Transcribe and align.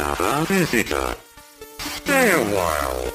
another 0.00 0.46
visitor. 0.46 1.14
Stay 1.78 2.30
a 2.32 2.42
while. 2.56 3.12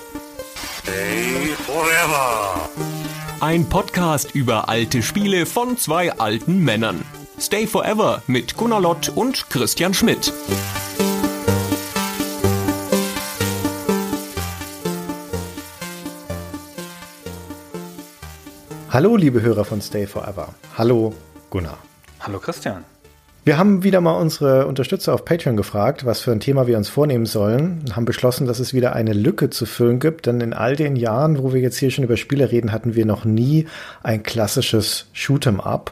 Stay 0.53 1.55
forever. 1.65 2.69
Ein 3.41 3.67
Podcast 3.67 4.35
über 4.35 4.69
alte 4.69 5.01
Spiele 5.01 5.45
von 5.45 5.77
zwei 5.77 6.11
alten 6.13 6.63
Männern. 6.63 7.03
Stay 7.39 7.67
Forever 7.67 8.21
mit 8.27 8.55
Gunnar 8.55 8.81
Lott 8.81 9.09
und 9.09 9.49
Christian 9.49 9.93
Schmidt. 9.93 10.31
Hallo, 18.89 19.17
liebe 19.17 19.41
Hörer 19.41 19.65
von 19.65 19.81
Stay 19.81 20.07
Forever. 20.07 20.53
Hallo, 20.77 21.13
Gunnar. 21.49 21.77
Hallo 22.21 22.39
Christian. 22.39 22.85
Wir 23.45 23.59
haben 23.59 23.83
wieder 23.83 24.01
mal 24.01 24.19
unsere 24.19 24.65
Unterstützer 24.65 25.13
auf 25.13 25.23
Patreon 25.23 25.55
gefragt, 25.55 26.03
was 26.03 26.19
für 26.19 26.31
ein 26.31 26.39
Thema 26.39 26.65
wir 26.65 26.77
uns 26.77 26.89
vornehmen 26.89 27.27
sollen 27.27 27.85
haben 27.95 28.05
beschlossen, 28.05 28.47
dass 28.47 28.57
es 28.57 28.73
wieder 28.73 28.93
eine 28.93 29.13
Lücke 29.13 29.51
zu 29.51 29.67
füllen 29.67 29.99
gibt, 29.99 30.25
denn 30.25 30.41
in 30.41 30.51
all 30.51 30.75
den 30.75 30.95
Jahren, 30.95 31.37
wo 31.37 31.53
wir 31.53 31.61
jetzt 31.61 31.77
hier 31.77 31.91
schon 31.91 32.05
über 32.05 32.17
Spiele 32.17 32.51
reden, 32.51 32.71
hatten 32.71 32.95
wir 32.95 33.05
noch 33.05 33.23
nie 33.23 33.67
ein 34.01 34.23
klassisches 34.23 35.11
Shoot'em 35.13 35.59
Up. 35.59 35.91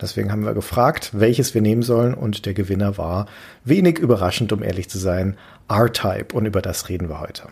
Deswegen 0.00 0.32
haben 0.32 0.46
wir 0.46 0.54
gefragt, 0.54 1.10
welches 1.12 1.52
wir 1.52 1.60
nehmen 1.60 1.82
sollen 1.82 2.14
und 2.14 2.46
der 2.46 2.54
Gewinner 2.54 2.96
war 2.96 3.26
wenig 3.64 3.98
überraschend, 3.98 4.50
um 4.54 4.62
ehrlich 4.62 4.88
zu 4.88 4.96
sein, 4.96 5.36
R-Type 5.68 6.34
und 6.34 6.46
über 6.46 6.62
das 6.62 6.88
reden 6.88 7.10
wir 7.10 7.20
heute. 7.20 7.48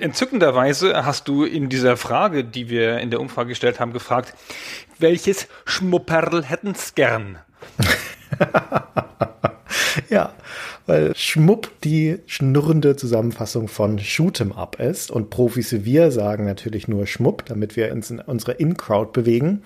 Entzückenderweise 0.00 1.06
hast 1.06 1.28
du 1.28 1.44
in 1.44 1.70
dieser 1.70 1.96
Frage, 1.96 2.44
die 2.44 2.68
wir 2.68 2.98
in 2.98 3.10
der 3.10 3.20
Umfrage 3.20 3.48
gestellt 3.48 3.80
haben, 3.80 3.94
gefragt, 3.94 4.34
welches 4.98 5.48
Schmupperl 5.64 6.44
hätten's 6.44 6.94
gern? 6.94 7.38
ja, 10.10 10.32
weil 10.86 11.14
Schmupp 11.16 11.70
die 11.82 12.18
schnurrende 12.26 12.96
Zusammenfassung 12.96 13.68
von 13.68 13.98
Shoot'em 13.98 14.54
Up 14.56 14.80
ist 14.80 15.10
und 15.10 15.30
Profis 15.30 15.72
wie 15.72 15.84
wir 15.84 16.10
sagen 16.10 16.44
natürlich 16.44 16.88
nur 16.88 17.06
Schmupp, 17.06 17.44
damit 17.46 17.76
wir 17.76 17.92
uns 17.92 18.10
in 18.10 18.20
unsere 18.20 18.52
In-Crowd 18.52 19.12
bewegen. 19.12 19.62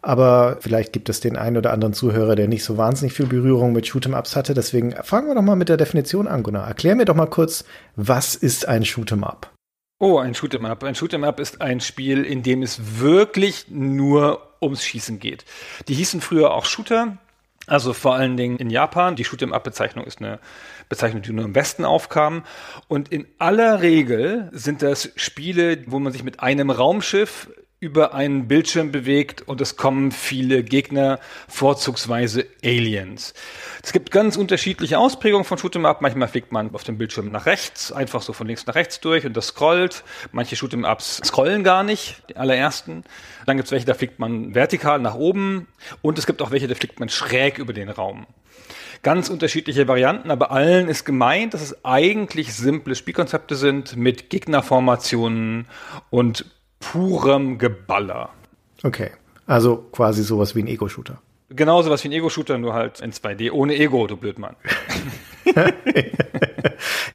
Aber 0.00 0.58
vielleicht 0.60 0.92
gibt 0.92 1.08
es 1.08 1.20
den 1.20 1.36
einen 1.36 1.56
oder 1.56 1.72
anderen 1.72 1.92
Zuhörer, 1.92 2.36
der 2.36 2.48
nicht 2.48 2.64
so 2.64 2.76
wahnsinnig 2.76 3.14
viel 3.14 3.26
Berührung 3.26 3.72
mit 3.72 3.86
Shoot'em 3.86 4.16
Ups 4.16 4.36
hatte. 4.36 4.54
Deswegen 4.54 4.92
fangen 5.02 5.28
wir 5.28 5.34
doch 5.34 5.42
mal 5.42 5.56
mit 5.56 5.68
der 5.68 5.76
Definition 5.76 6.28
an, 6.28 6.42
Gunnar. 6.42 6.68
Erklär 6.68 6.94
mir 6.94 7.04
doch 7.04 7.16
mal 7.16 7.26
kurz, 7.26 7.64
was 7.96 8.34
ist 8.34 8.68
ein 8.68 8.84
Shoot'em 8.84 9.24
Up? 9.24 9.52
Oh, 9.98 10.18
ein 10.18 10.34
Shoot'em 10.34 10.64
Up. 10.64 10.84
Ein 10.84 10.94
Shoot'em 10.94 11.24
Up 11.24 11.40
ist 11.40 11.60
ein 11.60 11.80
Spiel, 11.80 12.24
in 12.24 12.44
dem 12.44 12.62
es 12.62 13.00
wirklich 13.00 13.66
nur 13.68 14.40
ums 14.62 14.84
Schießen 14.84 15.18
geht. 15.18 15.44
Die 15.88 15.94
hießen 15.94 16.20
früher 16.20 16.52
auch 16.54 16.64
Shooter. 16.64 17.18
Also 17.68 17.92
vor 17.92 18.14
allen 18.14 18.36
Dingen 18.36 18.56
in 18.56 18.70
Japan. 18.70 19.14
Die 19.14 19.24
Shoot'em 19.24 19.52
Up-Bezeichnung 19.52 20.04
ist 20.04 20.20
eine 20.20 20.40
Bezeichnung, 20.88 21.22
die 21.22 21.32
nur 21.32 21.44
im 21.44 21.54
Westen 21.54 21.84
aufkam. 21.84 22.44
Und 22.88 23.10
in 23.10 23.26
aller 23.38 23.82
Regel 23.82 24.48
sind 24.52 24.82
das 24.82 25.10
Spiele, 25.16 25.84
wo 25.86 25.98
man 25.98 26.12
sich 26.12 26.24
mit 26.24 26.40
einem 26.40 26.70
Raumschiff 26.70 27.50
über 27.80 28.12
einen 28.12 28.48
Bildschirm 28.48 28.90
bewegt 28.90 29.42
und 29.42 29.60
es 29.60 29.76
kommen 29.76 30.10
viele 30.10 30.64
Gegner, 30.64 31.20
vorzugsweise 31.46 32.46
Aliens. 32.64 33.34
Es 33.84 33.92
gibt 33.92 34.10
ganz 34.10 34.36
unterschiedliche 34.36 34.98
Ausprägungen 34.98 35.44
von 35.44 35.58
Shoot'em 35.58 35.86
Up. 35.86 36.00
Manchmal 36.00 36.26
fliegt 36.26 36.50
man 36.50 36.74
auf 36.74 36.82
dem 36.82 36.98
Bildschirm 36.98 37.30
nach 37.30 37.46
rechts, 37.46 37.92
einfach 37.92 38.20
so 38.20 38.32
von 38.32 38.48
links 38.48 38.66
nach 38.66 38.74
rechts 38.74 38.98
durch 38.98 39.24
und 39.24 39.36
das 39.36 39.48
scrollt. 39.48 40.02
Manche 40.32 40.56
Shoot'em 40.56 40.90
Ups 40.90 41.20
scrollen 41.24 41.62
gar 41.62 41.84
nicht, 41.84 42.20
die 42.28 42.36
allerersten. 42.36 43.04
Dann 43.46 43.56
gibt 43.56 43.68
es 43.68 43.72
welche, 43.72 43.86
da 43.86 43.94
fliegt 43.94 44.18
man 44.18 44.56
vertikal 44.56 44.98
nach 44.98 45.14
oben 45.14 45.68
und 46.02 46.18
es 46.18 46.26
gibt 46.26 46.42
auch 46.42 46.50
welche, 46.50 46.66
da 46.66 46.74
fliegt 46.74 46.98
man 46.98 47.08
schräg 47.08 47.58
über 47.58 47.72
den 47.72 47.90
Raum 47.90 48.26
ganz 49.04 49.28
unterschiedliche 49.28 49.86
Varianten, 49.86 50.32
aber 50.32 50.50
allen 50.50 50.88
ist 50.88 51.04
gemeint, 51.04 51.54
dass 51.54 51.62
es 51.62 51.84
eigentlich 51.84 52.52
simple 52.52 52.96
Spielkonzepte 52.96 53.54
sind 53.54 53.96
mit 53.96 54.28
Gegnerformationen 54.28 55.68
und 56.10 56.46
purem 56.80 57.58
Geballer. 57.58 58.30
Okay, 58.82 59.10
also 59.46 59.88
quasi 59.92 60.22
sowas 60.22 60.54
wie 60.54 60.62
ein 60.62 60.66
Ego-Shooter. 60.66 61.20
Genauso 61.50 61.90
was 61.90 62.04
wie 62.04 62.08
ein 62.08 62.12
Ego-Shooter, 62.12 62.58
nur 62.58 62.74
halt 62.74 63.00
in 63.00 63.12
2D, 63.12 63.52
ohne 63.52 63.74
Ego, 63.74 64.06
du 64.06 64.16
Blödmann. 64.16 64.56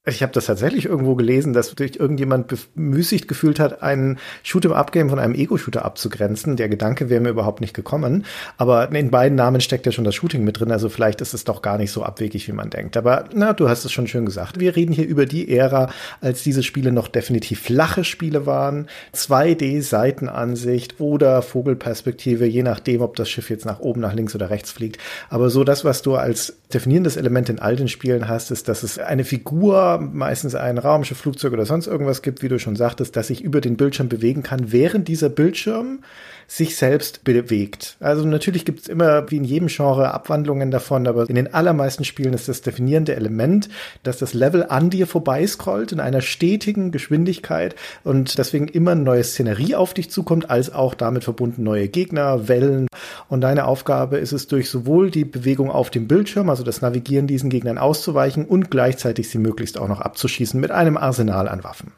ich 0.05 0.23
habe 0.23 0.33
das 0.33 0.45
tatsächlich 0.45 0.85
irgendwo 0.85 1.15
gelesen, 1.15 1.53
dass 1.53 1.69
sich 1.69 1.99
irgendjemand 1.99 2.53
bemüßigt 2.75 3.27
gefühlt 3.27 3.59
hat, 3.59 3.83
einen 3.83 4.19
Shoot'em-Up-Game 4.43 5.09
von 5.09 5.19
einem 5.19 5.35
Ego-Shooter 5.35 5.85
abzugrenzen. 5.85 6.55
Der 6.55 6.69
Gedanke 6.69 7.09
wäre 7.09 7.21
mir 7.21 7.29
überhaupt 7.29 7.61
nicht 7.61 7.73
gekommen. 7.73 8.25
Aber 8.57 8.91
in 8.91 9.11
beiden 9.11 9.35
Namen 9.35 9.61
steckt 9.61 9.85
ja 9.85 9.91
schon 9.91 10.03
das 10.03 10.15
Shooting 10.15 10.43
mit 10.43 10.59
drin. 10.59 10.71
Also 10.71 10.89
vielleicht 10.89 11.21
ist 11.21 11.33
es 11.33 11.43
doch 11.43 11.61
gar 11.61 11.77
nicht 11.77 11.91
so 11.91 12.03
abwegig, 12.03 12.47
wie 12.47 12.53
man 12.53 12.69
denkt. 12.69 12.97
Aber 12.97 13.25
na, 13.33 13.53
du 13.53 13.69
hast 13.69 13.85
es 13.85 13.91
schon 13.91 14.07
schön 14.07 14.25
gesagt. 14.25 14.59
Wir 14.59 14.75
reden 14.75 14.93
hier 14.93 15.05
über 15.05 15.25
die 15.25 15.55
Ära, 15.55 15.91
als 16.21 16.43
diese 16.43 16.63
Spiele 16.63 16.91
noch 16.91 17.07
definitiv 17.07 17.61
flache 17.61 18.03
Spiele 18.03 18.45
waren. 18.45 18.87
2D-Seitenansicht 19.13 20.99
oder 20.99 21.41
Vogelperspektive, 21.41 22.45
je 22.45 22.63
nachdem, 22.63 23.01
ob 23.01 23.15
das 23.15 23.29
Schiff 23.29 23.49
jetzt 23.49 23.65
nach 23.65 23.79
oben, 23.79 24.01
nach 24.01 24.13
links 24.13 24.22
oder 24.35 24.49
rechts 24.49 24.71
fliegt. 24.71 24.97
Aber 25.29 25.49
so 25.49 25.63
das, 25.63 25.83
was 25.83 26.01
du 26.01 26.15
als 26.15 26.55
definierendes 26.73 27.17
Element 27.17 27.49
in 27.49 27.59
all 27.59 27.75
den 27.75 27.87
Spielen 27.87 28.27
hast, 28.27 28.51
ist, 28.51 28.67
dass 28.67 28.83
es 28.83 28.99
eine 28.99 29.23
Figur, 29.23 29.99
meistens 29.99 30.55
ein 30.55 30.77
Raumschiff, 30.77 31.17
Flugzeug 31.17 31.53
oder 31.53 31.65
sonst 31.65 31.87
irgendwas 31.87 32.21
gibt, 32.21 32.41
wie 32.41 32.49
du 32.49 32.59
schon 32.59 32.75
sagtest, 32.75 33.15
dass 33.15 33.27
sich 33.27 33.41
über 33.41 33.61
den 33.61 33.77
Bildschirm 33.77 34.09
bewegen 34.09 34.43
kann, 34.43 34.71
während 34.71 35.07
dieser 35.07 35.29
Bildschirm 35.29 35.99
sich 36.47 36.75
selbst 36.75 37.23
bewegt. 37.23 37.97
Also 37.99 38.25
natürlich 38.25 38.65
gibt 38.65 38.81
es 38.81 38.87
immer, 38.87 39.29
wie 39.31 39.37
in 39.37 39.43
jedem 39.43 39.67
Genre, 39.67 40.13
Abwandlungen 40.13 40.71
davon, 40.71 41.07
aber 41.07 41.29
in 41.29 41.35
den 41.35 41.53
allermeisten 41.53 42.03
Spielen 42.03 42.33
ist 42.33 42.47
das 42.47 42.61
definierende 42.61 43.15
Element, 43.15 43.69
dass 44.03 44.17
das 44.17 44.33
Level 44.33 44.65
an 44.67 44.89
dir 44.89 45.07
vorbeiscrollt 45.07 45.91
in 45.91 45.99
einer 45.99 46.21
stetigen 46.21 46.91
Geschwindigkeit 46.91 47.75
und 48.03 48.37
deswegen 48.37 48.67
immer 48.67 48.95
neue 48.95 49.23
Szenerie 49.23 49.75
auf 49.75 49.93
dich 49.93 50.11
zukommt, 50.11 50.49
als 50.49 50.73
auch 50.73 50.93
damit 50.93 51.23
verbunden 51.23 51.63
neue 51.63 51.87
Gegner, 51.87 52.47
Wellen. 52.47 52.87
Und 53.29 53.41
deine 53.41 53.65
Aufgabe 53.65 54.17
ist 54.17 54.31
es, 54.31 54.47
durch 54.47 54.69
sowohl 54.69 55.11
die 55.11 55.25
Bewegung 55.25 55.71
auf 55.71 55.89
dem 55.89 56.07
Bildschirm, 56.07 56.49
also 56.49 56.63
das 56.63 56.81
Navigieren 56.81 57.27
diesen 57.27 57.49
Gegnern 57.49 57.77
auszuweichen 57.77 58.45
und 58.45 58.69
gleichzeitig 58.69 59.29
sie 59.29 59.39
möglichst 59.39 59.77
auch 59.77 59.87
noch 59.87 60.01
abzuschießen 60.01 60.59
mit 60.59 60.71
einem 60.71 60.97
Arsenal 60.97 61.47
an 61.47 61.63
Waffen. 61.63 61.91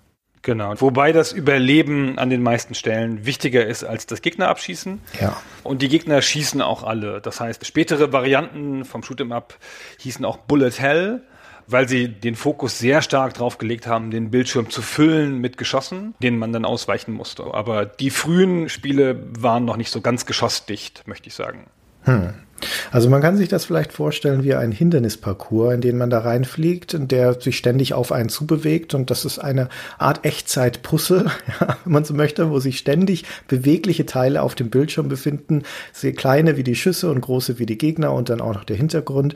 Genau. 0.45 0.79
Wobei 0.79 1.11
das 1.11 1.31
Überleben 1.31 2.19
an 2.19 2.29
den 2.29 2.43
meisten 2.43 2.75
Stellen 2.75 3.25
wichtiger 3.25 3.65
ist 3.65 3.83
als 3.83 4.05
das 4.05 4.21
Gegner 4.21 4.47
abschießen. 4.49 5.01
Ja. 5.19 5.41
Und 5.63 5.81
die 5.81 5.89
Gegner 5.89 6.21
schießen 6.21 6.61
auch 6.61 6.83
alle. 6.83 7.19
Das 7.19 7.41
heißt, 7.41 7.65
spätere 7.65 8.13
Varianten 8.13 8.85
vom 8.85 9.01
Shoot'em 9.01 9.33
Up 9.33 9.57
hießen 10.01 10.23
auch 10.23 10.37
Bullet 10.37 10.69
Hell, 10.77 11.23
weil 11.65 11.89
sie 11.89 12.09
den 12.09 12.35
Fokus 12.35 12.77
sehr 12.77 13.01
stark 13.01 13.33
drauf 13.33 13.57
gelegt 13.57 13.87
haben, 13.87 14.11
den 14.11 14.29
Bildschirm 14.29 14.69
zu 14.69 14.83
füllen 14.83 15.39
mit 15.39 15.57
Geschossen, 15.57 16.13
denen 16.21 16.37
man 16.37 16.53
dann 16.53 16.63
ausweichen 16.63 17.11
musste. 17.11 17.45
Aber 17.51 17.87
die 17.87 18.11
frühen 18.11 18.69
Spiele 18.69 19.25
waren 19.39 19.65
noch 19.65 19.77
nicht 19.77 19.89
so 19.89 19.99
ganz 19.99 20.27
geschossdicht, 20.27 21.07
möchte 21.07 21.27
ich 21.27 21.33
sagen. 21.33 21.65
Hm. 22.03 22.35
Also 22.91 23.09
man 23.09 23.21
kann 23.21 23.37
sich 23.37 23.49
das 23.49 23.65
vielleicht 23.65 23.91
vorstellen 23.91 24.43
wie 24.43 24.55
ein 24.55 24.71
Hindernisparcours, 24.71 25.73
in 25.73 25.81
den 25.81 25.97
man 25.97 26.09
da 26.09 26.19
reinfliegt 26.19 26.93
und 26.93 27.11
der 27.11 27.39
sich 27.39 27.57
ständig 27.57 27.93
auf 27.93 28.11
einen 28.11 28.29
zubewegt 28.29 28.93
und 28.93 29.11
das 29.11 29.25
ist 29.25 29.39
eine 29.39 29.69
Art 29.97 30.25
Echtzeit-Puzzle, 30.25 31.25
ja, 31.59 31.77
wenn 31.83 31.93
man 31.93 32.05
so 32.05 32.13
möchte, 32.13 32.49
wo 32.49 32.59
sich 32.59 32.77
ständig 32.77 33.25
bewegliche 33.47 34.05
Teile 34.05 34.41
auf 34.41 34.55
dem 34.55 34.69
Bildschirm 34.69 35.09
befinden, 35.09 35.63
sehr 35.91 36.13
kleine 36.13 36.57
wie 36.57 36.63
die 36.63 36.75
Schüsse 36.75 37.11
und 37.11 37.21
große 37.21 37.59
wie 37.59 37.65
die 37.65 37.77
Gegner 37.77 38.13
und 38.13 38.29
dann 38.29 38.41
auch 38.41 38.53
noch 38.53 38.63
der 38.63 38.77
Hintergrund. 38.77 39.35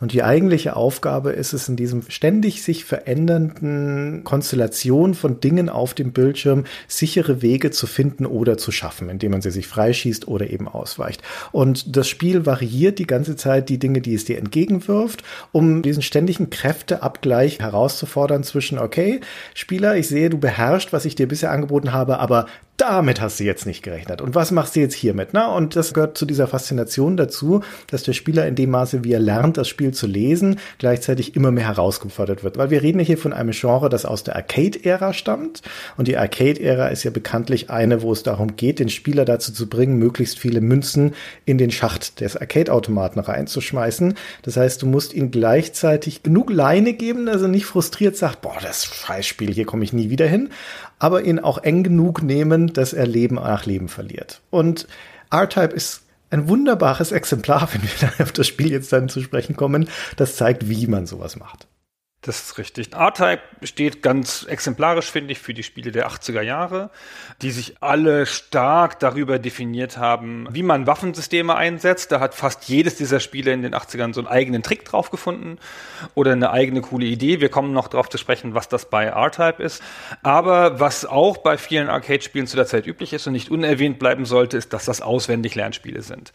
Und 0.00 0.12
die 0.12 0.22
eigentliche 0.22 0.76
Aufgabe 0.76 1.32
ist 1.32 1.52
es, 1.52 1.68
in 1.68 1.76
diesem 1.76 2.02
ständig 2.08 2.62
sich 2.62 2.84
verändernden 2.84 4.24
Konstellation 4.24 5.14
von 5.14 5.40
Dingen 5.40 5.68
auf 5.68 5.92
dem 5.92 6.12
Bildschirm 6.12 6.64
sichere 6.88 7.42
Wege 7.42 7.70
zu 7.70 7.86
finden 7.86 8.24
oder 8.24 8.56
zu 8.56 8.72
schaffen, 8.72 9.10
indem 9.10 9.32
man 9.32 9.42
sie 9.42 9.50
sich 9.50 9.66
freischießt 9.66 10.26
oder 10.26 10.48
eben 10.48 10.68
ausweicht. 10.68 11.22
Und 11.52 11.96
das 11.96 12.08
Spiel 12.08 12.46
variiert 12.46 12.98
die 12.98 13.06
ganze 13.06 13.36
Zeit 13.36 13.68
die 13.68 13.78
Dinge, 13.78 14.00
die 14.00 14.14
es 14.14 14.24
dir 14.24 14.38
entgegenwirft, 14.38 15.22
um 15.52 15.82
diesen 15.82 16.02
ständigen 16.02 16.48
Kräfteabgleich 16.48 17.58
herauszufordern 17.60 18.42
zwischen, 18.42 18.78
okay, 18.78 19.20
Spieler, 19.54 19.96
ich 19.96 20.08
sehe, 20.08 20.30
du 20.30 20.38
beherrschst, 20.38 20.92
was 20.92 21.04
ich 21.04 21.14
dir 21.14 21.28
bisher 21.28 21.50
angeboten 21.50 21.92
habe, 21.92 22.18
aber 22.20 22.46
damit 22.80 23.20
hast 23.20 23.38
du 23.38 23.44
jetzt 23.44 23.66
nicht 23.66 23.82
gerechnet. 23.82 24.22
Und 24.22 24.34
was 24.34 24.50
machst 24.50 24.74
du 24.74 24.80
jetzt 24.80 24.94
hiermit? 24.94 25.30
Na, 25.32 25.54
und 25.54 25.76
das 25.76 25.92
gehört 25.92 26.16
zu 26.16 26.24
dieser 26.24 26.46
Faszination 26.46 27.16
dazu, 27.16 27.60
dass 27.88 28.04
der 28.04 28.14
Spieler 28.14 28.46
in 28.46 28.54
dem 28.54 28.70
Maße, 28.70 29.04
wie 29.04 29.12
er 29.12 29.20
lernt, 29.20 29.58
das 29.58 29.68
Spiel 29.68 29.92
zu 29.92 30.06
lesen, 30.06 30.58
gleichzeitig 30.78 31.36
immer 31.36 31.50
mehr 31.50 31.66
herausgefordert 31.66 32.42
wird. 32.42 32.56
Weil 32.56 32.70
wir 32.70 32.82
reden 32.82 33.00
hier 33.00 33.18
von 33.18 33.32
einem 33.34 33.52
Genre, 33.52 33.90
das 33.90 34.06
aus 34.06 34.24
der 34.24 34.36
Arcade-Ära 34.36 35.12
stammt. 35.12 35.60
Und 35.98 36.08
die 36.08 36.16
Arcade-Ära 36.16 36.88
ist 36.88 37.04
ja 37.04 37.10
bekanntlich 37.10 37.68
eine, 37.68 38.00
wo 38.00 38.12
es 38.12 38.22
darum 38.22 38.56
geht, 38.56 38.78
den 38.78 38.88
Spieler 38.88 39.26
dazu 39.26 39.52
zu 39.52 39.68
bringen, 39.68 39.98
möglichst 39.98 40.38
viele 40.38 40.62
Münzen 40.62 41.14
in 41.44 41.58
den 41.58 41.70
Schacht 41.70 42.20
des 42.20 42.36
Arcade-Automaten 42.36 43.20
reinzuschmeißen. 43.20 44.14
Das 44.42 44.56
heißt, 44.56 44.80
du 44.80 44.86
musst 44.86 45.12
ihn 45.12 45.30
gleichzeitig 45.30 46.22
genug 46.22 46.50
Leine 46.50 46.94
geben, 46.94 47.26
dass 47.26 47.42
er 47.42 47.48
nicht 47.48 47.66
frustriert 47.66 48.16
sagt, 48.16 48.40
boah, 48.40 48.56
das 48.62 48.86
Scheißspiel, 48.86 49.52
hier 49.52 49.66
komme 49.66 49.84
ich 49.84 49.92
nie 49.92 50.08
wieder 50.08 50.26
hin 50.26 50.48
aber 51.00 51.24
ihn 51.24 51.40
auch 51.40 51.58
eng 51.58 51.82
genug 51.82 52.22
nehmen, 52.22 52.72
dass 52.72 52.92
er 52.92 53.06
Leben 53.06 53.34
nach 53.34 53.66
Leben 53.66 53.88
verliert. 53.88 54.42
Und 54.50 54.86
R-Type 55.32 55.74
ist 55.74 56.02
ein 56.30 56.48
wunderbares 56.48 57.10
Exemplar, 57.10 57.68
wenn 57.72 57.82
wir 57.82 58.24
auf 58.24 58.30
das 58.30 58.46
Spiel 58.46 58.70
jetzt 58.70 58.92
dann 58.92 59.08
zu 59.08 59.20
sprechen 59.20 59.56
kommen, 59.56 59.88
das 60.16 60.36
zeigt, 60.36 60.68
wie 60.68 60.86
man 60.86 61.06
sowas 61.06 61.36
macht. 61.36 61.66
Das 62.22 62.38
ist 62.38 62.58
richtig. 62.58 62.92
R-Type 62.92 63.40
steht 63.62 64.02
ganz 64.02 64.44
exemplarisch, 64.46 65.10
finde 65.10 65.32
ich, 65.32 65.38
für 65.38 65.54
die 65.54 65.62
Spiele 65.62 65.90
der 65.90 66.06
80er 66.06 66.42
Jahre, 66.42 66.90
die 67.40 67.50
sich 67.50 67.82
alle 67.82 68.26
stark 68.26 68.98
darüber 68.98 69.38
definiert 69.38 69.96
haben, 69.96 70.46
wie 70.50 70.62
man 70.62 70.86
Waffensysteme 70.86 71.54
einsetzt. 71.54 72.12
Da 72.12 72.20
hat 72.20 72.34
fast 72.34 72.68
jedes 72.68 72.96
dieser 72.96 73.20
Spiele 73.20 73.52
in 73.52 73.62
den 73.62 73.74
80ern 73.74 74.12
so 74.12 74.20
einen 74.20 74.28
eigenen 74.28 74.62
Trick 74.62 74.84
drauf 74.84 75.10
gefunden 75.10 75.58
oder 76.14 76.32
eine 76.32 76.50
eigene 76.50 76.82
coole 76.82 77.06
Idee. 77.06 77.40
Wir 77.40 77.48
kommen 77.48 77.72
noch 77.72 77.88
darauf 77.88 78.10
zu 78.10 78.18
sprechen, 78.18 78.52
was 78.52 78.68
das 78.68 78.90
bei 78.90 79.06
R-Type 79.06 79.62
ist. 79.62 79.82
Aber 80.22 80.78
was 80.78 81.06
auch 81.06 81.38
bei 81.38 81.56
vielen 81.56 81.88
Arcade-Spielen 81.88 82.46
zu 82.46 82.56
der 82.56 82.66
Zeit 82.66 82.86
üblich 82.86 83.14
ist 83.14 83.26
und 83.28 83.32
nicht 83.32 83.50
unerwähnt 83.50 83.98
bleiben 83.98 84.26
sollte, 84.26 84.58
ist, 84.58 84.74
dass 84.74 84.84
das 84.84 85.00
auswendig 85.00 85.54
Lernspiele 85.54 86.02
sind. 86.02 86.32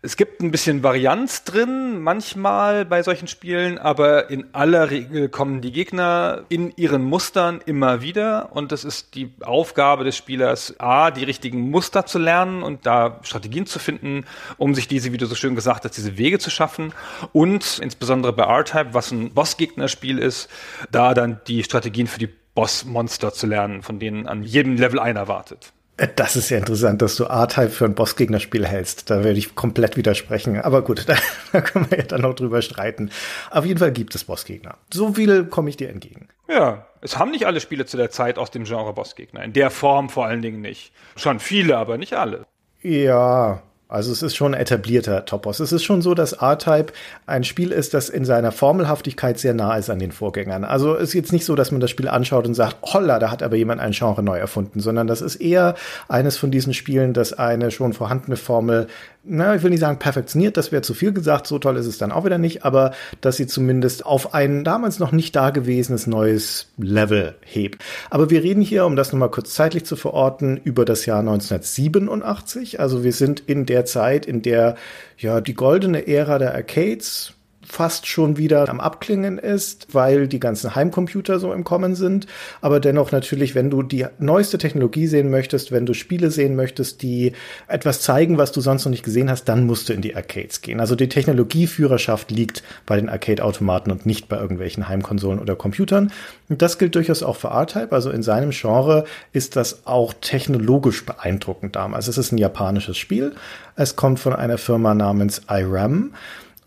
Es 0.00 0.16
gibt 0.16 0.40
ein 0.40 0.52
bisschen 0.52 0.84
Varianz 0.84 1.42
drin, 1.42 2.00
manchmal 2.00 2.84
bei 2.84 3.02
solchen 3.02 3.26
Spielen, 3.26 3.78
aber 3.78 4.30
in 4.30 4.46
aller 4.52 4.90
Regel 4.90 5.28
kommen 5.28 5.60
die 5.60 5.72
Gegner 5.72 6.44
in 6.48 6.72
ihren 6.76 7.02
Mustern 7.02 7.60
immer 7.66 8.00
wieder 8.00 8.50
und 8.52 8.70
es 8.70 8.84
ist 8.84 9.16
die 9.16 9.32
Aufgabe 9.40 10.04
des 10.04 10.16
Spielers, 10.16 10.76
A, 10.78 11.10
die 11.10 11.24
richtigen 11.24 11.70
Muster 11.70 12.06
zu 12.06 12.20
lernen 12.20 12.62
und 12.62 12.86
da 12.86 13.18
Strategien 13.22 13.66
zu 13.66 13.80
finden, 13.80 14.24
um 14.56 14.72
sich 14.72 14.86
diese, 14.86 15.12
wie 15.12 15.16
du 15.16 15.26
so 15.26 15.34
schön 15.34 15.56
gesagt 15.56 15.84
hast, 15.84 15.96
diese 15.96 16.16
Wege 16.16 16.38
zu 16.38 16.50
schaffen 16.50 16.92
und 17.32 17.80
insbesondere 17.80 18.32
bei 18.32 18.44
R-Type, 18.44 18.94
was 18.94 19.10
ein 19.10 19.34
Bossgegnerspiel 19.34 20.18
ist, 20.18 20.48
da 20.92 21.12
dann 21.12 21.40
die 21.48 21.64
Strategien 21.64 22.06
für 22.06 22.20
die 22.20 22.30
Bossmonster 22.54 23.32
zu 23.32 23.48
lernen, 23.48 23.82
von 23.82 23.98
denen 23.98 24.28
an 24.28 24.44
jedem 24.44 24.76
Level 24.76 25.00
einer 25.00 25.26
wartet. 25.26 25.72
Das 26.14 26.36
ist 26.36 26.48
ja 26.50 26.58
interessant, 26.58 27.02
dass 27.02 27.16
du 27.16 27.26
A-Type 27.26 27.70
für 27.70 27.84
ein 27.84 27.94
Bossgegnerspiel 27.94 28.64
hältst. 28.64 29.10
Da 29.10 29.24
werde 29.24 29.36
ich 29.36 29.56
komplett 29.56 29.96
widersprechen. 29.96 30.60
Aber 30.60 30.82
gut, 30.82 31.08
da, 31.08 31.16
da, 31.52 31.60
können 31.60 31.90
wir 31.90 31.98
ja 31.98 32.04
dann 32.04 32.20
noch 32.20 32.34
drüber 32.34 32.62
streiten. 32.62 33.10
Auf 33.50 33.64
jeden 33.64 33.80
Fall 33.80 33.90
gibt 33.90 34.14
es 34.14 34.22
Bossgegner. 34.22 34.76
So 34.92 35.14
viel 35.14 35.46
komme 35.46 35.70
ich 35.70 35.76
dir 35.76 35.88
entgegen. 35.88 36.28
Ja, 36.48 36.86
es 37.00 37.18
haben 37.18 37.32
nicht 37.32 37.46
alle 37.46 37.60
Spiele 37.60 37.84
zu 37.84 37.96
der 37.96 38.10
Zeit 38.10 38.38
aus 38.38 38.52
dem 38.52 38.62
Genre 38.62 38.92
Bossgegner. 38.92 39.42
In 39.42 39.52
der 39.52 39.70
Form 39.70 40.08
vor 40.08 40.26
allen 40.26 40.40
Dingen 40.40 40.60
nicht. 40.60 40.92
Schon 41.16 41.40
viele, 41.40 41.76
aber 41.76 41.98
nicht 41.98 42.14
alle. 42.14 42.46
Ja, 42.80 43.62
also 43.88 44.12
es 44.12 44.22
ist 44.22 44.36
schon 44.36 44.54
ein 44.54 44.60
etablierter 44.60 45.24
Topos. 45.24 45.60
Es 45.60 45.72
ist 45.72 45.82
schon 45.82 46.02
so, 46.02 46.12
dass 46.12 46.34
R-Type 46.34 46.92
ein 47.24 47.42
Spiel 47.42 47.72
ist, 47.72 47.94
das 47.94 48.10
in 48.10 48.26
seiner 48.26 48.52
Formelhaftigkeit 48.52 49.38
sehr 49.38 49.54
nah 49.54 49.76
ist 49.76 49.88
an 49.88 49.98
den 49.98 50.12
Vorgängern. 50.12 50.64
Also 50.64 50.94
es 50.94 51.08
ist 51.08 51.14
jetzt 51.14 51.32
nicht 51.32 51.46
so, 51.46 51.54
dass 51.54 51.72
man 51.72 51.80
das 51.80 51.90
Spiel 51.90 52.08
anschaut 52.08 52.46
und 52.46 52.52
sagt, 52.52 52.76
holla, 52.82 53.18
da 53.18 53.30
hat 53.30 53.42
aber 53.42 53.56
jemand 53.56 53.80
ein 53.80 53.92
Genre 53.92 54.22
neu 54.22 54.36
erfunden, 54.36 54.80
sondern 54.80 55.06
das 55.06 55.22
ist 55.22 55.36
eher 55.36 55.74
eines 56.06 56.36
von 56.36 56.50
diesen 56.50 56.74
Spielen, 56.74 57.14
das 57.14 57.32
eine 57.32 57.70
schon 57.70 57.94
vorhandene 57.94 58.36
Formel 58.36 58.88
na, 59.24 59.54
ich 59.54 59.62
will 59.62 59.70
nicht 59.70 59.80
sagen 59.80 59.98
perfektioniert, 59.98 60.56
das 60.56 60.72
wäre 60.72 60.82
zu 60.82 60.94
viel 60.94 61.12
gesagt, 61.12 61.46
so 61.46 61.58
toll 61.58 61.76
ist 61.76 61.86
es 61.86 61.98
dann 61.98 62.12
auch 62.12 62.24
wieder 62.24 62.38
nicht, 62.38 62.64
aber 62.64 62.92
dass 63.20 63.36
sie 63.36 63.46
zumindest 63.46 64.06
auf 64.06 64.34
ein 64.34 64.64
damals 64.64 64.98
noch 64.98 65.12
nicht 65.12 65.36
dagewesenes 65.36 66.06
neues 66.06 66.72
Level 66.78 67.34
hebt. 67.44 67.84
Aber 68.10 68.30
wir 68.30 68.42
reden 68.42 68.62
hier, 68.62 68.86
um 68.86 68.96
das 68.96 69.12
nochmal 69.12 69.30
kurz 69.30 69.54
zeitlich 69.54 69.84
zu 69.84 69.96
verorten, 69.96 70.56
über 70.56 70.84
das 70.84 71.04
Jahr 71.04 71.20
1987. 71.20 72.80
Also 72.80 73.04
wir 73.04 73.12
sind 73.12 73.40
in 73.40 73.66
der 73.66 73.84
Zeit, 73.84 74.24
in 74.24 74.42
der 74.42 74.76
ja 75.18 75.40
die 75.40 75.54
goldene 75.54 76.06
Ära 76.06 76.38
der 76.38 76.54
Arcades 76.54 77.34
fast 77.68 78.06
schon 78.06 78.36
wieder 78.36 78.68
am 78.68 78.80
Abklingen 78.80 79.38
ist, 79.38 79.88
weil 79.92 80.26
die 80.26 80.40
ganzen 80.40 80.74
Heimcomputer 80.74 81.38
so 81.38 81.52
im 81.52 81.64
Kommen 81.64 81.94
sind. 81.94 82.26
Aber 82.60 82.80
dennoch 82.80 83.12
natürlich, 83.12 83.54
wenn 83.54 83.70
du 83.70 83.82
die 83.82 84.06
neueste 84.18 84.58
Technologie 84.58 85.06
sehen 85.06 85.30
möchtest, 85.30 85.70
wenn 85.70 85.86
du 85.86 85.94
Spiele 85.94 86.30
sehen 86.30 86.56
möchtest, 86.56 87.02
die 87.02 87.32
etwas 87.66 88.00
zeigen, 88.00 88.38
was 88.38 88.52
du 88.52 88.60
sonst 88.60 88.84
noch 88.84 88.90
nicht 88.90 89.04
gesehen 89.04 89.30
hast, 89.30 89.44
dann 89.44 89.66
musst 89.66 89.88
du 89.88 89.92
in 89.92 90.00
die 90.00 90.16
Arcades 90.16 90.62
gehen. 90.62 90.80
Also 90.80 90.94
die 90.94 91.08
Technologieführerschaft 91.08 92.30
liegt 92.30 92.62
bei 92.86 92.96
den 92.96 93.08
Arcade-Automaten 93.08 93.90
und 93.90 94.06
nicht 94.06 94.28
bei 94.28 94.38
irgendwelchen 94.38 94.88
Heimkonsolen 94.88 95.38
oder 95.38 95.54
Computern. 95.54 96.10
Und 96.48 96.62
das 96.62 96.78
gilt 96.78 96.94
durchaus 96.94 97.22
auch 97.22 97.36
für 97.36 97.48
R-Type. 97.48 97.92
Also 97.92 98.10
in 98.10 98.22
seinem 98.22 98.50
Genre 98.50 99.04
ist 99.32 99.56
das 99.56 99.86
auch 99.86 100.14
technologisch 100.20 101.04
beeindruckend 101.04 101.76
damals. 101.76 102.08
Es 102.08 102.18
ist 102.18 102.32
ein 102.32 102.38
japanisches 102.38 102.96
Spiel. 102.96 103.34
Es 103.76 103.94
kommt 103.94 104.18
von 104.18 104.34
einer 104.34 104.58
Firma 104.58 104.94
namens 104.94 105.42
IRAM. 105.48 106.14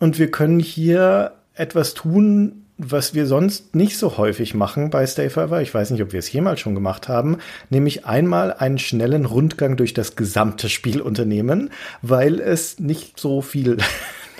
Und 0.02 0.18
wir 0.18 0.32
können 0.32 0.58
hier 0.58 1.30
etwas 1.54 1.94
tun, 1.94 2.64
was 2.76 3.14
wir 3.14 3.24
sonst 3.24 3.76
nicht 3.76 3.96
so 3.96 4.16
häufig 4.16 4.52
machen 4.52 4.90
bei 4.90 5.06
Stay 5.06 5.30
Forever. 5.30 5.62
Ich 5.62 5.72
weiß 5.72 5.92
nicht, 5.92 6.02
ob 6.02 6.10
wir 6.10 6.18
es 6.18 6.32
jemals 6.32 6.58
schon 6.58 6.74
gemacht 6.74 7.08
haben, 7.08 7.38
nämlich 7.70 8.04
einmal 8.04 8.52
einen 8.52 8.80
schnellen 8.80 9.26
Rundgang 9.26 9.76
durch 9.76 9.94
das 9.94 10.16
gesamte 10.16 10.68
Spielunternehmen, 10.68 11.70
weil 12.02 12.40
es 12.40 12.80
nicht 12.80 13.20
so 13.20 13.42
viel 13.42 13.76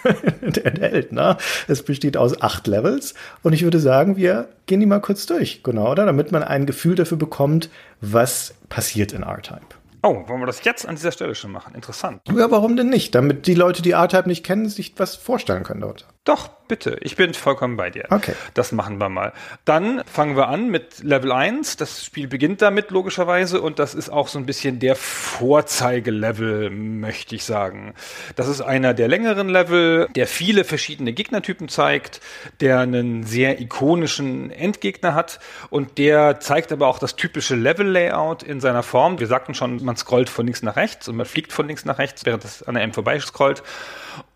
enthält. 0.41 1.13
Ne? 1.13 1.37
Es 1.69 1.85
besteht 1.85 2.17
aus 2.17 2.43
acht 2.43 2.67
Levels 2.67 3.15
und 3.45 3.53
ich 3.53 3.63
würde 3.63 3.79
sagen, 3.79 4.17
wir 4.17 4.49
gehen 4.67 4.81
die 4.81 4.87
mal 4.87 4.99
kurz 4.99 5.27
durch, 5.27 5.63
genau, 5.63 5.93
oder? 5.93 6.07
Damit 6.07 6.33
man 6.33 6.43
ein 6.43 6.67
Gefühl 6.67 6.97
dafür 6.97 7.19
bekommt, 7.19 7.71
was 8.01 8.55
passiert 8.69 9.13
in 9.13 9.23
R-Type. 9.23 9.77
Oh, 10.05 10.27
wollen 10.27 10.41
wir 10.41 10.47
das 10.47 10.65
jetzt 10.65 10.87
an 10.87 10.97
dieser 10.97 11.13
Stelle 11.13 11.35
schon 11.35 11.53
machen? 11.53 11.75
Interessant. 11.75 12.23
Ja, 12.29 12.51
warum 12.51 12.77
denn 12.77 12.89
nicht? 12.89 13.15
Damit 13.15 13.47
die 13.47 13.55
Leute, 13.55 13.83
die 13.83 13.93
R-Type 13.93 14.29
nicht 14.29 14.45
kennen, 14.45 14.69
sich 14.69 14.95
was 14.97 15.15
vorstellen 15.15 15.63
können 15.63 15.81
dort. 15.81 16.09
Doch, 16.25 16.49
bitte. 16.69 16.99
Ich 17.01 17.17
bin 17.17 17.35
vollkommen 17.35 17.77
bei 17.77 17.91
dir. 17.91 18.05
Okay. 18.11 18.35
Das 18.55 18.71
machen 18.71 18.99
wir 18.99 19.09
mal. 19.09 19.33
Dann 19.65 20.05
fangen 20.07 20.37
wir 20.37 20.47
an 20.47 20.71
mit 20.71 21.03
Level 21.03 21.33
1. 21.33 21.79
Das 21.79 22.05
Spiel 22.05 22.29
beginnt 22.29 22.63
damit 22.63 22.93
logischerweise 22.93 23.61
und 23.61 23.81
das 23.81 23.93
ist 23.93 24.09
auch 24.09 24.29
so 24.29 24.39
ein 24.39 24.47
bisschen 24.47 24.79
der 24.79 24.95
Vorzeigelevel, 24.95 26.71
möchte 26.71 27.35
ich 27.35 27.43
sagen. 27.43 27.95
Das 28.37 28.47
ist 28.47 28.61
einer 28.61 28.95
der 28.95 29.09
längeren 29.09 29.49
Level, 29.49 30.07
der 30.15 30.29
viele 30.29 30.63
verschiedene 30.63 31.13
Gegnertypen 31.13 31.69
zeigt, 31.69 32.21
der 32.61 32.79
einen 32.79 33.25
sehr 33.25 33.61
ikonischen 33.61 34.53
Endgegner 34.53 35.17
hat 35.17 35.41
und 35.71 35.99
der 35.99 36.39
zeigt 36.39 36.71
aber 36.71 36.87
auch 36.87 37.01
das 37.01 37.17
typische 37.17 37.57
Level-Layout 37.57 38.45
in 38.45 38.61
seiner 38.61 38.85
Form. 38.85 39.19
Wir 39.19 39.27
sagten 39.27 39.55
schon, 39.55 39.85
man 39.85 39.97
scrollt 39.97 40.31
von 40.31 40.47
links 40.47 40.63
nach 40.63 40.77
rechts 40.77 41.09
und 41.09 41.17
man 41.17 41.27
fliegt 41.27 41.53
von 41.53 41.67
links 41.67 41.85
nach 41.85 41.99
rechts, 41.99 42.25
während 42.25 42.45
es 42.45 42.63
an 42.63 42.75
der 42.75 42.85
M 42.85 42.93
vorbei 42.93 43.19
scrollt. 43.19 43.65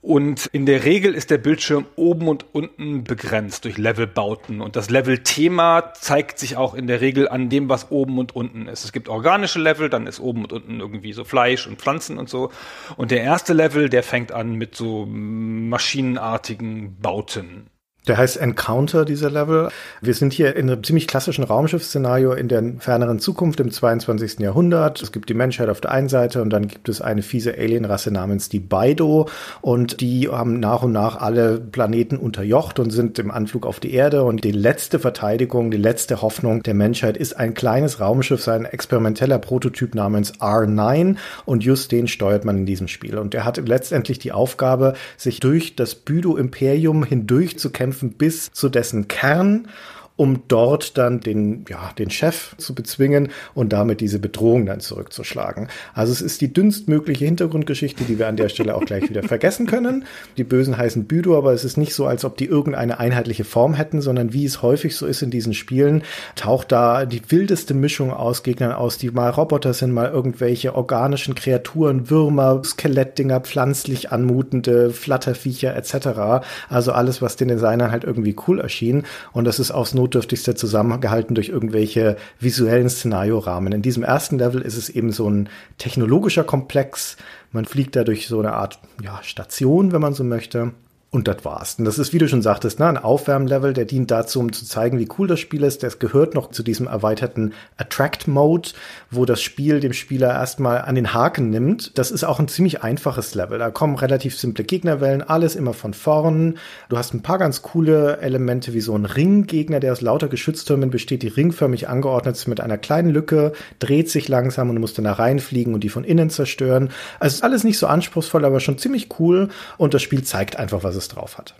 Und 0.06 0.46
in 0.52 0.66
der 0.66 0.84
Regel 0.84 1.14
ist 1.14 1.30
der 1.30 1.38
Bildschirm 1.38 1.84
oben 1.96 2.28
und 2.28 2.46
unten 2.52 3.02
begrenzt 3.02 3.64
durch 3.64 3.76
Levelbauten. 3.76 4.60
Und 4.60 4.76
das 4.76 4.88
Level-Thema 4.88 5.94
zeigt 5.94 6.38
sich 6.38 6.56
auch 6.56 6.74
in 6.74 6.86
der 6.86 7.00
Regel 7.00 7.28
an 7.28 7.48
dem, 7.48 7.68
was 7.68 7.90
oben 7.90 8.20
und 8.20 8.36
unten 8.36 8.68
ist. 8.68 8.84
Es 8.84 8.92
gibt 8.92 9.08
organische 9.08 9.58
Level, 9.58 9.90
dann 9.90 10.06
ist 10.06 10.20
oben 10.20 10.44
und 10.44 10.52
unten 10.52 10.78
irgendwie 10.78 11.12
so 11.12 11.24
Fleisch 11.24 11.66
und 11.66 11.80
Pflanzen 11.80 12.18
und 12.18 12.28
so. 12.28 12.52
Und 12.96 13.10
der 13.10 13.22
erste 13.22 13.52
Level, 13.52 13.88
der 13.88 14.04
fängt 14.04 14.30
an 14.30 14.54
mit 14.54 14.76
so 14.76 15.06
maschinenartigen 15.06 17.00
Bauten. 17.00 17.68
Der 18.06 18.18
heißt 18.18 18.36
Encounter, 18.36 19.04
dieser 19.04 19.30
Level. 19.30 19.68
Wir 20.00 20.14
sind 20.14 20.32
hier 20.32 20.54
in 20.54 20.70
einem 20.70 20.84
ziemlich 20.84 21.08
klassischen 21.08 21.42
Raumschiffszenario 21.42 22.34
in 22.34 22.46
der 22.46 22.62
ferneren 22.78 23.18
Zukunft 23.18 23.58
im 23.58 23.72
22. 23.72 24.38
Jahrhundert. 24.38 25.02
Es 25.02 25.10
gibt 25.10 25.28
die 25.28 25.34
Menschheit 25.34 25.68
auf 25.68 25.80
der 25.80 25.90
einen 25.90 26.08
Seite 26.08 26.40
und 26.40 26.50
dann 26.50 26.68
gibt 26.68 26.88
es 26.88 27.00
eine 27.00 27.22
fiese 27.22 27.54
Alienrasse 27.58 28.12
namens 28.12 28.48
die 28.48 28.60
Baido 28.60 29.28
und 29.60 30.00
die 30.00 30.28
haben 30.28 30.60
nach 30.60 30.84
und 30.84 30.92
nach 30.92 31.20
alle 31.20 31.58
Planeten 31.58 32.16
unterjocht 32.16 32.78
und 32.78 32.90
sind 32.90 33.18
im 33.18 33.32
Anflug 33.32 33.66
auf 33.66 33.80
die 33.80 33.92
Erde 33.92 34.22
und 34.22 34.44
die 34.44 34.52
letzte 34.52 35.00
Verteidigung, 35.00 35.72
die 35.72 35.76
letzte 35.76 36.22
Hoffnung 36.22 36.62
der 36.62 36.74
Menschheit 36.74 37.16
ist 37.16 37.36
ein 37.36 37.54
kleines 37.54 37.98
Raumschiff, 37.98 38.40
sein 38.40 38.66
experimenteller 38.66 39.40
Prototyp 39.40 39.96
namens 39.96 40.34
R9 40.34 41.16
und 41.44 41.64
just 41.64 41.90
den 41.90 42.06
steuert 42.06 42.44
man 42.44 42.58
in 42.58 42.66
diesem 42.66 42.86
Spiel 42.86 43.18
und 43.18 43.34
er 43.34 43.44
hat 43.44 43.56
letztendlich 43.66 44.20
die 44.20 44.30
Aufgabe, 44.30 44.94
sich 45.16 45.40
durch 45.40 45.74
das 45.74 45.96
Büdo-Imperium 45.96 47.02
hindurch 47.02 47.58
zu 47.58 47.70
kämpfen 47.70 47.95
kämpfen 47.96 48.12
bis 48.12 48.50
zu 48.52 48.68
dessen 48.68 49.08
Kern 49.08 49.68
um 50.16 50.42
dort 50.48 50.96
dann 50.96 51.20
den, 51.20 51.64
ja, 51.68 51.92
den 51.98 52.10
Chef 52.10 52.56
zu 52.56 52.74
bezwingen 52.74 53.28
und 53.54 53.72
damit 53.72 54.00
diese 54.00 54.18
Bedrohung 54.18 54.64
dann 54.64 54.80
zurückzuschlagen. 54.80 55.68
Also 55.94 56.12
es 56.12 56.22
ist 56.22 56.40
die 56.40 56.52
dünnstmögliche 56.52 57.26
Hintergrundgeschichte, 57.26 58.04
die 58.04 58.18
wir 58.18 58.26
an 58.26 58.36
der 58.36 58.48
Stelle 58.48 58.74
auch 58.74 58.84
gleich 58.84 59.08
wieder 59.10 59.22
vergessen 59.22 59.66
können. 59.66 60.06
Die 60.38 60.44
Bösen 60.44 60.78
heißen 60.78 61.04
Büdo, 61.04 61.36
aber 61.36 61.52
es 61.52 61.64
ist 61.64 61.76
nicht 61.76 61.94
so, 61.94 62.06
als 62.06 62.24
ob 62.24 62.38
die 62.38 62.46
irgendeine 62.46 62.98
einheitliche 62.98 63.44
Form 63.44 63.74
hätten, 63.74 64.00
sondern 64.00 64.32
wie 64.32 64.46
es 64.46 64.62
häufig 64.62 64.96
so 64.96 65.06
ist 65.06 65.20
in 65.20 65.30
diesen 65.30 65.52
Spielen, 65.52 66.02
taucht 66.34 66.72
da 66.72 67.04
die 67.04 67.22
wildeste 67.30 67.74
Mischung 67.74 68.10
aus 68.10 68.42
Gegnern 68.42 68.72
aus, 68.72 68.96
die 68.96 69.10
mal 69.10 69.30
Roboter 69.30 69.74
sind, 69.74 69.92
mal 69.92 70.10
irgendwelche 70.10 70.74
organischen 70.74 71.34
Kreaturen, 71.34 72.08
Würmer, 72.08 72.62
Skelettdinger, 72.64 73.40
pflanzlich 73.40 74.12
anmutende 74.12 74.90
Flatterviecher 74.90 75.76
etc. 75.76 76.46
Also 76.70 76.92
alles, 76.92 77.20
was 77.20 77.36
den 77.36 77.48
Designern 77.48 77.90
halt 77.90 78.04
irgendwie 78.04 78.34
cool 78.48 78.60
erschien. 78.60 79.04
Und 79.32 79.44
das 79.44 79.58
ist 79.58 79.70
aus 79.70 79.92
Not 79.92 80.05
notdürftigste 80.06 80.54
zusammengehalten 80.54 81.34
durch 81.34 81.48
irgendwelche 81.48 82.16
visuellen 82.38 82.88
Szenariorahmen. 82.88 83.72
In 83.72 83.82
diesem 83.82 84.04
ersten 84.04 84.38
Level 84.38 84.62
ist 84.62 84.76
es 84.76 84.88
eben 84.88 85.10
so 85.12 85.28
ein 85.28 85.48
technologischer 85.78 86.44
Komplex. 86.44 87.16
Man 87.52 87.64
fliegt 87.64 87.96
da 87.96 88.04
durch 88.04 88.28
so 88.28 88.38
eine 88.38 88.52
Art 88.52 88.78
ja, 89.02 89.20
Station, 89.22 89.92
wenn 89.92 90.00
man 90.00 90.14
so 90.14 90.24
möchte. 90.24 90.72
Und 91.16 91.28
das 91.28 91.46
war's. 91.46 91.76
Und 91.78 91.86
das 91.86 91.98
ist, 91.98 92.12
wie 92.12 92.18
du 92.18 92.28
schon 92.28 92.42
sagtest, 92.42 92.78
ne, 92.78 92.86
ein 92.86 92.98
Aufwärmlevel, 92.98 93.72
der 93.72 93.86
dient 93.86 94.10
dazu, 94.10 94.38
um 94.38 94.52
zu 94.52 94.66
zeigen, 94.66 94.98
wie 94.98 95.08
cool 95.18 95.26
das 95.26 95.40
Spiel 95.40 95.62
ist. 95.62 95.82
Das 95.82 95.98
gehört 95.98 96.34
noch 96.34 96.50
zu 96.50 96.62
diesem 96.62 96.86
erweiterten 96.86 97.54
Attract-Mode, 97.78 98.72
wo 99.10 99.24
das 99.24 99.40
Spiel 99.40 99.80
dem 99.80 99.94
Spieler 99.94 100.28
erstmal 100.28 100.82
an 100.82 100.94
den 100.94 101.14
Haken 101.14 101.48
nimmt. 101.48 101.96
Das 101.96 102.10
ist 102.10 102.24
auch 102.24 102.38
ein 102.38 102.48
ziemlich 102.48 102.82
einfaches 102.82 103.34
Level. 103.34 103.58
Da 103.58 103.70
kommen 103.70 103.96
relativ 103.96 104.38
simple 104.38 104.62
Gegnerwellen, 104.62 105.22
alles 105.22 105.56
immer 105.56 105.72
von 105.72 105.94
vorn. 105.94 106.58
Du 106.90 106.98
hast 106.98 107.14
ein 107.14 107.22
paar 107.22 107.38
ganz 107.38 107.62
coole 107.62 108.18
Elemente 108.18 108.74
wie 108.74 108.82
so 108.82 108.94
ein 108.94 109.06
Ringgegner, 109.06 109.80
der 109.80 109.92
aus 109.92 110.02
lauter 110.02 110.28
Geschütztürmen 110.28 110.90
besteht, 110.90 111.22
die 111.22 111.28
ringförmig 111.28 111.88
angeordnet 111.88 112.36
sind 112.36 112.48
mit 112.48 112.60
einer 112.60 112.76
kleinen 112.76 113.08
Lücke, 113.08 113.52
dreht 113.78 114.10
sich 114.10 114.28
langsam 114.28 114.68
und 114.68 114.76
du 114.76 114.82
musst 114.82 114.98
dann 114.98 115.06
da 115.06 115.14
reinfliegen 115.14 115.72
und 115.72 115.80
die 115.80 115.88
von 115.88 116.04
innen 116.04 116.28
zerstören. 116.28 116.90
Also 117.20 117.36
ist 117.36 117.42
alles 117.42 117.64
nicht 117.64 117.78
so 117.78 117.86
anspruchsvoll, 117.86 118.44
aber 118.44 118.60
schon 118.60 118.76
ziemlich 118.76 119.08
cool 119.18 119.48
und 119.78 119.94
das 119.94 120.02
Spiel 120.02 120.22
zeigt 120.22 120.56
einfach, 120.56 120.84
was 120.84 120.94
es 120.94 121.05
drauf 121.08 121.38
hat. 121.38 121.54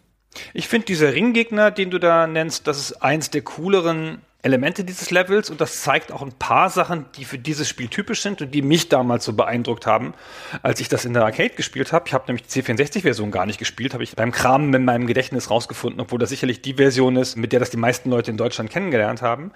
Ich 0.53 0.69
finde 0.69 0.87
dieser 0.87 1.15
Ringgegner, 1.15 1.71
den 1.71 1.91
du 1.91 1.99
da 1.99 2.27
nennst, 2.27 2.67
das 2.67 2.79
ist 2.79 3.03
eins 3.03 3.31
der 3.31 3.43
cooleren 3.43 4.21
Elemente 4.47 4.85
dieses 4.85 5.11
Levels 5.11 5.51
und 5.51 5.61
das 5.61 5.83
zeigt 5.83 6.13
auch 6.13 6.23
ein 6.23 6.33
paar 6.33 6.71
Sachen, 6.71 7.07
die 7.17 7.25
für 7.25 7.37
dieses 7.37 7.69
Spiel 7.69 7.89
typisch 7.89 8.23
sind 8.23 8.41
und 8.41 8.53
die 8.53 8.63
mich 8.63 8.89
damals 8.89 9.25
so 9.25 9.33
beeindruckt 9.33 9.87
haben, 9.87 10.15
als 10.63 10.79
ich 10.79 10.89
das 10.89 11.05
in 11.05 11.15
der 11.15 11.25
Arcade 11.25 11.55
gespielt 11.55 11.93
habe. 11.93 12.05
Ich 12.07 12.15
habe 12.15 12.27
nämlich 12.29 12.47
die 12.47 12.63
C64-Version 12.63 13.33
gar 13.33 13.45
nicht 13.45 13.59
gespielt, 13.59 13.93
habe 13.93 14.05
ich 14.05 14.15
beim 14.15 14.31
Kramen 14.31 14.73
in 14.73 14.85
meinem 14.85 15.09
Gedächtnis 15.09 15.51
rausgefunden, 15.51 16.01
obwohl 16.01 16.21
das 16.21 16.29
sicherlich 16.29 16.63
die 16.63 16.75
Version 16.75 17.17
ist, 17.17 17.37
mit 17.37 17.51
der 17.51 17.59
das 17.59 17.71
die 17.71 17.77
meisten 17.77 18.09
Leute 18.09 18.31
in 18.31 18.37
Deutschland 18.37 18.71
kennengelernt 18.71 19.21
haben. 19.21 19.51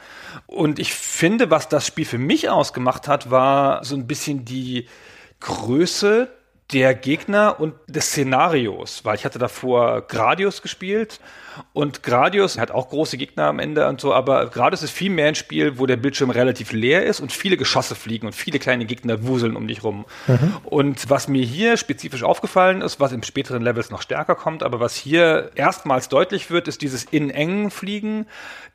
Und 0.47 0.81
ich 0.81 0.93
finde, 0.93 1.51
was 1.51 1.69
das 1.69 1.87
Spiel 1.87 2.05
für 2.05 2.19
mich 2.19 2.49
ausgemacht 2.49 3.07
hat, 3.07 3.31
war 3.31 3.85
so 3.85 3.95
ein 3.95 4.09
bisschen 4.09 4.45
die 4.45 4.89
Größe 5.39 6.29
der 6.73 6.95
Gegner 6.95 7.59
und 7.59 7.75
des 7.87 8.07
Szenarios, 8.07 9.05
weil 9.05 9.17
ich 9.17 9.25
hatte 9.25 9.39
davor 9.39 10.03
Gradius 10.03 10.63
gespielt 10.63 11.21
und 11.73 12.03
Gradius 12.03 12.59
hat 12.59 12.71
auch 12.71 12.89
große 12.89 13.17
Gegner 13.17 13.45
am 13.45 13.59
Ende 13.59 13.87
und 13.89 14.01
so, 14.01 14.13
aber 14.13 14.47
Gradius 14.47 14.83
ist 14.83 14.91
viel 14.91 15.11
mehr 15.11 15.29
ein 15.29 15.35
Spiel, 15.35 15.79
wo 15.79 15.87
der 15.87 15.97
Bildschirm 15.97 16.31
relativ 16.31 16.73
leer 16.73 17.05
ist 17.05 17.21
und 17.21 17.33
viele 17.33 17.57
Geschosse 17.57 17.95
fliegen 17.95 18.27
und 18.27 18.35
viele 18.35 18.59
kleine 18.59 18.85
Gegner 18.85 19.27
wuseln 19.27 19.57
um 19.57 19.69
dich 19.69 19.83
rum. 19.85 20.05
Mhm. 20.27 20.57
Und 20.65 21.11
was 21.11 21.29
mir 21.29 21.45
hier 21.45 21.77
spezifisch 21.77 22.23
aufgefallen 22.23 22.83
ist, 22.83 23.01
was 23.01 23.13
im 23.13 23.23
späteren 23.23 23.63
Levels 23.63 23.91
noch 23.91 24.03
stärker 24.03 24.35
kommt, 24.35 24.63
aber 24.63 24.81
was 24.81 24.97
hier 24.97 25.51
erstmals 25.55 26.09
deutlich 26.09 26.51
wird, 26.51 26.69
ist 26.69 26.83
dieses 26.83 27.05
in 27.05 27.31
engen 27.31 27.71
Fliegen, 27.71 28.27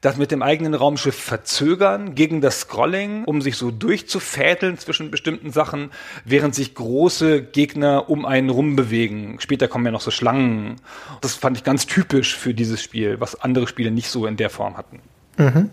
das 0.02 0.18
mit 0.18 0.32
dem 0.32 0.44
eigenen 0.44 0.74
Raumschiff 0.74 1.16
verzögern 1.16 2.16
gegen 2.16 2.42
das 2.42 2.62
Scrolling, 2.62 3.24
um 3.26 3.42
sich 3.42 3.58
so 3.58 3.72
durchzufädeln 3.72 4.78
zwischen 4.78 5.10
bestimmten 5.10 5.52
Sachen, 5.52 5.92
während 6.24 6.54
sich 6.54 6.76
große 6.76 7.42
Gegner 7.42 8.10
um 8.10 8.26
einen 8.26 8.50
rumbewegen. 8.50 9.40
Später 9.40 9.68
kommen 9.68 9.86
ja 9.86 9.92
noch 9.92 10.02
so 10.02 10.12
Schlangen. 10.12 10.76
Das 11.22 11.34
fand 11.34 11.58
ich 11.58 11.64
ganz 11.64 11.88
typisch 11.88 12.36
für 12.36 12.54
dieses 12.54 12.75
Spiel, 12.82 13.20
was 13.20 13.40
andere 13.42 13.68
Spiele 13.68 13.92
nicht 13.92 14.10
so 14.10 14.26
in 14.26 14.38
der 14.38 14.50
Form 14.50 14.78
hatten. 14.78 15.00
Mhm. 15.38 15.70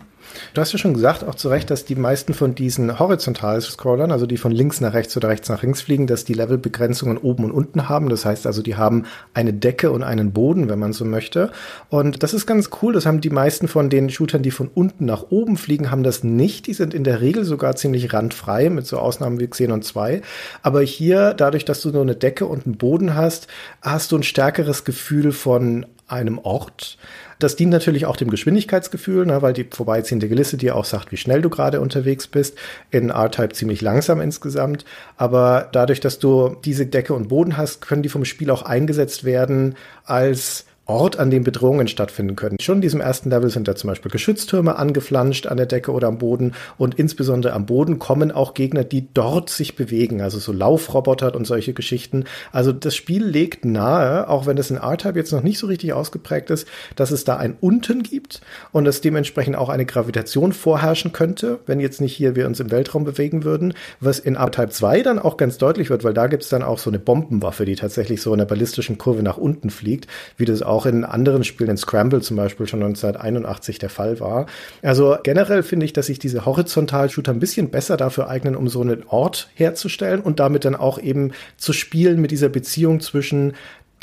Du 0.53 0.61
hast 0.61 0.71
ja 0.71 0.79
schon 0.79 0.93
gesagt, 0.93 1.23
auch 1.23 1.35
zu 1.35 1.49
Recht, 1.49 1.69
dass 1.69 1.85
die 1.85 1.95
meisten 1.95 2.33
von 2.33 2.55
diesen 2.55 2.99
horizontalen 2.99 3.61
Scrollern, 3.61 4.11
also 4.11 4.25
die 4.25 4.37
von 4.37 4.51
links 4.51 4.81
nach 4.81 4.93
rechts 4.93 5.15
oder 5.17 5.29
rechts 5.29 5.49
nach 5.49 5.61
links 5.61 5.81
fliegen, 5.81 6.07
dass 6.07 6.25
die 6.25 6.33
Levelbegrenzungen 6.33 7.17
oben 7.17 7.45
und 7.45 7.51
unten 7.51 7.89
haben. 7.89 8.09
Das 8.09 8.25
heißt 8.25 8.47
also, 8.47 8.61
die 8.61 8.75
haben 8.75 9.05
eine 9.33 9.53
Decke 9.53 9.91
und 9.91 10.03
einen 10.03 10.31
Boden, 10.31 10.69
wenn 10.69 10.79
man 10.79 10.93
so 10.93 11.05
möchte. 11.05 11.51
Und 11.89 12.23
das 12.23 12.33
ist 12.33 12.45
ganz 12.45 12.69
cool. 12.81 12.93
Das 12.93 13.05
haben 13.05 13.21
die 13.21 13.29
meisten 13.29 13.67
von 13.67 13.89
den 13.89 14.09
Shootern, 14.09 14.43
die 14.43 14.51
von 14.51 14.69
unten 14.73 15.05
nach 15.05 15.25
oben 15.29 15.57
fliegen, 15.57 15.91
haben 15.91 16.03
das 16.03 16.23
nicht. 16.23 16.67
Die 16.67 16.73
sind 16.73 16.93
in 16.93 17.03
der 17.03 17.21
Regel 17.21 17.43
sogar 17.43 17.75
ziemlich 17.75 18.13
randfrei, 18.13 18.69
mit 18.69 18.87
so 18.87 18.99
Ausnahmen 18.99 19.39
wie 19.39 19.47
Xenon 19.47 19.81
2. 19.81 20.21
Aber 20.61 20.81
hier, 20.81 21.33
dadurch, 21.33 21.65
dass 21.65 21.81
du 21.81 21.91
nur 21.91 22.01
eine 22.01 22.15
Decke 22.15 22.45
und 22.45 22.65
einen 22.65 22.77
Boden 22.77 23.15
hast, 23.15 23.47
hast 23.81 24.11
du 24.11 24.17
ein 24.17 24.23
stärkeres 24.23 24.83
Gefühl 24.85 25.31
von 25.31 25.85
einem 26.07 26.37
Ort. 26.37 26.97
Das 27.39 27.55
dient 27.55 27.71
natürlich 27.71 28.05
auch 28.05 28.15
dem 28.15 28.29
Geschwindigkeitsgefühl, 28.29 29.25
ne, 29.25 29.41
weil 29.41 29.53
die 29.53 29.65
vorbeiziehende 29.69 30.29
Gelisse 30.29 30.57
dir 30.57 30.75
auch 30.75 30.85
sagt, 30.85 31.11
wie 31.11 31.17
schnell 31.17 31.41
du 31.41 31.49
gerade 31.49 31.81
unterwegs 31.81 32.27
bist. 32.27 32.57
In 32.91 33.09
R-Type 33.09 33.53
ziemlich 33.53 33.81
langsam 33.81 34.21
insgesamt. 34.21 34.85
Aber 35.17 35.69
dadurch, 35.71 35.99
dass 35.99 36.19
du 36.19 36.55
diese 36.63 36.85
Decke 36.85 37.13
und 37.13 37.29
Boden 37.29 37.57
hast, 37.57 37.81
können 37.81 38.03
die 38.03 38.09
vom 38.09 38.25
Spiel 38.25 38.49
auch 38.49 38.63
eingesetzt 38.63 39.23
werden 39.23 39.75
als 40.05 40.65
Ort, 40.85 41.17
an 41.17 41.31
dem 41.31 41.45
Bedrohungen 41.45 41.87
stattfinden 41.87 42.35
können. 42.35 42.57
Schon 42.59 42.75
in 42.75 42.81
diesem 42.81 42.99
ersten 42.99 43.29
Level 43.29 43.49
sind 43.49 43.69
da 43.69 43.75
zum 43.75 43.87
Beispiel 43.87 44.11
Geschütztürme 44.11 44.75
angeflanscht 44.75 45.47
an 45.47 45.55
der 45.55 45.65
Decke 45.65 45.93
oder 45.93 46.09
am 46.09 46.17
Boden 46.17 46.53
und 46.77 46.95
insbesondere 46.95 47.53
am 47.53 47.65
Boden 47.65 47.99
kommen 47.99 48.33
auch 48.33 48.53
Gegner, 48.53 48.83
die 48.83 49.07
dort 49.13 49.49
sich 49.49 49.77
bewegen, 49.77 50.21
also 50.21 50.39
so 50.39 50.51
Laufroboter 50.51 51.35
und 51.35 51.47
solche 51.47 51.71
Geschichten. 51.71 52.25
Also 52.51 52.73
das 52.73 52.97
Spiel 52.97 53.23
legt 53.23 53.63
nahe, 53.63 54.27
auch 54.27 54.45
wenn 54.45 54.57
das 54.57 54.71
in 54.71 54.75
R-Type 54.75 55.17
jetzt 55.17 55.31
noch 55.31 55.41
nicht 55.41 55.57
so 55.57 55.67
richtig 55.67 55.93
ausgeprägt 55.93 56.49
ist, 56.49 56.67
dass 56.97 57.11
es 57.11 57.23
da 57.23 57.37
ein 57.37 57.55
Unten 57.61 58.03
gibt 58.03 58.41
und 58.73 58.83
dass 58.83 58.99
dementsprechend 58.99 59.55
auch 59.55 59.69
eine 59.69 59.85
Gravitation 59.85 60.51
vorherrschen 60.51 61.13
könnte, 61.13 61.59
wenn 61.65 61.79
jetzt 61.79 62.01
nicht 62.01 62.13
hier 62.13 62.35
wir 62.35 62.45
uns 62.45 62.59
im 62.59 62.71
Weltraum 62.71 63.05
bewegen 63.05 63.45
würden, 63.45 63.73
was 64.01 64.19
in 64.19 64.35
R-Type 64.35 64.71
2 64.71 65.01
dann 65.01 65.19
auch 65.19 65.37
ganz 65.37 65.57
deutlich 65.57 65.89
wird, 65.89 66.03
weil 66.03 66.13
da 66.13 66.27
gibt 66.27 66.43
es 66.43 66.49
dann 66.49 66.61
auch 66.61 66.79
so 66.79 66.89
eine 66.89 66.99
Bombenwaffe, 66.99 67.63
die 67.63 67.77
tatsächlich 67.77 68.21
so 68.21 68.33
in 68.33 68.41
einer 68.41 68.49
ballistischen 68.49 68.97
Kurve 68.97 69.23
nach 69.23 69.37
unten 69.37 69.69
fliegt, 69.69 70.07
wie 70.35 70.43
das 70.43 70.61
auch 70.61 70.72
auch 70.73 70.85
in 70.85 71.03
anderen 71.05 71.43
Spielen, 71.43 71.69
in 71.69 71.77
Scramble 71.77 72.21
zum 72.21 72.37
Beispiel 72.37 72.67
schon 72.67 72.83
1981 72.83 73.79
der 73.79 73.89
Fall 73.89 74.19
war. 74.19 74.47
Also 74.81 75.17
generell 75.23 75.63
finde 75.63 75.85
ich, 75.85 75.93
dass 75.93 76.07
sich 76.07 76.19
diese 76.19 76.45
Horizontal-Shooter 76.45 77.31
ein 77.31 77.39
bisschen 77.39 77.69
besser 77.69 77.97
dafür 77.97 78.27
eignen, 78.29 78.55
um 78.55 78.67
so 78.67 78.81
einen 78.81 79.03
Ort 79.07 79.49
herzustellen 79.55 80.21
und 80.21 80.39
damit 80.39 80.65
dann 80.65 80.75
auch 80.75 80.99
eben 80.99 81.31
zu 81.57 81.73
spielen 81.73 82.19
mit 82.19 82.31
dieser 82.31 82.49
Beziehung 82.49 82.99
zwischen 82.99 83.53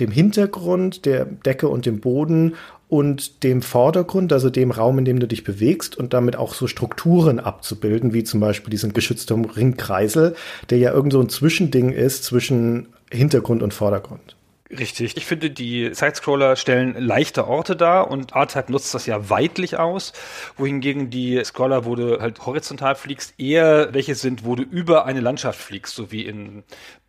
dem 0.00 0.10
Hintergrund, 0.10 1.04
der 1.04 1.26
Decke 1.26 1.68
und 1.68 1.86
dem 1.86 2.00
Boden 2.00 2.54
und 2.88 3.44
dem 3.44 3.62
Vordergrund, 3.62 4.32
also 4.32 4.50
dem 4.50 4.72
Raum, 4.72 4.98
in 4.98 5.04
dem 5.04 5.20
du 5.20 5.28
dich 5.28 5.44
bewegst 5.44 5.96
und 5.96 6.12
damit 6.12 6.36
auch 6.36 6.54
so 6.54 6.66
Strukturen 6.66 7.38
abzubilden, 7.38 8.12
wie 8.12 8.24
zum 8.24 8.40
Beispiel 8.40 8.70
diesen 8.70 8.92
geschützten 8.92 9.44
Ringkreisel, 9.44 10.34
der 10.70 10.78
ja 10.78 10.92
irgend 10.92 11.12
so 11.12 11.20
ein 11.20 11.28
Zwischending 11.28 11.92
ist 11.92 12.24
zwischen 12.24 12.88
Hintergrund 13.10 13.62
und 13.62 13.74
Vordergrund. 13.74 14.36
Richtig. 14.70 15.16
Ich 15.16 15.26
finde, 15.26 15.50
die 15.50 15.90
Sidescroller 15.92 16.54
stellen 16.54 16.94
leichte 16.96 17.48
Orte 17.48 17.74
dar 17.74 18.10
und 18.10 18.32
R-Type 18.32 18.70
nutzt 18.70 18.94
das 18.94 19.06
ja 19.06 19.28
weitlich 19.28 19.78
aus, 19.78 20.12
wohingegen 20.56 21.10
die 21.10 21.42
Scroller, 21.44 21.84
wo 21.84 21.96
du 21.96 22.20
halt 22.20 22.46
horizontal 22.46 22.94
fliegst, 22.94 23.34
eher 23.38 23.92
welche 23.92 24.14
sind, 24.14 24.44
wo 24.44 24.54
du 24.54 24.62
über 24.62 25.06
eine 25.06 25.20
Landschaft 25.20 25.60
fliegst, 25.60 25.94
so 25.94 26.12
wie 26.12 26.24
in 26.24 26.62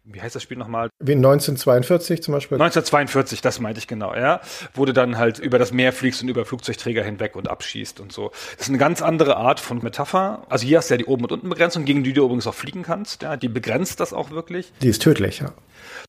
wie 0.04 0.20
heißt 0.20 0.36
das 0.36 0.42
Spiel 0.42 0.58
nochmal? 0.58 0.90
Wie 1.00 1.14
1942 1.14 2.24
zum 2.24 2.34
Beispiel. 2.34 2.56
1942, 2.56 3.42
das 3.42 3.60
meinte 3.60 3.78
ich 3.78 3.88
genau, 3.88 4.16
ja. 4.16 4.42
Wo 4.74 4.86
du 4.86 4.94
dann 4.94 5.18
halt 5.18 5.38
über 5.38 5.60
das 5.60 5.72
Meer 5.72 5.94
fliegst 5.94 6.24
und 6.24 6.30
über 6.30 6.44
Flugzeugträger 6.44 7.04
hinweg 7.04 7.36
und 7.36 7.48
abschießt 7.48 8.00
und 8.00 8.12
so. 8.12 8.32
Das 8.58 8.64
ist 8.66 8.70
eine 8.70 8.80
ganz 8.80 9.04
andere 9.04 9.38
Art 9.38 9.60
von 9.60 9.78
Metapher. 9.84 10.44
Also 10.50 10.66
hier 10.66 10.80
hast 10.80 10.90
du 10.90 10.96
ja 10.96 10.98
die 10.98 11.06
Oben- 11.06 11.26
und 11.26 11.32
Untenbegrenzung, 11.32 11.86
gegen 11.86 12.04
die 12.04 12.14
du 12.14 12.26
übrigens 12.26 12.48
auch 12.48 12.56
fliegen 12.56 12.82
kannst. 12.82 13.22
Ja, 13.22 13.38
die 13.38 13.48
begrenzt 13.48 14.00
das 14.00 14.12
auch 14.12 14.32
wirklich. 14.32 14.74
Die 14.82 14.90
ist 14.90 15.04
tödlich, 15.04 15.40
ja. 15.40 15.54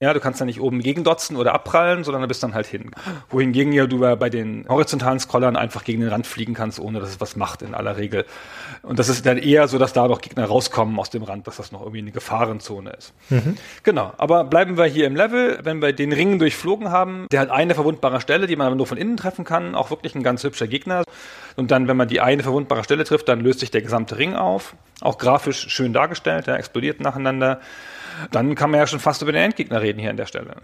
Ja, 0.02 0.12
du 0.12 0.18
kannst 0.18 0.40
da 0.40 0.44
nicht 0.44 0.60
oben 0.60 0.80
gegendotzen 0.80 1.36
oder 1.36 1.54
abprallen, 1.54 2.02
sondern 2.02 2.22
du 2.22 2.28
bist 2.28 2.42
dann 2.42 2.54
halt 2.54 2.66
hin. 2.66 2.90
Wohingegen 3.30 3.72
ja 3.72 3.86
du 3.86 4.00
bei 4.00 4.30
den 4.30 4.66
horizontalen 4.68 5.20
Scrollern 5.20 5.54
einfach 5.54 5.84
gegen 5.84 6.00
den 6.00 6.08
Rand 6.08 6.26
fliegen 6.26 6.54
kannst, 6.54 6.80
ohne 6.80 6.98
dass 6.98 7.10
es 7.10 7.20
was 7.20 7.36
macht 7.36 7.62
in 7.62 7.72
aller 7.72 7.96
Regel. 7.96 8.24
Und 8.82 8.98
das 8.98 9.08
ist 9.08 9.24
dann 9.24 9.38
eher 9.38 9.68
so, 9.68 9.78
dass 9.78 9.92
da 9.92 10.08
noch 10.08 10.20
Gegner 10.20 10.46
rauskommen 10.46 10.98
aus 10.98 11.10
dem 11.10 11.22
Rand, 11.22 11.46
dass 11.46 11.58
das 11.58 11.70
noch 11.70 11.82
irgendwie 11.82 12.00
eine 12.00 12.10
Gefahrenzone 12.10 12.90
ist. 12.90 13.12
Mhm. 13.30 13.54
Genau, 13.84 14.12
aber 14.18 14.42
bleiben 14.42 14.76
wir 14.76 14.86
hier 14.86 15.06
im 15.06 15.14
Level. 15.14 15.60
Wenn 15.62 15.80
wir 15.80 15.92
den 15.92 16.12
Ring 16.12 16.40
durchflogen 16.40 16.90
haben, 16.90 17.28
der 17.30 17.38
hat 17.38 17.50
eine 17.50 17.76
verwundbare 17.76 18.20
Stelle, 18.20 18.48
die 18.48 18.56
man 18.56 18.66
aber 18.66 18.74
nur 18.74 18.88
von 18.88 18.98
innen 18.98 19.16
treffen 19.16 19.44
kann, 19.44 19.76
auch 19.76 19.90
wirklich 19.90 20.16
ein 20.16 20.24
ganz 20.24 20.42
hübscher 20.42 20.66
Gegner. 20.66 21.04
Und 21.54 21.70
dann, 21.70 21.86
wenn 21.86 21.96
man 21.96 22.08
die 22.08 22.20
eine 22.20 22.42
verwundbare 22.42 22.82
Stelle 22.82 23.04
trifft, 23.04 23.28
dann 23.28 23.38
löst 23.38 23.60
sich 23.60 23.70
der 23.70 23.82
gesamte 23.82 24.18
Ring 24.18 24.34
auf. 24.34 24.74
Auch 25.00 25.16
grafisch 25.16 25.68
schön 25.68 25.92
dargestellt, 25.92 26.48
der 26.48 26.56
explodiert 26.56 26.98
nacheinander. 26.98 27.60
Dann 28.30 28.54
kann 28.54 28.70
man 28.70 28.80
ja 28.80 28.86
schon 28.86 29.00
fast 29.00 29.22
über 29.22 29.32
den 29.32 29.42
Endgegner 29.42 29.80
reden 29.80 29.98
hier 29.98 30.10
an 30.10 30.16
der 30.16 30.26
Stelle. 30.26 30.54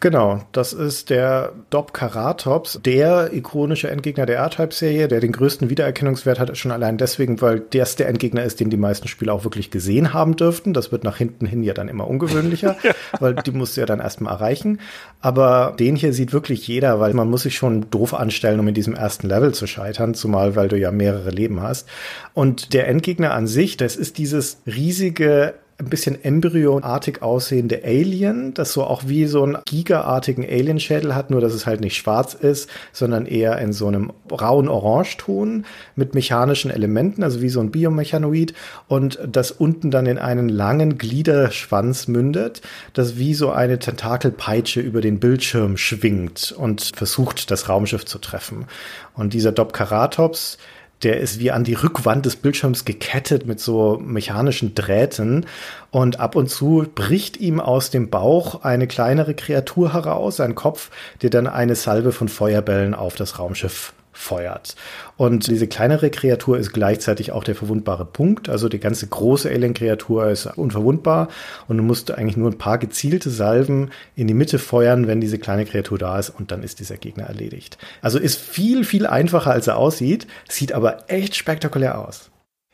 Genau, 0.00 0.42
das 0.52 0.72
ist 0.72 1.10
der 1.10 1.52
Dob 1.70 1.92
Karatops, 1.92 2.80
der 2.84 3.32
ikonische 3.32 3.90
Endgegner 3.90 4.26
der 4.26 4.38
R-Type-Serie, 4.38 5.08
der 5.08 5.20
den 5.20 5.32
größten 5.32 5.70
Wiedererkennungswert 5.70 6.38
hat, 6.38 6.56
schon 6.56 6.70
allein 6.70 6.98
deswegen, 6.98 7.40
weil 7.40 7.60
der 7.60 7.88
der 7.98 8.08
Endgegner 8.08 8.44
ist, 8.44 8.60
den 8.60 8.70
die 8.70 8.76
meisten 8.76 9.08
Spieler 9.08 9.32
auch 9.32 9.44
wirklich 9.44 9.70
gesehen 9.70 10.12
haben 10.12 10.36
dürften. 10.36 10.74
Das 10.74 10.92
wird 10.92 11.04
nach 11.04 11.16
hinten 11.16 11.46
hin 11.46 11.62
ja 11.62 11.74
dann 11.74 11.88
immer 11.88 12.06
ungewöhnlicher, 12.06 12.76
ja. 12.82 12.92
weil 13.18 13.34
die 13.34 13.50
musst 13.50 13.76
du 13.76 13.80
ja 13.80 13.86
dann 13.86 14.00
erstmal 14.00 14.34
erreichen. 14.34 14.80
Aber 15.20 15.74
den 15.78 15.96
hier 15.96 16.12
sieht 16.12 16.32
wirklich 16.32 16.66
jeder, 16.66 17.00
weil 17.00 17.14
man 17.14 17.28
muss 17.28 17.42
sich 17.42 17.56
schon 17.56 17.90
doof 17.90 18.14
anstellen, 18.14 18.60
um 18.60 18.68
in 18.68 18.74
diesem 18.74 18.94
ersten 18.94 19.28
Level 19.28 19.52
zu 19.54 19.66
scheitern, 19.66 20.14
zumal 20.14 20.56
weil 20.56 20.68
du 20.68 20.78
ja 20.78 20.92
mehrere 20.92 21.30
Leben 21.30 21.62
hast. 21.62 21.88
Und 22.34 22.72
der 22.72 22.88
Endgegner 22.88 23.32
an 23.32 23.46
sich, 23.46 23.76
das 23.76 23.96
ist 23.96 24.18
dieses 24.18 24.60
riesige 24.66 25.54
ein 25.80 25.90
bisschen 25.90 26.22
embryonartig 26.24 27.22
aussehende 27.22 27.84
Alien, 27.84 28.52
das 28.52 28.72
so 28.72 28.82
auch 28.82 29.02
wie 29.06 29.26
so 29.26 29.44
einen 29.44 29.58
gigaartigen 29.64 30.44
Alienschädel 30.44 31.14
hat, 31.14 31.30
nur 31.30 31.40
dass 31.40 31.54
es 31.54 31.66
halt 31.66 31.80
nicht 31.80 31.96
schwarz 31.96 32.34
ist, 32.34 32.68
sondern 32.92 33.26
eher 33.26 33.58
in 33.58 33.72
so 33.72 33.86
einem 33.86 34.12
rauen 34.28 34.68
Orangeton 34.68 35.64
mit 35.94 36.14
mechanischen 36.14 36.72
Elementen, 36.72 37.22
also 37.22 37.42
wie 37.42 37.48
so 37.48 37.60
ein 37.60 37.70
Biomechanoid 37.70 38.54
und 38.88 39.20
das 39.24 39.52
unten 39.52 39.92
dann 39.92 40.06
in 40.06 40.18
einen 40.18 40.48
langen 40.48 40.98
Gliederschwanz 40.98 42.08
mündet, 42.08 42.60
das 42.92 43.16
wie 43.16 43.34
so 43.34 43.52
eine 43.52 43.78
Tentakelpeitsche 43.78 44.80
über 44.80 45.00
den 45.00 45.20
Bildschirm 45.20 45.76
schwingt 45.76 46.52
und 46.58 46.90
versucht, 46.96 47.52
das 47.52 47.68
Raumschiff 47.68 48.04
zu 48.04 48.18
treffen. 48.18 48.66
Und 49.14 49.32
dieser 49.32 49.52
Dopkeratops, 49.52 50.58
der 51.02 51.20
ist 51.20 51.38
wie 51.38 51.50
an 51.50 51.64
die 51.64 51.74
Rückwand 51.74 52.26
des 52.26 52.36
Bildschirms 52.36 52.84
gekettet 52.84 53.46
mit 53.46 53.60
so 53.60 53.98
mechanischen 54.02 54.74
Drähten. 54.74 55.46
Und 55.90 56.20
ab 56.20 56.36
und 56.36 56.50
zu 56.50 56.86
bricht 56.94 57.36
ihm 57.38 57.60
aus 57.60 57.90
dem 57.90 58.10
Bauch 58.10 58.62
eine 58.62 58.86
kleinere 58.86 59.34
Kreatur 59.34 59.92
heraus, 59.92 60.40
ein 60.40 60.54
Kopf, 60.54 60.90
der 61.22 61.30
dann 61.30 61.46
eine 61.46 61.76
Salve 61.76 62.12
von 62.12 62.28
Feuerbällen 62.28 62.94
auf 62.94 63.14
das 63.14 63.38
Raumschiff 63.38 63.92
feuert. 64.18 64.74
Und 65.16 65.46
diese 65.46 65.68
kleinere 65.68 66.10
Kreatur 66.10 66.58
ist 66.58 66.72
gleichzeitig 66.72 67.30
auch 67.30 67.44
der 67.44 67.54
verwundbare 67.54 68.04
Punkt. 68.04 68.48
Also 68.48 68.68
die 68.68 68.80
ganze 68.80 69.06
große 69.06 69.48
Alien-Kreatur 69.48 70.28
ist 70.28 70.46
unverwundbar 70.46 71.28
und 71.68 71.76
du 71.76 71.84
musst 71.84 72.10
eigentlich 72.10 72.36
nur 72.36 72.50
ein 72.50 72.58
paar 72.58 72.78
gezielte 72.78 73.30
Salven 73.30 73.90
in 74.16 74.26
die 74.26 74.34
Mitte 74.34 74.58
feuern, 74.58 75.06
wenn 75.06 75.20
diese 75.20 75.38
kleine 75.38 75.64
Kreatur 75.64 75.98
da 75.98 76.18
ist 76.18 76.30
und 76.30 76.50
dann 76.50 76.64
ist 76.64 76.80
dieser 76.80 76.96
Gegner 76.96 77.24
erledigt. 77.24 77.78
Also 78.02 78.18
ist 78.18 78.38
viel, 78.40 78.84
viel 78.84 79.06
einfacher, 79.06 79.52
als 79.52 79.68
er 79.68 79.76
aussieht, 79.76 80.26
sieht 80.48 80.72
aber 80.72 81.04
echt 81.08 81.36
spektakulär 81.36 81.98
aus. 81.98 82.30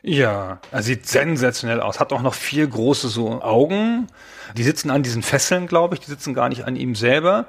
Ja, 0.06 0.58
er 0.70 0.82
sieht 0.82 1.08
sensationell 1.08 1.80
aus. 1.80 1.98
Hat 1.98 2.12
auch 2.12 2.20
noch 2.20 2.34
vier 2.34 2.66
große 2.66 3.08
so 3.08 3.40
Augen. 3.40 4.08
Die 4.54 4.62
sitzen 4.62 4.90
an 4.90 5.02
diesen 5.02 5.22
Fesseln, 5.22 5.66
glaube 5.66 5.94
ich. 5.94 6.00
Die 6.02 6.10
sitzen 6.10 6.34
gar 6.34 6.50
nicht 6.50 6.66
an 6.66 6.76
ihm 6.76 6.94
selber. 6.94 7.46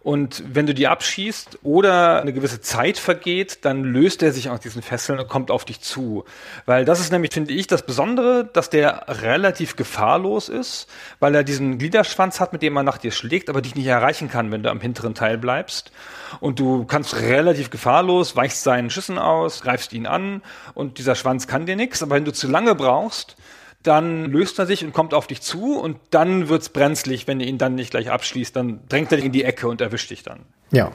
Und 0.00 0.42
wenn 0.52 0.66
du 0.66 0.74
die 0.74 0.88
abschießt 0.88 1.60
oder 1.62 2.20
eine 2.20 2.32
gewisse 2.32 2.60
Zeit 2.60 2.98
vergeht, 2.98 3.64
dann 3.64 3.84
löst 3.84 4.24
er 4.24 4.32
sich 4.32 4.50
aus 4.50 4.58
diesen 4.58 4.82
Fesseln 4.82 5.20
und 5.20 5.28
kommt 5.28 5.52
auf 5.52 5.64
dich 5.64 5.80
zu. 5.80 6.24
Weil 6.66 6.84
das 6.84 6.98
ist 6.98 7.12
nämlich, 7.12 7.32
finde 7.32 7.52
ich, 7.52 7.68
das 7.68 7.86
Besondere, 7.86 8.50
dass 8.52 8.68
der 8.68 9.04
relativ 9.08 9.76
gefahrlos 9.76 10.48
ist, 10.48 10.88
weil 11.20 11.36
er 11.36 11.44
diesen 11.44 11.78
Gliederschwanz 11.78 12.40
hat, 12.40 12.52
mit 12.52 12.62
dem 12.62 12.76
er 12.76 12.82
nach 12.82 12.98
dir 12.98 13.12
schlägt, 13.12 13.48
aber 13.48 13.62
dich 13.62 13.76
nicht 13.76 13.86
erreichen 13.86 14.28
kann, 14.28 14.50
wenn 14.50 14.64
du 14.64 14.70
am 14.70 14.80
hinteren 14.80 15.14
Teil 15.14 15.38
bleibst. 15.38 15.92
Und 16.40 16.58
du 16.58 16.84
kannst 16.84 17.14
relativ 17.20 17.70
gefahrlos, 17.70 18.34
weichst 18.34 18.64
seinen 18.64 18.90
Schüssen 18.90 19.18
aus, 19.18 19.60
greifst 19.60 19.92
ihn 19.92 20.06
an 20.06 20.42
und 20.74 20.98
dieser 20.98 21.14
Schwanz 21.14 21.46
kann 21.46 21.66
dir 21.66 21.76
nichts. 21.76 21.91
Aber 22.00 22.14
wenn 22.14 22.24
du 22.24 22.32
zu 22.32 22.48
lange 22.48 22.74
brauchst, 22.74 23.36
dann 23.82 24.26
löst 24.26 24.58
er 24.58 24.66
sich 24.66 24.84
und 24.84 24.92
kommt 24.92 25.12
auf 25.12 25.26
dich 25.26 25.42
zu 25.42 25.78
und 25.78 25.98
dann 26.10 26.48
wird's 26.48 26.68
brenzlig, 26.68 27.26
wenn 27.26 27.40
ihr 27.40 27.48
ihn 27.48 27.58
dann 27.58 27.74
nicht 27.74 27.90
gleich 27.90 28.10
abschließt, 28.10 28.54
dann 28.54 28.80
drängt 28.88 29.10
er 29.10 29.16
dich 29.16 29.26
in 29.26 29.32
die 29.32 29.44
Ecke 29.44 29.66
und 29.66 29.80
erwischt 29.80 30.10
dich 30.10 30.22
dann. 30.22 30.40
Ja, 30.72 30.90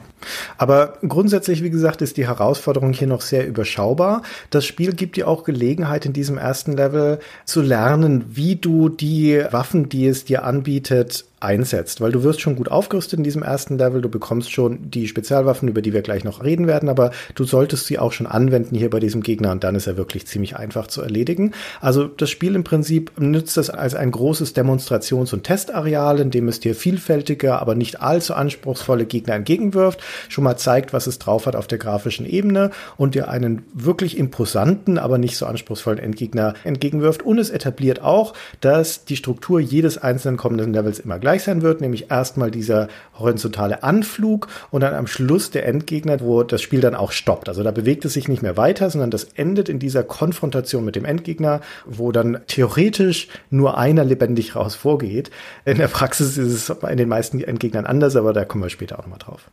aber 0.56 0.94
grundsätzlich, 1.06 1.62
wie 1.62 1.70
gesagt, 1.70 2.02
ist 2.02 2.16
die 2.16 2.26
Herausforderung 2.26 2.92
hier 2.92 3.06
noch 3.06 3.20
sehr 3.20 3.46
überschaubar. 3.46 4.22
Das 4.50 4.66
Spiel 4.66 4.92
gibt 4.92 5.16
dir 5.16 5.28
auch 5.28 5.44
Gelegenheit, 5.44 6.04
in 6.04 6.12
diesem 6.12 6.36
ersten 6.36 6.72
Level 6.72 7.20
zu 7.44 7.62
lernen, 7.62 8.24
wie 8.28 8.56
du 8.56 8.88
die 8.88 9.40
Waffen, 9.50 9.88
die 9.88 10.06
es 10.06 10.24
dir 10.24 10.44
anbietet, 10.44 11.24
einsetzt, 11.40 12.00
weil 12.00 12.10
du 12.10 12.24
wirst 12.24 12.40
schon 12.40 12.56
gut 12.56 12.68
aufgerüstet 12.68 13.18
in 13.18 13.24
diesem 13.24 13.42
ersten 13.42 13.78
Level, 13.78 14.00
du 14.00 14.08
bekommst 14.08 14.50
schon 14.50 14.90
die 14.90 15.06
Spezialwaffen, 15.06 15.68
über 15.68 15.82
die 15.82 15.92
wir 15.92 16.02
gleich 16.02 16.24
noch 16.24 16.42
reden 16.42 16.66
werden, 16.66 16.88
aber 16.88 17.12
du 17.36 17.44
solltest 17.44 17.86
sie 17.86 17.98
auch 17.98 18.12
schon 18.12 18.26
anwenden 18.26 18.74
hier 18.74 18.90
bei 18.90 18.98
diesem 18.98 19.22
Gegner. 19.22 19.52
Und 19.52 19.62
dann 19.62 19.76
ist 19.76 19.86
er 19.86 19.96
wirklich 19.96 20.26
ziemlich 20.26 20.56
einfach 20.56 20.88
zu 20.88 21.00
erledigen. 21.00 21.52
Also 21.80 22.06
das 22.06 22.30
Spiel 22.30 22.54
im 22.54 22.64
Prinzip 22.64 23.12
nützt 23.20 23.56
es 23.56 23.70
als 23.70 23.94
ein 23.94 24.10
großes 24.10 24.54
Demonstrations- 24.54 25.32
und 25.32 25.44
Testareal, 25.44 26.18
in 26.18 26.30
dem 26.30 26.48
es 26.48 26.58
dir 26.60 26.74
vielfältige, 26.74 27.60
aber 27.60 27.74
nicht 27.76 28.00
allzu 28.00 28.34
anspruchsvolle 28.34 29.06
Gegner 29.06 29.38
entgegenwirft, 29.68 30.00
schon 30.28 30.44
mal 30.44 30.56
zeigt, 30.56 30.92
was 30.92 31.06
es 31.06 31.18
drauf 31.18 31.46
hat 31.46 31.56
auf 31.56 31.66
der 31.66 31.78
grafischen 31.78 32.26
Ebene 32.26 32.70
und 32.96 33.14
dir 33.14 33.28
einen 33.28 33.64
wirklich 33.72 34.18
imposanten, 34.18 34.98
aber 34.98 35.18
nicht 35.18 35.36
so 35.36 35.46
anspruchsvollen 35.46 35.98
Endgegner 35.98 36.54
entgegenwirft 36.64 37.22
und 37.22 37.38
es 37.38 37.50
etabliert 37.50 38.02
auch, 38.02 38.34
dass 38.60 39.04
die 39.04 39.16
Struktur 39.16 39.60
jedes 39.60 39.98
einzelnen 39.98 40.36
kommenden 40.36 40.72
Levels 40.72 40.98
immer 40.98 41.18
gleich 41.18 41.42
sein 41.42 41.62
wird, 41.62 41.80
nämlich 41.80 42.10
erstmal 42.10 42.50
dieser 42.50 42.88
horizontale 43.18 43.82
Anflug 43.82 44.48
und 44.70 44.82
dann 44.82 44.94
am 44.94 45.06
Schluss 45.06 45.50
der 45.50 45.66
Endgegner, 45.66 46.20
wo 46.20 46.42
das 46.42 46.62
Spiel 46.62 46.80
dann 46.80 46.94
auch 46.94 47.12
stoppt. 47.12 47.48
Also 47.48 47.62
da 47.62 47.70
bewegt 47.70 48.04
es 48.04 48.14
sich 48.14 48.28
nicht 48.28 48.42
mehr 48.42 48.56
weiter, 48.56 48.90
sondern 48.90 49.10
das 49.10 49.24
endet 49.24 49.68
in 49.68 49.78
dieser 49.78 50.02
Konfrontation 50.02 50.84
mit 50.84 50.96
dem 50.96 51.04
Endgegner, 51.04 51.60
wo 51.86 52.12
dann 52.12 52.40
theoretisch 52.46 53.28
nur 53.50 53.78
einer 53.78 54.04
lebendig 54.04 54.56
raus 54.56 54.74
vorgeht. 54.74 55.30
In 55.64 55.78
der 55.78 55.88
Praxis 55.88 56.38
ist 56.38 56.52
es 56.52 56.76
bei 56.78 56.94
den 56.94 57.08
meisten 57.08 57.40
Endgegnern 57.40 57.86
anders, 57.86 58.16
aber 58.16 58.32
da 58.32 58.44
kommen 58.44 58.64
wir 58.64 58.70
später 58.70 58.98
auch 58.98 59.08
nochmal 59.08 59.18
drauf. 59.18 59.50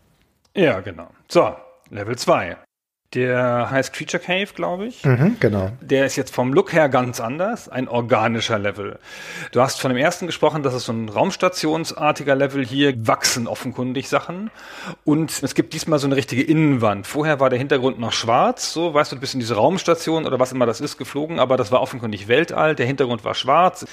Ja, 0.56 0.80
genau. 0.80 1.10
So, 1.28 1.56
Level 1.90 2.18
2. 2.18 2.58
Der 3.14 3.70
heißt 3.72 3.94
Creature 3.94 4.22
Cave, 4.22 4.48
glaube 4.54 4.88
ich. 4.88 5.06
Mhm, 5.06 5.38
genau. 5.40 5.72
Der 5.80 6.06
ist 6.06 6.16
jetzt 6.18 6.34
vom 6.34 6.54
Look 6.54 6.74
her 6.74 6.90
ganz 6.90 7.22
anders, 7.22 7.70
ein 7.70 7.88
organischer 7.88 8.60
Level. 8.60 9.00
Du 9.52 9.62
hast 9.62 9.80
von 9.80 9.90
dem 9.90 9.98
ersten 9.98 10.26
gesprochen, 10.26 10.64
das 10.64 10.74
ist 10.74 10.86
so 10.86 10.92
ein 10.92 11.08
raumstationsartiger 11.08 12.36
Level. 12.36 12.66
Hier 12.66 12.94
wachsen 13.08 13.48
offenkundig 13.48 14.10
Sachen. 14.10 14.50
Und 15.06 15.44
es 15.44 15.56
gibt 15.56 15.74
diesmal 15.74 16.00
so 16.00 16.08
eine 16.08 16.18
richtige 16.18 16.44
Innenwand. 16.44 17.08
Vorher 17.08 17.40
war 17.40 17.50
der 17.50 17.60
Hintergrund 17.60 18.00
noch 18.00 18.12
schwarz, 18.12 18.74
so, 18.74 18.94
weißt 18.94 19.12
du, 19.12 19.16
du 19.16 19.22
bist 19.22 19.34
in 19.34 19.40
diese 19.40 19.56
Raumstation 19.56 20.26
oder 20.26 20.40
was 20.40 20.52
immer 20.52 20.66
das 20.66 20.82
ist 20.82 20.98
geflogen, 20.98 21.40
aber 21.40 21.56
das 21.56 21.72
war 21.72 21.82
offenkundig 21.82 22.28
Weltall. 22.28 22.76
Der 22.76 22.86
Hintergrund 22.86 23.24
war 23.24 23.34
schwarz. 23.34 23.86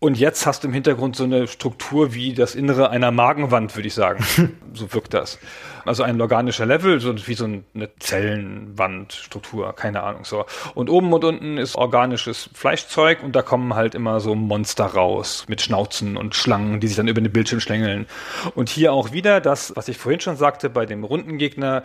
Und 0.00 0.18
jetzt 0.18 0.46
hast 0.46 0.64
du 0.64 0.68
im 0.68 0.74
Hintergrund 0.74 1.14
so 1.14 1.24
eine 1.24 1.46
Struktur 1.46 2.14
wie 2.14 2.32
das 2.32 2.54
Innere 2.54 2.90
einer 2.90 3.10
Magenwand, 3.10 3.76
würde 3.76 3.88
ich 3.88 3.94
sagen. 3.94 4.24
so 4.74 4.92
wirkt 4.92 5.14
das. 5.14 5.38
Also 5.84 6.02
ein 6.02 6.20
organischer 6.20 6.66
Level, 6.66 7.00
so 7.00 7.14
wie 7.26 7.34
so 7.34 7.44
eine 7.44 7.88
Zellenwandstruktur, 7.98 9.74
keine 9.74 10.02
Ahnung 10.02 10.24
so. 10.24 10.44
Und 10.74 10.90
oben 10.90 11.12
und 11.12 11.24
unten 11.24 11.58
ist 11.58 11.76
organisches 11.76 12.50
Fleischzeug 12.54 13.22
und 13.22 13.34
da 13.34 13.42
kommen 13.42 13.74
halt 13.74 13.94
immer 13.94 14.20
so 14.20 14.34
Monster 14.34 14.86
raus 14.86 15.44
mit 15.48 15.62
Schnauzen 15.62 16.16
und 16.16 16.34
Schlangen, 16.34 16.80
die 16.80 16.88
sich 16.88 16.96
dann 16.96 17.08
über 17.08 17.20
den 17.20 17.32
Bildschirm 17.32 17.60
schlängeln. 17.60 18.06
Und 18.54 18.68
hier 18.68 18.92
auch 18.92 19.12
wieder 19.12 19.40
das, 19.40 19.72
was 19.76 19.88
ich 19.88 19.98
vorhin 19.98 20.20
schon 20.20 20.36
sagte 20.36 20.70
bei 20.70 20.86
dem 20.86 21.04
runden 21.04 21.38
Gegner. 21.38 21.82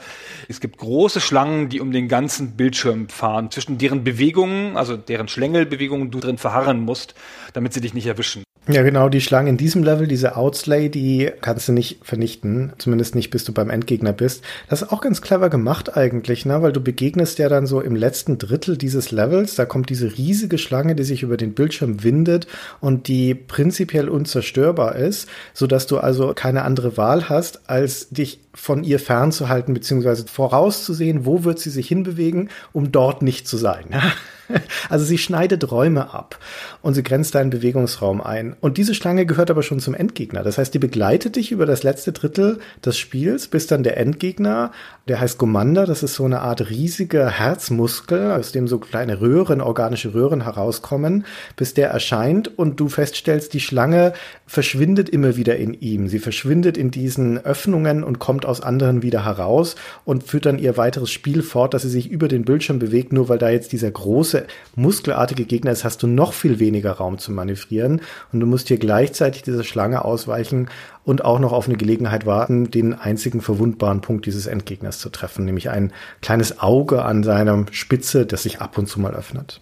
Es 0.48 0.60
gibt 0.60 0.78
große 0.78 1.22
Schlangen, 1.22 1.70
die 1.70 1.80
um 1.80 1.92
den 1.92 2.08
ganzen 2.08 2.56
Bildschirm 2.56 3.10
fahren, 3.10 3.52
zwischen 3.52 3.78
deren 3.78 4.04
Bewegungen, 4.04 4.78
also 4.78 4.98
deren 4.98 5.28
Schlängelbewegungen 5.28 6.12
du 6.12 6.20
drin 6.20 6.38
verharren 6.38 6.82
musst, 6.82 7.16
damit 7.54 7.74
sie 7.74 7.82
dich 7.82 7.94
nicht 7.94 8.08
erwischen. 8.08 8.44
Ja, 8.68 8.82
genau, 8.82 9.10
die 9.10 9.22
Schlangen 9.22 9.50
in 9.50 9.58
diesem 9.58 9.84
Level, 9.84 10.08
diese 10.08 10.36
Outslay, 10.36 10.90
die 10.90 11.30
kannst 11.42 11.68
du 11.68 11.72
nicht 11.72 12.00
vernichten, 12.02 12.74
zumindest 12.80 13.14
nicht, 13.14 13.30
bis 13.30 13.44
du 13.44 13.54
beim 13.54 13.70
Endgegner 13.70 14.12
bist. 14.12 14.44
Das 14.70 14.82
ist 14.82 14.92
auch 14.92 15.02
ganz 15.02 15.22
clever 15.22 15.52
gemacht 15.52 15.96
eigentlich, 15.96 16.48
ne? 16.48 16.64
weil 16.64 16.72
du 16.72 16.82
begegnest 16.82 17.38
ja 17.38 17.48
dann 17.48 17.68
so 17.68 17.80
im 17.80 17.96
letzten 17.96 18.40
Drittel 18.40 18.76
dieses 18.76 19.12
Levels, 19.12 19.54
da 19.54 19.66
kommt 19.66 19.92
diese 19.92 20.18
riesige 20.18 20.58
Schlange, 20.58 20.96
die 20.96 21.04
sich 21.04 21.22
über 21.22 21.38
den 21.38 21.54
Bildschirm 21.54 22.04
windet 22.04 22.48
und 22.80 23.08
die 23.08 23.36
prinzipiell 23.36 24.10
unzerstörbar 24.10 24.96
ist, 24.96 25.30
so 25.54 25.68
dass 25.68 25.86
du 25.86 26.00
also 26.00 26.34
keine 26.34 26.64
andere 26.64 26.98
Wahl 26.98 27.30
hast, 27.30 27.70
als 27.70 28.10
dich 28.10 28.40
von 28.56 28.84
ihr 28.84 29.00
fernzuhalten, 29.00 29.76
beziehungsweise 29.76 30.26
vorauszusehen, 30.26 31.28
wo 31.28 31.44
wird 31.44 31.60
sie 31.60 31.70
sich 31.70 31.88
hinbewegen, 31.88 32.50
um 32.74 32.92
dort 32.92 33.22
nicht 33.22 33.48
zu 33.48 33.58
sein. 33.58 33.86
Also 34.90 35.06
sie 35.06 35.18
schneidet 35.18 35.72
Räume 35.72 36.14
ab 36.14 36.40
und 36.82 36.94
sie 36.94 37.04
grenzt 37.04 37.36
deinen 37.36 37.50
Bewegungsraum 37.50 38.22
ein. 38.22 38.56
Und 38.60 38.78
diese 38.78 38.94
Schlange 38.94 39.26
gehört 39.26 39.50
aber 39.50 39.64
schon 39.64 39.80
zum 39.80 39.94
Endgegner. 39.94 40.44
Das 40.44 40.58
heißt, 40.58 40.74
die 40.74 40.80
begleitet 40.80 41.36
dich 41.36 41.52
über 41.52 41.66
das 41.66 41.84
letzte 41.84 42.12
Drittel 42.12 42.60
des 42.84 42.98
Spiels, 42.98 43.48
bis 43.48 43.68
dann 43.68 43.84
der 43.84 43.98
Endgegner, 43.98 44.72
der 45.08 45.20
heißt 45.20 45.38
Gomanda, 45.38 45.86
das 45.86 46.04
ist 46.04 46.16
so 46.16 46.26
eine 46.26 46.42
Art 46.42 46.70
riesiger 46.70 47.30
Herzmuskel, 47.30 48.32
aus 48.32 48.52
dem 48.52 48.68
so 48.68 48.80
kleine 48.80 49.22
Röhren, 49.22 49.62
organische 49.62 50.14
Röhren 50.14 50.44
herauskommen, 50.44 51.26
bis 51.56 51.74
der 51.74 51.90
erscheint 51.90 52.58
und 52.58 52.80
du 52.80 52.90
feststellst, 52.90 53.54
die 53.54 53.60
Schlange 53.60 54.14
verschwindet 54.46 55.10
immer 55.10 55.36
wieder 55.36 55.58
in 55.58 55.74
ihm. 55.74 56.08
Sie 56.08 56.20
verschwindet 56.20 56.78
in 56.78 56.92
diesen 56.92 57.38
Öffnungen 57.44 58.04
und 58.04 58.20
kommt 58.20 58.46
aus 58.46 58.62
anderen 58.62 59.02
wieder 59.02 59.26
heraus 59.26 59.76
und 60.06 60.24
führt 60.24 60.46
dann 60.46 60.60
ihr 60.60 60.78
weiteres 60.78 61.12
Spiel 61.12 61.42
fort, 61.44 61.74
dass 61.74 61.84
sie 61.84 61.90
sich 61.90 62.10
über 62.10 62.28
den 62.28 62.46
Bildschirm 62.46 62.80
bewegt, 62.80 63.14
nur 63.14 63.30
weil 63.30 63.38
da 63.38 63.50
jetzt 63.50 63.72
dieser 63.72 63.92
große 63.92 64.35
große, 64.36 64.48
muskelartige 64.76 65.46
Gegner 65.46 65.72
ist, 65.72 65.84
hast 65.84 66.04
du 66.04 66.08
noch 66.08 66.34
viel 66.34 66.60
weniger 66.60 66.92
Raum 66.92 67.18
zu 67.18 67.32
manövrieren 67.32 68.02
und 68.32 68.40
du 68.40 68.46
musst 68.46 68.68
hier 68.68 68.78
gleichzeitig 68.78 69.44
dieser 69.44 69.64
Schlange 69.64 70.04
ausweichen 70.04 70.70
und 71.04 71.24
auch 71.24 71.40
noch 71.40 71.54
auf 71.54 71.68
eine 71.68 71.78
Gelegenheit 71.78 72.26
warten, 72.26 72.72
den 72.72 72.94
einzigen 72.94 73.42
verwundbaren 73.42 74.02
Punkt 74.02 74.26
dieses 74.26 74.48
Endgegners 74.48 75.00
zu 75.00 75.10
treffen, 75.10 75.46
nämlich 75.46 75.70
ein 75.70 75.94
kleines 76.22 76.60
Auge 76.60 77.04
an 77.04 77.24
seiner 77.24 77.66
Spitze, 77.72 78.26
das 78.26 78.44
sich 78.44 78.62
ab 78.62 78.78
und 78.78 78.88
zu 78.88 79.00
mal 79.00 79.14
öffnet. 79.14 79.62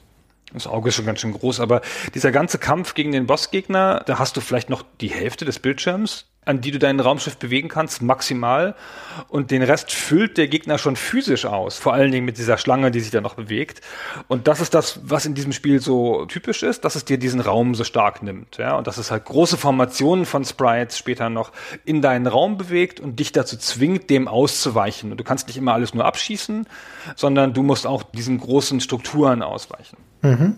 Das 0.53 0.67
Auge 0.67 0.89
ist 0.89 0.95
schon 0.95 1.05
ganz 1.05 1.19
schön 1.19 1.33
groß, 1.33 1.59
aber 1.59 1.81
dieser 2.13 2.31
ganze 2.31 2.59
Kampf 2.59 2.93
gegen 2.93 3.11
den 3.11 3.25
Bossgegner, 3.25 4.03
da 4.05 4.19
hast 4.19 4.37
du 4.37 4.41
vielleicht 4.41 4.69
noch 4.69 4.83
die 5.01 5.09
Hälfte 5.09 5.45
des 5.45 5.59
Bildschirms, 5.59 6.25
an 6.45 6.61
die 6.61 6.71
du 6.71 6.79
dein 6.79 6.99
Raumschiff 6.99 7.37
bewegen 7.37 7.69
kannst, 7.69 8.01
maximal. 8.01 8.75
Und 9.29 9.51
den 9.51 9.63
Rest 9.63 9.91
füllt 9.91 10.37
der 10.37 10.47
Gegner 10.47 10.77
schon 10.77 10.95
physisch 10.95 11.45
aus. 11.45 11.77
Vor 11.77 11.93
allen 11.93 12.11
Dingen 12.11 12.25
mit 12.25 12.37
dieser 12.37 12.57
Schlange, 12.57 12.91
die 12.91 12.99
sich 12.99 13.11
da 13.11 13.21
noch 13.21 13.35
bewegt. 13.35 13.81
Und 14.27 14.47
das 14.47 14.61
ist 14.61 14.73
das, 14.73 14.99
was 15.03 15.25
in 15.25 15.35
diesem 15.35 15.53
Spiel 15.53 15.79
so 15.79 16.25
typisch 16.25 16.63
ist, 16.63 16.85
dass 16.85 16.95
es 16.95 17.05
dir 17.05 17.17
diesen 17.17 17.39
Raum 17.39 17.75
so 17.75 17.83
stark 17.83 18.23
nimmt. 18.23 18.57
Ja? 18.57 18.75
Und 18.75 18.87
dass 18.87 18.97
es 18.97 19.11
halt 19.11 19.25
große 19.25 19.57
Formationen 19.57 20.25
von 20.25 20.45
Sprites 20.45 20.97
später 20.97 21.29
noch 21.29 21.51
in 21.85 22.01
deinen 22.01 22.27
Raum 22.27 22.57
bewegt 22.57 22.99
und 22.99 23.19
dich 23.19 23.31
dazu 23.31 23.57
zwingt, 23.57 24.09
dem 24.09 24.27
auszuweichen. 24.27 25.11
Und 25.11 25.17
du 25.19 25.23
kannst 25.23 25.47
nicht 25.47 25.57
immer 25.57 25.73
alles 25.73 25.93
nur 25.93 26.05
abschießen, 26.05 26.67
sondern 27.15 27.53
du 27.53 27.63
musst 27.63 27.87
auch 27.87 28.03
diesen 28.03 28.39
großen 28.39 28.79
Strukturen 28.79 29.41
ausweichen. 29.41 29.97
Mhm. 30.23 30.55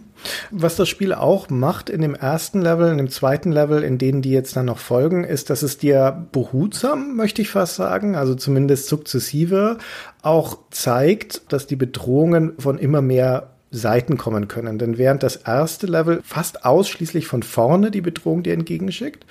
Was 0.52 0.76
das 0.76 0.88
Spiel 0.88 1.14
auch 1.14 1.50
macht 1.50 1.90
in 1.90 2.02
dem 2.02 2.16
ersten 2.16 2.62
Level, 2.62 2.90
in 2.90 2.98
dem 2.98 3.10
zweiten 3.10 3.52
Level, 3.52 3.84
in 3.84 3.98
denen 3.98 4.22
die 4.22 4.32
jetzt 4.32 4.56
dann 4.56 4.66
noch 4.66 4.78
folgen, 4.78 5.24
ist, 5.24 5.50
dass 5.50 5.62
es 5.62 5.78
dir 5.78 6.28
behutsam, 6.32 7.16
möchte 7.16 7.42
ich 7.42 7.50
fast 7.50 7.76
sagen, 7.76 8.16
also 8.16 8.36
zumindest 8.36 8.88
sukzessive, 8.88 9.78
auch 10.22 10.58
zeigt, 10.72 11.52
dass 11.52 11.68
die 11.68 11.76
Bedrohungen 11.76 12.54
von 12.58 12.78
immer 12.78 13.02
mehr 13.02 13.56
Seiten 13.76 14.18
kommen 14.18 14.48
können. 14.48 14.80
Denn 14.80 14.98
während 14.98 15.22
das 15.22 15.36
erste 15.36 15.86
Level 15.86 16.22
fast 16.24 16.66
ausschließlich 16.66 17.28
von 17.28 17.44
vorne 17.44 17.92
die 17.92 18.02
Bedrohung 18.02 18.42
dir 18.42 18.54
entgegenschickt, 18.54 19.26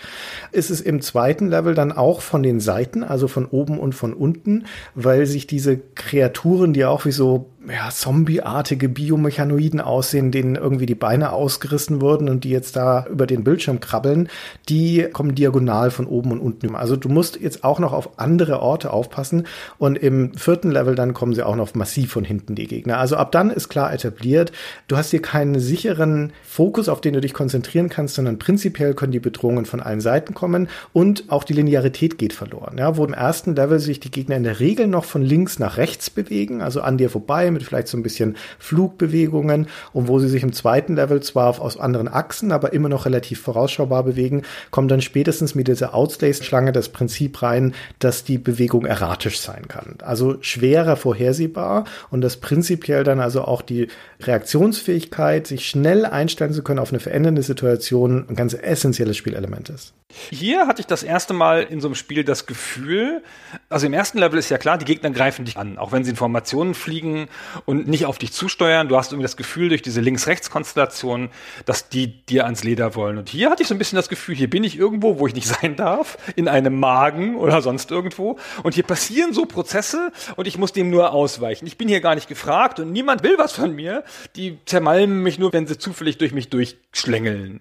ist 0.52 0.70
es 0.70 0.80
im 0.80 1.00
zweiten 1.00 1.48
Level 1.48 1.74
dann 1.74 1.92
auch 1.92 2.20
von 2.20 2.42
den 2.42 2.60
Seiten, 2.60 3.02
also 3.02 3.26
von 3.26 3.46
oben 3.46 3.78
und 3.78 3.94
von 3.94 4.12
unten, 4.12 4.64
weil 4.94 5.26
sich 5.26 5.46
diese 5.46 5.78
Kreaturen, 5.78 6.72
die 6.72 6.84
auch 6.84 7.06
wie 7.06 7.12
so 7.12 7.50
ja, 7.68 7.90
zombieartige 7.90 8.88
Biomechanoiden 8.88 9.80
aussehen, 9.80 10.30
denen 10.30 10.56
irgendwie 10.56 10.86
die 10.86 10.94
Beine 10.94 11.32
ausgerissen 11.32 12.00
wurden 12.00 12.28
und 12.28 12.44
die 12.44 12.50
jetzt 12.50 12.76
da 12.76 13.06
über 13.06 13.26
den 13.26 13.44
Bildschirm 13.44 13.80
krabbeln, 13.80 14.28
die 14.68 15.06
kommen 15.12 15.34
diagonal 15.34 15.90
von 15.90 16.06
oben 16.06 16.32
und 16.32 16.40
unten. 16.40 16.74
Also 16.74 16.96
du 16.96 17.08
musst 17.08 17.40
jetzt 17.40 17.64
auch 17.64 17.78
noch 17.78 17.92
auf 17.92 18.18
andere 18.18 18.60
Orte 18.60 18.92
aufpassen 18.92 19.46
und 19.78 19.96
im 19.96 20.34
vierten 20.34 20.70
Level 20.70 20.94
dann 20.94 21.14
kommen 21.14 21.34
sie 21.34 21.42
auch 21.42 21.56
noch 21.56 21.74
massiv 21.74 22.12
von 22.12 22.24
hinten, 22.24 22.54
die 22.54 22.66
Gegner. 22.66 22.98
Also 22.98 23.16
ab 23.16 23.32
dann 23.32 23.50
ist 23.50 23.68
klar 23.68 23.92
etabliert, 23.92 24.52
du 24.88 24.96
hast 24.96 25.10
hier 25.10 25.22
keinen 25.22 25.58
sicheren 25.58 26.32
Fokus, 26.42 26.88
auf 26.88 27.00
den 27.00 27.14
du 27.14 27.20
dich 27.20 27.32
konzentrieren 27.32 27.88
kannst, 27.88 28.14
sondern 28.14 28.38
prinzipiell 28.38 28.94
können 28.94 29.12
die 29.12 29.20
Bedrohungen 29.20 29.64
von 29.64 29.80
allen 29.80 30.00
Seiten 30.00 30.34
kommen 30.34 30.68
und 30.92 31.24
auch 31.28 31.44
die 31.44 31.54
Linearität 31.54 32.18
geht 32.18 32.32
verloren. 32.32 32.76
Ja, 32.78 32.96
wo 32.96 33.04
im 33.04 33.14
ersten 33.14 33.56
Level 33.56 33.78
sich 33.78 34.00
die 34.00 34.10
Gegner 34.10 34.36
in 34.36 34.44
der 34.44 34.60
Regel 34.60 34.86
noch 34.86 35.04
von 35.04 35.22
links 35.22 35.58
nach 35.58 35.78
rechts 35.78 36.10
bewegen, 36.10 36.60
also 36.60 36.82
an 36.82 36.98
dir 36.98 37.08
vorbei 37.08 37.53
mit 37.54 37.62
vielleicht 37.62 37.88
so 37.88 37.96
ein 37.96 38.02
bisschen 38.02 38.36
Flugbewegungen 38.58 39.68
und 39.92 40.08
wo 40.08 40.18
sie 40.18 40.28
sich 40.28 40.42
im 40.42 40.52
zweiten 40.52 40.96
Level 40.96 41.22
zwar 41.22 41.60
aus 41.60 41.78
anderen 41.78 42.08
Achsen, 42.08 42.52
aber 42.52 42.72
immer 42.72 42.88
noch 42.88 43.06
relativ 43.06 43.40
vorausschaubar 43.40 44.02
bewegen, 44.02 44.42
kommt 44.70 44.90
dann 44.90 45.00
spätestens 45.00 45.54
mit 45.54 45.68
dieser 45.68 45.94
Outslace-Schlange 45.94 46.72
das 46.72 46.90
Prinzip 46.90 47.42
rein, 47.42 47.74
dass 47.98 48.24
die 48.24 48.38
Bewegung 48.38 48.84
erratisch 48.84 49.40
sein 49.40 49.68
kann. 49.68 49.96
Also 50.02 50.36
schwerer 50.40 50.96
vorhersehbar 50.96 51.84
und 52.10 52.20
das 52.20 52.38
prinzipiell 52.38 53.04
dann 53.04 53.20
also 53.20 53.42
auch 53.42 53.62
die 53.62 53.88
Reaktionsfähigkeit, 54.20 55.46
sich 55.46 55.66
schnell 55.66 56.04
einstellen 56.04 56.52
zu 56.52 56.62
können 56.62 56.78
auf 56.78 56.90
eine 56.90 57.00
verändernde 57.00 57.42
Situation, 57.42 58.26
ein 58.28 58.36
ganz 58.36 58.54
essentielles 58.54 59.16
Spielelement 59.16 59.68
ist. 59.68 59.94
Hier 60.30 60.66
hatte 60.66 60.80
ich 60.80 60.86
das 60.86 61.02
erste 61.02 61.34
Mal 61.34 61.62
in 61.62 61.80
so 61.80 61.88
einem 61.88 61.94
Spiel 61.94 62.24
das 62.24 62.46
Gefühl, 62.46 63.22
also 63.68 63.86
im 63.86 63.92
ersten 63.92 64.18
Level 64.18 64.38
ist 64.38 64.48
ja 64.48 64.58
klar, 64.58 64.78
die 64.78 64.84
Gegner 64.84 65.10
greifen 65.10 65.44
dich 65.44 65.56
an, 65.56 65.76
auch 65.76 65.92
wenn 65.92 66.04
sie 66.04 66.10
in 66.10 66.16
Formationen 66.16 66.74
fliegen 66.74 67.28
und 67.64 67.88
nicht 67.88 68.06
auf 68.06 68.18
dich 68.18 68.32
zusteuern. 68.32 68.88
Du 68.88 68.96
hast 68.96 69.12
irgendwie 69.12 69.24
das 69.24 69.36
Gefühl 69.36 69.68
durch 69.68 69.82
diese 69.82 70.00
Links-Rechts-Konstellation, 70.00 71.30
dass 71.66 71.88
die 71.88 72.24
dir 72.26 72.44
ans 72.44 72.64
Leder 72.64 72.94
wollen. 72.94 73.18
Und 73.18 73.28
hier 73.28 73.50
hatte 73.50 73.62
ich 73.62 73.68
so 73.68 73.74
ein 73.74 73.78
bisschen 73.78 73.96
das 73.96 74.08
Gefühl, 74.08 74.34
hier 74.34 74.50
bin 74.50 74.64
ich 74.64 74.78
irgendwo, 74.78 75.18
wo 75.18 75.26
ich 75.26 75.34
nicht 75.34 75.46
sein 75.60 75.76
darf, 75.76 76.18
in 76.36 76.48
einem 76.48 76.78
Magen 76.78 77.36
oder 77.36 77.62
sonst 77.62 77.90
irgendwo. 77.90 78.38
Und 78.62 78.74
hier 78.74 78.84
passieren 78.84 79.32
so 79.32 79.46
Prozesse 79.46 80.12
und 80.36 80.46
ich 80.46 80.58
muss 80.58 80.72
dem 80.72 80.90
nur 80.90 81.12
ausweichen. 81.12 81.66
Ich 81.66 81.78
bin 81.78 81.88
hier 81.88 82.00
gar 82.00 82.14
nicht 82.14 82.28
gefragt 82.28 82.80
und 82.80 82.92
niemand 82.92 83.22
will 83.22 83.36
was 83.38 83.52
von 83.52 83.74
mir. 83.74 84.04
Die 84.36 84.58
zermalmen 84.66 85.22
mich 85.22 85.38
nur, 85.38 85.52
wenn 85.52 85.66
sie 85.66 85.78
zufällig 85.78 86.18
durch 86.18 86.32
mich 86.32 86.48
durchschlängeln. 86.48 87.60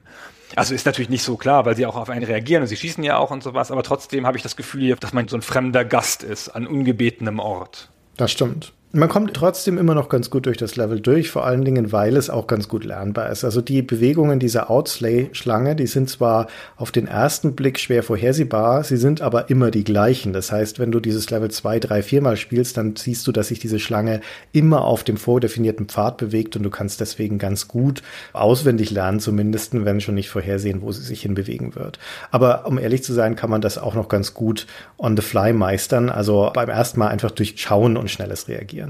Also 0.56 0.76
ist 0.76 0.86
natürlich 0.86 1.10
nicht 1.10 1.24
so 1.24 1.36
klar, 1.36 1.66
weil 1.66 1.76
sie 1.76 1.86
auch 1.86 1.96
auf 1.96 2.10
einen 2.10 2.24
reagieren 2.24 2.62
und 2.62 2.68
sie 2.68 2.78
schießen 2.78 3.04
ja 3.04 3.18
auch 3.18 3.32
und 3.32 3.42
sowas, 3.42 3.72
aber 3.72 3.84
trotzdem 3.84 4.28
habe 4.28 4.38
ich 4.38 4.44
das 4.44 4.56
Gefühl, 4.56 4.96
dass 4.96 5.14
man 5.14 5.28
so 5.28 5.36
ein 5.36 5.42
fremder 5.42 5.84
Gast 5.84 6.24
ist 6.24 6.50
an 6.50 6.68
ungebetenem 6.68 7.40
Ort. 7.40 7.90
Das 8.18 8.32
stimmt. 8.32 8.74
Man 8.96 9.10
kommt 9.10 9.34
trotzdem 9.34 9.80
immer 9.80 9.96
noch 9.96 10.08
ganz 10.08 10.30
gut 10.30 10.46
durch 10.46 10.58
das 10.58 10.76
Level 10.76 11.00
durch, 11.00 11.32
vor 11.32 11.48
allen 11.48 11.66
Dingen, 11.66 11.92
weil 11.92 12.16
es 12.16 12.30
auch 12.30 12.46
ganz 12.46 12.68
gut 12.68 12.84
lernbar 12.84 13.32
ist. 13.32 13.44
Also 13.44 13.60
die 13.60 13.82
Bewegungen 13.82 14.38
dieser 14.38 14.70
Outslay-Schlange, 14.70 15.76
die 15.76 15.88
sind 15.88 16.12
zwar 16.12 16.46
auf 16.78 16.92
den 16.92 17.08
ersten 17.08 17.56
Blick 17.56 17.80
schwer 17.80 18.04
vorhersehbar, 18.04 18.84
sie 18.84 18.98
sind 18.98 19.22
aber 19.22 19.50
immer 19.50 19.72
die 19.72 19.84
gleichen. 19.84 20.32
Das 20.32 20.52
heißt, 20.52 20.78
wenn 20.78 20.92
du 20.92 21.00
dieses 21.00 21.32
Level 21.32 21.50
zwei, 21.50 21.80
drei, 21.80 22.04
viermal 22.04 22.38
spielst, 22.38 22.78
dann 22.78 22.96
siehst 22.96 23.26
du, 23.26 23.32
dass 23.32 23.48
sich 23.48 23.58
diese 23.58 23.80
Schlange 23.80 24.22
immer 24.52 24.86
auf 24.86 25.04
dem 25.04 25.18
vordefinierten 25.18 25.88
Pfad 25.88 26.18
bewegt 26.18 26.56
und 26.56 26.62
du 26.62 26.70
kannst 26.70 27.02
deswegen 27.02 27.40
ganz 27.40 27.68
gut 27.68 28.04
auswendig 28.32 28.92
lernen, 28.92 29.20
zumindest, 29.20 29.74
wenn 29.74 30.02
schon 30.02 30.14
nicht 30.14 30.30
vorhersehen, 30.30 30.84
wo 30.84 30.92
sie 30.92 31.02
sich 31.02 31.24
hinbewegen 31.24 31.74
wird. 31.74 31.98
Aber 32.30 32.68
um 32.68 32.78
ehrlich 32.78 33.04
zu 33.04 33.14
sein, 33.14 33.36
kann 33.36 33.50
man 33.50 33.62
das 33.62 33.80
auch 33.80 33.96
noch 33.96 34.08
ganz 34.08 34.36
gut 34.36 34.68
on 35.00 35.18
the 35.18 35.24
fly 35.24 35.52
meistern. 35.52 36.10
Also 36.10 36.52
beim 36.54 36.70
ersten 36.70 37.00
Mal 37.00 37.08
einfach 37.08 37.32
durch 37.32 37.56
Schauen 37.58 37.98
und 37.98 38.12
schnelles 38.12 38.48
Reagieren. 38.48 38.83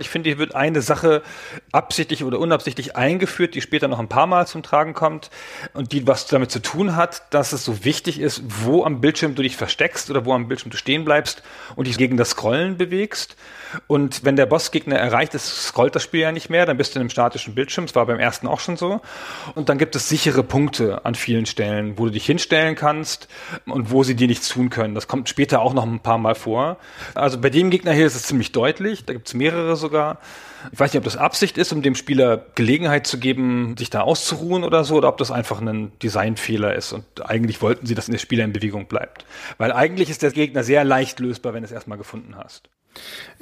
Ich 0.00 0.08
finde, 0.08 0.30
hier 0.30 0.38
wird 0.38 0.54
eine 0.54 0.80
Sache 0.80 1.22
absichtlich 1.72 2.24
oder 2.24 2.38
unabsichtlich 2.38 2.96
eingeführt, 2.96 3.54
die 3.54 3.60
später 3.60 3.86
noch 3.86 3.98
ein 3.98 4.08
paar 4.08 4.26
Mal 4.26 4.46
zum 4.46 4.62
Tragen 4.62 4.94
kommt 4.94 5.30
und 5.74 5.92
die 5.92 6.06
was 6.06 6.26
damit 6.26 6.50
zu 6.50 6.62
tun 6.62 6.96
hat, 6.96 7.22
dass 7.34 7.52
es 7.52 7.66
so 7.66 7.84
wichtig 7.84 8.18
ist, 8.18 8.42
wo 8.46 8.84
am 8.84 9.02
Bildschirm 9.02 9.34
du 9.34 9.42
dich 9.42 9.58
versteckst 9.58 10.10
oder 10.10 10.24
wo 10.24 10.32
am 10.32 10.48
Bildschirm 10.48 10.70
du 10.70 10.78
stehen 10.78 11.04
bleibst 11.04 11.42
und 11.76 11.86
dich 11.86 11.98
gegen 11.98 12.16
das 12.16 12.30
Scrollen 12.30 12.78
bewegst. 12.78 13.36
Und 13.86 14.24
wenn 14.24 14.36
der 14.36 14.46
Bossgegner 14.46 14.96
erreicht 14.96 15.34
ist, 15.34 15.68
scrollt 15.68 15.94
das 15.94 16.02
Spiel 16.02 16.20
ja 16.20 16.32
nicht 16.32 16.50
mehr, 16.50 16.66
dann 16.66 16.76
bist 16.76 16.94
du 16.94 16.98
in 16.98 17.02
einem 17.02 17.10
statischen 17.10 17.54
Bildschirm, 17.54 17.86
das 17.86 17.94
war 17.94 18.06
beim 18.06 18.18
ersten 18.18 18.46
auch 18.46 18.60
schon 18.60 18.76
so. 18.76 19.00
Und 19.54 19.68
dann 19.68 19.78
gibt 19.78 19.96
es 19.96 20.08
sichere 20.08 20.42
Punkte 20.42 21.04
an 21.04 21.14
vielen 21.14 21.46
Stellen, 21.46 21.98
wo 21.98 22.06
du 22.06 22.12
dich 22.12 22.26
hinstellen 22.26 22.74
kannst 22.74 23.28
und 23.66 23.90
wo 23.90 24.02
sie 24.02 24.14
dir 24.14 24.26
nichts 24.26 24.48
tun 24.48 24.70
können. 24.70 24.94
Das 24.94 25.08
kommt 25.08 25.28
später 25.28 25.60
auch 25.60 25.74
noch 25.74 25.84
ein 25.84 26.00
paar 26.00 26.18
Mal 26.18 26.34
vor. 26.34 26.78
Also 27.14 27.40
bei 27.40 27.50
dem 27.50 27.70
Gegner 27.70 27.92
hier 27.92 28.06
ist 28.06 28.14
es 28.14 28.24
ziemlich 28.24 28.52
deutlich, 28.52 29.04
da 29.04 29.12
gibt 29.12 29.28
es 29.28 29.34
mehrere 29.34 29.76
sogar. 29.76 30.18
Ich 30.72 30.78
weiß 30.78 30.92
nicht, 30.92 30.98
ob 30.98 31.04
das 31.04 31.16
Absicht 31.16 31.56
ist, 31.56 31.72
um 31.72 31.80
dem 31.80 31.94
Spieler 31.94 32.44
Gelegenheit 32.54 33.06
zu 33.06 33.18
geben, 33.18 33.76
sich 33.78 33.88
da 33.88 34.02
auszuruhen 34.02 34.62
oder 34.62 34.84
so, 34.84 34.96
oder 34.96 35.08
ob 35.08 35.16
das 35.16 35.30
einfach 35.30 35.60
ein 35.60 35.92
Designfehler 36.00 36.74
ist 36.74 36.92
und 36.92 37.04
eigentlich 37.24 37.62
wollten 37.62 37.86
sie, 37.86 37.94
dass 37.94 38.06
der 38.06 38.18
Spieler 38.18 38.44
in 38.44 38.52
Bewegung 38.52 38.86
bleibt. 38.86 39.24
Weil 39.56 39.72
eigentlich 39.72 40.10
ist 40.10 40.22
der 40.22 40.32
Gegner 40.32 40.62
sehr 40.62 40.84
leicht 40.84 41.20
lösbar, 41.20 41.54
wenn 41.54 41.62
du 41.62 41.66
es 41.66 41.72
erstmal 41.72 41.98
gefunden 41.98 42.36
hast. 42.36 42.68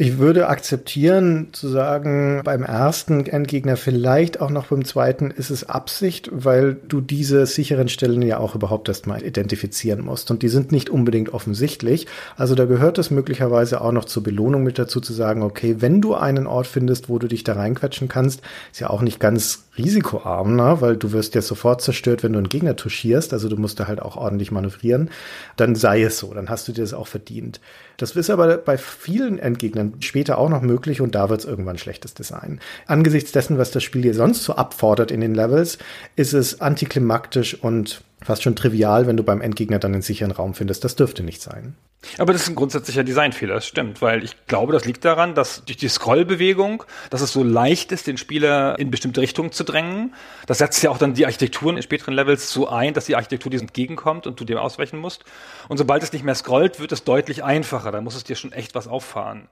Ich 0.00 0.18
würde 0.18 0.48
akzeptieren 0.48 1.48
zu 1.50 1.68
sagen, 1.68 2.42
beim 2.44 2.62
ersten 2.62 3.26
Endgegner 3.26 3.76
vielleicht 3.76 4.40
auch 4.40 4.50
noch 4.50 4.66
beim 4.66 4.84
zweiten 4.84 5.32
ist 5.32 5.50
es 5.50 5.68
Absicht, 5.68 6.30
weil 6.32 6.74
du 6.86 7.00
diese 7.00 7.46
sicheren 7.46 7.88
Stellen 7.88 8.22
ja 8.22 8.38
auch 8.38 8.54
überhaupt 8.54 8.88
erstmal 8.88 9.24
identifizieren 9.24 10.04
musst. 10.04 10.30
Und 10.30 10.42
die 10.42 10.48
sind 10.48 10.70
nicht 10.70 10.88
unbedingt 10.88 11.34
offensichtlich. 11.34 12.06
Also 12.36 12.54
da 12.54 12.66
gehört 12.66 12.98
es 12.98 13.10
möglicherweise 13.10 13.80
auch 13.80 13.90
noch 13.90 14.04
zur 14.04 14.22
Belohnung 14.22 14.62
mit 14.62 14.78
dazu 14.78 15.00
zu 15.00 15.12
sagen, 15.12 15.42
okay, 15.42 15.76
wenn 15.80 16.00
du 16.00 16.14
einen 16.14 16.46
Ort 16.46 16.68
findest, 16.68 17.08
wo 17.08 17.18
du 17.18 17.26
dich 17.26 17.42
da 17.42 17.54
reinquetschen 17.54 18.06
kannst, 18.06 18.42
ist 18.70 18.80
ja 18.80 18.90
auch 18.90 19.02
nicht 19.02 19.18
ganz 19.18 19.64
risikoarm, 19.76 20.54
ne? 20.54 20.76
weil 20.80 20.96
du 20.96 21.10
wirst 21.10 21.34
ja 21.34 21.42
sofort 21.42 21.82
zerstört, 21.82 22.22
wenn 22.22 22.34
du 22.34 22.38
einen 22.38 22.48
Gegner 22.48 22.76
touchierst. 22.76 23.32
Also 23.32 23.48
du 23.48 23.56
musst 23.56 23.80
da 23.80 23.88
halt 23.88 24.00
auch 24.00 24.16
ordentlich 24.16 24.52
manövrieren. 24.52 25.10
Dann 25.56 25.74
sei 25.74 26.02
es 26.02 26.18
so, 26.18 26.32
dann 26.34 26.48
hast 26.48 26.68
du 26.68 26.72
dir 26.72 26.82
das 26.82 26.94
auch 26.94 27.08
verdient. 27.08 27.60
Das 27.98 28.12
ist 28.12 28.30
aber 28.30 28.56
bei 28.58 28.78
vielen 28.78 29.38
Endgegnern 29.38 29.94
später 30.00 30.38
auch 30.38 30.48
noch 30.48 30.62
möglich 30.62 31.00
und 31.00 31.14
da 31.14 31.28
wird 31.28 31.40
es 31.40 31.46
irgendwann 31.46 31.78
schlechtes 31.78 32.14
Design. 32.14 32.60
Angesichts 32.86 33.32
dessen, 33.32 33.58
was 33.58 33.72
das 33.72 33.82
Spiel 33.82 34.02
hier 34.02 34.14
sonst 34.14 34.44
so 34.44 34.54
abfordert 34.54 35.10
in 35.10 35.20
den 35.20 35.34
Levels, 35.34 35.78
ist 36.14 36.32
es 36.32 36.60
antiklimaktisch 36.60 37.60
und 37.60 38.02
fast 38.22 38.42
schon 38.42 38.56
trivial, 38.56 39.06
wenn 39.06 39.16
du 39.16 39.22
beim 39.22 39.40
Endgegner 39.40 39.78
dann 39.78 39.92
einen 39.92 40.02
sicheren 40.02 40.32
Raum 40.32 40.54
findest. 40.54 40.84
Das 40.84 40.96
dürfte 40.96 41.22
nicht 41.22 41.40
sein. 41.40 41.76
Aber 42.16 42.32
das 42.32 42.42
ist 42.42 42.48
ein 42.48 42.54
grundsätzlicher 42.54 43.02
Designfehler, 43.02 43.54
das 43.54 43.66
stimmt, 43.66 44.00
weil 44.00 44.22
ich 44.22 44.46
glaube, 44.46 44.72
das 44.72 44.84
liegt 44.84 45.04
daran, 45.04 45.34
dass 45.34 45.64
durch 45.64 45.78
die 45.78 45.88
Scrollbewegung, 45.88 46.84
dass 47.10 47.22
es 47.22 47.32
so 47.32 47.42
leicht 47.42 47.90
ist, 47.90 48.06
den 48.06 48.16
Spieler 48.16 48.78
in 48.78 48.92
bestimmte 48.92 49.20
Richtungen 49.20 49.50
zu 49.50 49.64
drängen. 49.64 50.14
Das 50.46 50.58
setzt 50.58 50.80
ja 50.82 50.90
auch 50.90 50.98
dann 50.98 51.14
die 51.14 51.26
Architekturen 51.26 51.76
in 51.76 51.82
späteren 51.82 52.14
Levels 52.14 52.52
so 52.52 52.68
ein, 52.68 52.94
dass 52.94 53.06
die 53.06 53.16
Architektur 53.16 53.50
dir 53.50 53.60
entgegenkommt 53.60 54.28
und 54.28 54.38
du 54.38 54.44
dem 54.44 54.58
ausweichen 54.58 54.98
musst. 54.98 55.24
Und 55.68 55.78
sobald 55.78 56.04
es 56.04 56.12
nicht 56.12 56.24
mehr 56.24 56.36
scrollt, 56.36 56.78
wird 56.78 56.92
es 56.92 57.02
deutlich 57.02 57.42
einfacher. 57.42 57.90
Da 57.90 58.00
muss 58.00 58.14
es 58.14 58.24
dir 58.24 58.36
schon 58.36 58.52
echt 58.52 58.76
was 58.76 58.86
auffahren. 58.86 59.48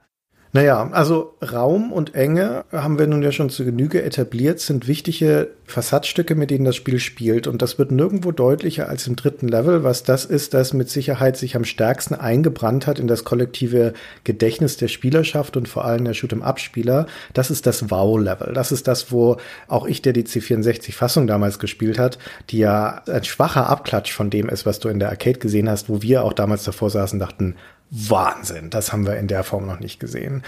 Naja, 0.53 0.89
also 0.91 1.35
Raum 1.41 1.91
und 1.91 2.15
Enge 2.15 2.63
haben 2.71 2.97
wir 2.97 3.07
nun 3.07 3.21
ja 3.21 3.31
schon 3.31 3.49
zu 3.49 3.65
Genüge 3.65 4.01
etabliert, 4.01 4.59
sind 4.59 4.87
wichtige 4.87 5.49
Fassadstücke, 5.65 6.35
mit 6.35 6.49
denen 6.49 6.63
das 6.63 6.77
Spiel 6.77 6.99
spielt. 6.99 7.47
Und 7.47 7.61
das 7.61 7.77
wird 7.77 7.91
nirgendwo 7.91 8.31
deutlicher 8.31 8.87
als 8.87 9.05
im 9.07 9.17
dritten 9.17 9.49
Level, 9.49 9.83
was 9.83 10.03
das 10.03 10.23
ist, 10.23 10.53
das 10.53 10.73
mit 10.73 10.89
Sicherheit 10.89 11.35
sich 11.35 11.55
am 11.57 11.65
stärksten 11.65 12.15
eingebrannt 12.15 12.87
hat 12.87 12.97
in 12.99 13.07
das 13.07 13.25
kollektive 13.25 13.93
Gedächtnis 14.23 14.77
der 14.77 14.87
Spielerschaft 14.87 15.57
und 15.57 15.67
vor 15.67 15.83
allem 15.83 16.05
der 16.05 16.15
Shoot'em-Up-Spieler. 16.15 17.07
Das 17.33 17.51
ist 17.51 17.67
das 17.67 17.91
Wow-Level. 17.91 18.53
Das 18.53 18.71
ist 18.71 18.87
das, 18.87 19.11
wo 19.11 19.37
auch 19.67 19.85
ich, 19.85 20.01
der 20.01 20.13
die 20.13 20.23
C64-Fassung 20.23 21.27
damals 21.27 21.59
gespielt 21.59 21.99
hat, 21.99 22.17
die 22.49 22.59
ja 22.59 23.01
ein 23.05 23.25
schwacher 23.25 23.69
Abklatsch 23.69 24.13
von 24.13 24.29
dem 24.29 24.47
ist, 24.47 24.65
was 24.65 24.79
du 24.79 24.87
in 24.87 24.99
der 24.99 25.09
Arcade 25.09 25.39
gesehen 25.39 25.69
hast, 25.69 25.89
wo 25.89 26.01
wir 26.01 26.23
auch 26.23 26.33
damals 26.33 26.63
davor 26.63 26.89
saßen, 26.89 27.19
dachten, 27.19 27.55
Wahnsinn, 27.89 28.69
das 28.69 28.91
haben 28.91 29.05
wir 29.05 29.15
in 29.15 29.27
der 29.27 29.45
Form 29.45 29.65
noch 29.65 29.79
nicht 29.79 29.99
gesehen. 29.99 30.43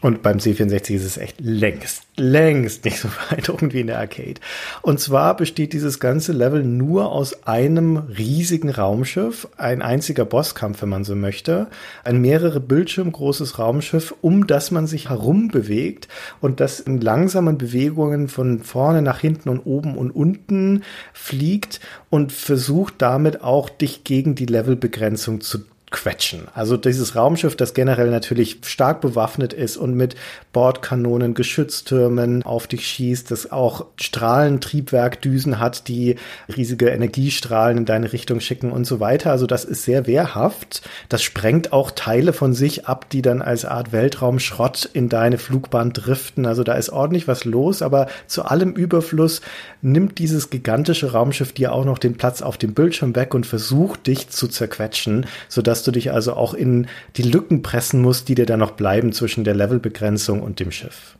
Und 0.00 0.22
beim 0.22 0.38
C64 0.38 0.94
ist 0.94 1.04
es 1.04 1.18
echt 1.18 1.40
längst, 1.40 2.02
längst 2.16 2.84
nicht 2.84 2.98
so 2.98 3.08
beeindruckend 3.28 3.74
wie 3.74 3.80
in 3.80 3.86
der 3.86 3.98
Arcade. 3.98 4.40
Und 4.82 4.98
zwar 4.98 5.36
besteht 5.36 5.72
dieses 5.72 6.00
ganze 6.00 6.32
Level 6.32 6.64
nur 6.64 7.12
aus 7.12 7.46
einem 7.46 7.96
riesigen 7.96 8.70
Raumschiff, 8.70 9.46
ein 9.56 9.82
einziger 9.82 10.24
Bosskampf, 10.24 10.82
wenn 10.82 10.88
man 10.88 11.04
so 11.04 11.14
möchte, 11.14 11.68
ein 12.02 12.20
mehrere 12.20 12.60
Bildschirm 12.60 13.12
großes 13.12 13.58
Raumschiff, 13.58 14.14
um 14.20 14.48
das 14.48 14.72
man 14.72 14.88
sich 14.88 15.10
herum 15.10 15.48
bewegt 15.48 16.08
und 16.40 16.58
das 16.58 16.80
in 16.80 17.00
langsamen 17.00 17.56
Bewegungen 17.56 18.28
von 18.28 18.62
vorne 18.64 19.02
nach 19.02 19.20
hinten 19.20 19.48
und 19.48 19.60
oben 19.60 19.96
und 19.96 20.10
unten 20.10 20.82
fliegt 21.12 21.78
und 22.08 22.32
versucht 22.32 22.94
damit 22.98 23.42
auch 23.42 23.68
dich 23.68 24.02
gegen 24.02 24.34
die 24.34 24.46
Levelbegrenzung 24.46 25.40
zu 25.40 25.60
quetschen. 25.90 26.46
Also 26.54 26.76
dieses 26.76 27.16
Raumschiff, 27.16 27.56
das 27.56 27.74
generell 27.74 28.10
natürlich 28.10 28.58
stark 28.64 29.00
bewaffnet 29.00 29.52
ist 29.52 29.76
und 29.76 29.94
mit 29.94 30.14
Bordkanonen, 30.52 31.34
Geschütztürmen 31.34 32.44
auf 32.44 32.68
dich 32.68 32.86
schießt, 32.86 33.30
das 33.30 33.50
auch 33.50 33.86
Strahlentriebwerkdüsen 33.96 35.58
hat, 35.58 35.88
die 35.88 36.16
riesige 36.54 36.90
Energiestrahlen 36.90 37.78
in 37.78 37.84
deine 37.86 38.12
Richtung 38.12 38.40
schicken 38.40 38.70
und 38.70 38.84
so 38.84 39.00
weiter. 39.00 39.32
Also 39.32 39.46
das 39.46 39.64
ist 39.64 39.84
sehr 39.84 40.06
wehrhaft. 40.06 40.82
Das 41.08 41.22
sprengt 41.22 41.72
auch 41.72 41.90
Teile 41.90 42.32
von 42.32 42.52
sich 42.52 42.86
ab, 42.86 43.10
die 43.10 43.22
dann 43.22 43.42
als 43.42 43.64
Art 43.64 43.92
Weltraumschrott 43.92 44.88
in 44.92 45.08
deine 45.08 45.38
Flugbahn 45.38 45.92
driften. 45.92 46.46
Also 46.46 46.62
da 46.62 46.74
ist 46.74 46.90
ordentlich 46.90 47.26
was 47.26 47.44
los, 47.44 47.82
aber 47.82 48.06
zu 48.28 48.44
allem 48.44 48.72
Überfluss 48.74 49.40
nimmt 49.82 50.18
dieses 50.18 50.50
gigantische 50.50 51.12
Raumschiff 51.12 51.52
dir 51.52 51.72
auch 51.72 51.84
noch 51.84 51.98
den 51.98 52.16
Platz 52.16 52.42
auf 52.42 52.58
dem 52.58 52.74
Bildschirm 52.74 53.16
weg 53.16 53.34
und 53.34 53.44
versucht 53.44 54.06
dich 54.06 54.28
zu 54.28 54.46
zerquetschen, 54.46 55.26
sodass 55.48 55.79
dass 55.80 55.84
du 55.86 55.92
dich 55.92 56.12
also 56.12 56.34
auch 56.34 56.52
in 56.52 56.88
die 57.16 57.22
Lücken 57.22 57.62
pressen 57.62 58.02
musst, 58.02 58.28
die 58.28 58.34
dir 58.34 58.44
dann 58.44 58.60
noch 58.60 58.72
bleiben 58.72 59.12
zwischen 59.12 59.44
der 59.44 59.54
Levelbegrenzung 59.54 60.42
und 60.42 60.60
dem 60.60 60.70
Schiff. 60.70 61.16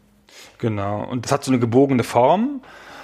Genau. 0.58 1.02
Und 1.02 1.24
es 1.24 1.32
hat 1.32 1.44
so 1.44 1.50
eine 1.50 1.58
gebogene 1.58 2.04
Form 2.04 2.60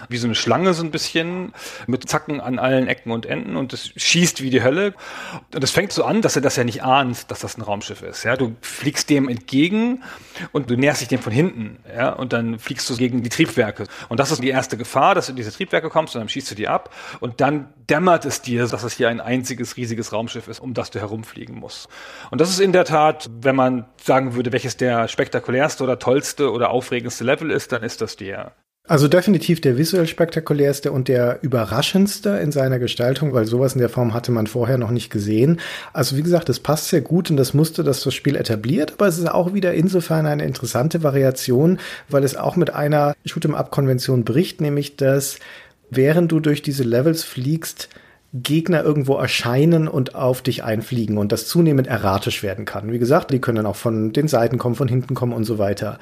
wie 0.09 0.16
so 0.16 0.27
eine 0.27 0.35
Schlange 0.35 0.75
so 0.75 0.83
ein 0.83 0.90
bisschen 0.90 1.53
mit 1.87 2.09
Zacken 2.09 2.40
an 2.40 2.59
allen 2.59 2.88
Ecken 2.88 3.12
und 3.12 3.27
Enden 3.27 3.57
und 3.57 3.73
es 3.73 3.92
schießt 3.97 4.42
wie 4.42 4.51
die 4.51 4.62
Hölle. 4.62 4.95
Und 5.55 5.62
es 5.62 5.71
fängt 5.71 5.92
so 5.92 6.05
an, 6.05 6.23
dass 6.23 6.37
er 6.37 6.42
das 6.42 6.57
ja 6.57 6.64
nicht 6.64 6.83
ahnt, 6.83 7.31
dass 7.31 7.40
das 7.40 7.59
ein 7.59 7.62
Raumschiff 7.62 8.03
ist. 8.03 8.25
Ja, 8.25 8.37
du 8.37 8.57
fliegst 8.61 9.11
dem 9.11 9.29
entgegen 9.29 10.03
und 10.53 10.71
du 10.71 10.77
näherst 10.77 11.01
dich 11.01 11.09
dem 11.09 11.21
von 11.21 11.33
hinten. 11.33 11.79
Ja, 11.95 12.11
und 12.11 12.33
dann 12.33 12.59
fliegst 12.59 12.88
du 12.90 12.97
gegen 12.97 13.23
die 13.23 13.29
Triebwerke. 13.29 13.85
Und 14.09 14.21
das 14.21 14.31
ist 14.31 14.42
die 14.42 14.49
erste 14.49 14.77
Gefahr, 14.77 15.14
dass 15.14 15.27
du 15.27 15.33
in 15.33 15.37
diese 15.37 15.53
Triebwerke 15.53 15.88
kommst 15.88 16.14
und 16.14 16.21
dann 16.21 16.29
schießt 16.29 16.51
du 16.51 16.55
die 16.55 16.69
ab 16.69 16.95
und 17.21 17.40
dann 17.40 17.69
dämmert 17.88 18.25
es 18.25 18.42
dir, 18.42 18.66
dass 18.66 18.83
es 18.83 18.95
hier 18.95 19.09
ein 19.09 19.21
einziges 19.21 19.77
riesiges 19.77 20.12
Raumschiff 20.12 20.49
ist, 20.49 20.61
um 20.61 20.75
das 20.75 20.90
du 20.90 21.01
herumfliegen 21.01 21.57
musst. 21.57 21.88
Und 22.31 22.40
das 22.40 22.51
ist 22.51 22.61
in 22.61 22.73
der 22.73 22.85
Tat, 22.85 23.31
wenn 23.40 23.57
man 23.57 23.87
sagen 24.03 24.35
würde, 24.35 24.53
welches 24.53 24.77
der 24.77 25.09
spektakulärste 25.09 25.85
oder 25.85 25.99
tollste 25.99 26.51
oder 26.53 26.71
aufregendste 26.71 27.25
Level 27.25 27.51
ist, 27.51 27.73
dann 27.73 27.83
ist 27.83 28.01
das 28.01 28.16
der. 28.16 28.53
Also 28.88 29.09
definitiv 29.09 29.61
der 29.61 29.79
visuell 29.79 30.07
spektakulärste 30.07 30.92
und 30.92 31.09
der 31.09 31.40
überraschendste 31.42 32.31
in 32.31 32.53
seiner 32.53 32.79
Gestaltung, 32.79 33.35
weil 33.35 33.44
sowas 33.44 33.72
in 33.72 33.81
der 33.81 33.88
Form 33.88 34.14
hatte 34.14 34.31
man 34.31 34.46
vorher 34.46 34.79
noch 34.79 34.92
nicht 34.92 35.11
gesehen. 35.11 35.59
Also 35.92 36.16
wie 36.16 36.22
gesagt, 36.22 36.49
es 36.49 36.61
passt 36.61 36.88
sehr 36.88 37.01
gut 37.01 37.29
und 37.29 37.37
das 37.37 37.53
musste 37.53 37.83
das, 37.83 38.03
das 38.03 38.14
Spiel 38.14 38.37
etabliert, 38.37 38.92
aber 38.92 39.09
es 39.09 39.18
ist 39.18 39.29
auch 39.29 39.55
wieder 39.55 39.75
insofern 39.75 40.27
eine 40.27 40.44
interessante 40.44 41.03
Variation, 41.03 41.81
weil 42.09 42.22
es 42.22 42.37
auch 42.37 42.55
mit 42.55 42.75
einer 42.75 43.14
Shoot'em-up-Konvention 43.27 44.22
bricht, 44.22 44.61
nämlich 44.61 44.96
dass 44.96 45.40
während 45.90 46.31
du 46.31 46.38
durch 46.38 46.62
diese 46.62 46.85
Levels 46.85 47.25
fliegst, 47.25 47.88
Gegner 48.33 48.83
irgendwo 48.83 49.16
erscheinen 49.16 49.88
und 49.88 50.14
auf 50.14 50.42
dich 50.42 50.62
einfliegen 50.62 51.16
und 51.16 51.33
das 51.33 51.46
zunehmend 51.46 51.87
erratisch 51.87 52.42
werden 52.42 52.64
kann. 52.64 52.92
Wie 52.92 52.99
gesagt, 52.99 53.31
die 53.31 53.40
können 53.40 53.57
dann 53.57 53.66
auch 53.66 53.77
von 53.77 54.12
den 54.12 54.29
Seiten 54.29 54.59
kommen, 54.59 54.75
von 54.75 54.88
hinten 54.88 55.14
kommen 55.14 55.33
und 55.33 55.44
so 55.44 55.59
weiter. 55.59 55.99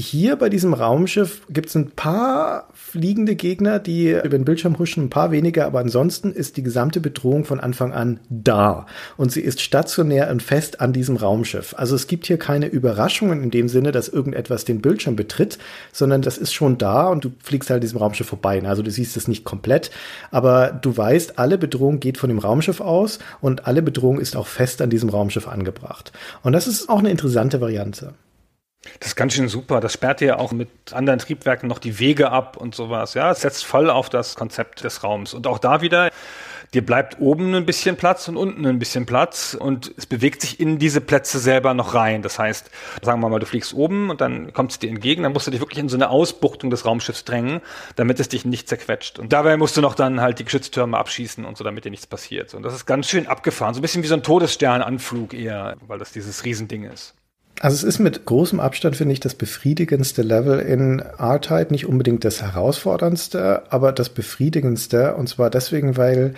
Hier 0.00 0.36
bei 0.36 0.48
diesem 0.48 0.72
Raumschiff 0.72 1.42
gibt 1.50 1.68
es 1.68 1.74
ein 1.74 1.90
paar 1.90 2.68
fliegende 2.72 3.36
Gegner, 3.36 3.78
die 3.78 4.12
über 4.12 4.30
den 4.30 4.46
Bildschirm 4.46 4.78
huschen, 4.78 5.04
ein 5.04 5.10
paar 5.10 5.30
weniger, 5.30 5.66
aber 5.66 5.80
ansonsten 5.80 6.32
ist 6.32 6.56
die 6.56 6.62
gesamte 6.62 7.00
Bedrohung 7.00 7.44
von 7.44 7.60
Anfang 7.60 7.92
an 7.92 8.18
da. 8.30 8.86
Und 9.18 9.30
sie 9.30 9.42
ist 9.42 9.60
stationär 9.60 10.30
und 10.30 10.42
fest 10.42 10.80
an 10.80 10.94
diesem 10.94 11.16
Raumschiff. 11.16 11.74
Also 11.76 11.96
es 11.96 12.06
gibt 12.06 12.26
hier 12.26 12.38
keine 12.38 12.66
Überraschungen 12.68 13.42
in 13.42 13.50
dem 13.50 13.68
Sinne, 13.68 13.92
dass 13.92 14.08
irgendetwas 14.08 14.64
den 14.64 14.80
Bildschirm 14.80 15.16
betritt, 15.16 15.58
sondern 15.92 16.22
das 16.22 16.38
ist 16.38 16.54
schon 16.54 16.78
da 16.78 17.08
und 17.08 17.26
du 17.26 17.32
fliegst 17.42 17.68
halt 17.68 17.82
diesem 17.82 17.98
Raumschiff 17.98 18.28
vorbei. 18.28 18.62
Also 18.64 18.82
du 18.82 18.90
siehst 18.90 19.18
es 19.18 19.28
nicht 19.28 19.44
komplett, 19.44 19.90
aber 20.30 20.70
du 20.70 20.96
weißt, 20.96 21.38
alle 21.38 21.58
Bedrohung 21.58 22.00
geht 22.00 22.16
von 22.16 22.30
dem 22.30 22.38
Raumschiff 22.38 22.80
aus 22.80 23.18
und 23.42 23.66
alle 23.66 23.82
Bedrohung 23.82 24.18
ist 24.18 24.34
auch 24.34 24.46
fest 24.46 24.80
an 24.80 24.88
diesem 24.88 25.10
Raumschiff 25.10 25.46
angebracht. 25.46 26.10
Und 26.42 26.54
das 26.54 26.66
ist 26.66 26.88
auch 26.88 27.00
eine 27.00 27.10
interessante 27.10 27.60
Variante. 27.60 28.14
Das 28.98 29.08
ist 29.08 29.16
ganz 29.16 29.34
schön 29.34 29.48
super. 29.48 29.80
Das 29.80 29.92
sperrt 29.92 30.20
dir 30.20 30.38
auch 30.38 30.52
mit 30.52 30.68
anderen 30.92 31.18
Triebwerken 31.18 31.68
noch 31.68 31.78
die 31.78 31.98
Wege 31.98 32.30
ab 32.30 32.56
und 32.56 32.74
sowas. 32.74 33.14
Ja, 33.14 33.30
es 33.30 33.42
setzt 33.42 33.64
voll 33.64 33.90
auf 33.90 34.08
das 34.08 34.36
Konzept 34.36 34.84
des 34.84 35.04
Raums. 35.04 35.34
Und 35.34 35.46
auch 35.46 35.58
da 35.58 35.82
wieder, 35.82 36.10
dir 36.72 36.84
bleibt 36.84 37.20
oben 37.20 37.54
ein 37.54 37.66
bisschen 37.66 37.96
Platz 37.96 38.26
und 38.28 38.38
unten 38.38 38.64
ein 38.64 38.78
bisschen 38.78 39.04
Platz 39.04 39.54
und 39.58 39.92
es 39.98 40.06
bewegt 40.06 40.40
sich 40.40 40.60
in 40.60 40.78
diese 40.78 41.02
Plätze 41.02 41.38
selber 41.38 41.74
noch 41.74 41.94
rein. 41.94 42.22
Das 42.22 42.38
heißt, 42.38 42.70
sagen 43.02 43.20
wir 43.20 43.28
mal, 43.28 43.38
du 43.38 43.46
fliegst 43.46 43.74
oben 43.74 44.08
und 44.08 44.22
dann 44.22 44.54
kommt 44.54 44.72
es 44.72 44.78
dir 44.78 44.88
entgegen, 44.88 45.24
dann 45.24 45.32
musst 45.32 45.46
du 45.46 45.50
dich 45.50 45.60
wirklich 45.60 45.78
in 45.78 45.90
so 45.90 45.96
eine 45.96 46.08
Ausbuchtung 46.08 46.70
des 46.70 46.86
Raumschiffs 46.86 47.24
drängen, 47.24 47.60
damit 47.96 48.18
es 48.18 48.28
dich 48.28 48.46
nicht 48.46 48.68
zerquetscht. 48.68 49.18
Und 49.18 49.32
dabei 49.32 49.58
musst 49.58 49.76
du 49.76 49.82
noch 49.82 49.94
dann 49.94 50.22
halt 50.22 50.38
die 50.38 50.44
Geschütztürme 50.44 50.96
abschießen 50.96 51.44
und 51.44 51.58
so, 51.58 51.64
damit 51.64 51.84
dir 51.84 51.90
nichts 51.90 52.06
passiert. 52.06 52.54
Und 52.54 52.62
das 52.62 52.74
ist 52.74 52.86
ganz 52.86 53.08
schön 53.08 53.26
abgefahren. 53.26 53.74
So 53.74 53.80
ein 53.80 53.82
bisschen 53.82 54.02
wie 54.02 54.08
so 54.08 54.14
ein 54.14 54.22
Todessternanflug 54.22 55.34
eher, 55.34 55.76
weil 55.86 55.98
das 55.98 56.12
dieses 56.12 56.44
Riesending 56.44 56.84
ist. 56.84 57.14
Also 57.62 57.76
es 57.76 57.82
ist 57.82 57.98
mit 57.98 58.24
großem 58.24 58.58
Abstand, 58.58 58.96
finde 58.96 59.12
ich, 59.12 59.20
das 59.20 59.34
befriedigendste 59.34 60.22
Level 60.22 60.60
in 60.60 61.00
R-Type, 61.00 61.66
nicht 61.70 61.84
unbedingt 61.84 62.24
das 62.24 62.40
herausforderndste, 62.40 63.64
aber 63.70 63.92
das 63.92 64.08
befriedigendste. 64.08 65.14
Und 65.14 65.28
zwar 65.28 65.50
deswegen, 65.50 65.98
weil 65.98 66.32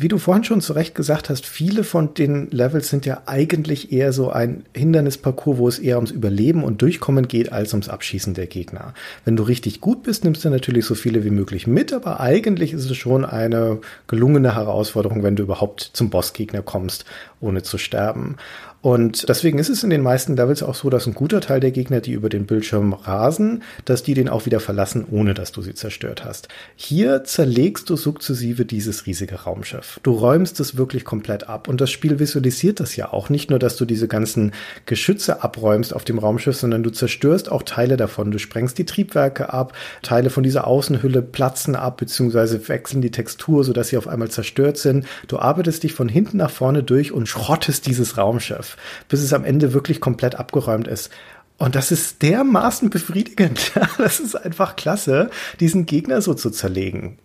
wie 0.00 0.06
du 0.06 0.18
vorhin 0.18 0.44
schon 0.44 0.60
zu 0.60 0.74
Recht 0.74 0.94
gesagt 0.94 1.28
hast, 1.28 1.44
viele 1.44 1.82
von 1.82 2.14
den 2.14 2.48
Levels 2.52 2.88
sind 2.88 3.04
ja 3.04 3.22
eigentlich 3.26 3.90
eher 3.90 4.12
so 4.12 4.30
ein 4.30 4.62
Hindernisparcours, 4.72 5.58
wo 5.58 5.66
es 5.66 5.80
eher 5.80 5.96
ums 5.96 6.12
Überleben 6.12 6.62
und 6.62 6.80
Durchkommen 6.80 7.26
geht, 7.26 7.50
als 7.50 7.72
ums 7.72 7.88
Abschießen 7.88 8.34
der 8.34 8.46
Gegner. 8.46 8.94
Wenn 9.24 9.34
du 9.34 9.42
richtig 9.42 9.80
gut 9.80 10.04
bist, 10.04 10.22
nimmst 10.22 10.44
du 10.44 10.50
natürlich 10.50 10.84
so 10.84 10.94
viele 10.94 11.24
wie 11.24 11.30
möglich 11.30 11.66
mit, 11.66 11.92
aber 11.92 12.20
eigentlich 12.20 12.72
ist 12.72 12.88
es 12.88 12.96
schon 12.96 13.24
eine 13.24 13.80
gelungene 14.06 14.54
Herausforderung, 14.54 15.24
wenn 15.24 15.34
du 15.34 15.42
überhaupt 15.42 15.90
zum 15.94 16.10
Bossgegner 16.10 16.62
kommst, 16.62 17.04
ohne 17.40 17.64
zu 17.64 17.76
sterben. 17.76 18.36
Und 18.80 19.28
deswegen 19.28 19.58
ist 19.58 19.70
es 19.70 19.82
in 19.82 19.90
den 19.90 20.02
meisten 20.02 20.36
Levels 20.36 20.62
auch 20.62 20.76
so, 20.76 20.88
dass 20.88 21.06
ein 21.08 21.14
guter 21.14 21.40
Teil 21.40 21.58
der 21.58 21.72
Gegner, 21.72 22.00
die 22.00 22.12
über 22.12 22.28
den 22.28 22.46
Bildschirm 22.46 22.92
rasen, 22.92 23.64
dass 23.84 24.04
die 24.04 24.14
den 24.14 24.28
auch 24.28 24.46
wieder 24.46 24.60
verlassen, 24.60 25.04
ohne 25.10 25.34
dass 25.34 25.50
du 25.50 25.62
sie 25.62 25.74
zerstört 25.74 26.24
hast. 26.24 26.46
Hier 26.76 27.24
zerlegst 27.24 27.90
du 27.90 27.96
sukzessive 27.96 28.64
dieses 28.64 29.06
riesige 29.06 29.34
Raumschiff. 29.34 29.98
Du 30.04 30.12
räumst 30.12 30.60
es 30.60 30.76
wirklich 30.76 31.04
komplett 31.04 31.48
ab. 31.48 31.66
Und 31.66 31.80
das 31.80 31.90
Spiel 31.90 32.20
visualisiert 32.20 32.78
das 32.78 32.94
ja 32.94 33.12
auch. 33.12 33.30
Nicht 33.30 33.50
nur, 33.50 33.58
dass 33.58 33.76
du 33.76 33.84
diese 33.84 34.06
ganzen 34.06 34.52
Geschütze 34.86 35.42
abräumst 35.42 35.92
auf 35.92 36.04
dem 36.04 36.20
Raumschiff, 36.20 36.56
sondern 36.56 36.84
du 36.84 36.90
zerstörst 36.90 37.50
auch 37.50 37.64
Teile 37.64 37.96
davon. 37.96 38.30
Du 38.30 38.38
sprengst 38.38 38.78
die 38.78 38.86
Triebwerke 38.86 39.52
ab, 39.52 39.72
Teile 40.02 40.30
von 40.30 40.44
dieser 40.44 40.68
Außenhülle 40.68 41.22
platzen 41.22 41.74
ab, 41.74 41.96
beziehungsweise 41.96 42.68
wechseln 42.68 43.02
die 43.02 43.10
Textur, 43.10 43.64
sodass 43.64 43.88
sie 43.88 43.96
auf 43.96 44.06
einmal 44.06 44.30
zerstört 44.30 44.78
sind. 44.78 45.04
Du 45.26 45.40
arbeitest 45.40 45.82
dich 45.82 45.94
von 45.94 46.08
hinten 46.08 46.36
nach 46.36 46.50
vorne 46.50 46.84
durch 46.84 47.10
und 47.10 47.28
schrottest 47.28 47.86
dieses 47.88 48.16
Raumschiff 48.16 48.67
bis 49.08 49.20
es 49.20 49.32
am 49.32 49.44
Ende 49.44 49.72
wirklich 49.72 50.00
komplett 50.00 50.34
abgeräumt 50.36 50.88
ist. 50.88 51.10
Und 51.58 51.74
das 51.74 51.90
ist 51.90 52.22
dermaßen 52.22 52.90
befriedigend. 52.90 53.72
Das 53.98 54.20
ist 54.20 54.36
einfach 54.36 54.76
klasse, 54.76 55.30
diesen 55.60 55.86
Gegner 55.86 56.22
so 56.22 56.34
zu 56.34 56.50
zerlegen. 56.50 57.18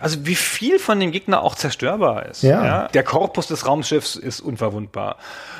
Also 0.00 0.26
wie 0.26 0.34
viel 0.34 0.78
von 0.78 0.98
dem 1.00 1.12
Gegner 1.12 1.42
auch 1.42 1.54
zerstörbar 1.54 2.26
ist. 2.26 2.42
Ja. 2.42 2.64
ja. 2.64 2.88
Der 2.88 3.02
Korpus 3.02 3.46
des 3.46 3.66
Raumschiffs 3.66 4.16
ist 4.16 4.40
unverwundbar. 4.40 5.16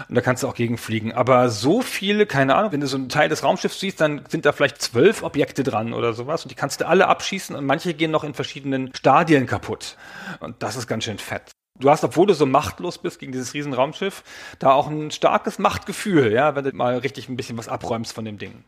Und 0.09 0.15
da 0.15 0.21
kannst 0.21 0.43
du 0.43 0.49
auch 0.49 0.55
gegenfliegen. 0.55 1.13
Aber 1.13 1.49
so 1.49 1.81
viele, 1.81 2.27
keine 2.27 2.55
Ahnung, 2.57 2.73
wenn 2.73 2.81
du 2.81 2.87
so 2.87 2.97
einen 2.97 3.09
Teil 3.09 3.29
des 3.29 3.43
Raumschiffs 3.43 3.81
siehst, 3.81 4.01
dann 4.01 4.25
sind 4.29 4.47
da 4.47 4.53
vielleicht 4.53 4.81
zwölf 4.81 5.23
Objekte 5.23 5.63
dran 5.63 5.93
oder 5.93 6.13
sowas. 6.13 6.43
Und 6.43 6.51
die 6.51 6.55
kannst 6.55 6.81
du 6.81 6.87
alle 6.87 7.09
abschießen 7.09 7.55
und 7.55 7.65
manche 7.67 7.95
gehen 7.95 8.11
noch 8.11 8.25
in 8.25 8.35
verschiedenen 8.35 8.95
Stadien 8.95 9.47
kaputt. 9.47 9.97
Und 10.41 10.63
das 10.63 10.77
ist 10.77 10.87
ganz 10.87 11.05
schön 11.05 11.19
fett. 11.19 11.56
Du 11.81 11.91
hast, 11.91 12.05
obwohl 12.05 12.27
du 12.27 12.35
so 12.35 12.47
machtlos 12.47 12.99
bist 12.99 13.19
gegen 13.19 13.33
dieses 13.33 13.55
Riesenraumschiff, 13.55 14.23
da 14.59 14.73
auch 14.73 14.89
ein 14.89 15.11
starkes 15.11 15.59
Machtgefühl, 15.59 16.33
ja, 16.33 16.55
wenn 16.55 16.65
du 16.65 16.75
mal 16.75 16.99
richtig 16.99 17.29
ein 17.29 17.37
bisschen 17.37 17.59
was 17.59 17.69
abräumst 17.69 18.13
von 18.13 18.25
dem 18.25 18.39
Ding. 18.39 18.65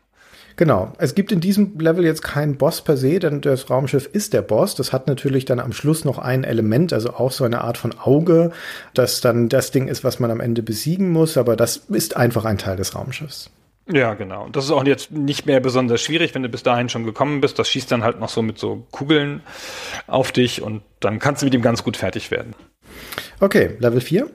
Genau. 0.59 0.91
Es 0.97 1.15
gibt 1.15 1.31
in 1.31 1.39
diesem 1.39 1.79
Level 1.79 2.03
jetzt 2.03 2.21
keinen 2.21 2.57
Boss 2.57 2.81
per 2.81 2.97
se, 2.97 3.19
denn 3.19 3.39
das 3.39 3.69
Raumschiff 3.69 4.09
ist 4.11 4.33
der 4.33 4.41
Boss. 4.41 4.75
Das 4.75 4.91
hat 4.91 5.07
natürlich 5.07 5.45
dann 5.45 5.61
am 5.61 5.71
Schluss 5.71 6.03
noch 6.03 6.17
ein 6.17 6.43
Element, 6.43 6.91
also 6.91 7.11
auch 7.11 7.31
so 7.31 7.45
eine 7.45 7.61
Art 7.61 7.77
von 7.77 7.97
Auge, 7.97 8.51
das 8.93 9.21
dann 9.21 9.47
das 9.47 9.71
Ding 9.71 9.87
ist, 9.87 10.03
was 10.03 10.19
man 10.19 10.31
am 10.31 10.41
Ende 10.41 10.61
besiegen 10.61 11.11
muss, 11.11 11.37
aber 11.37 11.55
das 11.55 11.77
ist 11.77 12.17
einfach 12.17 12.43
ein 12.43 12.57
Teil 12.57 12.75
des 12.75 12.93
Raumschiffs. 12.93 13.49
Ja, 13.91 14.13
genau. 14.13 14.43
Und 14.43 14.55
das 14.55 14.65
ist 14.65 14.71
auch 14.71 14.83
jetzt 14.83 15.11
nicht 15.11 15.45
mehr 15.45 15.61
besonders 15.61 16.01
schwierig, 16.01 16.35
wenn 16.35 16.43
du 16.43 16.49
bis 16.49 16.61
dahin 16.61 16.89
schon 16.89 17.05
gekommen 17.05 17.41
bist. 17.41 17.57
Das 17.57 17.69
schießt 17.69 17.91
dann 17.91 18.03
halt 18.03 18.19
noch 18.19 18.29
so 18.29 18.41
mit 18.41 18.59
so 18.59 18.85
Kugeln 18.91 19.41
auf 20.07 20.31
dich 20.31 20.61
und 20.61 20.83
dann 20.99 21.19
kannst 21.19 21.41
du 21.41 21.45
mit 21.45 21.55
ihm 21.55 21.61
ganz 21.61 21.83
gut 21.83 21.97
fertig 21.97 22.29
werden. 22.29 22.53
Okay, 23.39 23.75
Level 23.79 24.01
4? 24.01 24.29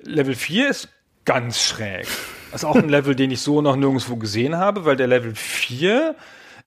Level 0.00 0.34
4 0.34 0.68
ist 0.68 0.88
ganz 1.24 1.62
schräg. 1.62 2.06
Das 2.50 2.62
ist 2.62 2.64
auch 2.64 2.76
ein 2.76 2.88
Level, 2.88 3.14
den 3.14 3.30
ich 3.30 3.40
so 3.40 3.60
noch 3.60 3.76
nirgendwo 3.76 4.16
gesehen 4.16 4.56
habe, 4.56 4.84
weil 4.84 4.96
der 4.96 5.06
Level 5.06 5.34
4, 5.34 6.16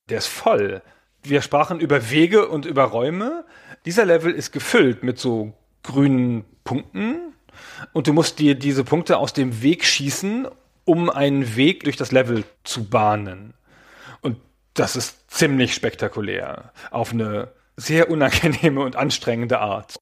der 0.10 0.18
ist 0.18 0.28
voll. 0.28 0.82
Wir 1.24 1.42
sprachen 1.42 1.80
über 1.80 2.10
Wege 2.10 2.48
und 2.48 2.66
über 2.66 2.84
Räume. 2.84 3.46
Dieser 3.86 4.06
Level 4.06 4.32
ist 4.32 4.52
gefüllt 4.52 5.04
mit 5.04 5.20
so 5.20 5.54
grünen 5.84 6.46
Punkten 6.64 7.34
und 7.92 8.08
du 8.08 8.14
musst 8.14 8.40
dir 8.40 8.56
diese 8.56 8.84
Punkte 8.84 9.18
aus 9.18 9.34
dem 9.34 9.62
Weg 9.62 9.86
schießen, 9.86 10.48
um 10.86 11.10
einen 11.10 11.56
Weg 11.56 11.84
durch 11.84 11.98
das 11.98 12.12
Level 12.12 12.44
zu 12.64 12.90
bahnen. 12.90 13.54
Und 14.22 14.38
das 14.74 14.96
ist 14.96 15.30
ziemlich 15.32 15.74
spektakulär. 15.74 16.72
Auf 16.92 17.12
eine 17.12 17.50
sehr 17.76 18.10
unangenehme 18.10 18.82
und 18.82 18.96
anstrengende 18.96 19.60
Art. 19.60 19.96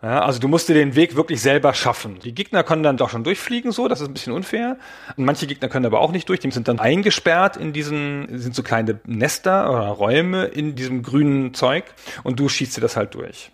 Ja, 0.00 0.22
also 0.22 0.38
du 0.38 0.46
musst 0.46 0.68
dir 0.68 0.74
den 0.74 0.94
Weg 0.94 1.16
wirklich 1.16 1.40
selber 1.40 1.74
schaffen. 1.74 2.20
Die 2.20 2.32
Gegner 2.32 2.62
können 2.62 2.84
dann 2.84 2.96
doch 2.96 3.10
schon 3.10 3.24
durchfliegen, 3.24 3.72
so, 3.72 3.88
das 3.88 4.00
ist 4.00 4.06
ein 4.06 4.14
bisschen 4.14 4.32
unfair. 4.32 4.78
Und 5.16 5.24
manche 5.24 5.48
Gegner 5.48 5.68
können 5.68 5.86
aber 5.86 6.00
auch 6.00 6.12
nicht 6.12 6.28
durch, 6.28 6.38
die 6.38 6.50
sind 6.52 6.68
dann 6.68 6.78
eingesperrt 6.78 7.56
in 7.56 7.72
diesen, 7.72 8.38
sind 8.38 8.54
so 8.54 8.62
kleine 8.62 9.00
Nester 9.06 9.68
oder 9.70 9.88
Räume 9.88 10.44
in 10.44 10.76
diesem 10.76 11.02
grünen 11.02 11.52
Zeug 11.52 11.84
und 12.22 12.38
du 12.38 12.48
schießt 12.48 12.76
dir 12.76 12.80
das 12.80 12.96
halt 12.96 13.14
durch. 13.14 13.50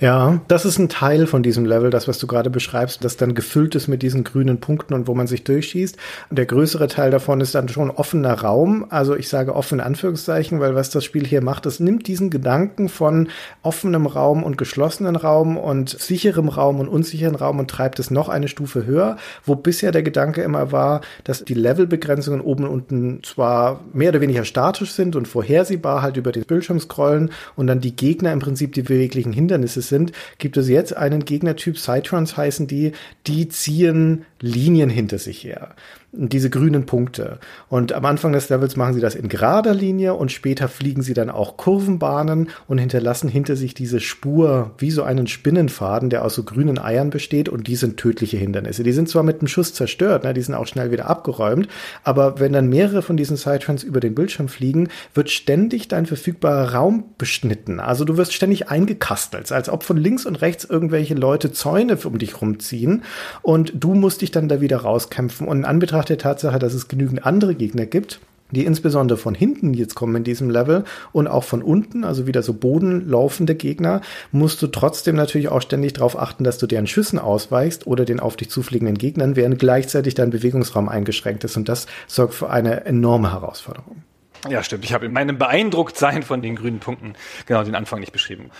Ja, 0.00 0.40
das 0.48 0.64
ist 0.64 0.78
ein 0.78 0.88
Teil 0.88 1.26
von 1.26 1.42
diesem 1.42 1.66
Level, 1.66 1.90
das, 1.90 2.08
was 2.08 2.18
du 2.18 2.26
gerade 2.26 2.50
beschreibst, 2.50 3.04
das 3.04 3.16
dann 3.16 3.34
gefüllt 3.34 3.74
ist 3.74 3.86
mit 3.86 4.02
diesen 4.02 4.24
grünen 4.24 4.58
Punkten 4.58 4.94
und 4.94 5.06
wo 5.06 5.14
man 5.14 5.26
sich 5.26 5.44
durchschießt. 5.44 5.96
Und 6.30 6.38
der 6.38 6.46
größere 6.46 6.88
Teil 6.88 7.10
davon 7.10 7.40
ist 7.40 7.54
dann 7.54 7.68
schon 7.68 7.90
offener 7.90 8.32
Raum. 8.32 8.86
Also 8.88 9.14
ich 9.14 9.28
sage 9.28 9.54
offen 9.54 9.78
in 9.78 9.84
Anführungszeichen, 9.84 10.58
weil 10.58 10.74
was 10.74 10.90
das 10.90 11.04
Spiel 11.04 11.26
hier 11.26 11.42
macht, 11.42 11.66
es 11.66 11.80
nimmt 11.80 12.06
diesen 12.08 12.30
Gedanken 12.30 12.88
von 12.88 13.28
offenem 13.62 14.06
Raum 14.06 14.42
und 14.42 14.56
geschlossenen 14.58 15.16
Raum 15.16 15.56
und 15.56 15.90
sicherem 15.90 16.48
Raum 16.48 16.80
und 16.80 16.88
unsicheren 16.88 17.34
Raum 17.34 17.58
und 17.58 17.70
treibt 17.70 17.98
es 17.98 18.10
noch 18.10 18.28
eine 18.28 18.48
Stufe 18.48 18.86
höher, 18.86 19.16
wo 19.44 19.54
bisher 19.54 19.92
der 19.92 20.02
Gedanke 20.02 20.42
immer 20.42 20.72
war, 20.72 21.02
dass 21.24 21.44
die 21.44 21.54
Levelbegrenzungen 21.54 22.40
oben 22.40 22.64
und 22.64 22.80
unten 22.80 23.22
zwar 23.22 23.80
mehr 23.92 24.10
oder 24.10 24.20
weniger 24.20 24.44
statisch 24.44 24.92
sind 24.92 25.16
und 25.16 25.28
vorhersehbar 25.28 26.02
halt 26.02 26.16
über 26.16 26.32
den 26.32 26.44
Bildschirm 26.44 26.80
scrollen 26.80 27.30
und 27.56 27.66
dann 27.66 27.80
die 27.80 27.94
Gegner 27.94 28.32
im 28.32 28.38
Prinzip 28.38 28.72
die 28.72 28.82
beweglichen 28.82 29.32
Hindernisse 29.50 29.82
sind, 29.82 30.12
gibt 30.38 30.56
es 30.56 30.68
jetzt 30.68 30.96
einen 30.96 31.24
Gegnertyp, 31.24 31.76
Cytrons 31.76 32.36
heißen 32.36 32.68
die, 32.68 32.92
die 33.26 33.48
ziehen 33.48 34.24
Linien 34.40 34.90
hinter 34.90 35.18
sich 35.18 35.42
her 35.42 35.74
diese 36.12 36.50
grünen 36.50 36.86
Punkte. 36.86 37.38
Und 37.68 37.92
am 37.92 38.04
Anfang 38.04 38.32
des 38.32 38.48
Levels 38.48 38.76
machen 38.76 38.94
sie 38.94 39.00
das 39.00 39.14
in 39.14 39.28
gerader 39.28 39.74
Linie 39.74 40.14
und 40.14 40.32
später 40.32 40.68
fliegen 40.68 41.02
sie 41.02 41.14
dann 41.14 41.30
auch 41.30 41.56
Kurvenbahnen 41.56 42.50
und 42.66 42.78
hinterlassen 42.78 43.28
hinter 43.28 43.54
sich 43.54 43.74
diese 43.74 44.00
Spur 44.00 44.72
wie 44.78 44.90
so 44.90 45.04
einen 45.04 45.28
Spinnenfaden, 45.28 46.10
der 46.10 46.24
aus 46.24 46.34
so 46.34 46.42
grünen 46.42 46.78
Eiern 46.78 47.10
besteht 47.10 47.48
und 47.48 47.68
die 47.68 47.76
sind 47.76 47.96
tödliche 47.96 48.38
Hindernisse. 48.38 48.82
Die 48.82 48.92
sind 48.92 49.08
zwar 49.08 49.22
mit 49.22 49.40
einem 49.40 49.46
Schuss 49.46 49.72
zerstört, 49.72 50.24
ne, 50.24 50.34
die 50.34 50.42
sind 50.42 50.54
auch 50.54 50.66
schnell 50.66 50.90
wieder 50.90 51.08
abgeräumt, 51.08 51.68
aber 52.02 52.40
wenn 52.40 52.52
dann 52.52 52.68
mehrere 52.68 53.02
von 53.02 53.16
diesen 53.16 53.36
Sidetrans 53.36 53.84
über 53.84 54.00
den 54.00 54.14
Bildschirm 54.14 54.48
fliegen, 54.48 54.88
wird 55.14 55.30
ständig 55.30 55.86
dein 55.88 56.06
verfügbarer 56.06 56.74
Raum 56.74 57.04
beschnitten. 57.18 57.78
Also 57.78 58.04
du 58.04 58.16
wirst 58.16 58.32
ständig 58.32 58.68
eingekastelt, 58.68 59.39
als 59.48 59.68
ob 59.68 59.82
von 59.82 59.96
links 59.96 60.24
und 60.24 60.40
rechts 60.40 60.64
irgendwelche 60.64 61.14
Leute 61.14 61.52
Zäune 61.52 61.98
um 62.04 62.18
dich 62.18 62.40
rumziehen 62.40 63.02
und 63.42 63.72
du 63.74 63.94
musst 63.94 64.22
dich 64.22 64.30
dann 64.30 64.48
da 64.48 64.60
wieder 64.60 64.78
rauskämpfen 64.78 65.46
und 65.46 65.58
in 65.58 65.64
Anbetracht 65.64 65.90
Anbetracht 65.90 66.08
der 66.08 66.18
Tatsache, 66.18 66.58
dass 66.58 66.72
es 66.72 66.88
genügend 66.88 67.26
andere 67.26 67.54
Gegner 67.54 67.84
gibt, 67.84 68.20
die 68.52 68.64
insbesondere 68.64 69.18
von 69.18 69.34
hinten 69.34 69.74
jetzt 69.74 69.94
kommen 69.94 70.16
in 70.16 70.24
diesem 70.24 70.48
Level 70.48 70.84
und 71.12 71.26
auch 71.26 71.44
von 71.44 71.62
unten, 71.62 72.04
also 72.04 72.26
wieder 72.26 72.42
so 72.42 72.54
bodenlaufende 72.54 73.54
Gegner, 73.54 74.00
musst 74.30 74.62
du 74.62 74.68
trotzdem 74.68 75.16
natürlich 75.16 75.48
auch 75.48 75.62
ständig 75.62 75.94
darauf 75.94 76.18
achten, 76.18 76.44
dass 76.44 76.58
du 76.58 76.66
deren 76.66 76.86
Schüssen 76.86 77.18
ausweichst 77.18 77.86
oder 77.86 78.04
den 78.04 78.20
auf 78.20 78.36
dich 78.36 78.50
zufliegenden 78.50 78.98
Gegnern, 78.98 79.36
während 79.36 79.58
gleichzeitig 79.58 80.14
dein 80.14 80.30
Bewegungsraum 80.30 80.88
eingeschränkt 80.88 81.44
ist. 81.44 81.56
Und 81.56 81.68
das 81.68 81.86
sorgt 82.06 82.34
für 82.34 82.50
eine 82.50 82.84
enorme 82.84 83.32
Herausforderung. 83.32 84.02
Ja, 84.48 84.62
stimmt. 84.62 84.84
Ich 84.84 84.92
habe 84.92 85.06
in 85.06 85.12
meinem 85.12 85.38
Beeindrucktsein 85.38 86.22
von 86.22 86.42
den 86.42 86.56
grünen 86.56 86.80
Punkten 86.80 87.14
genau 87.46 87.62
den 87.62 87.74
Anfang 87.74 88.00
nicht 88.00 88.12
beschrieben. 88.12 88.50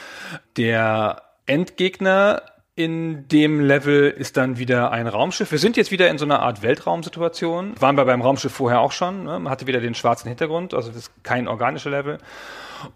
Der 0.56 1.22
Endgegner 1.46 2.42
in 2.76 3.28
dem 3.28 3.60
Level 3.60 4.08
ist 4.10 4.36
dann 4.36 4.58
wieder 4.58 4.90
ein 4.90 5.06
Raumschiff. 5.06 5.50
Wir 5.50 5.58
sind 5.58 5.76
jetzt 5.76 5.90
wieder 5.90 6.08
in 6.08 6.18
so 6.18 6.24
einer 6.24 6.40
Art 6.40 6.62
Weltraumsituation. 6.62 7.74
Waren 7.78 7.96
wir 7.96 8.04
beim 8.04 8.22
Raumschiff 8.22 8.52
vorher 8.52 8.80
auch 8.80 8.92
schon. 8.92 9.24
Ne? 9.24 9.38
Man 9.38 9.50
hatte 9.50 9.66
wieder 9.66 9.80
den 9.80 9.94
schwarzen 9.94 10.28
Hintergrund, 10.28 10.72
also 10.72 10.88
das 10.88 10.96
ist 10.96 11.12
kein 11.22 11.48
organischer 11.48 11.90
Level. 11.90 12.18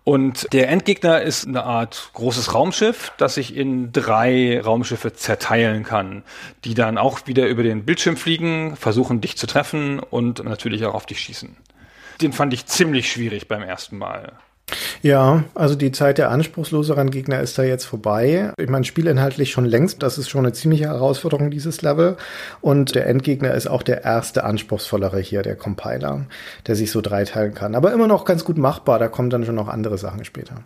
Und 0.02 0.50
der 0.54 0.70
Endgegner 0.70 1.20
ist 1.20 1.46
eine 1.46 1.64
Art 1.64 2.10
großes 2.14 2.54
Raumschiff, 2.54 3.12
das 3.18 3.34
sich 3.34 3.54
in 3.54 3.92
drei 3.92 4.58
Raumschiffe 4.60 5.12
zerteilen 5.12 5.84
kann, 5.84 6.22
die 6.64 6.72
dann 6.72 6.96
auch 6.96 7.26
wieder 7.26 7.46
über 7.46 7.62
den 7.62 7.84
Bildschirm 7.84 8.16
fliegen, 8.16 8.76
versuchen 8.76 9.20
dich 9.20 9.36
zu 9.36 9.46
treffen 9.46 9.98
und 9.98 10.42
natürlich 10.42 10.86
auch 10.86 10.94
auf 10.94 11.04
dich 11.04 11.20
schießen. 11.20 11.56
Den 12.20 12.32
fand 12.32 12.52
ich 12.52 12.66
ziemlich 12.66 13.10
schwierig 13.10 13.48
beim 13.48 13.62
ersten 13.62 13.98
Mal. 13.98 14.32
Ja, 15.02 15.44
also 15.54 15.74
die 15.74 15.92
Zeit 15.92 16.16
der 16.18 16.30
anspruchsloseren 16.30 17.10
Gegner 17.10 17.40
ist 17.40 17.58
da 17.58 17.62
jetzt 17.62 17.84
vorbei. 17.84 18.52
Ich 18.58 18.70
meine, 18.70 18.84
spielinhaltlich 18.84 19.50
schon 19.50 19.66
längst, 19.66 20.02
das 20.02 20.16
ist 20.16 20.30
schon 20.30 20.46
eine 20.46 20.54
ziemliche 20.54 20.86
Herausforderung, 20.86 21.50
dieses 21.50 21.82
Level. 21.82 22.16
Und 22.62 22.94
der 22.94 23.06
Endgegner 23.06 23.52
ist 23.52 23.66
auch 23.66 23.82
der 23.82 24.04
erste 24.04 24.44
anspruchsvollere 24.44 25.20
hier, 25.20 25.42
der 25.42 25.56
Compiler, 25.56 26.26
der 26.66 26.76
sich 26.76 26.90
so 26.90 27.02
dreiteilen 27.02 27.54
kann. 27.54 27.74
Aber 27.74 27.92
immer 27.92 28.06
noch 28.06 28.24
ganz 28.24 28.44
gut 28.44 28.56
machbar, 28.56 28.98
da 28.98 29.08
kommen 29.08 29.30
dann 29.30 29.44
schon 29.44 29.54
noch 29.54 29.68
andere 29.68 29.98
Sachen 29.98 30.24
später. 30.24 30.62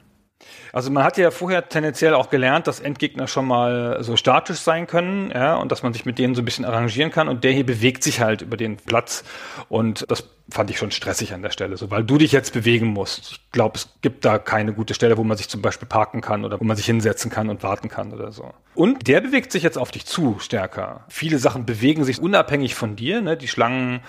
Also 0.72 0.90
man 0.90 1.04
hat 1.04 1.16
ja 1.18 1.30
vorher 1.30 1.68
tendenziell 1.68 2.14
auch 2.14 2.30
gelernt, 2.30 2.66
dass 2.66 2.80
Endgegner 2.80 3.26
schon 3.26 3.46
mal 3.46 4.02
so 4.02 4.16
statisch 4.16 4.58
sein 4.58 4.86
können, 4.86 5.30
ja, 5.30 5.56
und 5.56 5.72
dass 5.72 5.82
man 5.82 5.92
sich 5.92 6.04
mit 6.04 6.18
denen 6.18 6.34
so 6.34 6.42
ein 6.42 6.44
bisschen 6.44 6.64
arrangieren 6.64 7.10
kann. 7.10 7.28
Und 7.28 7.44
der 7.44 7.52
hier 7.52 7.66
bewegt 7.66 8.02
sich 8.02 8.20
halt 8.20 8.42
über 8.42 8.56
den 8.56 8.76
Platz. 8.76 9.24
Und 9.68 10.04
das 10.08 10.24
fand 10.50 10.70
ich 10.70 10.78
schon 10.78 10.90
stressig 10.90 11.34
an 11.34 11.42
der 11.42 11.50
Stelle, 11.50 11.76
so 11.76 11.90
weil 11.90 12.04
du 12.04 12.16
dich 12.16 12.32
jetzt 12.32 12.52
bewegen 12.54 12.86
musst. 12.86 13.32
Ich 13.32 13.52
glaube, 13.52 13.76
es 13.76 13.88
gibt 14.00 14.24
da 14.24 14.38
keine 14.38 14.72
gute 14.72 14.94
Stelle, 14.94 15.18
wo 15.18 15.24
man 15.24 15.36
sich 15.36 15.48
zum 15.48 15.60
Beispiel 15.60 15.86
parken 15.86 16.20
kann 16.20 16.44
oder 16.44 16.58
wo 16.58 16.64
man 16.64 16.76
sich 16.76 16.86
hinsetzen 16.86 17.30
kann 17.30 17.50
und 17.50 17.62
warten 17.62 17.88
kann 17.88 18.12
oder 18.12 18.32
so. 18.32 18.52
Und 18.74 19.08
der 19.08 19.20
bewegt 19.20 19.52
sich 19.52 19.62
jetzt 19.62 19.76
auf 19.76 19.90
dich 19.90 20.06
zu 20.06 20.36
stärker. 20.38 21.04
Viele 21.08 21.38
Sachen 21.38 21.66
bewegen 21.66 22.04
sich 22.04 22.20
unabhängig 22.20 22.74
von 22.74 22.96
dir, 22.96 23.20
ne? 23.20 23.36
die 23.36 23.48
Schlangen 23.48 24.00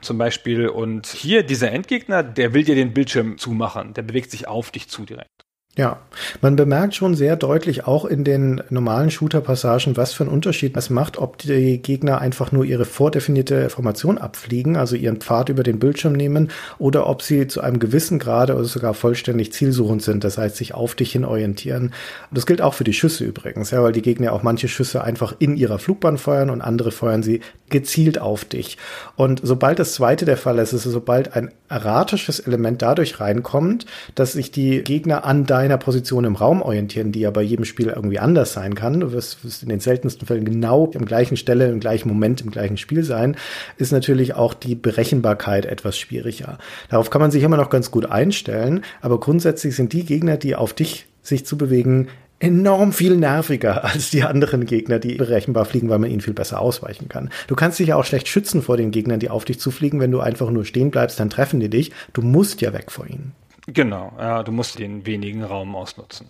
zum 0.00 0.18
Beispiel. 0.18 0.68
Und 0.68 1.06
hier 1.06 1.44
dieser 1.44 1.70
Endgegner, 1.70 2.22
der 2.22 2.54
will 2.54 2.64
dir 2.64 2.74
den 2.74 2.92
Bildschirm 2.92 3.38
zumachen. 3.38 3.94
Der 3.94 4.02
bewegt 4.02 4.30
sich 4.30 4.48
auf 4.48 4.70
dich 4.70 4.88
zu 4.88 5.04
direkt. 5.04 5.33
Ja, 5.76 5.98
man 6.40 6.54
bemerkt 6.54 6.94
schon 6.94 7.16
sehr 7.16 7.34
deutlich 7.34 7.84
auch 7.84 8.04
in 8.04 8.22
den 8.22 8.62
normalen 8.70 9.10
Shooter-Passagen, 9.10 9.96
was 9.96 10.12
für 10.12 10.22
einen 10.22 10.32
Unterschied 10.32 10.76
es 10.76 10.88
macht, 10.88 11.18
ob 11.18 11.36
die 11.38 11.78
Gegner 11.78 12.20
einfach 12.20 12.52
nur 12.52 12.64
ihre 12.64 12.84
vordefinierte 12.84 13.68
Formation 13.70 14.18
abfliegen, 14.18 14.76
also 14.76 14.94
ihren 14.94 15.16
Pfad 15.16 15.48
über 15.48 15.64
den 15.64 15.80
Bildschirm 15.80 16.12
nehmen, 16.12 16.50
oder 16.78 17.08
ob 17.08 17.22
sie 17.22 17.48
zu 17.48 17.60
einem 17.60 17.80
gewissen 17.80 18.20
Grade 18.20 18.54
oder 18.54 18.66
sogar 18.66 18.94
vollständig 18.94 19.52
zielsuchend 19.52 20.02
sind, 20.02 20.22
das 20.22 20.38
heißt 20.38 20.54
sich 20.54 20.74
auf 20.74 20.94
dich 20.94 21.10
hin 21.10 21.24
orientieren. 21.24 21.92
Das 22.30 22.46
gilt 22.46 22.62
auch 22.62 22.74
für 22.74 22.84
die 22.84 22.92
Schüsse 22.92 23.24
übrigens, 23.24 23.72
ja, 23.72 23.82
weil 23.82 23.90
die 23.92 24.02
Gegner 24.02 24.32
auch 24.32 24.44
manche 24.44 24.68
Schüsse 24.68 25.02
einfach 25.02 25.34
in 25.40 25.56
ihrer 25.56 25.80
Flugbahn 25.80 26.18
feuern 26.18 26.50
und 26.50 26.60
andere 26.60 26.92
feuern 26.92 27.24
sie 27.24 27.40
gezielt 27.68 28.20
auf 28.20 28.44
dich. 28.44 28.78
Und 29.16 29.40
sobald 29.42 29.80
das 29.80 29.94
zweite 29.94 30.24
der 30.24 30.36
Fall 30.36 30.60
ist, 30.60 30.72
ist 30.72 30.86
es 30.86 30.92
sobald 30.92 31.34
ein 31.34 31.50
erratisches 31.68 32.38
Element 32.38 32.80
dadurch 32.80 33.18
reinkommt, 33.18 33.86
dass 34.14 34.34
sich 34.34 34.52
die 34.52 34.84
Gegner 34.84 35.24
an 35.24 35.46
dein 35.46 35.63
deiner 35.64 35.78
Position 35.78 36.24
im 36.24 36.36
Raum 36.36 36.62
orientieren, 36.62 37.12
die 37.12 37.20
ja 37.20 37.30
bei 37.30 37.42
jedem 37.42 37.64
Spiel 37.64 37.88
irgendwie 37.88 38.18
anders 38.18 38.52
sein 38.52 38.74
kann. 38.74 39.00
Du 39.00 39.12
wirst, 39.12 39.44
wirst 39.44 39.62
in 39.62 39.68
den 39.68 39.80
seltensten 39.80 40.26
Fällen 40.26 40.44
genau 40.44 40.90
im 40.92 41.04
gleichen 41.04 41.36
Stelle, 41.36 41.68
im 41.68 41.80
gleichen 41.80 42.08
Moment, 42.08 42.40
im 42.42 42.50
gleichen 42.50 42.76
Spiel 42.76 43.02
sein, 43.02 43.36
ist 43.76 43.92
natürlich 43.92 44.34
auch 44.34 44.54
die 44.54 44.74
Berechenbarkeit 44.74 45.66
etwas 45.66 45.98
schwieriger. 45.98 46.58
Darauf 46.88 47.10
kann 47.10 47.20
man 47.20 47.30
sich 47.30 47.42
immer 47.42 47.56
noch 47.56 47.70
ganz 47.70 47.90
gut 47.90 48.06
einstellen, 48.06 48.82
aber 49.00 49.18
grundsätzlich 49.18 49.74
sind 49.74 49.92
die 49.92 50.04
Gegner, 50.04 50.36
die 50.36 50.54
auf 50.54 50.72
dich 50.72 51.06
sich 51.22 51.46
zu 51.46 51.56
bewegen, 51.56 52.08
enorm 52.40 52.92
viel 52.92 53.16
nerviger 53.16 53.84
als 53.84 54.10
die 54.10 54.22
anderen 54.22 54.66
Gegner, 54.66 54.98
die 54.98 55.14
berechenbar 55.14 55.64
fliegen, 55.64 55.88
weil 55.88 55.98
man 55.98 56.10
ihnen 56.10 56.20
viel 56.20 56.34
besser 56.34 56.60
ausweichen 56.60 57.08
kann. 57.08 57.30
Du 57.46 57.54
kannst 57.54 57.78
dich 57.78 57.88
ja 57.88 57.96
auch 57.96 58.04
schlecht 58.04 58.28
schützen 58.28 58.62
vor 58.62 58.76
den 58.76 58.90
Gegnern, 58.90 59.20
die 59.20 59.30
auf 59.30 59.44
dich 59.44 59.58
zufliegen. 59.58 60.00
Wenn 60.00 60.10
du 60.10 60.20
einfach 60.20 60.50
nur 60.50 60.64
stehen 60.64 60.90
bleibst, 60.90 61.18
dann 61.18 61.30
treffen 61.30 61.60
die 61.60 61.70
dich. 61.70 61.92
Du 62.12 62.22
musst 62.22 62.60
ja 62.60 62.72
weg 62.72 62.90
vor 62.90 63.06
ihnen. 63.06 63.32
Genau, 63.66 64.12
ja, 64.18 64.42
du 64.42 64.52
musst 64.52 64.78
den 64.78 65.06
wenigen 65.06 65.42
Raum 65.42 65.74
ausnutzen. 65.74 66.28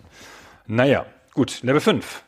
Naja, 0.67 1.07
gut, 1.35 1.63
Level 1.63 1.81
5. 1.81 2.25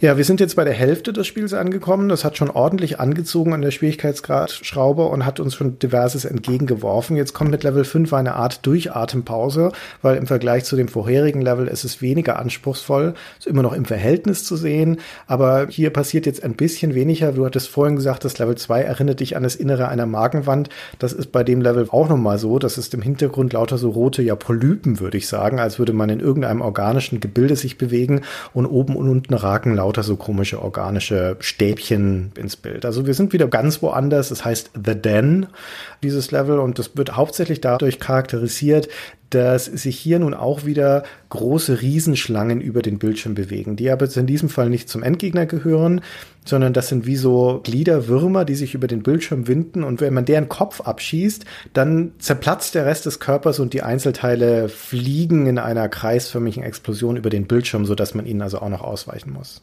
Ja, 0.00 0.16
wir 0.16 0.24
sind 0.24 0.38
jetzt 0.38 0.54
bei 0.54 0.64
der 0.64 0.74
Hälfte 0.74 1.12
des 1.12 1.26
Spiels 1.26 1.52
angekommen. 1.52 2.08
Das 2.08 2.24
hat 2.24 2.36
schon 2.36 2.50
ordentlich 2.50 3.00
angezogen 3.00 3.52
an 3.52 3.62
der 3.62 3.72
Schwierigkeitsgradschraube 3.72 5.04
und 5.04 5.26
hat 5.26 5.40
uns 5.40 5.56
schon 5.56 5.80
diverses 5.80 6.24
entgegengeworfen. 6.24 7.16
Jetzt 7.16 7.32
kommt 7.32 7.50
mit 7.50 7.64
Level 7.64 7.84
5 7.84 8.12
eine 8.12 8.34
Art 8.34 8.64
Durchatempause, 8.64 9.72
weil 10.00 10.16
im 10.16 10.28
Vergleich 10.28 10.64
zu 10.64 10.76
dem 10.76 10.86
vorherigen 10.86 11.40
Level 11.40 11.66
ist 11.66 11.84
es 11.84 12.00
weniger 12.00 12.38
anspruchsvoll. 12.38 13.14
Ist 13.38 13.48
immer 13.48 13.62
noch 13.62 13.72
im 13.72 13.86
Verhältnis 13.86 14.44
zu 14.44 14.56
sehen, 14.56 15.00
aber 15.26 15.66
hier 15.68 15.90
passiert 15.90 16.26
jetzt 16.26 16.44
ein 16.44 16.54
bisschen 16.54 16.94
weniger. 16.94 17.32
Du 17.32 17.44
hattest 17.44 17.68
vorhin 17.68 17.96
gesagt, 17.96 18.24
das 18.24 18.38
Level 18.38 18.56
2 18.56 18.82
erinnert 18.82 19.18
dich 19.18 19.36
an 19.36 19.42
das 19.42 19.56
Innere 19.56 19.88
einer 19.88 20.06
Magenwand. 20.06 20.68
Das 21.00 21.12
ist 21.12 21.32
bei 21.32 21.42
dem 21.42 21.60
Level 21.60 21.88
auch 21.90 22.08
nochmal 22.08 22.38
so. 22.38 22.60
Das 22.60 22.78
ist 22.78 22.94
im 22.94 23.02
Hintergrund 23.02 23.52
lauter 23.52 23.78
so 23.78 23.90
rote, 23.90 24.22
ja, 24.22 24.36
Polypen, 24.36 25.00
würde 25.00 25.18
ich 25.18 25.26
sagen, 25.26 25.58
als 25.58 25.80
würde 25.80 25.92
man 25.92 26.08
in 26.08 26.20
irgendeinem 26.20 26.60
organischen 26.60 27.18
Gebilde 27.18 27.56
sich 27.56 27.78
bewegen 27.78 28.20
und 28.54 28.64
oben 28.66 28.94
und 28.94 29.08
unten 29.08 29.34
ragen 29.34 29.57
packen 29.58 29.74
lauter 29.74 30.04
so 30.04 30.14
komische 30.14 30.62
organische 30.62 31.36
Stäbchen 31.40 32.30
ins 32.38 32.54
Bild. 32.54 32.84
Also 32.84 33.06
wir 33.06 33.14
sind 33.14 33.32
wieder 33.32 33.48
ganz 33.48 33.82
woanders. 33.82 34.28
Das 34.28 34.44
heißt 34.44 34.70
The 34.74 34.94
Den, 34.94 35.46
dieses 36.00 36.30
Level. 36.30 36.60
Und 36.60 36.78
das 36.78 36.96
wird 36.96 37.16
hauptsächlich 37.16 37.60
dadurch 37.60 37.98
charakterisiert, 37.98 38.88
dass 39.30 39.64
sich 39.64 39.98
hier 39.98 40.20
nun 40.20 40.32
auch 40.32 40.64
wieder 40.64 41.02
große 41.30 41.82
Riesenschlangen 41.82 42.60
über 42.60 42.82
den 42.82 43.00
Bildschirm 43.00 43.34
bewegen, 43.34 43.74
die 43.74 43.90
aber 43.90 44.08
in 44.16 44.28
diesem 44.28 44.48
Fall 44.48 44.70
nicht 44.70 44.88
zum 44.88 45.02
Endgegner 45.02 45.46
gehören, 45.46 46.02
sondern 46.48 46.72
das 46.72 46.88
sind 46.88 47.06
wie 47.06 47.16
so 47.16 47.60
Gliederwürmer, 47.62 48.44
die 48.44 48.54
sich 48.54 48.74
über 48.74 48.86
den 48.86 49.02
Bildschirm 49.02 49.46
winden 49.46 49.84
und 49.84 50.00
wenn 50.00 50.14
man 50.14 50.24
deren 50.24 50.48
Kopf 50.48 50.80
abschießt, 50.80 51.44
dann 51.72 52.12
zerplatzt 52.18 52.74
der 52.74 52.86
Rest 52.86 53.06
des 53.06 53.20
Körpers 53.20 53.58
und 53.58 53.74
die 53.74 53.82
Einzelteile 53.82 54.68
fliegen 54.68 55.46
in 55.46 55.58
einer 55.58 55.88
kreisförmigen 55.88 56.62
Explosion 56.62 57.16
über 57.16 57.30
den 57.30 57.46
Bildschirm, 57.46 57.84
sodass 57.84 58.14
man 58.14 58.26
ihnen 58.26 58.42
also 58.42 58.60
auch 58.60 58.68
noch 58.68 58.82
ausweichen 58.82 59.32
muss. 59.32 59.62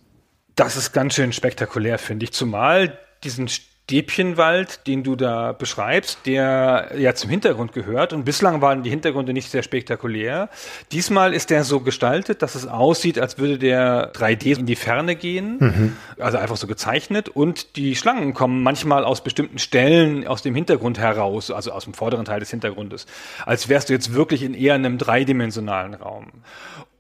Das 0.56 0.78
ist 0.78 0.94
ganz 0.94 1.16
schön 1.16 1.34
spektakulär, 1.34 1.98
finde 1.98 2.26
ich, 2.26 2.32
zumal 2.32 2.98
diesen 3.24 3.50
Stäbchenwald, 3.86 4.88
den 4.88 5.04
du 5.04 5.16
da 5.16 5.52
beschreibst, 5.52 6.26
der 6.26 6.90
ja 6.98 7.14
zum 7.14 7.30
Hintergrund 7.30 7.72
gehört. 7.72 8.14
Und 8.14 8.26
bislang 8.26 8.60
waren 8.60 8.82
die 8.82 8.90
Hintergründe 8.90 9.32
nicht 9.32 9.52
sehr 9.52 9.62
spektakulär. 9.62 10.50
Diesmal 10.92 11.36
ist 11.36 11.52
der 11.52 11.64
so 11.64 11.82
gestaltet, 11.82 12.42
dass 12.42 12.56
es 12.56 12.66
aussieht, 12.66 13.20
als 13.20 13.38
würde 13.38 13.60
der 13.60 14.12
3D 14.14 14.58
in 14.58 14.66
die 14.66 14.76
Ferne 14.76 15.16
gehen. 15.16 15.58
Mhm. 15.60 15.98
Also 16.18 16.40
einfach 16.40 16.58
so 16.58 16.66
gezeichnet. 16.66 17.30
Und 17.30 17.76
die 17.76 17.96
Schlangen 17.96 18.34
kommen 18.34 18.64
manchmal 18.64 19.06
aus 19.06 19.24
bestimmten 19.24 19.60
Stellen 19.60 20.26
aus 20.26 20.42
dem 20.42 20.56
Hintergrund 20.56 20.98
heraus, 20.98 21.52
also 21.52 21.72
aus 21.72 21.84
dem 21.84 21.94
vorderen 21.94 22.26
Teil 22.26 22.40
des 22.40 22.50
Hintergrundes. 22.50 23.06
Als 23.46 23.70
wärst 23.70 23.90
du 23.90 23.94
jetzt 23.94 24.16
wirklich 24.16 24.42
in 24.42 24.56
eher 24.56 24.74
einem 24.74 24.98
dreidimensionalen 24.98 25.94
Raum. 25.94 26.32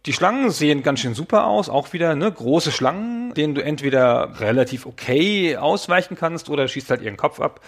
Die 0.05 0.13
Schlangen 0.13 0.51
sehen 0.51 0.83
ganz 0.83 0.99
schön 0.99 1.15
super 1.15 1.47
aus, 1.47 1.67
auch 1.67 1.91
wieder 1.91 2.15
ne, 2.15 2.31
große 2.31 2.71
Schlangen, 2.71 3.33
denen 3.33 3.55
du 3.55 3.63
entweder 3.63 4.39
relativ 4.39 4.85
okay 4.85 5.57
ausweichen 5.57 6.15
kannst 6.15 6.47
oder 6.49 6.67
schießt 6.67 6.91
halt 6.91 7.01
ihren 7.01 7.17
Kopf 7.17 7.39
ab. 7.39 7.59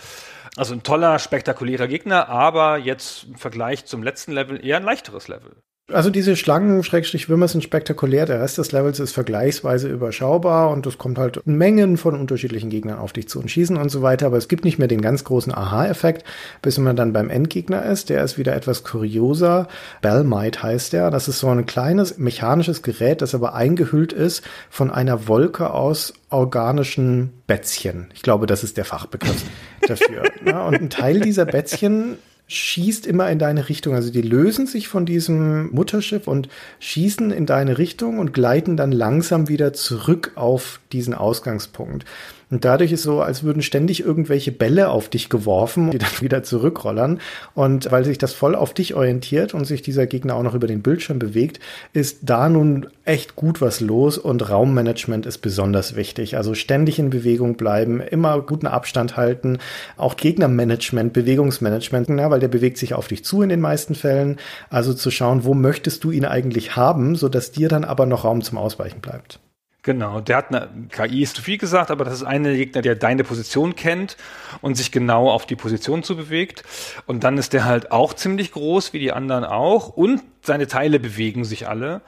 Also 0.55 0.75
ein 0.75 0.83
toller, 0.83 1.17
spektakulärer 1.17 1.87
Gegner, 1.87 2.29
aber 2.29 2.77
jetzt 2.77 3.23
im 3.23 3.35
Vergleich 3.35 3.85
zum 3.85 4.03
letzten 4.03 4.33
Level 4.33 4.63
eher 4.63 4.77
ein 4.77 4.83
leichteres 4.83 5.27
Level. 5.27 5.55
Also 5.89 6.09
diese 6.09 6.35
Schlangen, 6.35 6.83
Schrägstrich 6.83 7.29
Würmer 7.29 7.47
sind 7.47 7.63
spektakulär. 7.63 8.25
Der 8.25 8.41
Rest 8.41 8.57
des 8.57 8.73
Levels 8.73 8.99
ist 8.99 9.13
vergleichsweise 9.13 9.87
überschaubar 9.87 10.71
und 10.71 10.85
es 10.85 10.97
kommt 10.97 11.17
halt 11.17 11.47
Mengen 11.47 11.95
von 11.95 12.13
unterschiedlichen 12.13 12.69
Gegnern 12.69 12.99
auf 12.99 13.13
dich 13.13 13.29
zu 13.29 13.39
und 13.39 13.49
schießen 13.49 13.77
und 13.77 13.87
so 13.87 14.01
weiter. 14.01 14.25
Aber 14.25 14.35
es 14.35 14.49
gibt 14.49 14.65
nicht 14.65 14.79
mehr 14.79 14.89
den 14.89 14.99
ganz 14.99 15.23
großen 15.23 15.55
Aha-Effekt, 15.55 16.25
bis 16.61 16.77
man 16.77 16.97
dann 16.97 17.13
beim 17.13 17.29
Endgegner 17.29 17.85
ist. 17.85 18.09
Der 18.09 18.21
ist 18.21 18.37
wieder 18.37 18.53
etwas 18.53 18.83
kurioser. 18.83 19.69
Bellmite 20.01 20.61
heißt 20.61 20.91
der. 20.91 21.09
Das 21.09 21.29
ist 21.29 21.39
so 21.39 21.47
ein 21.47 21.65
kleines 21.65 22.17
mechanisches 22.17 22.81
Gerät, 22.81 23.21
das 23.21 23.33
aber 23.33 23.53
eingehüllt 23.53 24.11
ist 24.11 24.43
von 24.69 24.91
einer 24.91 25.29
Wolke 25.29 25.71
aus 25.71 26.13
organischen 26.29 27.31
Bätzchen. 27.47 28.07
Ich 28.13 28.23
glaube, 28.23 28.45
das 28.45 28.65
ist 28.65 28.75
der 28.75 28.83
Fachbegriff 28.83 29.41
dafür. 29.87 30.23
Ja, 30.45 30.63
und 30.67 30.75
ein 30.75 30.89
Teil 30.89 31.21
dieser 31.21 31.45
Bätzchen 31.45 32.17
schießt 32.47 33.05
immer 33.05 33.29
in 33.29 33.39
deine 33.39 33.69
Richtung. 33.69 33.93
Also 33.93 34.11
die 34.11 34.21
lösen 34.21 34.67
sich 34.67 34.87
von 34.87 35.05
diesem 35.05 35.69
Mutterschiff 35.73 36.27
und 36.27 36.47
schießen 36.79 37.31
in 37.31 37.45
deine 37.45 37.77
Richtung 37.77 38.19
und 38.19 38.33
gleiten 38.33 38.77
dann 38.77 38.91
langsam 38.91 39.49
wieder 39.49 39.73
zurück 39.73 40.31
auf 40.35 40.79
diesen 40.91 41.13
Ausgangspunkt. 41.13 42.05
Und 42.49 42.63
dadurch 42.63 42.93
ist 42.93 43.03
so, 43.03 43.21
als 43.21 43.43
würden 43.43 43.61
ständig 43.61 44.03
irgendwelche 44.03 44.53
Bälle 44.53 44.89
auf 44.89 45.09
dich 45.09 45.29
geworfen, 45.29 45.91
die 45.91 45.97
dann 45.97 46.21
wieder 46.21 46.43
zurückrollern. 46.43 47.19
Und 47.53 47.91
weil 47.91 48.05
sich 48.05 48.17
das 48.17 48.33
voll 48.33 48.55
auf 48.55 48.73
dich 48.73 48.95
orientiert 48.95 49.53
und 49.53 49.65
sich 49.65 49.81
dieser 49.81 50.07
Gegner 50.07 50.35
auch 50.35 50.43
noch 50.43 50.55
über 50.55 50.67
den 50.67 50.81
Bildschirm 50.81 51.19
bewegt, 51.19 51.59
ist 51.91 52.19
da 52.21 52.47
nun 52.47 52.87
echt 53.03 53.35
gut 53.35 53.59
was 53.59 53.81
los 53.81 54.17
und 54.17 54.49
Raummanagement 54.49 55.25
ist 55.25 55.39
besonders 55.39 55.95
wichtig. 55.95 56.37
Also 56.37 56.53
ständig 56.53 56.99
in 56.99 57.09
Bewegung 57.09 57.55
bleiben, 57.55 57.99
immer 57.99 58.41
guten 58.41 58.67
Abstand 58.67 59.17
halten, 59.17 59.59
auch 59.97 60.15
Gegnermanagement, 60.15 61.11
Bewegungsmanagement, 61.11 62.09
ja, 62.09 62.29
weil 62.29 62.39
der 62.39 62.47
bewegt 62.47 62.77
sich 62.77 62.93
auf 62.93 63.07
dich 63.07 63.25
zu 63.25 63.41
in 63.41 63.49
den 63.49 63.61
meisten 63.61 63.95
Fällen. 63.95 64.37
Also 64.69 64.93
zu 64.93 65.11
schauen, 65.11 65.43
wo 65.43 65.53
möchtest 65.53 66.03
du 66.03 66.11
ihn 66.11 66.25
eigentlich 66.25 66.77
haben, 66.77 67.15
so 67.15 67.27
dass 67.27 67.51
dir 67.51 67.67
dann 67.67 67.83
aber 67.83 68.05
noch 68.05 68.23
Raum 68.23 68.41
zum 68.41 68.57
Ausweichen 68.57 69.01
bleibt. 69.01 69.39
Genau, 69.87 70.19
der 70.19 70.35
hat 70.35 70.53
eine 70.53 70.67
KI 70.89 71.23
ist 71.23 71.37
zu 71.37 71.41
viel 71.41 71.57
gesagt, 71.57 71.91
aber 71.91 72.03
das 72.03 72.15
ist 72.15 72.23
eine 72.23 72.57
Gegner, 72.57 72.81
der 72.81 72.93
deine 72.95 73.23
Position 73.23 73.73
kennt 73.73 74.17
und 74.59 74.75
sich 74.75 74.91
genau 74.91 75.29
auf 75.29 75.45
die 75.45 75.55
Position 75.55 76.03
zu 76.03 76.17
bewegt. 76.17 76.65
Und 77.05 77.23
dann 77.23 77.37
ist 77.37 77.53
der 77.53 77.63
halt 77.63 77.89
auch 77.89 78.13
ziemlich 78.13 78.51
groß, 78.51 78.91
wie 78.91 78.99
die 78.99 79.13
anderen 79.13 79.45
auch. 79.45 79.87
Und 79.87 80.23
seine 80.41 80.67
Teile 80.67 80.99
bewegen 80.99 81.45
sich 81.45 81.69
alle 81.69 82.01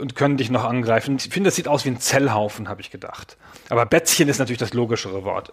und 0.00 0.16
können 0.16 0.38
dich 0.38 0.48
noch 0.48 0.64
angreifen. 0.64 1.16
Ich 1.18 1.28
finde, 1.28 1.48
das 1.48 1.56
sieht 1.56 1.68
aus 1.68 1.84
wie 1.84 1.90
ein 1.90 2.00
Zellhaufen, 2.00 2.70
habe 2.70 2.80
ich 2.80 2.90
gedacht. 2.90 3.36
Aber 3.68 3.84
Bätzchen 3.84 4.30
ist 4.30 4.38
natürlich 4.38 4.56
das 4.56 4.72
logischere 4.72 5.22
Wort. 5.24 5.52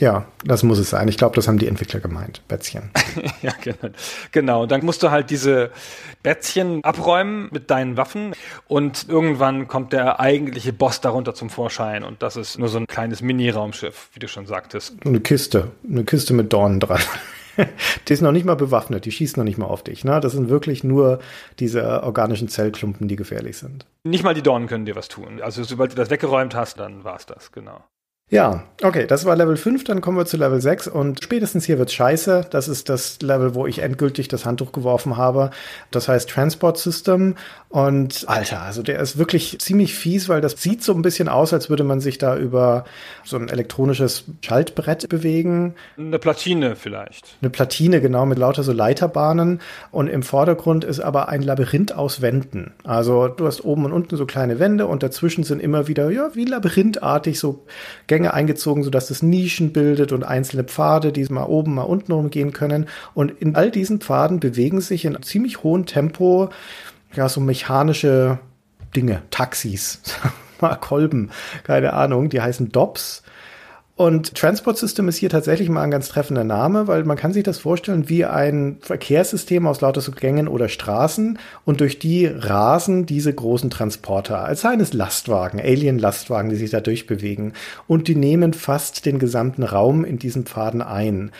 Ja, 0.00 0.24
das 0.44 0.62
muss 0.62 0.78
es 0.78 0.88
sein. 0.88 1.08
Ich 1.08 1.18
glaube, 1.18 1.36
das 1.36 1.46
haben 1.46 1.58
die 1.58 1.66
Entwickler 1.66 2.00
gemeint. 2.00 2.42
Bätzchen. 2.48 2.90
ja, 3.42 3.52
genau. 3.60 3.94
Genau. 4.32 4.66
Dann 4.66 4.82
musst 4.82 5.02
du 5.02 5.10
halt 5.10 5.28
diese 5.28 5.70
Bätzchen 6.22 6.82
abräumen 6.82 7.48
mit 7.52 7.70
deinen 7.70 7.98
Waffen 7.98 8.34
und 8.66 9.06
irgendwann 9.10 9.68
kommt 9.68 9.92
der 9.92 10.18
eigentliche 10.18 10.72
Boss 10.72 11.02
darunter 11.02 11.34
zum 11.34 11.50
Vorschein 11.50 12.02
und 12.02 12.22
das 12.22 12.36
ist 12.36 12.58
nur 12.58 12.68
so 12.68 12.78
ein 12.78 12.86
kleines 12.86 13.20
Mini-Raumschiff, 13.20 14.08
wie 14.14 14.20
du 14.20 14.26
schon 14.26 14.46
sagtest. 14.46 14.94
Eine 15.04 15.20
Kiste. 15.20 15.70
Eine 15.86 16.04
Kiste 16.04 16.32
mit 16.32 16.50
Dornen 16.50 16.80
dran. 16.80 17.00
die 18.08 18.12
ist 18.14 18.22
noch 18.22 18.32
nicht 18.32 18.46
mal 18.46 18.56
bewaffnet, 18.56 19.04
die 19.04 19.12
schießt 19.12 19.36
noch 19.36 19.44
nicht 19.44 19.58
mal 19.58 19.66
auf 19.66 19.84
dich. 19.84 20.04
Ne? 20.04 20.18
Das 20.20 20.32
sind 20.32 20.48
wirklich 20.48 20.82
nur 20.82 21.18
diese 21.58 22.02
organischen 22.02 22.48
Zellklumpen, 22.48 23.06
die 23.06 23.16
gefährlich 23.16 23.58
sind. 23.58 23.84
Nicht 24.04 24.24
mal 24.24 24.32
die 24.32 24.42
Dornen 24.42 24.66
können 24.66 24.86
dir 24.86 24.96
was 24.96 25.08
tun. 25.08 25.42
Also 25.42 25.62
sobald 25.62 25.92
du 25.92 25.96
das 25.96 26.08
weggeräumt 26.08 26.54
hast, 26.54 26.80
dann 26.80 27.04
war's 27.04 27.26
das, 27.26 27.52
genau. 27.52 27.84
Ja, 28.32 28.62
okay, 28.80 29.08
das 29.08 29.24
war 29.24 29.34
Level 29.34 29.56
5, 29.56 29.82
dann 29.82 30.00
kommen 30.00 30.16
wir 30.16 30.24
zu 30.24 30.36
Level 30.36 30.60
6 30.60 30.86
und 30.86 31.20
spätestens 31.20 31.64
hier 31.64 31.78
wird's 31.78 31.92
scheiße. 31.94 32.46
Das 32.48 32.68
ist 32.68 32.88
das 32.88 33.20
Level, 33.22 33.56
wo 33.56 33.66
ich 33.66 33.80
endgültig 33.80 34.28
das 34.28 34.46
Handtuch 34.46 34.70
geworfen 34.70 35.16
habe. 35.16 35.50
Das 35.90 36.06
heißt 36.06 36.30
Transport 36.30 36.78
System 36.78 37.34
und 37.68 38.24
Alter, 38.28 38.62
also 38.62 38.84
der 38.84 39.00
ist 39.00 39.18
wirklich 39.18 39.58
ziemlich 39.58 39.96
fies, 39.96 40.28
weil 40.28 40.40
das 40.40 40.62
sieht 40.62 40.84
so 40.84 40.94
ein 40.94 41.02
bisschen 41.02 41.28
aus, 41.28 41.52
als 41.52 41.70
würde 41.70 41.82
man 41.82 42.00
sich 42.00 42.18
da 42.18 42.36
über 42.36 42.84
so 43.24 43.36
ein 43.36 43.48
elektronisches 43.48 44.24
Schaltbrett 44.42 45.08
bewegen. 45.08 45.74
Eine 45.98 46.20
Platine 46.20 46.76
vielleicht. 46.76 47.36
Eine 47.42 47.50
Platine, 47.50 48.00
genau, 48.00 48.26
mit 48.26 48.38
lauter 48.38 48.62
so 48.62 48.72
Leiterbahnen 48.72 49.60
und 49.90 50.06
im 50.06 50.22
Vordergrund 50.22 50.84
ist 50.84 51.00
aber 51.00 51.30
ein 51.30 51.42
Labyrinth 51.42 51.96
aus 51.96 52.20
Wänden. 52.20 52.74
Also 52.84 53.26
du 53.26 53.44
hast 53.46 53.64
oben 53.64 53.86
und 53.86 53.92
unten 53.92 54.16
so 54.16 54.24
kleine 54.24 54.60
Wände 54.60 54.86
und 54.86 55.02
dazwischen 55.02 55.42
sind 55.42 55.60
immer 55.60 55.88
wieder, 55.88 56.10
ja, 56.10 56.30
wie 56.34 56.44
labyrinthartig 56.44 57.40
so 57.40 57.64
Gänge 58.06 58.19
Gänge 58.20 58.34
eingezogen, 58.34 58.82
sodass 58.82 59.08
es 59.08 59.22
Nischen 59.22 59.72
bildet 59.72 60.12
und 60.12 60.24
einzelne 60.24 60.64
Pfade, 60.64 61.10
die 61.10 61.24
mal 61.30 61.44
oben, 61.44 61.74
mal 61.74 61.84
unten 61.84 62.12
rumgehen 62.12 62.52
können. 62.52 62.86
Und 63.14 63.30
in 63.30 63.56
all 63.56 63.70
diesen 63.70 64.00
Pfaden 64.00 64.40
bewegen 64.40 64.82
sich 64.82 65.06
in 65.06 65.20
ziemlich 65.22 65.62
hohem 65.62 65.86
Tempo 65.86 66.50
ja 67.14 67.30
so 67.30 67.40
mechanische 67.40 68.38
Dinge, 68.94 69.22
Taxis, 69.30 70.02
Kolben, 70.80 71.30
keine 71.64 71.94
Ahnung, 71.94 72.28
die 72.28 72.42
heißen 72.42 72.70
Dops 72.70 73.22
und 74.00 74.34
Transport 74.34 74.78
System 74.78 75.08
ist 75.08 75.18
hier 75.18 75.28
tatsächlich 75.28 75.68
mal 75.68 75.82
ein 75.82 75.90
ganz 75.90 76.08
treffender 76.08 76.42
Name, 76.42 76.86
weil 76.86 77.04
man 77.04 77.18
kann 77.18 77.34
sich 77.34 77.44
das 77.44 77.58
vorstellen 77.58 78.08
wie 78.08 78.24
ein 78.24 78.78
Verkehrssystem 78.80 79.66
aus 79.66 79.82
lauter 79.82 80.00
so 80.00 80.12
Gängen 80.12 80.48
oder 80.48 80.70
Straßen 80.70 81.38
und 81.66 81.82
durch 81.82 81.98
die 81.98 82.24
rasen 82.24 83.04
diese 83.04 83.30
großen 83.30 83.68
Transporter, 83.68 84.42
als 84.42 84.62
seien 84.62 84.80
es 84.80 84.94
Lastwagen, 84.94 85.60
Alien-Lastwagen, 85.60 86.48
die 86.48 86.56
sich 86.56 86.70
da 86.70 86.80
durchbewegen 86.80 87.52
und 87.88 88.08
die 88.08 88.14
nehmen 88.14 88.54
fast 88.54 89.04
den 89.04 89.18
gesamten 89.18 89.64
Raum 89.64 90.06
in 90.06 90.18
diesen 90.18 90.46
Pfaden 90.46 90.80
ein. 90.80 91.30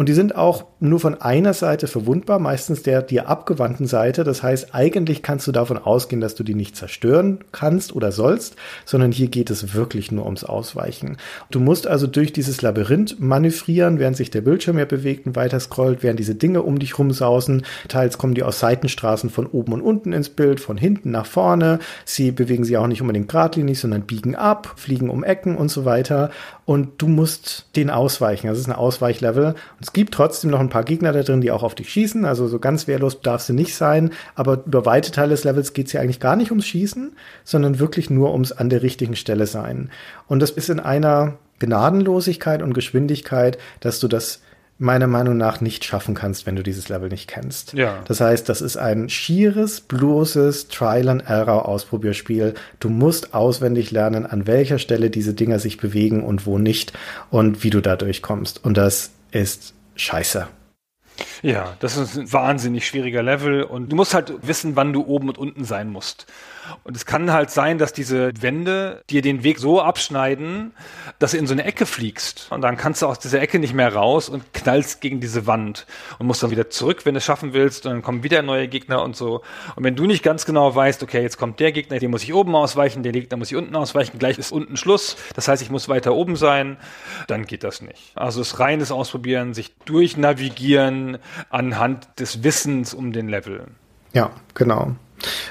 Und 0.00 0.08
die 0.08 0.14
sind 0.14 0.34
auch 0.34 0.64
nur 0.80 0.98
von 0.98 1.20
einer 1.20 1.52
Seite 1.52 1.86
verwundbar, 1.86 2.38
meistens 2.38 2.82
der 2.82 3.02
dir 3.02 3.28
abgewandten 3.28 3.86
Seite. 3.86 4.24
Das 4.24 4.42
heißt, 4.42 4.74
eigentlich 4.74 5.22
kannst 5.22 5.46
du 5.46 5.52
davon 5.52 5.76
ausgehen, 5.76 6.22
dass 6.22 6.34
du 6.34 6.42
die 6.42 6.54
nicht 6.54 6.74
zerstören 6.74 7.40
kannst 7.52 7.94
oder 7.94 8.10
sollst, 8.10 8.56
sondern 8.86 9.12
hier 9.12 9.28
geht 9.28 9.50
es 9.50 9.74
wirklich 9.74 10.10
nur 10.10 10.24
ums 10.24 10.42
Ausweichen. 10.42 11.18
Du 11.50 11.60
musst 11.60 11.86
also 11.86 12.06
durch 12.06 12.32
dieses 12.32 12.62
Labyrinth 12.62 13.20
manövrieren, 13.20 13.98
während 13.98 14.16
sich 14.16 14.30
der 14.30 14.40
Bildschirm 14.40 14.78
ja 14.78 14.86
bewegt 14.86 15.26
und 15.26 15.36
weiter 15.36 15.60
scrollt, 15.60 16.02
während 16.02 16.18
diese 16.18 16.34
Dinge 16.34 16.62
um 16.62 16.78
dich 16.78 16.98
rumsausen. 16.98 17.66
Teils 17.88 18.16
kommen 18.16 18.32
die 18.32 18.42
aus 18.42 18.58
Seitenstraßen 18.58 19.28
von 19.28 19.44
oben 19.44 19.74
und 19.74 19.82
unten 19.82 20.14
ins 20.14 20.30
Bild, 20.30 20.60
von 20.60 20.78
hinten 20.78 21.10
nach 21.10 21.26
vorne. 21.26 21.78
Sie 22.06 22.30
bewegen 22.30 22.64
sich 22.64 22.78
auch 22.78 22.86
nicht 22.86 23.02
unbedingt 23.02 23.28
geradlinig, 23.28 23.78
sondern 23.78 24.06
biegen 24.06 24.34
ab, 24.34 24.72
fliegen 24.76 25.10
um 25.10 25.24
Ecken 25.24 25.58
und 25.58 25.70
so 25.70 25.84
weiter. 25.84 26.30
Und 26.64 27.02
du 27.02 27.08
musst 27.08 27.66
den 27.76 27.90
ausweichen. 27.90 28.46
Das 28.46 28.58
ist 28.58 28.68
ein 28.68 28.72
Ausweichlevel. 28.72 29.56
Und 29.80 29.89
es 29.90 29.94
gibt 29.94 30.14
trotzdem 30.14 30.52
noch 30.52 30.60
ein 30.60 30.68
paar 30.68 30.84
Gegner 30.84 31.12
da 31.12 31.24
drin, 31.24 31.40
die 31.40 31.50
auch 31.50 31.64
auf 31.64 31.74
dich 31.74 31.90
schießen. 31.90 32.24
Also 32.24 32.46
so 32.46 32.60
ganz 32.60 32.86
wehrlos 32.86 33.22
darfst 33.22 33.48
du 33.48 33.52
nicht 33.52 33.74
sein. 33.74 34.12
Aber 34.36 34.62
über 34.64 34.86
weite 34.86 35.10
Teile 35.10 35.30
des 35.30 35.42
Levels 35.42 35.72
geht 35.72 35.88
es 35.88 35.92
ja 35.92 36.00
eigentlich 36.00 36.20
gar 36.20 36.36
nicht 36.36 36.52
ums 36.52 36.68
Schießen, 36.68 37.16
sondern 37.42 37.80
wirklich 37.80 38.08
nur 38.08 38.32
ums 38.32 38.52
an 38.52 38.70
der 38.70 38.84
richtigen 38.84 39.16
Stelle 39.16 39.48
sein. 39.48 39.90
Und 40.28 40.38
das 40.38 40.52
ist 40.52 40.70
in 40.70 40.78
einer 40.78 41.38
Gnadenlosigkeit 41.58 42.62
und 42.62 42.72
Geschwindigkeit, 42.72 43.58
dass 43.80 43.98
du 43.98 44.06
das 44.06 44.42
meiner 44.78 45.08
Meinung 45.08 45.36
nach 45.36 45.60
nicht 45.60 45.84
schaffen 45.84 46.14
kannst, 46.14 46.46
wenn 46.46 46.54
du 46.54 46.62
dieses 46.62 46.88
Level 46.88 47.08
nicht 47.08 47.28
kennst. 47.28 47.72
Ja. 47.72 47.98
Das 48.04 48.20
heißt, 48.20 48.48
das 48.48 48.60
ist 48.60 48.76
ein 48.76 49.08
schieres, 49.08 49.80
bloßes 49.80 50.68
Trial-and-Error-Ausprobierspiel. 50.68 52.54
Du 52.78 52.90
musst 52.90 53.34
auswendig 53.34 53.90
lernen, 53.90 54.24
an 54.24 54.46
welcher 54.46 54.78
Stelle 54.78 55.10
diese 55.10 55.34
Dinger 55.34 55.58
sich 55.58 55.78
bewegen 55.78 56.22
und 56.22 56.46
wo 56.46 56.58
nicht 56.58 56.92
und 57.28 57.64
wie 57.64 57.70
du 57.70 57.80
da 57.80 57.96
durchkommst. 57.96 58.64
Und 58.64 58.76
das 58.76 59.10
ist 59.32 59.74
scheiße. 60.00 60.48
Ja, 61.42 61.76
das 61.80 61.96
ist 61.96 62.16
ein 62.16 62.32
wahnsinnig 62.32 62.86
schwieriger 62.86 63.22
Level 63.22 63.62
und 63.62 63.90
du 63.90 63.96
musst 63.96 64.14
halt 64.14 64.46
wissen, 64.46 64.76
wann 64.76 64.92
du 64.92 65.04
oben 65.04 65.28
und 65.28 65.38
unten 65.38 65.64
sein 65.64 65.90
musst. 65.90 66.26
Und 66.84 66.96
es 66.96 67.06
kann 67.06 67.32
halt 67.32 67.50
sein, 67.50 67.78
dass 67.78 67.92
diese 67.92 68.32
Wände 68.40 69.02
dir 69.10 69.22
den 69.22 69.42
Weg 69.42 69.58
so 69.58 69.80
abschneiden, 69.80 70.72
dass 71.18 71.32
du 71.32 71.38
in 71.38 71.46
so 71.46 71.52
eine 71.52 71.64
Ecke 71.64 71.86
fliegst. 71.86 72.48
Und 72.50 72.62
dann 72.62 72.76
kannst 72.76 73.02
du 73.02 73.06
aus 73.06 73.18
dieser 73.18 73.40
Ecke 73.40 73.58
nicht 73.58 73.74
mehr 73.74 73.94
raus 73.94 74.28
und 74.28 74.52
knallst 74.52 75.00
gegen 75.00 75.20
diese 75.20 75.46
Wand 75.46 75.86
und 76.18 76.26
musst 76.26 76.42
dann 76.42 76.50
wieder 76.50 76.70
zurück, 76.70 77.04
wenn 77.04 77.14
du 77.14 77.18
es 77.18 77.24
schaffen 77.24 77.52
willst. 77.52 77.86
Und 77.86 77.92
dann 77.92 78.02
kommen 78.02 78.22
wieder 78.22 78.42
neue 78.42 78.68
Gegner 78.68 79.02
und 79.02 79.16
so. 79.16 79.42
Und 79.76 79.84
wenn 79.84 79.96
du 79.96 80.06
nicht 80.06 80.22
ganz 80.22 80.46
genau 80.46 80.74
weißt, 80.74 81.02
okay, 81.02 81.22
jetzt 81.22 81.38
kommt 81.38 81.60
der 81.60 81.72
Gegner, 81.72 81.98
den 81.98 82.10
muss 82.10 82.22
ich 82.22 82.34
oben 82.34 82.54
ausweichen, 82.54 83.02
der 83.02 83.12
Gegner 83.12 83.36
muss 83.36 83.50
ich 83.50 83.56
unten 83.56 83.74
ausweichen, 83.76 84.18
gleich 84.18 84.38
ist 84.38 84.52
unten 84.52 84.76
Schluss. 84.76 85.16
Das 85.34 85.48
heißt, 85.48 85.62
ich 85.62 85.70
muss 85.70 85.88
weiter 85.88 86.14
oben 86.14 86.36
sein, 86.36 86.76
dann 87.26 87.46
geht 87.46 87.64
das 87.64 87.82
nicht. 87.82 88.12
Also 88.14 88.40
es 88.40 88.58
reines 88.58 88.90
Ausprobieren, 88.92 89.54
sich 89.54 89.74
durchnavigieren 89.84 91.18
anhand 91.50 92.08
des 92.18 92.42
Wissens 92.42 92.94
um 92.94 93.12
den 93.12 93.28
Level. 93.28 93.66
Ja, 94.12 94.30
genau. 94.54 94.96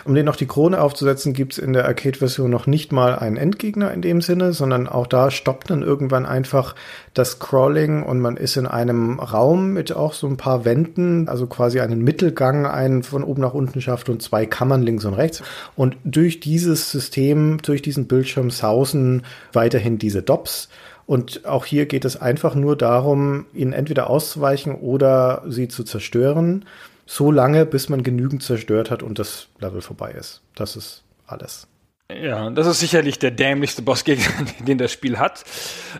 Um 0.05 0.15
den 0.15 0.25
noch 0.25 0.35
die 0.35 0.47
Krone 0.47 0.81
aufzusetzen, 0.81 1.33
gibt's 1.33 1.57
in 1.57 1.73
der 1.73 1.85
Arcade-Version 1.85 2.49
noch 2.49 2.67
nicht 2.67 2.91
mal 2.91 3.17
einen 3.17 3.37
Endgegner 3.37 3.91
in 3.91 4.01
dem 4.01 4.21
Sinne, 4.21 4.53
sondern 4.53 4.87
auch 4.87 5.07
da 5.07 5.31
stoppt 5.31 5.69
dann 5.69 5.83
irgendwann 5.83 6.25
einfach 6.25 6.75
das 7.13 7.31
Scrolling 7.31 8.03
und 8.03 8.19
man 8.19 8.37
ist 8.37 8.57
in 8.57 8.65
einem 8.65 9.19
Raum 9.19 9.73
mit 9.73 9.95
auch 9.95 10.13
so 10.13 10.27
ein 10.27 10.37
paar 10.37 10.65
Wänden, 10.65 11.27
also 11.27 11.47
quasi 11.47 11.79
einen 11.79 12.03
Mittelgang, 12.03 12.65
einen 12.65 13.03
von 13.03 13.23
oben 13.23 13.41
nach 13.41 13.53
unten 13.53 13.81
schafft 13.81 14.09
und 14.09 14.21
zwei 14.21 14.45
Kammern 14.45 14.81
links 14.81 15.05
und 15.05 15.13
rechts. 15.13 15.43
Und 15.75 15.97
durch 16.03 16.39
dieses 16.39 16.91
System, 16.91 17.57
durch 17.61 17.81
diesen 17.81 18.07
Bildschirm 18.07 18.49
sausen 18.51 19.23
weiterhin 19.53 19.97
diese 19.97 20.21
Dops. 20.21 20.69
Und 21.05 21.45
auch 21.45 21.65
hier 21.65 21.87
geht 21.87 22.05
es 22.05 22.21
einfach 22.21 22.53
nur 22.53 22.75
darum, 22.75 23.47
ihnen 23.53 23.73
entweder 23.73 24.11
auszuweichen 24.11 24.75
oder 24.75 25.43
sie 25.47 25.67
zu 25.67 25.83
zerstören 25.83 26.65
so 27.09 27.31
lange, 27.31 27.65
bis 27.65 27.89
man 27.89 28.03
genügend 28.03 28.43
zerstört 28.43 28.91
hat 28.91 29.01
und 29.01 29.17
das 29.17 29.47
Level 29.59 29.81
vorbei 29.81 30.11
ist. 30.11 30.43
Das 30.53 30.75
ist 30.75 31.03
alles. 31.25 31.67
Ja, 32.13 32.51
das 32.51 32.67
ist 32.67 32.79
sicherlich 32.79 33.17
der 33.17 33.31
dämlichste 33.31 33.81
Bossgegner, 33.81 34.45
den 34.59 34.77
das 34.77 34.91
Spiel 34.91 35.17
hat. 35.17 35.43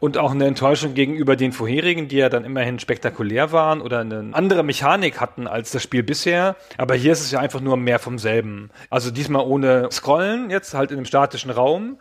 Und 0.01 0.19
auch 0.19 0.31
eine 0.31 0.45
Enttäuschung 0.45 0.93
gegenüber 0.93 1.35
den 1.35 1.51
vorherigen, 1.51 2.09
die 2.09 2.17
ja 2.17 2.29
dann 2.29 2.45
immerhin 2.45 2.77
spektakulär 2.77 3.51
waren 3.51 3.81
oder 3.81 3.99
eine 3.99 4.29
andere 4.33 4.61
Mechanik 4.61 5.19
hatten 5.19 5.47
als 5.47 5.71
das 5.71 5.81
Spiel 5.81 6.03
bisher. 6.03 6.55
Aber 6.77 6.93
hier 6.93 7.11
ist 7.11 7.21
es 7.21 7.31
ja 7.31 7.39
einfach 7.39 7.59
nur 7.59 7.75
mehr 7.75 7.97
vom 7.97 8.19
selben. 8.19 8.69
Also 8.91 9.09
diesmal 9.09 9.43
ohne 9.43 9.89
Scrollen, 9.91 10.51
jetzt 10.51 10.75
halt 10.75 10.91
in 10.91 10.97
einem 10.97 11.05
statischen 11.05 11.49
Raum, 11.49 11.99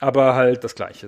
aber 0.00 0.34
halt 0.34 0.64
das 0.64 0.74
Gleiche. 0.74 1.06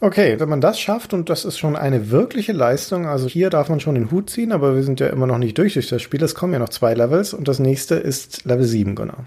Okay, 0.00 0.38
wenn 0.38 0.48
man 0.48 0.60
das 0.60 0.78
schafft, 0.78 1.12
und 1.12 1.28
das 1.28 1.44
ist 1.44 1.58
schon 1.58 1.74
eine 1.74 2.10
wirkliche 2.10 2.52
Leistung, 2.52 3.06
also 3.06 3.26
hier 3.26 3.50
darf 3.50 3.68
man 3.68 3.80
schon 3.80 3.96
den 3.96 4.12
Hut 4.12 4.30
ziehen, 4.30 4.52
aber 4.52 4.76
wir 4.76 4.84
sind 4.84 5.00
ja 5.00 5.08
immer 5.08 5.26
noch 5.26 5.38
nicht 5.38 5.58
durch 5.58 5.74
durch 5.74 5.88
das 5.88 6.02
Spiel. 6.02 6.22
Es 6.22 6.36
kommen 6.36 6.52
ja 6.52 6.60
noch 6.60 6.68
zwei 6.68 6.94
Levels 6.94 7.34
und 7.34 7.48
das 7.48 7.58
nächste 7.58 7.96
ist 7.96 8.44
Level 8.44 8.64
7, 8.64 8.94
genau. 8.94 9.24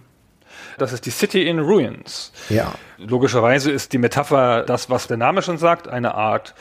Das 0.78 0.94
ist 0.94 1.06
die 1.06 1.12
City 1.12 1.46
in 1.46 1.60
Ruins. 1.60 2.32
Ja. 2.50 2.74
Logischerweise 2.98 3.70
ist 3.70 3.92
die 3.92 3.98
Metapher 3.98 4.64
das, 4.64 4.90
was 4.90 5.08
der 5.08 5.18
Name 5.18 5.42
schon 5.42 5.58
sagt, 5.58 5.90
eine 5.90 6.16
Art 6.16 6.56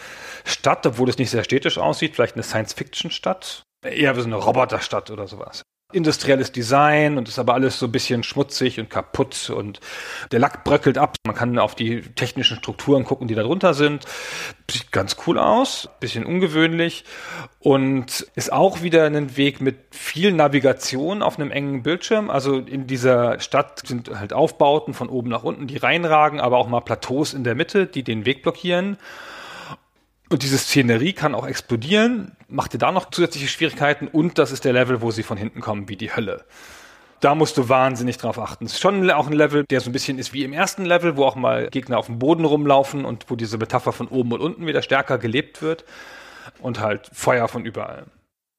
Stadt, 0.44 0.84
obwohl 0.86 1.08
es 1.08 1.18
nicht 1.18 1.30
sehr 1.30 1.44
städtisch 1.44 1.78
aussieht, 1.78 2.16
vielleicht 2.16 2.34
eine 2.34 2.42
Science-Fiction-Stadt. 2.42 3.62
Eher 3.84 4.14
so 4.16 4.24
eine 4.24 4.36
Roboterstadt 4.36 5.10
oder 5.10 5.28
sowas 5.28 5.62
industrielles 5.92 6.52
Design 6.52 7.18
und 7.18 7.28
ist 7.28 7.38
aber 7.38 7.54
alles 7.54 7.78
so 7.78 7.86
ein 7.86 7.92
bisschen 7.92 8.22
schmutzig 8.22 8.78
und 8.78 8.90
kaputt 8.90 9.50
und 9.50 9.80
der 10.32 10.38
Lack 10.38 10.64
bröckelt 10.64 10.98
ab. 10.98 11.16
Man 11.26 11.36
kann 11.36 11.58
auf 11.58 11.74
die 11.74 12.02
technischen 12.02 12.56
Strukturen 12.56 13.04
gucken, 13.04 13.28
die 13.28 13.34
da 13.34 13.42
drunter 13.42 13.74
sind. 13.74 14.04
Sieht 14.70 14.92
ganz 14.92 15.16
cool 15.26 15.38
aus, 15.38 15.88
bisschen 16.00 16.24
ungewöhnlich 16.24 17.04
und 17.58 18.26
ist 18.34 18.52
auch 18.52 18.82
wieder 18.82 19.04
ein 19.04 19.36
Weg 19.36 19.60
mit 19.60 19.76
viel 19.90 20.32
Navigation 20.32 21.22
auf 21.22 21.38
einem 21.38 21.50
engen 21.50 21.82
Bildschirm. 21.82 22.30
Also 22.30 22.58
in 22.58 22.86
dieser 22.86 23.40
Stadt 23.40 23.82
sind 23.86 24.10
halt 24.18 24.32
Aufbauten 24.32 24.94
von 24.94 25.08
oben 25.08 25.28
nach 25.28 25.42
unten, 25.42 25.66
die 25.66 25.76
reinragen, 25.76 26.40
aber 26.40 26.58
auch 26.58 26.68
mal 26.68 26.80
Plateaus 26.80 27.34
in 27.34 27.44
der 27.44 27.54
Mitte, 27.54 27.86
die 27.86 28.02
den 28.02 28.24
Weg 28.24 28.42
blockieren. 28.42 28.96
Und 30.30 30.44
diese 30.44 30.58
Szenerie 30.58 31.12
kann 31.12 31.34
auch 31.34 31.44
explodieren, 31.44 32.36
macht 32.48 32.72
dir 32.72 32.78
da 32.78 32.92
noch 32.92 33.10
zusätzliche 33.10 33.48
Schwierigkeiten 33.48 34.06
und 34.06 34.38
das 34.38 34.52
ist 34.52 34.64
der 34.64 34.72
Level, 34.72 35.02
wo 35.02 35.10
sie 35.10 35.24
von 35.24 35.36
hinten 35.36 35.60
kommen, 35.60 35.88
wie 35.88 35.96
die 35.96 36.14
Hölle. 36.14 36.44
Da 37.18 37.34
musst 37.34 37.58
du 37.58 37.68
wahnsinnig 37.68 38.16
drauf 38.16 38.38
achten. 38.38 38.64
Es 38.64 38.74
ist 38.74 38.80
schon 38.80 39.10
auch 39.10 39.26
ein 39.26 39.32
Level, 39.32 39.64
der 39.68 39.80
so 39.80 39.90
ein 39.90 39.92
bisschen 39.92 40.20
ist 40.20 40.32
wie 40.32 40.44
im 40.44 40.52
ersten 40.52 40.84
Level, 40.84 41.16
wo 41.16 41.24
auch 41.24 41.34
mal 41.34 41.68
Gegner 41.68 41.98
auf 41.98 42.06
dem 42.06 42.20
Boden 42.20 42.44
rumlaufen 42.44 43.04
und 43.04 43.26
wo 43.28 43.34
diese 43.34 43.58
Metapher 43.58 43.92
von 43.92 44.06
oben 44.06 44.32
und 44.32 44.40
unten 44.40 44.66
wieder 44.66 44.82
stärker 44.82 45.18
gelebt 45.18 45.62
wird. 45.62 45.84
Und 46.60 46.80
halt 46.80 47.10
Feuer 47.12 47.48
von 47.48 47.64
überall. 47.64 48.04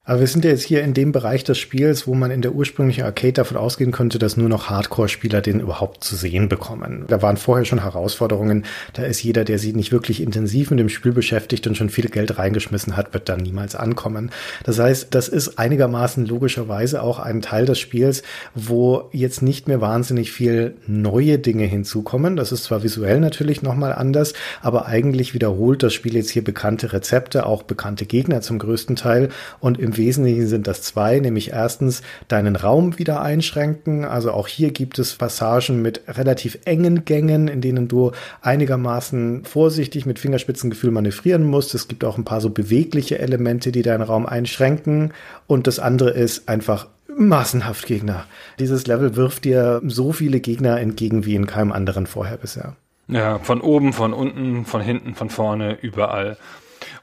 Aber 0.03 0.21
wir 0.21 0.25
sind 0.25 0.43
ja 0.43 0.49
jetzt 0.49 0.63
hier 0.63 0.81
in 0.81 0.95
dem 0.95 1.11
Bereich 1.11 1.43
des 1.43 1.59
Spiels, 1.59 2.07
wo 2.07 2.15
man 2.15 2.31
in 2.31 2.41
der 2.41 2.55
ursprünglichen 2.55 3.03
Arcade 3.03 3.33
davon 3.33 3.55
ausgehen 3.55 3.91
könnte, 3.91 4.17
dass 4.17 4.35
nur 4.35 4.49
noch 4.49 4.67
Hardcore-Spieler 4.67 5.41
den 5.41 5.59
überhaupt 5.59 6.03
zu 6.03 6.15
sehen 6.15 6.49
bekommen. 6.49 7.05
Da 7.07 7.21
waren 7.21 7.37
vorher 7.37 7.65
schon 7.65 7.83
Herausforderungen. 7.83 8.65
Da 8.93 9.03
ist 9.03 9.21
jeder, 9.21 9.45
der 9.45 9.59
sich 9.59 9.75
nicht 9.75 9.91
wirklich 9.91 10.19
intensiv 10.23 10.71
mit 10.71 10.79
dem 10.79 10.89
Spiel 10.89 11.11
beschäftigt 11.11 11.67
und 11.67 11.77
schon 11.77 11.91
viel 11.91 12.09
Geld 12.09 12.39
reingeschmissen 12.39 12.97
hat, 12.97 13.13
wird 13.13 13.29
dann 13.29 13.41
niemals 13.41 13.75
ankommen. 13.75 14.31
Das 14.63 14.79
heißt, 14.79 15.09
das 15.11 15.27
ist 15.27 15.59
einigermaßen 15.59 16.25
logischerweise 16.25 17.03
auch 17.03 17.19
ein 17.19 17.43
Teil 17.43 17.65
des 17.67 17.77
Spiels, 17.77 18.23
wo 18.55 19.07
jetzt 19.11 19.43
nicht 19.43 19.67
mehr 19.67 19.81
wahnsinnig 19.81 20.31
viel 20.31 20.77
neue 20.87 21.37
Dinge 21.37 21.65
hinzukommen. 21.65 22.37
Das 22.37 22.51
ist 22.51 22.63
zwar 22.63 22.81
visuell 22.81 23.19
natürlich 23.19 23.61
nochmal 23.61 23.93
anders, 23.93 24.33
aber 24.63 24.87
eigentlich 24.87 25.35
wiederholt 25.35 25.83
das 25.83 25.93
Spiel 25.93 26.15
jetzt 26.15 26.31
hier 26.31 26.43
bekannte 26.43 26.91
Rezepte, 26.91 27.45
auch 27.45 27.61
bekannte 27.61 28.07
Gegner 28.07 28.41
zum 28.41 28.57
größten 28.57 28.95
Teil 28.95 29.29
und 29.59 29.79
im 29.79 29.90
im 29.91 29.97
Wesentlichen 29.97 30.47
sind 30.47 30.67
das 30.67 30.81
zwei, 30.81 31.19
nämlich 31.19 31.51
erstens 31.51 32.01
deinen 32.27 32.55
Raum 32.55 32.97
wieder 32.97 33.21
einschränken. 33.21 34.05
Also 34.05 34.31
auch 34.31 34.47
hier 34.47 34.71
gibt 34.71 34.99
es 34.99 35.15
Passagen 35.15 35.81
mit 35.81 36.01
relativ 36.07 36.59
engen 36.65 37.03
Gängen, 37.03 37.47
in 37.47 37.59
denen 37.59 37.87
du 37.87 38.11
einigermaßen 38.41 39.43
vorsichtig 39.43 40.05
mit 40.05 40.17
Fingerspitzengefühl 40.17 40.91
manövrieren 40.91 41.43
musst. 41.43 41.75
Es 41.75 41.87
gibt 41.89 42.05
auch 42.05 42.17
ein 42.17 42.23
paar 42.23 42.39
so 42.39 42.49
bewegliche 42.49 43.19
Elemente, 43.19 43.71
die 43.71 43.81
deinen 43.81 44.01
Raum 44.01 44.25
einschränken. 44.25 45.13
Und 45.47 45.67
das 45.67 45.79
andere 45.79 46.11
ist 46.11 46.47
einfach 46.47 46.87
massenhaft 47.13 47.85
Gegner. 47.85 48.25
Dieses 48.59 48.87
Level 48.87 49.17
wirft 49.17 49.43
dir 49.43 49.81
so 49.85 50.13
viele 50.13 50.39
Gegner 50.39 50.79
entgegen 50.79 51.25
wie 51.25 51.35
in 51.35 51.47
keinem 51.47 51.73
anderen 51.73 52.07
vorher 52.07 52.37
bisher. 52.37 52.77
Ja, 53.09 53.39
von 53.39 53.59
oben, 53.59 53.91
von 53.91 54.13
unten, 54.13 54.65
von 54.65 54.79
hinten, 54.79 55.15
von 55.15 55.29
vorne, 55.29 55.77
überall. 55.81 56.37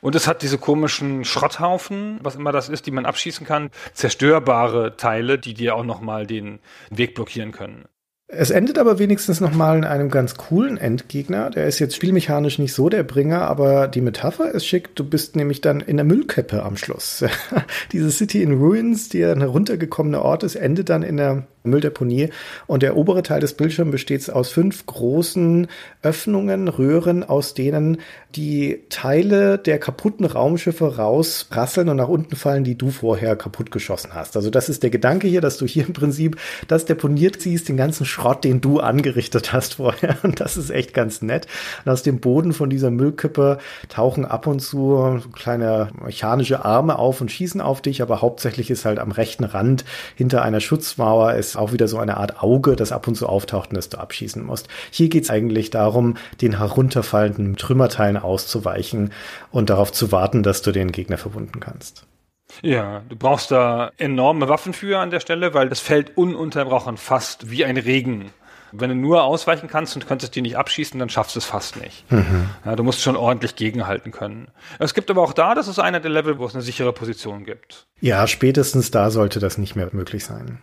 Und 0.00 0.14
es 0.14 0.26
hat 0.26 0.42
diese 0.42 0.58
komischen 0.58 1.24
Schrotthaufen, 1.24 2.18
was 2.22 2.36
immer 2.36 2.52
das 2.52 2.68
ist, 2.68 2.86
die 2.86 2.90
man 2.90 3.06
abschießen 3.06 3.46
kann, 3.46 3.70
zerstörbare 3.92 4.96
Teile, 4.96 5.38
die 5.38 5.54
dir 5.54 5.74
auch 5.74 5.84
nochmal 5.84 6.26
den 6.26 6.60
Weg 6.90 7.14
blockieren 7.14 7.52
können. 7.52 7.86
Es 8.30 8.50
endet 8.50 8.78
aber 8.78 8.98
wenigstens 8.98 9.40
nochmal 9.40 9.78
in 9.78 9.84
einem 9.84 10.10
ganz 10.10 10.34
coolen 10.34 10.76
Endgegner. 10.76 11.48
Der 11.48 11.66
ist 11.66 11.78
jetzt 11.78 11.96
spielmechanisch 11.96 12.58
nicht 12.58 12.74
so 12.74 12.90
der 12.90 13.02
Bringer, 13.02 13.40
aber 13.40 13.88
die 13.88 14.02
Metapher 14.02 14.50
ist 14.50 14.66
schick. 14.66 14.94
Du 14.96 15.02
bist 15.02 15.34
nämlich 15.34 15.62
dann 15.62 15.80
in 15.80 15.96
der 15.96 16.04
Müllkippe 16.04 16.62
am 16.62 16.76
Schluss. 16.76 17.24
Diese 17.92 18.10
City 18.10 18.42
in 18.42 18.52
Ruins, 18.52 19.08
die 19.08 19.24
ein 19.24 19.40
heruntergekommener 19.40 20.20
Ort 20.20 20.42
ist, 20.42 20.56
endet 20.56 20.90
dann 20.90 21.02
in 21.02 21.16
der 21.16 21.46
Mülldeponie. 21.62 22.30
Und 22.66 22.82
der 22.82 22.96
obere 22.96 23.22
Teil 23.22 23.40
des 23.40 23.54
Bildschirms 23.54 23.92
besteht 23.92 24.28
aus 24.30 24.50
fünf 24.50 24.84
großen 24.86 25.68
Öffnungen, 26.02 26.68
Röhren, 26.68 27.24
aus 27.24 27.54
denen 27.54 27.98
die 28.34 28.84
Teile 28.90 29.58
der 29.58 29.78
kaputten 29.78 30.26
Raumschiffe 30.26 30.96
rausprasseln 30.96 31.88
und 31.88 31.96
nach 31.96 32.08
unten 32.08 32.36
fallen, 32.36 32.64
die 32.64 32.76
du 32.76 32.90
vorher 32.90 33.36
kaputt 33.36 33.70
geschossen 33.70 34.10
hast. 34.14 34.36
Also 34.36 34.50
das 34.50 34.68
ist 34.68 34.82
der 34.82 34.90
Gedanke 34.90 35.28
hier, 35.28 35.40
dass 35.40 35.56
du 35.56 35.66
hier 35.66 35.86
im 35.86 35.92
Prinzip 35.92 36.36
das 36.66 36.84
deponiert 36.84 37.40
siehst, 37.40 37.68
den 37.68 37.76
ganzen 37.76 38.04
Schrott, 38.18 38.42
den 38.42 38.60
du 38.60 38.80
angerichtet 38.80 39.52
hast 39.52 39.74
vorher. 39.76 40.16
Und 40.22 40.40
das 40.40 40.56
ist 40.56 40.70
echt 40.70 40.92
ganz 40.92 41.22
nett. 41.22 41.46
Und 41.84 41.92
aus 41.92 42.02
dem 42.02 42.18
Boden 42.18 42.52
von 42.52 42.68
dieser 42.68 42.90
Müllkippe 42.90 43.58
tauchen 43.88 44.24
ab 44.24 44.46
und 44.46 44.60
zu 44.60 45.20
kleine 45.32 45.90
mechanische 46.02 46.64
Arme 46.64 46.98
auf 46.98 47.20
und 47.20 47.30
schießen 47.30 47.60
auf 47.60 47.80
dich, 47.80 48.02
aber 48.02 48.20
hauptsächlich 48.20 48.70
ist 48.70 48.84
halt 48.84 48.98
am 48.98 49.12
rechten 49.12 49.44
Rand 49.44 49.84
hinter 50.16 50.42
einer 50.42 50.60
Schutzmauer 50.60 51.34
ist 51.34 51.56
auch 51.56 51.72
wieder 51.72 51.86
so 51.86 51.98
eine 51.98 52.16
Art 52.16 52.42
Auge, 52.42 52.74
das 52.74 52.90
ab 52.90 53.06
und 53.06 53.14
zu 53.14 53.28
auftaucht 53.28 53.70
und 53.70 53.76
das 53.76 53.88
du 53.88 53.98
abschießen 53.98 54.44
musst. 54.44 54.68
Hier 54.90 55.08
geht 55.08 55.24
es 55.24 55.30
eigentlich 55.30 55.70
darum, 55.70 56.16
den 56.40 56.58
herunterfallenden 56.58 57.56
Trümmerteilen 57.56 58.16
auszuweichen 58.16 59.12
und 59.52 59.70
darauf 59.70 59.92
zu 59.92 60.10
warten, 60.10 60.42
dass 60.42 60.62
du 60.62 60.72
den 60.72 60.90
Gegner 60.90 61.18
verwunden 61.18 61.60
kannst. 61.60 62.07
Ja, 62.62 63.02
du 63.08 63.16
brauchst 63.16 63.50
da 63.50 63.92
enorme 63.98 64.48
Waffen 64.48 64.72
für 64.72 64.98
an 64.98 65.10
der 65.10 65.20
Stelle, 65.20 65.54
weil 65.54 65.68
das 65.68 65.80
fällt 65.80 66.16
ununterbrochen 66.16 66.96
fast 66.96 67.50
wie 67.50 67.64
ein 67.64 67.76
Regen. 67.76 68.30
Wenn 68.72 68.90
du 68.90 68.96
nur 68.96 69.22
ausweichen 69.22 69.68
kannst 69.68 69.96
und 69.96 70.06
könntest 70.06 70.34
die 70.34 70.42
nicht 70.42 70.56
abschießen, 70.56 70.98
dann 70.98 71.08
schaffst 71.08 71.34
du 71.34 71.38
es 71.38 71.46
fast 71.46 71.80
nicht. 71.80 72.10
Mhm. 72.10 72.50
Ja, 72.64 72.76
du 72.76 72.82
musst 72.82 73.00
schon 73.00 73.16
ordentlich 73.16 73.56
gegenhalten 73.56 74.12
können. 74.12 74.48
Es 74.78 74.92
gibt 74.92 75.10
aber 75.10 75.22
auch 75.22 75.32
da, 75.32 75.54
das 75.54 75.68
ist 75.68 75.78
einer 75.78 76.00
der 76.00 76.10
Level, 76.10 76.38
wo 76.38 76.44
es 76.44 76.54
eine 76.54 76.62
sichere 76.62 76.92
Position 76.92 77.44
gibt. 77.44 77.86
Ja, 78.00 78.26
spätestens 78.26 78.90
da 78.90 79.10
sollte 79.10 79.40
das 79.40 79.56
nicht 79.56 79.74
mehr 79.74 79.88
möglich 79.92 80.24
sein. 80.24 80.60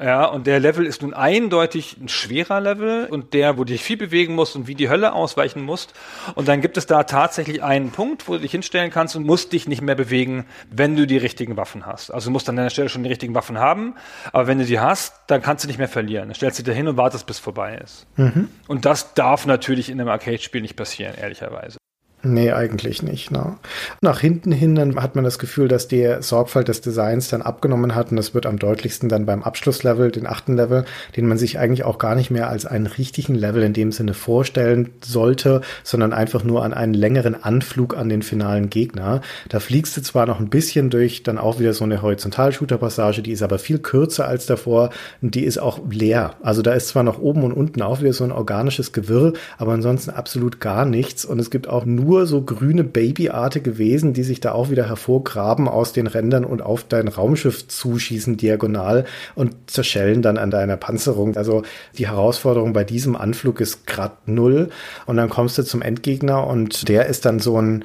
Ja, 0.00 0.26
und 0.26 0.46
der 0.46 0.60
Level 0.60 0.86
ist 0.86 1.02
nun 1.02 1.12
eindeutig 1.12 1.96
ein 2.00 2.08
schwerer 2.08 2.60
Level 2.60 3.06
und 3.06 3.34
der, 3.34 3.58
wo 3.58 3.64
du 3.64 3.72
dich 3.72 3.82
viel 3.82 3.96
bewegen 3.96 4.34
musst 4.34 4.54
und 4.54 4.68
wie 4.68 4.76
die 4.76 4.88
Hölle 4.88 5.12
ausweichen 5.12 5.62
musst. 5.62 5.92
Und 6.36 6.46
dann 6.46 6.60
gibt 6.60 6.76
es 6.76 6.86
da 6.86 7.02
tatsächlich 7.02 7.62
einen 7.64 7.90
Punkt, 7.90 8.28
wo 8.28 8.34
du 8.34 8.40
dich 8.40 8.52
hinstellen 8.52 8.90
kannst 8.90 9.16
und 9.16 9.26
musst 9.26 9.52
dich 9.52 9.66
nicht 9.66 9.82
mehr 9.82 9.96
bewegen, 9.96 10.46
wenn 10.70 10.94
du 10.94 11.06
die 11.06 11.16
richtigen 11.16 11.56
Waffen 11.56 11.84
hast. 11.84 12.10
Also 12.10 12.28
du 12.28 12.32
musst 12.32 12.48
an 12.48 12.56
deiner 12.56 12.70
Stelle 12.70 12.88
schon 12.88 13.02
die 13.02 13.08
richtigen 13.08 13.34
Waffen 13.34 13.58
haben, 13.58 13.94
aber 14.32 14.46
wenn 14.46 14.58
du 14.58 14.64
die 14.64 14.78
hast, 14.78 15.14
dann 15.26 15.42
kannst 15.42 15.64
du 15.64 15.68
nicht 15.68 15.78
mehr 15.78 15.88
verlieren. 15.88 16.28
Dann 16.28 16.34
stellst 16.34 16.58
du 16.58 16.62
dich 16.62 16.72
da 16.72 16.76
hin 16.76 16.86
und 16.86 16.96
wartest, 16.96 17.26
bis 17.26 17.40
vorbei 17.40 17.80
ist. 17.82 18.06
Mhm. 18.16 18.48
Und 18.68 18.84
das 18.84 19.14
darf 19.14 19.46
natürlich 19.46 19.90
in 19.90 20.00
einem 20.00 20.10
Arcade-Spiel 20.10 20.60
nicht 20.62 20.76
passieren, 20.76 21.14
ehrlicherweise. 21.20 21.78
Nee, 22.24 22.50
eigentlich 22.50 23.04
nicht. 23.04 23.30
Ne? 23.30 23.58
Nach 24.00 24.18
hinten 24.18 24.50
hin 24.50 24.74
dann 24.74 25.00
hat 25.00 25.14
man 25.14 25.22
das 25.22 25.38
Gefühl, 25.38 25.68
dass 25.68 25.86
die 25.86 26.16
Sorgfalt 26.18 26.66
des 26.66 26.80
Designs 26.80 27.28
dann 27.28 27.42
abgenommen 27.42 27.94
hat 27.94 28.10
und 28.10 28.16
das 28.16 28.34
wird 28.34 28.44
am 28.44 28.58
deutlichsten 28.58 29.08
dann 29.08 29.24
beim 29.24 29.44
Abschlusslevel, 29.44 30.10
den 30.10 30.26
achten 30.26 30.56
Level, 30.56 30.84
den 31.16 31.28
man 31.28 31.38
sich 31.38 31.60
eigentlich 31.60 31.84
auch 31.84 31.98
gar 31.98 32.16
nicht 32.16 32.32
mehr 32.32 32.50
als 32.50 32.66
einen 32.66 32.86
richtigen 32.86 33.36
Level 33.36 33.62
in 33.62 33.72
dem 33.72 33.92
Sinne 33.92 34.14
vorstellen 34.14 34.90
sollte, 35.00 35.60
sondern 35.84 36.12
einfach 36.12 36.42
nur 36.42 36.64
an 36.64 36.74
einen 36.74 36.92
längeren 36.92 37.40
Anflug 37.40 37.96
an 37.96 38.08
den 38.08 38.22
finalen 38.22 38.68
Gegner. 38.68 39.20
Da 39.48 39.60
fliegst 39.60 39.96
du 39.96 40.02
zwar 40.02 40.26
noch 40.26 40.40
ein 40.40 40.50
bisschen 40.50 40.90
durch, 40.90 41.22
dann 41.22 41.38
auch 41.38 41.60
wieder 41.60 41.72
so 41.72 41.84
eine 41.84 42.02
Horizontal-Shooter-Passage, 42.02 43.22
die 43.22 43.32
ist 43.32 43.42
aber 43.42 43.60
viel 43.60 43.78
kürzer 43.78 44.26
als 44.26 44.46
davor 44.46 44.90
und 45.22 45.36
die 45.36 45.44
ist 45.44 45.58
auch 45.58 45.78
leer. 45.88 46.34
Also 46.42 46.62
da 46.62 46.72
ist 46.72 46.88
zwar 46.88 47.04
noch 47.04 47.20
oben 47.20 47.44
und 47.44 47.52
unten 47.52 47.80
auch 47.80 48.00
wieder 48.00 48.12
so 48.12 48.24
ein 48.24 48.32
organisches 48.32 48.92
Gewirr, 48.92 49.34
aber 49.56 49.72
ansonsten 49.72 50.10
absolut 50.10 50.58
gar 50.58 50.84
nichts 50.84 51.24
und 51.24 51.38
es 51.38 51.52
gibt 51.52 51.68
auch 51.68 51.84
nur 51.84 52.07
nur 52.08 52.26
so 52.26 52.40
grüne 52.40 52.84
babyartige 52.84 53.76
Wesen, 53.76 54.14
die 54.14 54.22
sich 54.22 54.40
da 54.40 54.52
auch 54.52 54.70
wieder 54.70 54.88
hervorgraben 54.88 55.68
aus 55.68 55.92
den 55.92 56.06
Rändern 56.06 56.46
und 56.46 56.62
auf 56.62 56.84
dein 56.84 57.06
Raumschiff 57.06 57.68
zuschießen 57.68 58.38
diagonal 58.38 59.04
und 59.34 59.54
zerschellen 59.66 60.22
dann 60.22 60.38
an 60.38 60.50
deiner 60.50 60.78
Panzerung. 60.78 61.36
Also 61.36 61.64
die 61.98 62.08
Herausforderung 62.08 62.72
bei 62.72 62.84
diesem 62.84 63.14
Anflug 63.14 63.60
ist 63.60 63.86
grad 63.86 64.26
null 64.26 64.70
und 65.04 65.18
dann 65.18 65.28
kommst 65.28 65.58
du 65.58 65.64
zum 65.64 65.82
Endgegner 65.82 66.46
und 66.46 66.88
der 66.88 67.06
ist 67.06 67.26
dann 67.26 67.40
so 67.40 67.60
ein 67.60 67.84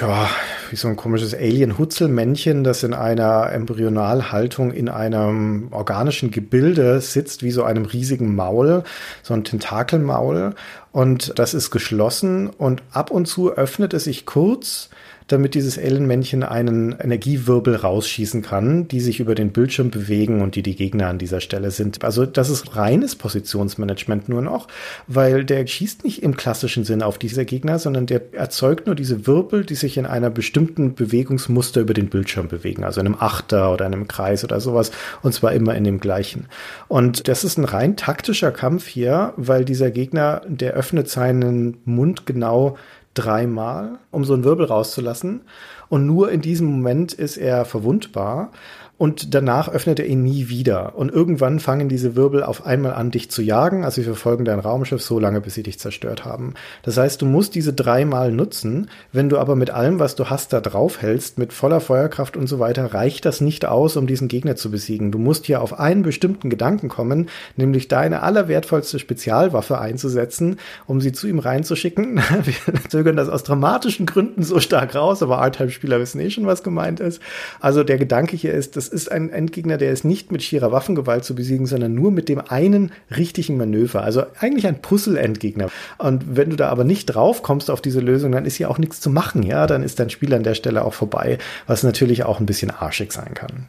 ja, 0.00 0.28
wie 0.70 0.76
so 0.76 0.88
ein 0.88 0.96
komisches 0.96 1.34
Alien-Hutzelmännchen, 1.34 2.64
das 2.64 2.82
in 2.82 2.94
einer 2.94 3.52
Embryonalhaltung 3.52 4.72
in 4.72 4.88
einem 4.88 5.68
organischen 5.70 6.30
Gebilde 6.30 7.00
sitzt, 7.00 7.42
wie 7.44 7.52
so 7.52 7.62
einem 7.62 7.84
riesigen 7.84 8.34
Maul, 8.34 8.82
so 9.22 9.34
ein 9.34 9.44
Tentakelmaul. 9.44 10.54
Und 10.90 11.38
das 11.38 11.54
ist 11.54 11.70
geschlossen 11.70 12.48
und 12.50 12.82
ab 12.90 13.10
und 13.10 13.26
zu 13.26 13.52
öffnet 13.52 13.94
es 13.94 14.04
sich 14.04 14.26
kurz 14.26 14.90
damit 15.26 15.54
dieses 15.54 15.78
Ellenmännchen 15.78 16.42
einen 16.42 16.92
Energiewirbel 16.92 17.76
rausschießen 17.76 18.42
kann, 18.42 18.88
die 18.88 19.00
sich 19.00 19.20
über 19.20 19.34
den 19.34 19.52
Bildschirm 19.52 19.90
bewegen 19.90 20.42
und 20.42 20.54
die 20.54 20.62
die 20.62 20.76
Gegner 20.76 21.08
an 21.08 21.18
dieser 21.18 21.40
Stelle 21.40 21.70
sind. 21.70 22.04
Also 22.04 22.26
das 22.26 22.50
ist 22.50 22.76
reines 22.76 23.16
Positionsmanagement 23.16 24.28
nur 24.28 24.42
noch, 24.42 24.68
weil 25.06 25.44
der 25.44 25.66
schießt 25.66 26.04
nicht 26.04 26.22
im 26.22 26.36
klassischen 26.36 26.84
Sinn 26.84 27.02
auf 27.02 27.16
diese 27.16 27.46
Gegner, 27.46 27.78
sondern 27.78 28.04
der 28.04 28.34
erzeugt 28.34 28.86
nur 28.86 28.94
diese 28.94 29.26
Wirbel, 29.26 29.64
die 29.64 29.76
sich 29.76 29.96
in 29.96 30.04
einer 30.04 30.28
bestimmten 30.28 30.94
Bewegungsmuster 30.94 31.80
über 31.80 31.94
den 31.94 32.10
Bildschirm 32.10 32.48
bewegen, 32.48 32.84
also 32.84 33.00
in 33.00 33.06
einem 33.06 33.16
Achter 33.18 33.72
oder 33.72 33.86
einem 33.86 34.08
Kreis 34.08 34.44
oder 34.44 34.60
sowas 34.60 34.90
und 35.22 35.32
zwar 35.32 35.52
immer 35.52 35.74
in 35.74 35.84
dem 35.84 36.00
gleichen. 36.00 36.46
Und 36.86 37.28
das 37.28 37.44
ist 37.44 37.56
ein 37.56 37.64
rein 37.64 37.96
taktischer 37.96 38.52
Kampf 38.52 38.86
hier, 38.86 39.32
weil 39.36 39.64
dieser 39.64 39.90
Gegner, 39.90 40.42
der 40.46 40.74
öffnet 40.74 41.08
seinen 41.08 41.78
Mund 41.84 42.26
genau 42.26 42.76
dreimal, 43.14 43.98
um 44.10 44.24
so 44.24 44.34
einen 44.34 44.44
Wirbel 44.44 44.66
rauszulassen. 44.66 45.42
Und 45.88 46.06
nur 46.06 46.30
in 46.30 46.40
diesem 46.40 46.66
Moment 46.66 47.12
ist 47.12 47.36
er 47.36 47.64
verwundbar 47.64 48.50
und 48.96 49.34
danach 49.34 49.68
öffnet 49.68 49.98
er 49.98 50.06
ihn 50.06 50.22
nie 50.22 50.48
wieder. 50.48 50.94
Und 50.96 51.10
irgendwann 51.12 51.58
fangen 51.58 51.88
diese 51.88 52.14
Wirbel 52.14 52.44
auf 52.44 52.64
einmal 52.64 52.94
an, 52.94 53.10
dich 53.10 53.28
zu 53.28 53.42
jagen. 53.42 53.84
Also 53.84 54.00
sie 54.00 54.06
verfolgen 54.06 54.44
dein 54.44 54.60
Raumschiff 54.60 55.02
so 55.02 55.18
lange, 55.18 55.40
bis 55.40 55.54
sie 55.54 55.64
dich 55.64 55.80
zerstört 55.80 56.24
haben. 56.24 56.54
Das 56.82 56.96
heißt, 56.96 57.20
du 57.20 57.26
musst 57.26 57.56
diese 57.56 57.72
dreimal 57.72 58.30
nutzen. 58.30 58.88
Wenn 59.10 59.28
du 59.28 59.38
aber 59.38 59.56
mit 59.56 59.70
allem, 59.70 59.98
was 59.98 60.14
du 60.14 60.30
hast, 60.30 60.52
da 60.52 60.60
drauf 60.60 61.02
hältst, 61.02 61.38
mit 61.38 61.52
voller 61.52 61.80
Feuerkraft 61.80 62.36
und 62.36 62.46
so 62.46 62.60
weiter, 62.60 62.94
reicht 62.94 63.24
das 63.24 63.40
nicht 63.40 63.66
aus, 63.66 63.96
um 63.96 64.06
diesen 64.06 64.28
Gegner 64.28 64.54
zu 64.54 64.70
besiegen. 64.70 65.10
Du 65.10 65.18
musst 65.18 65.46
hier 65.46 65.60
auf 65.60 65.78
einen 65.78 66.02
bestimmten 66.02 66.48
Gedanken 66.48 66.88
kommen, 66.88 67.28
nämlich 67.56 67.88
deine 67.88 68.22
allerwertvollste 68.22 69.00
Spezialwaffe 69.00 69.80
einzusetzen, 69.80 70.58
um 70.86 71.00
sie 71.00 71.10
zu 71.10 71.26
ihm 71.26 71.40
reinzuschicken. 71.40 72.20
Wir 72.44 72.74
zögern 72.88 73.16
das 73.16 73.28
aus 73.28 73.42
dramatischen 73.42 74.06
Gründen 74.06 74.44
so 74.44 74.60
stark 74.60 74.94
raus, 74.94 75.20
aber 75.20 75.38
R-Type-Spieler 75.38 75.98
wissen 75.98 76.20
eh 76.20 76.30
schon, 76.30 76.46
was 76.46 76.62
gemeint 76.62 77.00
ist. 77.00 77.20
Also 77.58 77.82
der 77.82 77.98
Gedanke 77.98 78.36
hier 78.36 78.54
ist, 78.54 78.76
das 78.76 78.93
ist 78.94 79.12
ein 79.12 79.28
Endgegner, 79.28 79.76
der 79.76 79.92
ist 79.92 80.04
nicht 80.04 80.32
mit 80.32 80.42
schierer 80.42 80.72
Waffengewalt 80.72 81.24
zu 81.24 81.34
besiegen, 81.34 81.66
sondern 81.66 81.94
nur 81.94 82.10
mit 82.10 82.28
dem 82.30 82.40
einen 82.40 82.92
richtigen 83.14 83.58
Manöver. 83.58 84.02
Also 84.02 84.24
eigentlich 84.38 84.66
ein 84.66 84.80
Puzzle-Endgegner. 84.80 85.68
Und 85.98 86.36
wenn 86.36 86.50
du 86.50 86.56
da 86.56 86.70
aber 86.70 86.84
nicht 86.84 87.06
drauf 87.06 87.42
kommst 87.42 87.70
auf 87.70 87.82
diese 87.82 88.00
Lösung, 88.00 88.32
dann 88.32 88.46
ist 88.46 88.56
hier 88.56 88.70
auch 88.70 88.78
nichts 88.78 89.00
zu 89.00 89.10
machen. 89.10 89.42
Ja, 89.42 89.66
dann 89.66 89.82
ist 89.82 90.00
dein 90.00 90.10
Spiel 90.10 90.32
an 90.32 90.44
der 90.44 90.54
Stelle 90.54 90.84
auch 90.84 90.94
vorbei, 90.94 91.38
was 91.66 91.82
natürlich 91.82 92.24
auch 92.24 92.40
ein 92.40 92.46
bisschen 92.46 92.70
arschig 92.70 93.12
sein 93.12 93.34
kann. 93.34 93.66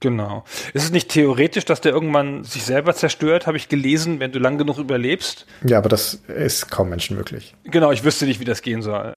Genau. 0.00 0.44
Ist 0.72 0.84
es 0.84 0.90
nicht 0.90 1.10
theoretisch, 1.10 1.66
dass 1.66 1.82
der 1.82 1.92
irgendwann 1.92 2.42
sich 2.42 2.64
selber 2.64 2.94
zerstört, 2.94 3.46
habe 3.46 3.58
ich 3.58 3.68
gelesen, 3.68 4.18
wenn 4.18 4.32
du 4.32 4.38
lang 4.38 4.56
genug 4.56 4.78
überlebst? 4.78 5.46
Ja, 5.64 5.76
aber 5.78 5.90
das 5.90 6.14
ist 6.14 6.70
kaum 6.70 6.88
menschenmöglich. 6.88 7.54
Genau, 7.64 7.92
ich 7.92 8.02
wüsste 8.02 8.24
nicht, 8.24 8.40
wie 8.40 8.46
das 8.46 8.62
gehen 8.62 8.80
soll. 8.80 9.12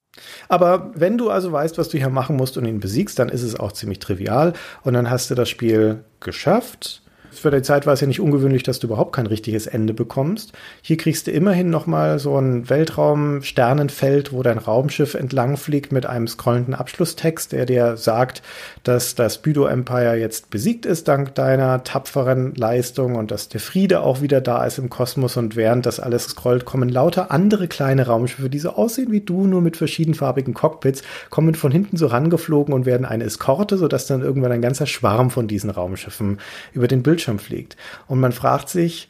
Aber 0.49 0.91
wenn 0.93 1.17
du 1.17 1.29
also 1.29 1.51
weißt, 1.51 1.77
was 1.77 1.89
du 1.89 1.97
hier 1.97 2.09
machen 2.09 2.35
musst 2.35 2.57
und 2.57 2.65
ihn 2.65 2.81
besiegst, 2.81 3.17
dann 3.17 3.29
ist 3.29 3.43
es 3.43 3.57
auch 3.57 3.71
ziemlich 3.71 3.99
trivial 3.99 4.53
und 4.83 4.93
dann 4.93 5.09
hast 5.09 5.31
du 5.31 5.35
das 5.35 5.49
Spiel 5.49 6.03
geschafft 6.19 7.02
für 7.33 7.51
die 7.51 7.61
Zeit 7.61 7.85
war 7.85 7.93
es 7.93 8.01
ja 8.01 8.07
nicht 8.07 8.19
ungewöhnlich, 8.19 8.63
dass 8.63 8.79
du 8.79 8.87
überhaupt 8.87 9.15
kein 9.15 9.27
richtiges 9.27 9.67
Ende 9.67 9.93
bekommst. 9.93 10.53
Hier 10.81 10.97
kriegst 10.97 11.27
du 11.27 11.31
immerhin 11.31 11.69
nochmal 11.69 12.19
so 12.19 12.37
ein 12.37 12.69
Weltraum-Sternenfeld, 12.69 14.31
wo 14.31 14.43
dein 14.43 14.57
Raumschiff 14.57 15.13
entlang 15.13 15.57
fliegt 15.57 15.91
mit 15.91 16.05
einem 16.05 16.27
scrollenden 16.27 16.73
Abschlusstext, 16.73 17.51
der 17.51 17.65
dir 17.65 17.97
sagt, 17.97 18.41
dass 18.83 19.15
das 19.15 19.39
Büdo 19.39 19.65
Empire 19.65 20.15
jetzt 20.15 20.49
besiegt 20.49 20.85
ist 20.85 21.07
dank 21.07 21.35
deiner 21.35 21.83
tapferen 21.83 22.53
Leistung 22.55 23.15
und 23.15 23.31
dass 23.31 23.49
der 23.49 23.59
Friede 23.59 24.01
auch 24.01 24.21
wieder 24.21 24.41
da 24.41 24.65
ist 24.65 24.77
im 24.77 24.89
Kosmos 24.89 25.37
und 25.37 25.55
während 25.55 25.85
das 25.85 25.99
alles 25.99 26.25
scrollt, 26.25 26.65
kommen 26.65 26.89
lauter 26.89 27.31
andere 27.31 27.67
kleine 27.67 28.07
Raumschiffe, 28.07 28.49
die 28.49 28.59
so 28.59 28.71
aussehen 28.71 29.11
wie 29.11 29.21
du, 29.21 29.47
nur 29.47 29.61
mit 29.61 29.77
verschiedenfarbigen 29.77 30.53
Cockpits, 30.53 31.03
kommen 31.29 31.55
von 31.55 31.71
hinten 31.71 31.97
so 31.97 32.07
rangeflogen 32.07 32.73
und 32.73 32.85
werden 32.85 33.05
eine 33.05 33.23
Eskorte, 33.23 33.77
sodass 33.77 34.07
dann 34.07 34.21
irgendwann 34.21 34.51
ein 34.51 34.61
ganzer 34.61 34.85
Schwarm 34.85 35.29
von 35.29 35.47
diesen 35.47 35.69
Raumschiffen 35.69 36.39
über 36.73 36.87
den 36.87 37.03
Bildschirm 37.03 37.22
fliegt. 37.39 37.77
Und 38.07 38.19
man 38.19 38.31
fragt 38.31 38.69
sich, 38.69 39.09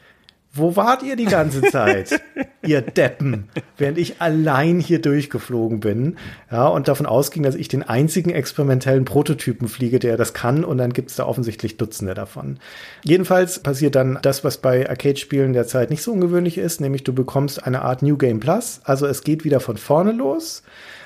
Wo 0.55 0.75
wart 0.75 1.01
ihr 1.01 1.15
die 1.15 1.25
ganze 1.25 1.63
Zeit, 1.63 2.21
ihr 2.61 2.81
Deppen, 2.81 3.49
während 3.75 3.97
ich 3.97 4.21
allein 4.21 4.79
hier 4.79 5.01
durchgeflogen 5.01 5.79
bin, 5.79 6.17
ja, 6.51 6.67
und 6.67 6.87
davon 6.87 7.07
ausging, 7.07 7.41
dass 7.41 7.55
ich 7.55 7.69
den 7.69 7.81
einzigen 7.81 8.29
experimentellen 8.29 9.03
Prototypen 9.03 9.67
fliege, 9.67 9.97
der 9.97 10.15
das 10.15 10.35
kann, 10.35 10.63
und 10.63 10.77
dann 10.77 10.93
gibt's 10.93 11.15
da 11.15 11.25
offensichtlich 11.25 11.77
Dutzende 11.77 12.13
davon. 12.13 12.59
Jedenfalls 13.03 13.63
passiert 13.63 13.95
dann 13.95 14.19
das, 14.21 14.43
was 14.43 14.59
bei 14.59 14.87
Arcade-Spielen 14.87 15.53
derzeit 15.53 15.89
nicht 15.89 16.03
so 16.03 16.11
ungewöhnlich 16.11 16.59
ist, 16.59 16.81
nämlich 16.81 17.03
du 17.03 17.13
bekommst 17.13 17.65
eine 17.65 17.81
Art 17.81 18.03
New 18.03 18.17
Game 18.17 18.39
Plus, 18.39 18.81
also 18.83 19.07
es 19.07 19.23
geht 19.23 19.43
wieder 19.43 19.59
von 19.59 19.77
vorne 19.77 20.11
los, 20.11 20.61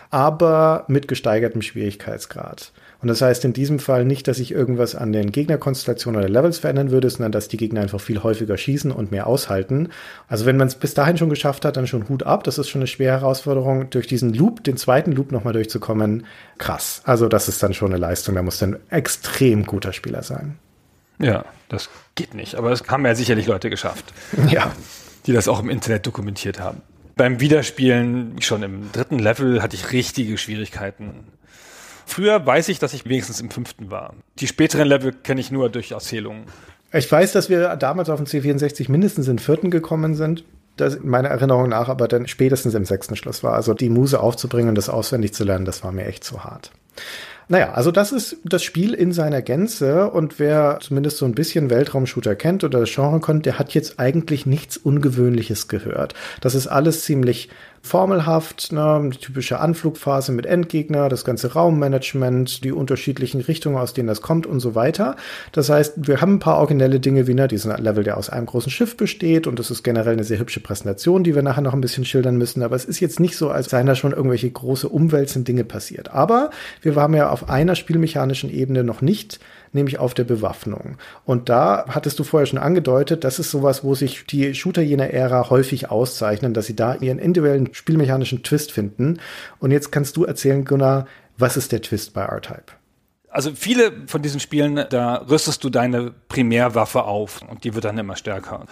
aber 0.09 0.83
mit 0.89 1.07
gesteigertem 1.07 1.61
Schwierigkeitsgrad. 1.61 2.73
Und 3.07 3.11
das 3.11 3.21
heißt 3.21 3.45
in 3.45 3.53
diesem 3.53 3.79
Fall 3.79 4.03
nicht, 4.03 4.27
dass 4.27 4.35
sich 4.35 4.51
irgendwas 4.51 4.93
an 4.93 5.13
den 5.13 5.31
Gegnerkonstellationen 5.31 6.19
oder 6.19 6.27
Levels 6.27 6.59
verändern 6.59 6.91
würde, 6.91 7.09
sondern 7.09 7.31
dass 7.31 7.47
die 7.47 7.55
Gegner 7.55 7.79
einfach 7.79 8.01
viel 8.01 8.21
häufiger 8.21 8.57
schießen 8.57 8.91
und 8.91 9.11
mehr 9.11 9.27
aushalten. 9.27 9.93
Also 10.27 10.45
wenn 10.45 10.57
man 10.57 10.67
es 10.67 10.75
bis 10.75 10.93
dahin 10.93 11.17
schon 11.17 11.29
geschafft 11.29 11.63
hat, 11.63 11.77
dann 11.77 11.87
schon 11.87 12.09
Hut 12.09 12.23
ab. 12.23 12.43
Das 12.43 12.57
ist 12.57 12.67
schon 12.67 12.81
eine 12.81 12.87
schwere 12.87 13.21
Herausforderung, 13.21 13.89
durch 13.91 14.07
diesen 14.07 14.33
Loop, 14.33 14.61
den 14.65 14.75
zweiten 14.75 15.13
Loop 15.13 15.31
nochmal 15.31 15.53
durchzukommen. 15.53 16.25
Krass. 16.57 17.01
Also 17.05 17.29
das 17.29 17.47
ist 17.47 17.63
dann 17.63 17.73
schon 17.73 17.93
eine 17.93 17.97
Leistung. 17.97 18.35
Da 18.35 18.43
muss 18.43 18.59
dann 18.59 18.75
extrem 18.89 19.65
guter 19.65 19.93
Spieler 19.93 20.21
sein. 20.21 20.59
Ja, 21.17 21.45
das 21.69 21.89
geht 22.15 22.33
nicht. 22.33 22.55
Aber 22.55 22.73
es 22.73 22.89
haben 22.89 23.05
ja 23.05 23.15
sicherlich 23.15 23.47
Leute 23.47 23.69
geschafft. 23.69 24.03
Ja. 24.49 24.73
Die 25.27 25.31
das 25.31 25.47
auch 25.47 25.61
im 25.61 25.69
Internet 25.69 26.05
dokumentiert 26.05 26.59
haben. 26.59 26.81
Beim 27.15 27.39
Wiederspielen, 27.39 28.41
schon 28.41 28.63
im 28.63 28.91
dritten 28.91 29.19
Level, 29.19 29.61
hatte 29.63 29.77
ich 29.77 29.93
richtige 29.93 30.37
Schwierigkeiten 30.37 31.23
Früher 32.07 32.43
weiß 32.43 32.69
ich, 32.69 32.79
dass 32.79 32.93
ich 32.93 33.05
wenigstens 33.05 33.41
im 33.41 33.51
fünften 33.51 33.91
war. 33.91 34.13
Die 34.39 34.47
späteren 34.47 34.87
Level 34.87 35.11
kenne 35.11 35.41
ich 35.41 35.51
nur 35.51 35.69
durch 35.69 35.91
Erzählungen. 35.91 36.45
Ich 36.93 37.11
weiß, 37.11 37.33
dass 37.33 37.49
wir 37.49 37.75
damals 37.75 38.09
auf 38.09 38.17
dem 38.17 38.25
C64 38.25 38.89
mindestens 38.89 39.27
in 39.27 39.39
vierten 39.39 39.69
gekommen 39.69 40.15
sind. 40.15 40.45
Das 40.77 40.99
meiner 41.03 41.27
Erinnerung 41.27 41.69
nach 41.69 41.89
aber 41.89 42.07
dann 42.07 42.27
spätestens 42.27 42.75
im 42.75 42.85
sechsten 42.85 43.17
Schluss 43.17 43.43
war. 43.43 43.53
Also 43.53 43.73
die 43.73 43.89
Muse 43.89 44.21
aufzubringen 44.21 44.69
und 44.69 44.75
das 44.75 44.89
auswendig 44.89 45.33
zu 45.33 45.43
lernen, 45.43 45.65
das 45.65 45.83
war 45.83 45.91
mir 45.91 46.05
echt 46.05 46.23
zu 46.23 46.45
hart. 46.45 46.71
Naja, 47.49 47.73
also 47.73 47.91
das 47.91 48.11
ist 48.11 48.37
das 48.43 48.63
Spiel 48.63 48.93
in 48.93 49.13
seiner 49.13 49.41
Gänze 49.41 50.09
und 50.09 50.37
wer 50.37 50.79
zumindest 50.81 51.17
so 51.17 51.25
ein 51.25 51.35
bisschen 51.35 51.69
Weltraumshooter 51.69 52.35
kennt 52.35 52.63
oder 52.63 52.81
das 52.81 52.91
Genre 52.93 53.21
kennt, 53.21 53.45
der 53.45 53.57
hat 53.57 53.73
jetzt 53.73 53.99
eigentlich 53.99 54.45
nichts 54.45 54.75
Ungewöhnliches 54.75 55.69
gehört. 55.69 56.13
Das 56.41 56.55
ist 56.55 56.67
alles 56.67 57.03
ziemlich 57.03 57.49
formelhaft, 57.87 58.71
ne, 58.71 59.09
die 59.11 59.17
typische 59.17 59.59
Anflugphase 59.59 60.31
mit 60.31 60.45
Endgegner, 60.45 61.09
das 61.09 61.25
ganze 61.25 61.53
Raummanagement, 61.53 62.63
die 62.63 62.71
unterschiedlichen 62.71 63.41
Richtungen, 63.41 63.77
aus 63.77 63.93
denen 63.93 64.07
das 64.07 64.21
kommt 64.21 64.45
und 64.45 64.59
so 64.59 64.75
weiter. 64.75 65.15
Das 65.51 65.69
heißt, 65.69 66.07
wir 66.07 66.21
haben 66.21 66.35
ein 66.35 66.39
paar 66.39 66.57
originelle 66.57 66.99
Dinge 66.99 67.27
wie 67.27 67.33
ne, 67.33 67.47
diesen 67.47 67.75
Level, 67.77 68.03
der 68.03 68.17
aus 68.17 68.29
einem 68.29 68.45
großen 68.45 68.71
Schiff 68.71 68.97
besteht 68.97 69.47
und 69.47 69.57
das 69.57 69.71
ist 69.71 69.83
generell 69.83 70.13
eine 70.13 70.23
sehr 70.23 70.39
hübsche 70.39 70.59
Präsentation, 70.59 71.23
die 71.23 71.33
wir 71.33 71.41
nachher 71.41 71.61
noch 71.61 71.73
ein 71.73 71.81
bisschen 71.81 72.05
schildern 72.05 72.37
müssen, 72.37 72.61
aber 72.61 72.75
es 72.75 72.85
ist 72.85 72.99
jetzt 72.99 73.19
nicht 73.19 73.37
so, 73.37 73.49
als 73.49 73.69
seien 73.69 73.87
da 73.87 73.95
schon 73.95 74.11
irgendwelche 74.11 74.51
große 74.51 74.87
umwälzende 74.89 75.45
Dinge 75.45 75.63
passiert. 75.63 76.11
Aber 76.11 76.51
wir 76.81 76.95
waren 76.95 77.13
ja 77.13 77.29
auf 77.29 77.49
einer 77.49 77.75
spielmechanischen 77.75 78.49
Ebene 78.49 78.83
noch 78.83 79.01
nicht 79.01 79.39
nämlich 79.77 79.99
auf 79.99 80.13
der 80.13 80.25
Bewaffnung. 80.25 80.97
Und 81.25 81.49
da 81.49 81.85
hattest 81.87 82.19
du 82.19 82.23
vorher 82.23 82.45
schon 82.45 82.59
angedeutet, 82.59 83.23
das 83.23 83.39
ist 83.39 83.51
sowas, 83.51 83.83
wo 83.83 83.95
sich 83.95 84.25
die 84.25 84.53
Shooter 84.53 84.81
jener 84.81 85.11
Ära 85.11 85.49
häufig 85.49 85.89
auszeichnen, 85.89 86.53
dass 86.53 86.65
sie 86.65 86.75
da 86.75 86.95
ihren 86.95 87.19
individuellen 87.19 87.73
spielmechanischen 87.73 88.43
Twist 88.43 88.71
finden. 88.71 89.19
Und 89.59 89.71
jetzt 89.71 89.91
kannst 89.91 90.17
du 90.17 90.25
erzählen, 90.25 90.65
Gunnar, 90.65 91.07
was 91.37 91.55
ist 91.55 91.71
der 91.71 91.81
Twist 91.81 92.13
bei 92.13 92.23
R-Type? 92.23 92.73
Also 93.29 93.51
viele 93.53 93.91
von 94.07 94.21
diesen 94.21 94.39
Spielen, 94.39 94.83
da 94.89 95.17
rüstest 95.29 95.63
du 95.63 95.69
deine 95.69 96.11
Primärwaffe 96.27 97.03
auf 97.03 97.41
und 97.47 97.65
die 97.65 97.75
wird 97.75 97.85
dann 97.85 97.97
immer 97.97 98.15
stärker. 98.15 98.65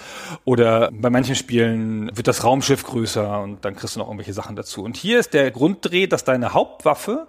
Oder 0.43 0.89
bei 0.91 1.09
manchen 1.09 1.35
Spielen 1.35 2.09
wird 2.15 2.27
das 2.27 2.43
Raumschiff 2.43 2.83
größer 2.83 3.41
und 3.41 3.63
dann 3.63 3.75
kriegst 3.75 3.95
du 3.95 3.99
noch 3.99 4.07
irgendwelche 4.07 4.33
Sachen 4.33 4.55
dazu. 4.55 4.83
Und 4.83 4.97
hier 4.97 5.19
ist 5.19 5.33
der 5.33 5.51
Grunddreh, 5.51 6.07
dass 6.07 6.23
deine 6.23 6.53
Hauptwaffe 6.53 7.27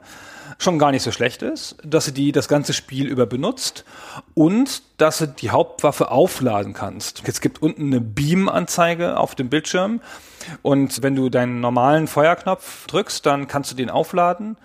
schon 0.58 0.78
gar 0.78 0.90
nicht 0.90 1.02
so 1.02 1.12
schlecht 1.12 1.42
ist, 1.42 1.76
dass 1.84 2.06
du 2.06 2.12
die 2.12 2.32
das 2.32 2.48
ganze 2.48 2.72
Spiel 2.72 3.06
über 3.06 3.26
benutzt 3.26 3.84
und 4.34 4.82
dass 4.96 5.18
du 5.18 5.28
die 5.28 5.50
Hauptwaffe 5.50 6.10
aufladen 6.10 6.72
kannst. 6.72 7.22
Es 7.26 7.40
gibt 7.40 7.60
unten 7.62 7.86
eine 7.86 8.00
Beam-Anzeige 8.00 9.18
auf 9.18 9.34
dem 9.34 9.48
Bildschirm 9.48 10.00
und 10.62 11.02
wenn 11.02 11.14
du 11.14 11.28
deinen 11.28 11.60
normalen 11.60 12.06
Feuerknopf 12.06 12.86
drückst, 12.86 13.26
dann 13.26 13.48
kannst 13.48 13.70
du 13.70 13.76
den 13.76 13.90
aufladen 13.90 14.56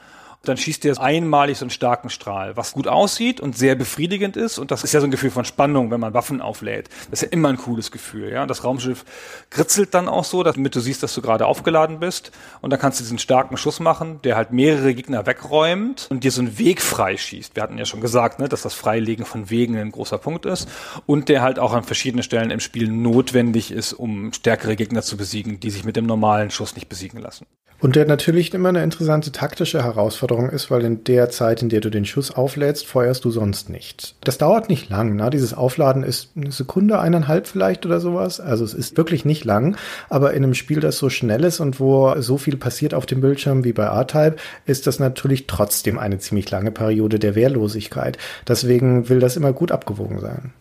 dann 0.44 0.58
schießt 0.58 0.84
der 0.84 1.00
einmalig 1.00 1.58
so 1.58 1.66
einen 1.66 1.70
starken 1.70 2.10
Strahl, 2.10 2.58
was 2.58 2.74
gut 2.74 2.88
aussieht 2.88 3.40
und 3.40 3.58
sehr 3.58 3.76
befriedigend 3.76 4.38
ist. 4.38 4.58
Und 4.58 4.72
das 4.72 4.84
ist 4.84 4.94
ja 4.94 5.00
so 5.00 5.08
ein 5.08 5.12
Gefühl 5.12 5.30
von 5.30 5.46
Spannung, 5.46 5.92
wenn 5.92 6.00
man 6.00 6.14
Waffen 6.14 6.42
auflädt. 6.42 6.90
Das 7.10 7.22
ist 7.22 7.30
ja 7.30 7.34
immer 7.34 7.50
ein 7.50 7.58
cooles 7.58 7.92
Gefühl. 7.92 8.32
Ja, 8.32 8.46
das 8.46 8.64
Raumschiff 8.64 9.06
kritzelt 9.50 9.94
dann 9.94 10.08
auch 10.08 10.24
so, 10.24 10.42
damit 10.42 10.76
du 10.76 10.80
siehst, 10.80 11.04
dass 11.04 11.14
du 11.14 11.22
gerade 11.22 11.46
aufgeladen 11.46 12.00
bist. 12.00 12.32
Und 12.62 12.72
dann 12.72 12.80
kannst 12.80 13.00
du 13.00 13.04
diesen 13.04 13.20
starken 13.20 13.58
Schuss 13.58 13.80
machen, 13.80 14.20
der 14.24 14.36
halt 14.36 14.52
mehrere 14.52 14.96
Gegner 14.96 15.26
wegräumt 15.28 16.08
und 16.10 16.24
dir 16.24 16.32
so 16.32 16.42
einen 16.42 16.58
Weg 16.58 16.82
freischießt. 16.82 17.56
Wir 17.56 17.64
hatten 17.64 17.78
ja 17.78 17.86
schon 17.86 18.02
gesagt, 18.02 18.40
ne, 18.40 18.50
dass 18.50 18.64
das 18.64 18.74
Freilegen 18.74 19.26
von 19.26 19.50
Wegen 19.50 19.78
ein 19.78 19.92
großer 19.92 20.18
Punkt 20.18 20.46
ist 20.46 20.68
und 21.06 21.30
der 21.30 21.44
halt 21.44 21.60
auch 21.60 21.74
an 21.74 21.84
verschiedenen 21.84 22.24
Stellen 22.24 22.50
im 22.50 22.60
Spiel 22.60 22.90
notwendig 22.90 23.72
ist, 23.72 23.94
um 23.94 24.34
stärkere 24.34 24.76
Gegner 24.76 25.04
zu 25.04 25.18
besiegen, 25.18 25.60
die 25.60 25.70
sich 25.70 25.84
mit 25.84 25.96
dem 25.96 26.06
normalen 26.06 26.50
Schuss 26.50 26.76
nicht 26.76 26.90
besiegen 26.90 27.20
lassen. 27.22 27.46
Und 27.82 27.96
der 27.96 28.06
natürlich 28.06 28.54
immer 28.54 28.70
eine 28.70 28.84
interessante 28.84 29.32
taktische 29.32 29.84
Herausforderung 29.84 30.31
ist, 30.50 30.72
weil 30.72 30.84
in 30.84 31.04
der 31.04 31.30
Zeit, 31.30 31.62
in 31.62 31.70
der 31.70 31.82
du 31.82 31.90
den 31.90 32.06
Schuss 32.06 32.32
auflädst, 32.32 32.86
feuerst 32.88 33.26
du 33.26 33.32
sonst 33.32 33.70
nicht. 33.70 34.16
Das 34.22 34.38
dauert 34.38 34.70
nicht 34.70 34.90
lang. 34.90 35.16
Ne? 35.16 35.30
Dieses 35.30 35.54
Aufladen 35.54 36.04
ist 36.04 36.32
eine 36.36 36.52
Sekunde, 36.52 37.00
eineinhalb 37.00 37.48
vielleicht 37.48 37.86
oder 37.86 38.00
sowas. 38.00 38.40
Also 38.40 38.64
es 38.64 38.74
ist 38.74 38.98
wirklich 38.98 39.26
nicht 39.26 39.46
lang. 39.46 39.76
Aber 40.10 40.34
in 40.34 40.44
einem 40.44 40.54
Spiel, 40.54 40.80
das 40.80 40.98
so 40.98 41.10
schnell 41.10 41.44
ist 41.44 41.60
und 41.60 41.80
wo 41.80 42.20
so 42.22 42.38
viel 42.38 42.58
passiert 42.58 42.94
auf 42.94 43.06
dem 43.06 43.22
Bildschirm 43.22 43.64
wie 43.64 43.74
bei 43.74 43.84
R-Type, 43.84 44.38
ist 44.66 44.88
das 44.88 45.00
natürlich 45.00 45.48
trotzdem 45.48 46.00
eine 46.00 46.20
ziemlich 46.20 46.50
lange 46.50 46.72
Periode 46.72 47.20
der 47.20 47.36
Wehrlosigkeit. 47.36 48.18
Deswegen 48.48 49.10
will 49.10 49.20
das 49.20 49.38
immer 49.38 49.54
gut 49.54 49.72
abgewogen 49.72 50.20
sein. 50.20 50.54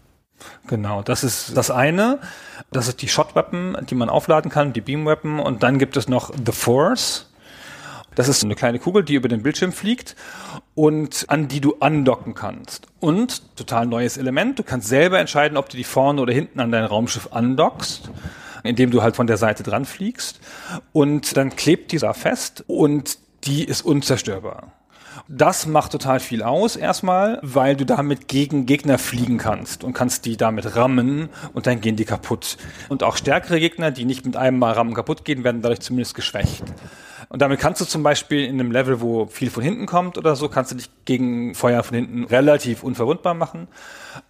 Genau, 0.67 1.03
das 1.03 1.25
ist 1.25 1.57
das 1.57 1.71
eine. 1.71 2.19
Das 2.73 2.89
ist 2.89 3.03
die 3.03 3.09
Shot 3.09 3.35
Weapon, 3.35 3.77
die 3.89 3.95
man 3.95 4.09
aufladen 4.09 4.51
kann, 4.51 4.73
die 4.73 4.81
Beam 4.81 5.07
Weapon. 5.07 5.41
Und 5.41 5.63
dann 5.63 5.79
gibt 5.79 5.97
es 5.97 6.09
noch 6.09 6.33
The 6.33 6.53
Force. 6.53 7.30
Das 8.15 8.29
ist 8.29 8.45
eine 8.45 8.55
kleine 8.55 8.79
Kugel, 8.79 9.05
die 9.05 9.15
über 9.15 9.29
den 9.29 9.43
Bildschirm 9.43 9.73
fliegt 9.73 10.17
und 10.75 11.27
an 11.29 11.49
die 11.49 11.61
du 11.61 11.77
andocken 11.81 12.35
kannst. 12.35 12.89
Und 12.99 13.57
total 13.57 13.87
neues 13.87 14.17
Element. 14.17 14.59
Du 14.59 14.63
kannst 14.63 14.89
selber 14.89 15.19
entscheiden, 15.19 15.57
ob 15.57 15.69
du 15.69 15.77
die 15.77 15.85
vorne 15.85 16.21
oder 16.21 16.33
hinten 16.33 16.61
an 16.61 16.73
dein 16.73 16.85
Raumschiff 16.85 17.29
andockst 17.33 18.11
indem 18.63 18.91
du 18.91 19.03
halt 19.03 19.17
von 19.17 19.27
der 19.27 19.37
Seite 19.37 19.63
dran 19.63 19.85
fliegst. 19.85 20.41
Und 20.93 21.37
dann 21.37 21.57
klebt 21.57 21.93
die 21.93 21.99
da 21.99 22.13
fest 22.13 22.65
und 22.67 23.19
die 23.45 23.65
ist 23.65 23.83
unzerstörbar. 23.83 24.73
Das 25.29 25.67
macht 25.67 25.93
total 25.93 26.19
viel 26.21 26.43
aus, 26.43 26.77
erstmal, 26.77 27.39
weil 27.43 27.77
du 27.77 27.85
damit 27.85 28.27
gegen 28.29 28.67
Gegner 28.67 28.99
fliegen 28.99 29.39
kannst 29.39 29.85
und 29.85 29.93
kannst 29.93 30.25
die 30.25 30.37
damit 30.37 30.77
rammen 30.77 31.29
und 31.53 31.67
dann 31.67 31.81
gehen 31.81 31.97
die 31.97 32.05
kaputt. 32.05 32.57
Und 32.89 33.03
auch 33.03 33.17
stärkere 33.17 33.61
Gegner, 33.61 33.91
die 33.91 34.05
nicht 34.05 34.25
mit 34.25 34.37
einem 34.37 34.59
Mal 34.59 34.73
rammen 34.73 34.95
kaputt 34.95 35.25
gehen, 35.25 35.45
werden 35.45 35.63
dadurch 35.63 35.81
zumindest 35.81 36.15
geschwächt. 36.15 36.65
Und 37.33 37.41
damit 37.43 37.61
kannst 37.61 37.81
du 37.81 37.85
zum 37.85 38.03
Beispiel 38.03 38.45
in 38.45 38.59
einem 38.59 38.73
Level, 38.73 39.01
wo 39.01 39.27
viel 39.27 39.51
von 39.51 39.63
hinten 39.63 39.87
kommt 39.87 40.19
oder 40.19 40.35
so, 40.35 40.49
kannst 40.49 40.73
du 40.73 40.75
dich 40.75 40.91
gegen 41.05 41.55
Feuer 41.55 41.85
von 41.85 41.95
hinten 41.95 42.25
relativ 42.25 42.83
unverwundbar 42.83 43.35
machen 43.35 43.69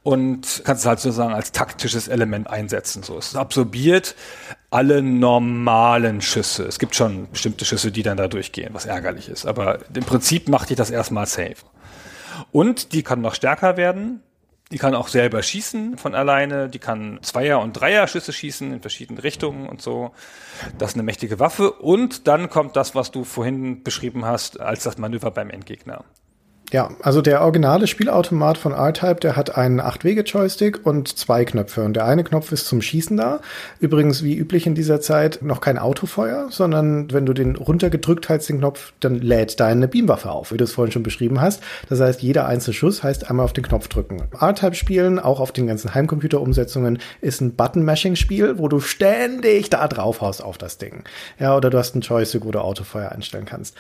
und 0.03 0.61
kannst 0.67 0.83
es 0.83 0.87
halt 0.87 1.01
sozusagen 1.01 1.33
als 1.33 1.51
taktisches 1.51 2.09
Element 2.09 2.51
einsetzen. 2.51 3.03
So, 3.03 3.17
es 3.17 3.35
absorbiert 3.35 4.17
alle 4.69 5.01
normalen 5.01 6.21
Schüsse. 6.21 6.65
Es 6.65 6.79
gibt 6.79 6.95
schon 6.95 7.31
bestimmte 7.31 7.65
Schüsse, 7.65 7.91
die 7.91 8.03
dann 8.03 8.19
da 8.19 8.29
durchgehen, 8.29 8.75
was 8.75 8.85
ärgerlich 8.85 9.31
ist. 9.31 9.47
Aber 9.47 9.79
im 9.95 10.05
Prinzip 10.05 10.51
macht 10.51 10.69
dich 10.69 10.77
das 10.77 10.91
erstmal 10.91 11.25
safe. 11.25 11.57
Und 12.53 12.93
die 12.93 13.03
kann 13.03 13.23
noch 13.23 13.35
stärker 13.35 13.79
werden. 13.79 14.23
Die 14.73 14.79
kann 14.79 14.95
auch 14.95 15.09
selber 15.09 15.43
schießen 15.43 15.99
von 15.99 16.15
alleine. 16.15 16.69
Die 16.69 16.79
kann 16.79 17.19
Zweier- 17.23 17.61
und 17.61 17.73
Dreier-Schüsse 17.73 18.33
schießen 18.33 18.73
in 18.73 18.81
verschiedene 18.81 19.23
Richtungen 19.23 19.69
und 19.69 19.83
so. 19.83 20.13
Das 20.79 20.91
ist 20.91 20.95
eine 20.95 21.03
mächtige 21.03 21.41
Waffe. 21.41 21.73
Und 21.73 22.29
dann 22.29 22.49
kommt 22.51 22.77
das, 22.77 22.95
was 22.95 23.11
du 23.11 23.25
vorhin 23.25 23.83
beschrieben 23.83 24.25
hast, 24.25 24.61
als 24.61 24.85
das 24.85 24.97
Manöver 24.97 25.33
beim 25.33 25.51
Endgegner. 25.51 26.05
Ja, 26.73 26.91
also 27.03 27.21
der 27.21 27.43
originale 27.43 27.89
Spielautomat 27.89 28.57
von 28.57 28.73
R-Type, 28.73 29.17
der 29.17 29.35
hat 29.35 29.57
einen 29.57 29.81
8-Wege-Joystick 29.81 30.87
und 30.87 31.09
zwei 31.19 31.45
Knöpfe. 31.45 31.83
Und 31.83 31.95
der 31.95 32.05
eine 32.05 32.23
Knopf 32.23 32.53
ist 32.53 32.67
zum 32.67 32.81
Schießen 32.81 33.17
da. 33.17 33.41
Übrigens, 33.81 34.23
wie 34.23 34.37
üblich 34.37 34.69
in 34.69 34.77
dieser 34.77 35.01
Zeit, 35.01 35.41
noch 35.43 35.61
kein 35.61 35.79
Autofeuer, 35.79 36.47
sondern 36.51 37.11
wenn 37.13 37.27
du 37.27 37.33
den 37.33 37.57
runtergedrückt 37.57 38.29
hältst, 38.29 38.49
den 38.49 38.59
Knopf, 38.59 38.93
dann 39.01 39.17
lädt 39.17 39.59
deine 39.59 39.89
Beamwaffe 39.89 40.31
auf, 40.31 40.53
wie 40.53 40.59
du 40.59 40.65
es 40.65 40.73
vorhin 40.73 40.93
schon 40.93 41.03
beschrieben 41.03 41.41
hast. 41.41 41.61
Das 41.89 41.99
heißt, 41.99 42.23
jeder 42.23 42.47
einzelne 42.47 42.75
Schuss 42.75 43.03
heißt 43.03 43.29
einmal 43.29 43.45
auf 43.45 43.53
den 43.53 43.65
Knopf 43.65 43.89
drücken. 43.89 44.29
R-Type 44.41 44.77
spielen, 44.77 45.19
auch 45.19 45.41
auf 45.41 45.51
den 45.51 45.67
ganzen 45.67 45.93
Heimcomputer-Umsetzungen, 45.93 47.01
ist 47.21 47.41
ein 47.41 47.57
Button-Mashing-Spiel, 47.57 48.59
wo 48.59 48.69
du 48.69 48.79
ständig 48.79 49.71
da 49.71 49.89
drauf 49.89 50.21
haust 50.21 50.45
auf 50.45 50.57
das 50.57 50.79
Ding. 50.79 51.03
Ja, 51.41 51.57
oder 51.57 51.69
du 51.69 51.79
hast 51.79 51.95
einen 51.95 52.03
Joystick, 52.03 52.45
wo 52.45 52.53
du 52.53 52.61
Autofeuer 52.61 53.11
einstellen 53.11 53.45
kannst. 53.45 53.77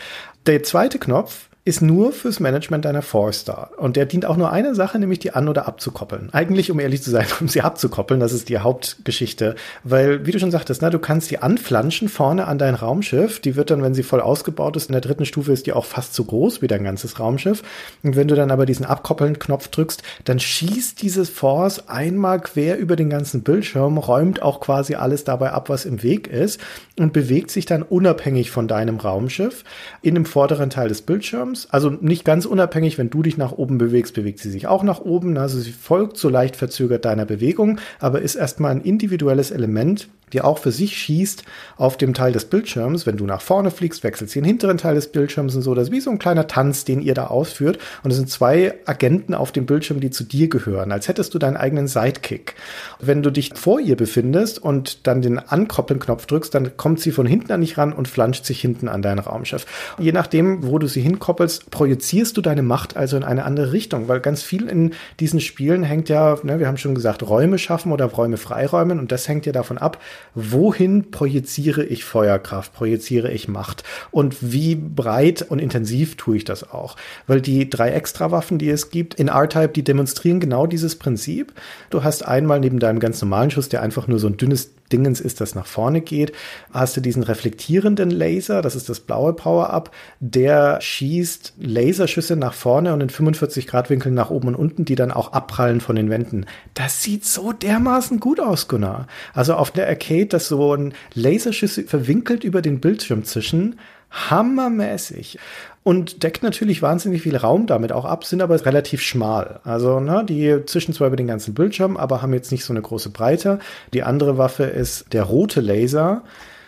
Der 0.47 0.65
zweite 0.65 0.99
Knopf 0.99 1.50
ist 1.71 1.83
nur 1.83 2.11
fürs 2.11 2.41
Management 2.41 2.85
deiner 2.85 3.01
Force 3.01 3.45
da. 3.45 3.71
Und 3.77 3.95
der 3.95 4.05
dient 4.05 4.27
auch 4.27 4.37
nur 4.37 4.51
einer 4.51 4.75
Sache, 4.75 4.99
nämlich 4.99 5.21
die 5.21 5.35
an- 5.35 5.49
oder 5.49 5.69
abzukoppeln. 5.69 6.29
Eigentlich, 6.33 6.69
um 6.73 6.81
ehrlich 6.81 7.01
zu 7.01 7.11
sein, 7.11 7.27
um 7.41 7.47
sie 7.47 7.61
abzukoppeln, 7.61 8.19
das 8.19 8.33
ist 8.33 8.49
die 8.49 8.59
Hauptgeschichte. 8.59 9.55
Weil, 9.85 10.27
wie 10.27 10.33
du 10.33 10.41
schon 10.41 10.51
sagtest, 10.51 10.83
na, 10.83 10.91
du 10.91 10.99
kannst 10.99 11.29
sie 11.29 11.39
anflanschen 11.39 12.09
vorne 12.09 12.49
an 12.49 12.59
dein 12.59 12.75
Raumschiff. 12.75 13.39
Die 13.39 13.55
wird 13.55 13.71
dann, 13.71 13.85
wenn 13.85 13.95
sie 13.95 14.03
voll 14.03 14.21
ausgebaut 14.21 14.77
ist, 14.77 14.89
in 14.89 14.95
der 14.95 15.01
dritten 15.01 15.25
Stufe 15.25 15.53
ist 15.53 15.67
die 15.67 15.73
auch 15.73 15.85
fast 15.85 16.13
so 16.15 16.25
groß 16.25 16.61
wie 16.61 16.67
dein 16.67 16.83
ganzes 16.83 17.21
Raumschiff. 17.21 17.63
Und 18.03 18.17
wenn 18.17 18.27
du 18.27 18.35
dann 18.35 18.51
aber 18.51 18.67
diesen 18.67 18.85
Abkoppeln-Knopf 18.85 19.69
drückst, 19.69 20.03
dann 20.25 20.41
schießt 20.41 21.01
dieses 21.01 21.31
Force 21.31 21.89
einmal 21.89 22.41
quer 22.41 22.79
über 22.79 22.97
den 22.97 23.11
ganzen 23.11 23.45
Bildschirm, 23.45 23.97
räumt 23.97 24.43
auch 24.43 24.59
quasi 24.59 24.97
alles 24.97 25.23
dabei 25.23 25.53
ab, 25.53 25.69
was 25.69 25.85
im 25.85 26.03
Weg 26.03 26.27
ist 26.27 26.61
und 26.99 27.13
bewegt 27.13 27.53
sich 27.53 27.65
dann 27.65 27.85
unabhängig 27.85 28.51
von 28.51 28.67
deinem 28.67 28.97
Raumschiff 28.97 29.63
in 30.03 30.15
dem 30.15 30.27
vorderen 30.27 30.69
Teil 30.69 30.89
des 30.89 31.03
Bildschirms. 31.03 31.60
Also 31.71 31.91
nicht 31.91 32.25
ganz 32.25 32.47
unabhängig, 32.47 32.99
wenn 32.99 33.11
du 33.11 33.23
dich 33.23 33.37
nach 33.37 33.53
oben 33.53 33.79
bewegst, 33.79 34.15
bewegt 34.15 34.39
sie 34.39 34.51
sich 34.51 34.67
auch 34.67 34.83
nach 34.83 35.01
oben. 35.01 35.37
Also 35.37 35.59
sie 35.59 35.73
folgt 35.73 36.17
so 36.17 36.29
leicht 36.29 36.57
verzögert 36.57 37.05
deiner 37.05 37.27
Bewegung, 37.27 37.79
aber 37.99 38.23
ist 38.23 38.37
erstmal 38.37 38.73
ein 38.73 38.81
individuelles 38.81 39.51
Element, 39.51 40.09
die 40.33 40.41
auch 40.41 40.59
für 40.59 40.73
sich 40.73 40.97
schießt 40.97 41.45
auf 41.77 41.97
dem 41.97 42.15
Teil 42.15 42.33
des 42.33 42.45
Bildschirms. 42.47 43.07
Wenn 43.07 43.17
du 43.17 43.27
nach 43.27 43.41
vorne 43.41 43.71
fliegst, 43.71 44.05
wechselst 44.05 44.35
du 44.35 44.41
den 44.41 44.47
hinteren 44.47 44.79
Teil 44.79 44.95
des 44.95 45.13
Bildschirms 45.13 45.55
und 45.57 45.63
so. 45.63 45.75
Das 45.75 45.89
ist 45.89 45.93
wie 45.93 46.01
so 46.01 46.11
ein 46.11 46.19
kleiner 46.19 46.47
Tanz, 46.47 46.85
den 46.85 47.01
ihr 47.01 47.15
da 47.15 47.27
ausführt. 47.27 47.79
Und 48.03 48.11
es 48.11 48.17
sind 48.17 48.31
zwei 48.31 48.75
Agenten 48.87 49.35
auf 49.35 49.53
dem 49.53 49.67
Bildschirm, 49.67 50.01
die 50.01 50.11
zu 50.11 50.25
dir 50.25 50.49
gehören, 50.49 50.93
als 50.93 51.09
hättest 51.09 51.35
du 51.35 51.39
deinen 51.39 51.57
eigenen 51.57 51.89
Sidekick. 51.89 52.55
Wenn 53.01 53.23
du 53.23 53.31
dich 53.31 53.53
vor 53.55 53.81
ihr 53.81 53.97
befindest 53.97 54.59
und 54.63 55.07
dann 55.07 55.23
den 55.23 55.39
Ankoppeln-Knopf 55.39 56.27
drückst, 56.27 56.55
dann 56.55 56.77
kommt 56.77 57.01
sie 57.01 57.13
von 57.13 57.27
hinten 57.27 57.53
an 57.53 57.61
dich 57.61 57.79
ran 57.79 57.93
und 57.93 58.09
flanscht 58.09 58.45
sich 58.45 58.61
hinten 58.61 58.89
an 58.89 59.03
dein 59.03 59.19
Raumschiff. 59.19 59.67
Je 59.99 60.13
nachdem, 60.13 60.67
wo 60.67 60.79
du 60.79 60.87
sie 60.87 61.01
hinkoppelst, 61.01 61.71
projizierst 61.71 62.37
du 62.37 62.41
deine 62.41 62.63
Macht 62.63 62.97
also 62.97 63.17
in 63.17 63.25
eine 63.25 63.45
andere 63.45 63.73
Richtung, 63.73 64.09
weil 64.09 64.21
ganz 64.21 64.43
viel 64.43 64.69
in 64.69 64.93
diesen 65.19 65.41
Spielen 65.41 65.83
hängt 65.83 66.09
ja, 66.09 66.39
ne, 66.43 66.59
wir 66.59 66.67
haben 66.67 66.77
schon 66.77 66.95
gesagt, 66.95 67.23
Räume 67.29 67.59
schaffen 67.59 67.93
oder 67.93 68.07
Räume 68.07 68.37
freiräumen 68.37 68.99
und 68.99 69.13
das 69.13 69.29
hängt 69.29 69.47
ja 69.47 69.53
davon 69.53 69.79
ab, 69.79 69.99
wohin 70.35 71.11
projiziere 71.11 71.85
ich 71.85 72.05
Feuerkraft, 72.05 72.73
projiziere 72.73 73.31
ich 73.31 73.49
Macht 73.49 73.85
und 74.11 74.37
wie 74.41 74.75
breit 74.75 75.43
und 75.43 75.59
intensiv 75.59 76.17
tue 76.17 76.37
ich 76.37 76.45
das 76.45 76.71
auch. 76.71 76.97
Weil 77.27 77.41
die 77.41 77.69
drei 77.69 77.91
Extrawaffen, 77.91 78.59
die 78.59 78.71
es 78.71 78.91
gibt 78.91 79.15
in 79.15 79.29
R-Type, 79.29 79.69
die 79.69 79.85
demonstrieren 79.85 80.41
genau 80.41 80.67
dieses 80.67 80.97
Prinzip. 80.97 81.53
Du 81.91 82.05
hast 82.05 82.27
einmal 82.27 82.61
neben 82.61 82.79
deinem 82.79 83.01
ganz 83.01 83.21
normalen 83.23 83.51
Schuss, 83.51 83.69
der 83.69 83.83
einfach 83.83 84.09
nur 84.09 84.19
so 84.19 84.27
ein 84.27 84.37
dünnes 84.37 84.71
Dingens 84.93 85.21
ist, 85.21 85.41
das 85.41 85.55
nach 85.55 85.67
vorne 85.67 86.01
geht, 86.01 86.33
hast 86.73 86.97
du 86.97 87.01
diesen 87.01 87.23
reflektierenden 87.23 88.11
Laser, 88.11 88.63
das 88.63 88.75
ist 88.75 88.89
das 88.89 89.01
blaue 89.01 89.33
Power-Up, 89.33 89.91
der 90.19 90.81
schießt 90.81 91.55
Laserschüsse 91.59 92.37
nach 92.37 92.55
vorne 92.55 92.93
und 92.93 93.01
in 93.01 93.11
45 93.11 93.67
Grad 93.67 93.91
Winkeln 93.91 94.15
nach 94.15 94.31
oben 94.31 94.49
und 94.49 94.57
unten, 94.57 94.85
die 94.85 94.95
dann 94.95 95.13
auch 95.13 95.33
abprallen 95.33 95.81
von 95.81 95.97
den 95.97 96.11
Wänden. 96.11 96.47
Das 96.75 97.03
sieht 97.03 97.25
so 97.25 97.53
dermaßen 97.53 98.21
gut 98.21 98.41
aus, 98.41 98.69
Gunnar. 98.69 99.07
Also 99.33 99.55
auf 99.55 99.71
der 99.71 99.89
Arcade, 100.11 100.27
dass 100.27 100.49
so 100.49 100.75
ein 100.75 100.95
Laserschüsse 101.15 101.85
verwinkelt 101.85 102.45
über 102.45 102.63
den 102.63 102.81
Bildschirm 102.81 103.25
zwischen, 103.25 103.79
hammermäßig 104.11 105.39
und 105.85 106.25
deckt 106.25 106.43
natürlich 106.43 106.83
wahnsinnig 106.83 107.23
viel 107.23 107.37
Raum 107.37 107.67
damit 107.67 107.93
auch 107.93 108.05
ab, 108.05 108.25
sind 108.25 108.43
aber 108.43 108.65
relativ 108.67 109.03
schmal. 109.03 109.61
Also 109.63 110.01
ne, 110.01 110.25
die 110.29 110.65
zwischen 110.67 110.93
zwar 110.93 111.07
über 111.07 111.17
den 111.17 111.29
ganzen 111.29 111.55
Bildschirm, 111.55 111.97
aber 111.97 112.21
haben 112.21 112.35
jetzt 112.35 112.51
nicht 112.51 112.65
so 112.65 112.73
eine 112.73 112.83
große 112.83 113.11
Breite. 113.11 113.61
Die 113.95 114.03
andere 114.03 114.37
Waffe 114.37 114.65
ist 114.65 115.13
der 115.13 115.23
rote 115.23 115.61
Laser. 115.61 116.23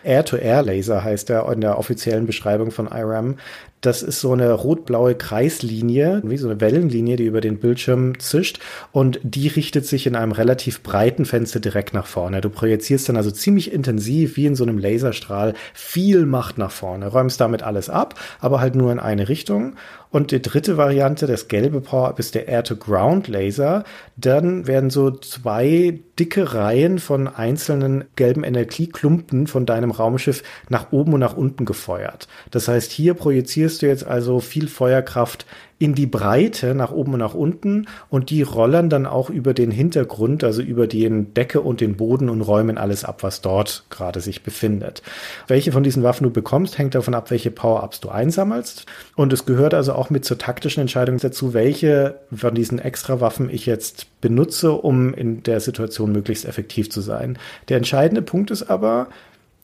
Air-to-Air-Laser 0.04 1.02
heißt 1.02 1.30
er 1.30 1.50
in 1.52 1.60
der 1.60 1.78
offiziellen 1.78 2.26
Beschreibung 2.26 2.70
von 2.70 2.86
IRAM. 2.86 3.38
Das 3.82 4.04
ist 4.04 4.20
so 4.20 4.32
eine 4.32 4.52
rot-blaue 4.52 5.16
Kreislinie, 5.16 6.22
wie 6.24 6.36
so 6.36 6.48
eine 6.48 6.60
Wellenlinie, 6.60 7.16
die 7.16 7.24
über 7.24 7.40
den 7.40 7.58
Bildschirm 7.58 8.16
zischt 8.20 8.60
und 8.92 9.18
die 9.24 9.48
richtet 9.48 9.86
sich 9.86 10.06
in 10.06 10.14
einem 10.14 10.30
relativ 10.30 10.84
breiten 10.84 11.24
Fenster 11.24 11.58
direkt 11.58 11.92
nach 11.92 12.06
vorne. 12.06 12.40
Du 12.40 12.48
projizierst 12.48 13.08
dann 13.08 13.16
also 13.16 13.32
ziemlich 13.32 13.72
intensiv, 13.72 14.36
wie 14.36 14.46
in 14.46 14.54
so 14.54 14.62
einem 14.62 14.78
Laserstrahl, 14.78 15.54
viel 15.74 16.26
Macht 16.26 16.58
nach 16.58 16.70
vorne, 16.70 17.08
räumst 17.08 17.40
damit 17.40 17.64
alles 17.64 17.90
ab, 17.90 18.14
aber 18.38 18.60
halt 18.60 18.76
nur 18.76 18.92
in 18.92 19.00
eine 19.00 19.28
Richtung 19.28 19.74
und 20.12 20.30
die 20.30 20.42
dritte 20.42 20.76
Variante, 20.76 21.26
das 21.26 21.48
gelbe 21.48 21.80
Power-Up, 21.80 22.18
ist 22.18 22.34
der 22.34 22.46
Air-to-Ground-Laser. 22.46 23.84
Dann 24.16 24.66
werden 24.66 24.90
so 24.90 25.10
zwei 25.10 26.00
dicke 26.18 26.52
Reihen 26.54 26.98
von 26.98 27.28
einzelnen 27.28 28.04
gelben 28.14 28.44
Energieklumpen 28.44 29.46
von 29.46 29.64
deinem 29.64 29.90
Raumschiff 29.90 30.42
nach 30.68 30.92
oben 30.92 31.14
und 31.14 31.20
nach 31.20 31.34
unten 31.36 31.64
gefeuert. 31.64 32.28
Das 32.50 32.68
heißt, 32.68 32.92
hier 32.92 33.14
projizierst 33.14 33.80
du 33.80 33.86
jetzt 33.86 34.06
also 34.06 34.40
viel 34.40 34.68
Feuerkraft 34.68 35.46
in 35.82 35.96
die 35.96 36.06
Breite 36.06 36.76
nach 36.76 36.92
oben 36.92 37.14
und 37.14 37.18
nach 37.18 37.34
unten 37.34 37.88
und 38.08 38.30
die 38.30 38.42
rollern 38.42 38.88
dann 38.88 39.04
auch 39.04 39.30
über 39.30 39.52
den 39.52 39.72
Hintergrund, 39.72 40.44
also 40.44 40.62
über 40.62 40.86
den 40.86 41.34
Decke 41.34 41.60
und 41.60 41.80
den 41.80 41.96
Boden 41.96 42.28
und 42.28 42.40
räumen 42.40 42.78
alles 42.78 43.04
ab, 43.04 43.24
was 43.24 43.40
dort 43.40 43.82
gerade 43.90 44.20
sich 44.20 44.44
befindet. 44.44 45.02
Welche 45.48 45.72
von 45.72 45.82
diesen 45.82 46.04
Waffen 46.04 46.22
du 46.22 46.30
bekommst, 46.30 46.78
hängt 46.78 46.94
davon 46.94 47.14
ab, 47.14 47.32
welche 47.32 47.50
Power-Ups 47.50 47.98
du 47.98 48.10
einsammelst 48.10 48.86
und 49.16 49.32
es 49.32 49.44
gehört 49.44 49.74
also 49.74 49.94
auch 49.94 50.08
mit 50.08 50.24
zur 50.24 50.38
taktischen 50.38 50.82
Entscheidung 50.82 51.18
dazu, 51.18 51.52
welche 51.52 52.14
von 52.32 52.54
diesen 52.54 52.78
extra 52.78 53.20
Waffen 53.20 53.50
ich 53.50 53.66
jetzt 53.66 54.06
benutze, 54.20 54.70
um 54.70 55.12
in 55.12 55.42
der 55.42 55.58
Situation 55.58 56.12
möglichst 56.12 56.44
effektiv 56.44 56.90
zu 56.90 57.00
sein. 57.00 57.40
Der 57.68 57.78
entscheidende 57.78 58.22
Punkt 58.22 58.52
ist 58.52 58.70
aber, 58.70 59.08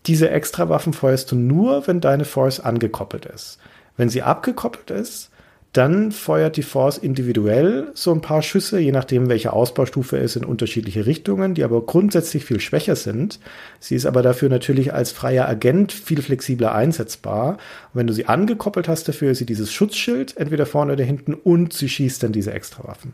diese 0.06 0.30
extra 0.30 0.68
Waffen 0.68 0.94
feuerst 0.94 1.30
du 1.30 1.36
nur, 1.36 1.86
wenn 1.86 2.00
deine 2.00 2.24
Force 2.24 2.58
angekoppelt 2.58 3.24
ist. 3.24 3.60
Wenn 3.96 4.08
sie 4.08 4.22
abgekoppelt 4.22 4.90
ist, 4.90 5.27
dann 5.72 6.12
feuert 6.12 6.56
die 6.56 6.62
Force 6.62 6.96
individuell 6.96 7.90
so 7.94 8.12
ein 8.12 8.22
paar 8.22 8.42
Schüsse, 8.42 8.78
je 8.78 8.90
nachdem, 8.90 9.28
welche 9.28 9.52
Ausbaustufe 9.52 10.16
es 10.16 10.34
in 10.34 10.44
unterschiedliche 10.44 11.04
Richtungen, 11.04 11.54
die 11.54 11.62
aber 11.62 11.82
grundsätzlich 11.82 12.44
viel 12.44 12.58
schwächer 12.58 12.96
sind. 12.96 13.38
Sie 13.78 13.94
ist 13.94 14.06
aber 14.06 14.22
dafür 14.22 14.48
natürlich 14.48 14.94
als 14.94 15.12
freier 15.12 15.46
Agent 15.46 15.92
viel 15.92 16.22
flexibler 16.22 16.74
einsetzbar. 16.74 17.58
Und 17.92 18.00
wenn 18.00 18.06
du 18.06 18.14
sie 18.14 18.26
angekoppelt 18.26 18.88
hast 18.88 19.08
dafür, 19.08 19.32
ist 19.32 19.38
sie 19.38 19.46
dieses 19.46 19.72
Schutzschild, 19.72 20.36
entweder 20.38 20.64
vorne 20.64 20.94
oder 20.94 21.04
hinten, 21.04 21.34
und 21.34 21.74
sie 21.74 21.88
schießt 21.88 22.22
dann 22.22 22.32
diese 22.32 22.52
Extrawaffen. 22.52 23.12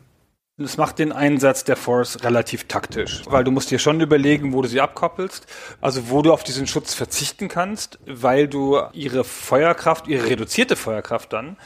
Das 0.56 0.76
macht 0.76 1.00
den 1.00 1.10
Einsatz 1.10 1.64
der 1.64 1.74
Force 1.74 2.22
relativ 2.22 2.68
taktisch, 2.68 3.22
weil 3.26 3.42
du 3.42 3.50
musst 3.50 3.72
dir 3.72 3.80
schon 3.80 4.00
überlegen, 4.00 4.52
wo 4.52 4.62
du 4.62 4.68
sie 4.68 4.80
abkoppelst, 4.80 5.48
also 5.80 6.10
wo 6.10 6.22
du 6.22 6.32
auf 6.32 6.44
diesen 6.44 6.68
Schutz 6.68 6.94
verzichten 6.94 7.48
kannst, 7.48 7.98
weil 8.06 8.46
du 8.46 8.78
ihre 8.92 9.24
Feuerkraft, 9.24 10.06
ihre 10.06 10.30
reduzierte 10.30 10.76
Feuerkraft 10.76 11.32
dann 11.32 11.56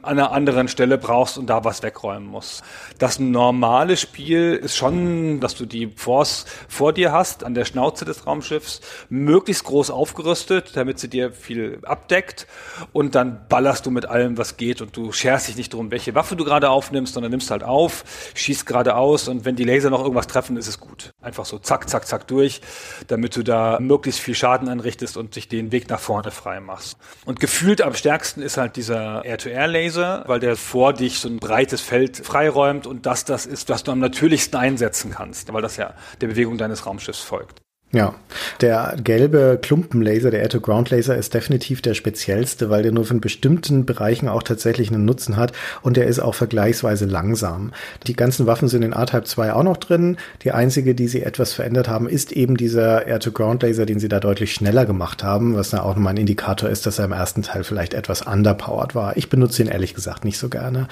an 0.00 0.20
einer 0.20 0.30
anderen 0.30 0.68
Stelle 0.68 0.96
brauchst 0.96 1.38
und 1.38 1.48
da 1.48 1.64
was 1.64 1.82
wegräumen 1.82 2.28
musst. 2.28 2.62
Das 3.00 3.18
normale 3.18 3.96
Spiel 3.96 4.52
ist 4.54 4.76
schon, 4.76 5.40
dass 5.40 5.56
du 5.56 5.66
die 5.66 5.88
Force 5.96 6.44
vor 6.68 6.92
dir 6.92 7.10
hast, 7.10 7.42
an 7.42 7.54
der 7.54 7.64
Schnauze 7.64 8.04
des 8.04 8.28
Raumschiffs, 8.28 8.80
möglichst 9.08 9.64
groß 9.64 9.90
aufgerüstet, 9.90 10.76
damit 10.76 11.00
sie 11.00 11.08
dir 11.08 11.32
viel 11.32 11.80
abdeckt 11.82 12.46
und 12.92 13.16
dann 13.16 13.44
ballerst 13.48 13.86
du 13.86 13.90
mit 13.90 14.06
allem, 14.06 14.38
was 14.38 14.56
geht 14.56 14.82
und 14.82 14.96
du 14.96 15.10
scherst 15.10 15.48
dich 15.48 15.56
nicht 15.56 15.74
drum, 15.74 15.90
welche 15.90 16.14
Waffe 16.14 16.36
du 16.36 16.44
gerade 16.44 16.70
aufnimmst, 16.70 17.14
sondern 17.14 17.32
nimmst 17.32 17.50
halt 17.50 17.64
auf, 17.64 18.04
schießt 18.36 18.66
geradeaus 18.66 19.28
und 19.28 19.44
wenn 19.44 19.56
die 19.56 19.64
Laser 19.64 19.90
noch 19.90 20.00
irgendwas 20.00 20.26
treffen, 20.26 20.56
ist 20.56 20.68
es 20.68 20.80
gut. 20.80 21.10
Einfach 21.20 21.44
so 21.44 21.58
zack, 21.58 21.88
zack, 21.88 22.06
zack 22.06 22.26
durch, 22.28 22.60
damit 23.08 23.36
du 23.36 23.42
da 23.42 23.78
möglichst 23.80 24.20
viel 24.20 24.34
Schaden 24.34 24.68
anrichtest 24.68 25.16
und 25.16 25.34
sich 25.34 25.48
den 25.48 25.72
Weg 25.72 25.88
nach 25.88 26.00
vorne 26.00 26.30
frei 26.30 26.60
machst. 26.60 26.96
Und 27.24 27.40
gefühlt 27.40 27.82
am 27.82 27.94
stärksten 27.94 28.42
ist 28.42 28.56
halt 28.56 28.76
dieser 28.76 29.24
Air-to-Air-Laser, 29.24 30.24
weil 30.26 30.40
der 30.40 30.56
vor 30.56 30.92
dich 30.92 31.18
so 31.18 31.28
ein 31.28 31.38
breites 31.38 31.80
Feld 31.80 32.18
freiräumt 32.18 32.86
und 32.86 33.06
das 33.06 33.24
das 33.24 33.46
ist, 33.46 33.68
was 33.68 33.82
du 33.82 33.92
am 33.92 33.98
natürlichsten 33.98 34.58
einsetzen 34.58 35.12
kannst, 35.12 35.52
weil 35.52 35.62
das 35.62 35.76
ja 35.76 35.94
der 36.20 36.28
Bewegung 36.28 36.58
deines 36.58 36.86
Raumschiffs 36.86 37.20
folgt. 37.20 37.65
Ja, 37.96 38.14
der 38.60 38.94
gelbe 39.02 39.58
Klumpenlaser, 39.62 40.30
der 40.30 40.40
Air-to-Ground-Laser 40.42 41.16
ist 41.16 41.32
definitiv 41.32 41.80
der 41.80 41.94
speziellste, 41.94 42.68
weil 42.68 42.82
der 42.82 42.92
nur 42.92 43.06
von 43.06 43.22
bestimmten 43.22 43.86
Bereichen 43.86 44.28
auch 44.28 44.42
tatsächlich 44.42 44.92
einen 44.92 45.06
Nutzen 45.06 45.38
hat 45.38 45.52
und 45.80 45.96
der 45.96 46.06
ist 46.06 46.18
auch 46.18 46.34
vergleichsweise 46.34 47.06
langsam. 47.06 47.72
Die 48.06 48.14
ganzen 48.14 48.44
Waffen 48.46 48.68
sind 48.68 48.82
in 48.82 48.92
A-Type 48.92 49.24
2 49.24 49.54
auch 49.54 49.62
noch 49.62 49.78
drin. 49.78 50.18
Die 50.42 50.52
einzige, 50.52 50.94
die 50.94 51.08
sie 51.08 51.22
etwas 51.22 51.54
verändert 51.54 51.88
haben, 51.88 52.06
ist 52.06 52.32
eben 52.32 52.58
dieser 52.58 53.06
Air-to-Ground-Laser, 53.06 53.86
den 53.86 53.98
sie 53.98 54.08
da 54.08 54.20
deutlich 54.20 54.52
schneller 54.52 54.84
gemacht 54.84 55.24
haben, 55.24 55.56
was 55.56 55.70
dann 55.70 55.80
auch 55.80 55.94
nochmal 55.94 56.12
ein 56.12 56.18
Indikator 56.18 56.68
ist, 56.68 56.84
dass 56.84 56.98
er 56.98 57.06
im 57.06 57.12
ersten 57.12 57.40
Teil 57.40 57.64
vielleicht 57.64 57.94
etwas 57.94 58.20
underpowered 58.20 58.94
war. 58.94 59.16
Ich 59.16 59.30
benutze 59.30 59.62
ihn 59.62 59.68
ehrlich 59.68 59.94
gesagt 59.94 60.26
nicht 60.26 60.36
so 60.36 60.50
gerne. 60.50 60.88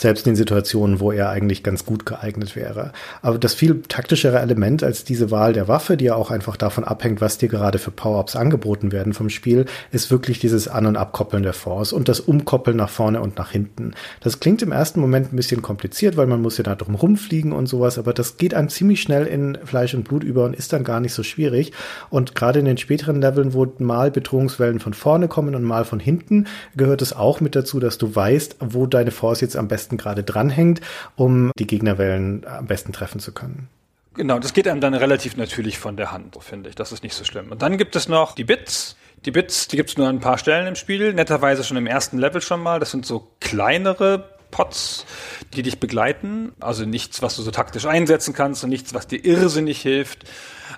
Selbst 0.00 0.26
in 0.26 0.34
Situationen, 0.34 0.98
wo 0.98 1.12
er 1.12 1.28
eigentlich 1.28 1.62
ganz 1.62 1.84
gut 1.84 2.06
geeignet 2.06 2.56
wäre. 2.56 2.92
Aber 3.20 3.36
das 3.36 3.52
viel 3.52 3.82
taktischere 3.82 4.38
Element 4.38 4.82
als 4.82 5.04
diese 5.04 5.30
Wahl 5.30 5.52
der 5.52 5.68
Waffe, 5.68 5.98
die 5.98 6.06
ja 6.06 6.14
auch 6.14 6.30
einfach 6.30 6.56
davon 6.56 6.84
abhängt, 6.84 7.20
was 7.20 7.36
dir 7.36 7.50
gerade 7.50 7.78
für 7.78 7.90
Power-Ups 7.90 8.34
angeboten 8.34 8.92
werden 8.92 9.12
vom 9.12 9.28
Spiel, 9.28 9.66
ist 9.92 10.10
wirklich 10.10 10.38
dieses 10.38 10.68
An- 10.68 10.86
und 10.86 10.96
Abkoppeln 10.96 11.42
der 11.42 11.52
Force 11.52 11.92
und 11.92 12.08
das 12.08 12.18
Umkoppeln 12.18 12.78
nach 12.78 12.88
vorne 12.88 13.20
und 13.20 13.36
nach 13.36 13.50
hinten. 13.50 13.92
Das 14.20 14.40
klingt 14.40 14.62
im 14.62 14.72
ersten 14.72 15.00
Moment 15.00 15.34
ein 15.34 15.36
bisschen 15.36 15.60
kompliziert, 15.60 16.16
weil 16.16 16.26
man 16.26 16.40
muss 16.40 16.56
ja 16.56 16.64
da 16.64 16.76
drum 16.76 16.94
rumfliegen 16.94 17.52
und 17.52 17.66
sowas, 17.66 17.98
aber 17.98 18.14
das 18.14 18.38
geht 18.38 18.54
einem 18.54 18.70
ziemlich 18.70 19.02
schnell 19.02 19.26
in 19.26 19.58
Fleisch 19.66 19.92
und 19.92 20.04
Blut 20.04 20.24
über 20.24 20.46
und 20.46 20.56
ist 20.56 20.72
dann 20.72 20.82
gar 20.82 21.00
nicht 21.00 21.12
so 21.12 21.22
schwierig. 21.22 21.72
Und 22.08 22.34
gerade 22.34 22.58
in 22.58 22.64
den 22.64 22.78
späteren 22.78 23.20
Leveln, 23.20 23.52
wo 23.52 23.70
mal 23.78 24.10
Bedrohungswellen 24.10 24.80
von 24.80 24.94
vorne 24.94 25.28
kommen 25.28 25.54
und 25.54 25.62
mal 25.62 25.84
von 25.84 26.00
hinten, 26.00 26.46
gehört 26.74 27.02
es 27.02 27.12
auch 27.12 27.42
mit 27.42 27.54
dazu, 27.54 27.80
dass 27.80 27.98
du 27.98 28.16
weißt, 28.16 28.56
wo 28.60 28.86
deine 28.86 29.10
Force 29.10 29.42
jetzt 29.42 29.56
am 29.56 29.68
besten 29.68 29.89
gerade 29.98 30.22
dranhängt, 30.22 30.80
um 31.16 31.52
die 31.58 31.66
Gegnerwellen 31.66 32.46
am 32.46 32.66
besten 32.66 32.92
treffen 32.92 33.20
zu 33.20 33.32
können. 33.32 33.68
Genau, 34.14 34.38
das 34.38 34.52
geht 34.52 34.66
einem 34.66 34.80
dann 34.80 34.94
relativ 34.94 35.36
natürlich 35.36 35.78
von 35.78 35.96
der 35.96 36.12
Hand, 36.12 36.36
finde 36.40 36.68
ich. 36.68 36.74
Das 36.74 36.92
ist 36.92 37.02
nicht 37.02 37.14
so 37.14 37.24
schlimm. 37.24 37.50
Und 37.50 37.62
dann 37.62 37.78
gibt 37.78 37.94
es 37.94 38.08
noch 38.08 38.34
die 38.34 38.44
Bits. 38.44 38.96
Die 39.24 39.30
Bits, 39.30 39.68
die 39.68 39.76
gibt 39.76 39.90
es 39.90 39.96
nur 39.96 40.08
an 40.08 40.16
ein 40.16 40.20
paar 40.20 40.38
Stellen 40.38 40.66
im 40.66 40.74
Spiel. 40.74 41.12
Netterweise 41.14 41.62
schon 41.62 41.76
im 41.76 41.86
ersten 41.86 42.18
Level 42.18 42.40
schon 42.40 42.62
mal. 42.62 42.80
Das 42.80 42.90
sind 42.90 43.06
so 43.06 43.30
kleinere 43.40 44.30
Pots, 44.50 45.06
die 45.54 45.62
dich 45.62 45.78
begleiten. 45.78 46.52
Also 46.60 46.84
nichts, 46.84 47.22
was 47.22 47.36
du 47.36 47.42
so 47.42 47.50
taktisch 47.50 47.86
einsetzen 47.86 48.34
kannst 48.34 48.64
und 48.64 48.70
nichts, 48.70 48.94
was 48.94 49.06
dir 49.06 49.24
irrsinnig 49.24 49.80
hilft, 49.80 50.24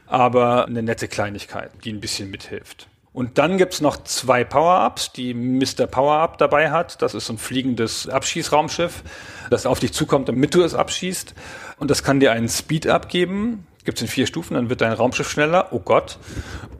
aber 0.07 0.67
eine 0.67 0.83
nette 0.83 1.09
Kleinigkeit, 1.09 1.71
die 1.85 1.93
ein 1.93 2.01
bisschen 2.01 2.31
mithilft. 2.31 2.89
Und 3.13 3.37
dann 3.37 3.59
gibt's 3.59 3.83
noch 3.83 4.03
zwei 4.05 4.43
Power-Ups, 4.43 5.13
die 5.13 5.35
Mr. 5.35 5.87
Power-Up 5.87 6.39
dabei 6.39 6.71
hat. 6.71 7.03
Das 7.03 7.15
ist 7.15 7.27
so 7.27 7.35
ein 7.35 7.39
fliegendes 7.39 8.09
Abschießraumschiff, 8.09 9.03
das 9.51 9.67
auf 9.67 9.81
dich 9.81 9.93
zukommt, 9.93 10.29
damit 10.29 10.55
du 10.55 10.63
es 10.63 10.75
abschießt. 10.75 11.35
Und 11.79 11.91
das 11.91 12.03
kann 12.03 12.21
dir 12.21 12.33
einen 12.33 12.49
Speed-Up 12.49 13.11
geben. 13.11 13.67
Gibt's 13.85 14.01
in 14.01 14.09
vier 14.09 14.27
Stufen, 14.27 14.55
dann 14.55 14.71
wird 14.71 14.81
dein 14.81 14.93
Raumschiff 14.93 15.29
schneller. 15.29 15.69
Oh 15.73 15.81
Gott. 15.81 16.19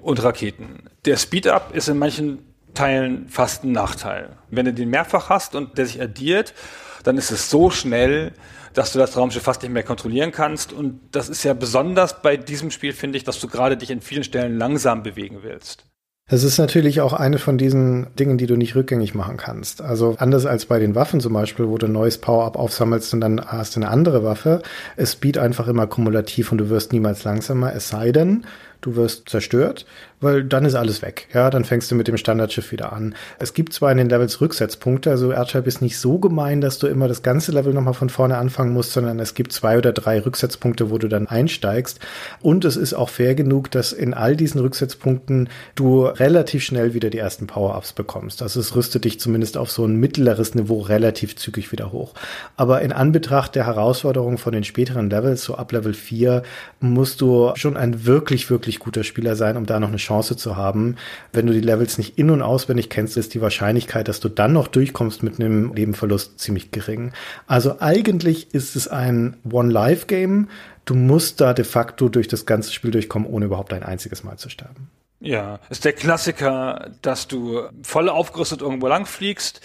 Und 0.01 0.23
Raketen. 0.23 0.89
Der 1.05 1.17
Speed-Up 1.17 1.75
ist 1.75 1.89
in 1.89 1.99
manchen 1.99 2.47
Teilen 2.73 3.29
fast 3.29 3.65
ein 3.65 3.73
Nachteil. 3.73 4.37
Wenn 4.49 4.65
du 4.65 4.73
den 4.73 4.89
mehrfach 4.89 5.29
hast 5.29 5.55
und 5.55 5.77
der 5.77 5.85
sich 5.85 6.01
addiert, 6.01 6.55
dann 7.03 7.19
ist 7.19 7.31
es 7.31 7.51
so 7.51 7.69
schnell, 7.71 8.33
dass 8.73 8.93
du 8.93 8.99
das 8.99 9.17
Raumschiff 9.19 9.43
fast 9.43 9.63
nicht 9.63 9.73
mehr 9.73 9.83
kontrollieren 9.83 10.33
kannst. 10.33 10.73
Und 10.73 11.01
das 11.13 11.29
ist 11.29 11.43
ja 11.43 11.53
besonders 11.53 12.23
bei 12.23 12.39
diesem 12.39 12.71
Spiel, 12.71 12.95
finde 12.95 13.19
ich, 13.19 13.25
dass 13.25 13.39
du 13.41 13.49
gerade 13.49 13.77
dich 13.77 13.91
in 13.91 14.01
vielen 14.01 14.25
Stellen 14.25 14.57
langsam 14.57 15.03
bewegen 15.03 15.43
willst. 15.43 15.85
Es 16.29 16.45
ist 16.45 16.57
natürlich 16.57 17.01
auch 17.01 17.13
eine 17.13 17.39
von 17.39 17.59
diesen 17.59 18.07
Dingen, 18.15 18.39
die 18.39 18.47
du 18.47 18.57
nicht 18.57 18.75
rückgängig 18.75 19.15
machen 19.15 19.37
kannst. 19.37 19.83
Also 19.83 20.15
anders 20.19 20.47
als 20.47 20.67
bei 20.67 20.79
den 20.79 20.95
Waffen 20.95 21.21
zum 21.21 21.33
Beispiel, 21.33 21.69
wo 21.69 21.77
du 21.79 21.87
ein 21.87 21.93
neues 21.93 22.19
Power-Up 22.19 22.57
aufsammelst 22.57 23.13
und 23.13 23.21
dann 23.21 23.45
hast 23.45 23.77
du 23.77 23.81
eine 23.81 23.91
andere 23.91 24.25
Waffe. 24.25 24.63
Es 24.97 25.13
speed 25.13 25.37
einfach 25.37 25.69
immer 25.69 25.87
kumulativ 25.87 26.53
und 26.53 26.59
du 26.59 26.71
wirst 26.71 26.93
niemals 26.93 27.25
langsamer, 27.25 27.75
es 27.75 27.89
sei 27.89 28.13
denn, 28.13 28.47
du 28.83 28.97
wirst 28.97 29.29
zerstört, 29.29 29.87
weil 30.21 30.45
dann 30.45 30.65
ist 30.65 30.75
alles 30.75 31.03
weg. 31.03 31.29
Ja, 31.33 31.51
dann 31.51 31.65
fängst 31.65 31.91
du 31.91 31.95
mit 31.95 32.09
dem 32.09 32.17
Standardschiff 32.17 32.71
wieder 32.73 32.93
an. 32.93 33.15
Es 33.39 33.55
gibt 33.55 33.73
zwar 33.73 33.91
in 33.91 33.99
den 33.99 34.09
Levels 34.09 34.41
Rücksetzpunkte, 34.41 35.11
also 35.11 35.31
R-Type 35.31 35.67
ist 35.67 35.83
nicht 35.83 35.99
so 35.99 36.19
gemein, 36.19 36.61
dass 36.61 36.79
du 36.79 36.87
immer 36.87 37.09
das 37.09 37.23
ganze 37.23 37.53
Level 37.53 37.73
nochmal 37.73 37.95
von 37.95 38.11
vorne 38.11 38.37
anfangen 38.37 38.73
musst, 38.73 38.93
sondern 38.93 39.19
es 39.21 39.35
gibt 39.35 39.53
zwei 39.53 39.79
oder 39.79 39.93
drei 39.93 40.21
Rücksetzpunkte, 40.21 40.91
wo 40.91 40.99
du 40.99 41.09
dann 41.09 41.27
einsteigst. 41.27 42.01
Und 42.41 42.65
es 42.65 42.77
ist 42.77 42.95
auch 42.95 43.09
fair 43.09 43.35
genug, 43.35 43.71
dass 43.71 43.93
in 43.93 44.15
all 44.15 44.37
diesen 44.37 44.61
Rücksetzpunkten 44.61 45.49
du 45.75 46.05
relativ 46.05 46.65
schnell 46.65 46.93
wieder 46.93 47.11
die 47.11 47.19
ersten 47.19 47.47
Power-Ups 47.47 47.93
bekommst. 47.93 48.43
Also 48.43 48.61
es 48.61 48.75
rüstet 48.75 49.05
dich 49.05 49.19
zumindest 49.21 49.57
auf 49.57 49.71
so 49.71 49.85
ein 49.85 49.97
mittleres 49.97 50.55
Niveau 50.55 50.81
relativ 50.81 51.37
zügig 51.37 51.73
wieder 51.73 51.93
hoch. 51.93 52.15
Aber 52.57 52.83
in 52.83 52.93
Anbetracht 52.93 53.55
der 53.55 53.67
Herausforderungen 53.67 54.39
von 54.39 54.53
den 54.53 54.65
späteren 54.65 55.09
Levels, 55.09 55.45
so 55.45 55.55
ab 55.55 55.73
Level 55.73 55.95
4, 55.95 56.43
musst 56.81 57.21
du 57.21 57.53
schon 57.55 57.77
ein 57.77 58.07
wirklich, 58.07 58.51
wirklich 58.51 58.72
guter 58.79 59.05
Spieler 59.05 59.37
sein, 59.37 59.57
um 59.57 59.67
da 59.67 59.81
noch 59.81 59.89
eine 59.89 59.97
Chance 59.99 60.23
Chance 60.23 60.37
zu 60.37 60.57
haben. 60.57 60.97
Wenn 61.33 61.47
du 61.47 61.53
die 61.53 61.61
Levels 61.61 61.99
nicht 61.99 62.19
in- 62.19 62.31
und 62.31 62.43
auswendig 62.43 62.91
kennst, 62.91 63.17
ist 63.17 63.35
die 63.35 63.41
Wahrscheinlichkeit, 63.41 64.09
dass 64.09 64.21
du 64.21 64.29
dann 64.29 64.53
noch 64.53 64.69
durchkommst 64.69 65.23
mit 65.23 65.41
einem 65.41 65.75
Lebenverlust 65.75 66.39
ziemlich 66.39 66.71
gering. 66.71 67.13
Also 67.47 67.81
eigentlich 67.81 68.55
ist 68.55 68.77
es 68.77 68.89
ein 68.89 69.37
One-Life-Game. 69.51 70.49
Du 70.85 70.95
musst 70.95 71.41
da 71.41 71.55
de 71.55 71.65
facto 71.65 72.09
durch 72.09 72.29
das 72.29 72.47
ganze 72.47 72.73
Spiel 72.73 72.91
durchkommen, 72.91 73.29
ohne 73.29 73.47
überhaupt 73.47 73.73
ein 73.73 73.83
einziges 73.83 74.25
Mal 74.25 74.37
zu 74.37 74.49
sterben. 74.49 74.91
Ja, 75.21 75.61
ist 75.71 75.85
der 75.85 75.93
Klassiker, 75.93 76.91
dass 77.01 77.29
du 77.29 77.63
voll 77.83 78.09
aufgerüstet 78.09 78.61
irgendwo 78.61 78.89
lang 78.89 79.07
fliegst, 79.07 79.61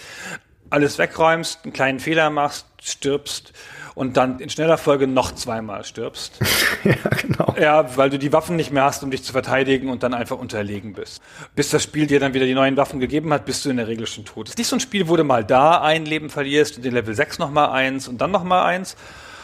alles 0.70 0.98
wegräumst, 0.98 1.60
einen 1.64 1.72
kleinen 1.72 1.98
Fehler 1.98 2.30
machst, 2.30 2.66
stirbst 2.80 3.52
und 3.98 4.16
dann 4.16 4.38
in 4.38 4.48
schneller 4.48 4.78
Folge 4.78 5.08
noch 5.08 5.34
zweimal 5.34 5.82
stirbst. 5.82 6.38
ja, 6.84 6.94
genau. 7.20 7.56
Ja, 7.60 7.96
weil 7.96 8.10
du 8.10 8.18
die 8.18 8.32
Waffen 8.32 8.54
nicht 8.54 8.70
mehr 8.70 8.84
hast, 8.84 9.02
um 9.02 9.10
dich 9.10 9.24
zu 9.24 9.32
verteidigen 9.32 9.90
und 9.90 10.04
dann 10.04 10.14
einfach 10.14 10.38
unterlegen 10.38 10.92
bist. 10.92 11.20
Bis 11.56 11.70
das 11.70 11.82
Spiel 11.82 12.06
dir 12.06 12.20
dann 12.20 12.32
wieder 12.32 12.46
die 12.46 12.54
neuen 12.54 12.76
Waffen 12.76 13.00
gegeben 13.00 13.32
hat, 13.32 13.44
bist 13.44 13.64
du 13.64 13.70
in 13.70 13.76
der 13.76 13.88
Regel 13.88 14.06
schon 14.06 14.24
tot. 14.24 14.46
Es 14.46 14.52
ist 14.52 14.58
nicht 14.58 14.68
so 14.68 14.76
ein 14.76 14.80
Spiel, 14.80 15.08
wo 15.08 15.16
du 15.16 15.24
mal 15.24 15.44
da 15.44 15.80
ein 15.80 16.06
Leben 16.06 16.30
verlierst 16.30 16.76
und 16.76 16.84
den 16.84 16.94
Level 16.94 17.12
6 17.12 17.40
nochmal 17.40 17.70
eins 17.70 18.06
und 18.06 18.20
dann 18.20 18.30
nochmal 18.30 18.66
eins 18.66 18.94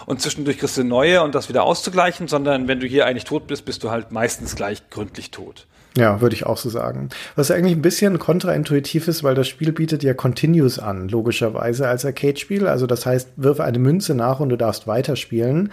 und 0.07 0.21
zwischendurch 0.21 0.59
kriegst 0.59 0.77
du 0.77 0.85
neue 0.85 1.25
und 1.25 1.35
das 1.35 1.49
wieder 1.49 1.65
auszugleichen, 1.65 2.29
sondern 2.29 2.69
wenn 2.69 2.79
du 2.79 2.87
hier 2.87 3.07
eigentlich 3.07 3.25
tot 3.25 3.49
bist, 3.49 3.65
bist 3.65 3.83
du 3.83 3.91
halt 3.91 4.13
meistens 4.13 4.55
gleich 4.55 4.89
gründlich 4.89 5.33
tot. 5.33 5.67
Ja, 5.97 6.21
würde 6.21 6.35
ich 6.35 6.45
auch 6.45 6.57
so 6.57 6.69
sagen. 6.71 7.09
Was 7.37 7.53
eigentlich 7.53 7.77
ein 7.77 7.83
bisschen 7.83 8.19
kontraintuitiv 8.19 9.07
ist, 9.07 9.23
weil 9.23 9.37
das 9.37 9.47
Spiel 9.47 9.73
bietet 9.73 10.03
ja 10.03 10.13
Continues 10.13 10.81
an, 10.81 11.09
logischerweise 11.09 11.87
als 11.87 12.05
Arcade-Spiel. 12.05 12.67
Also 12.67 12.87
das 12.87 13.07
heißt, 13.07 13.29
wirf 13.37 13.61
eine 13.61 13.79
Münze 13.79 14.15
nach 14.15 14.41
und 14.41 14.49
du 14.49 14.57
darfst 14.57 14.89
weiterspielen. 14.89 15.71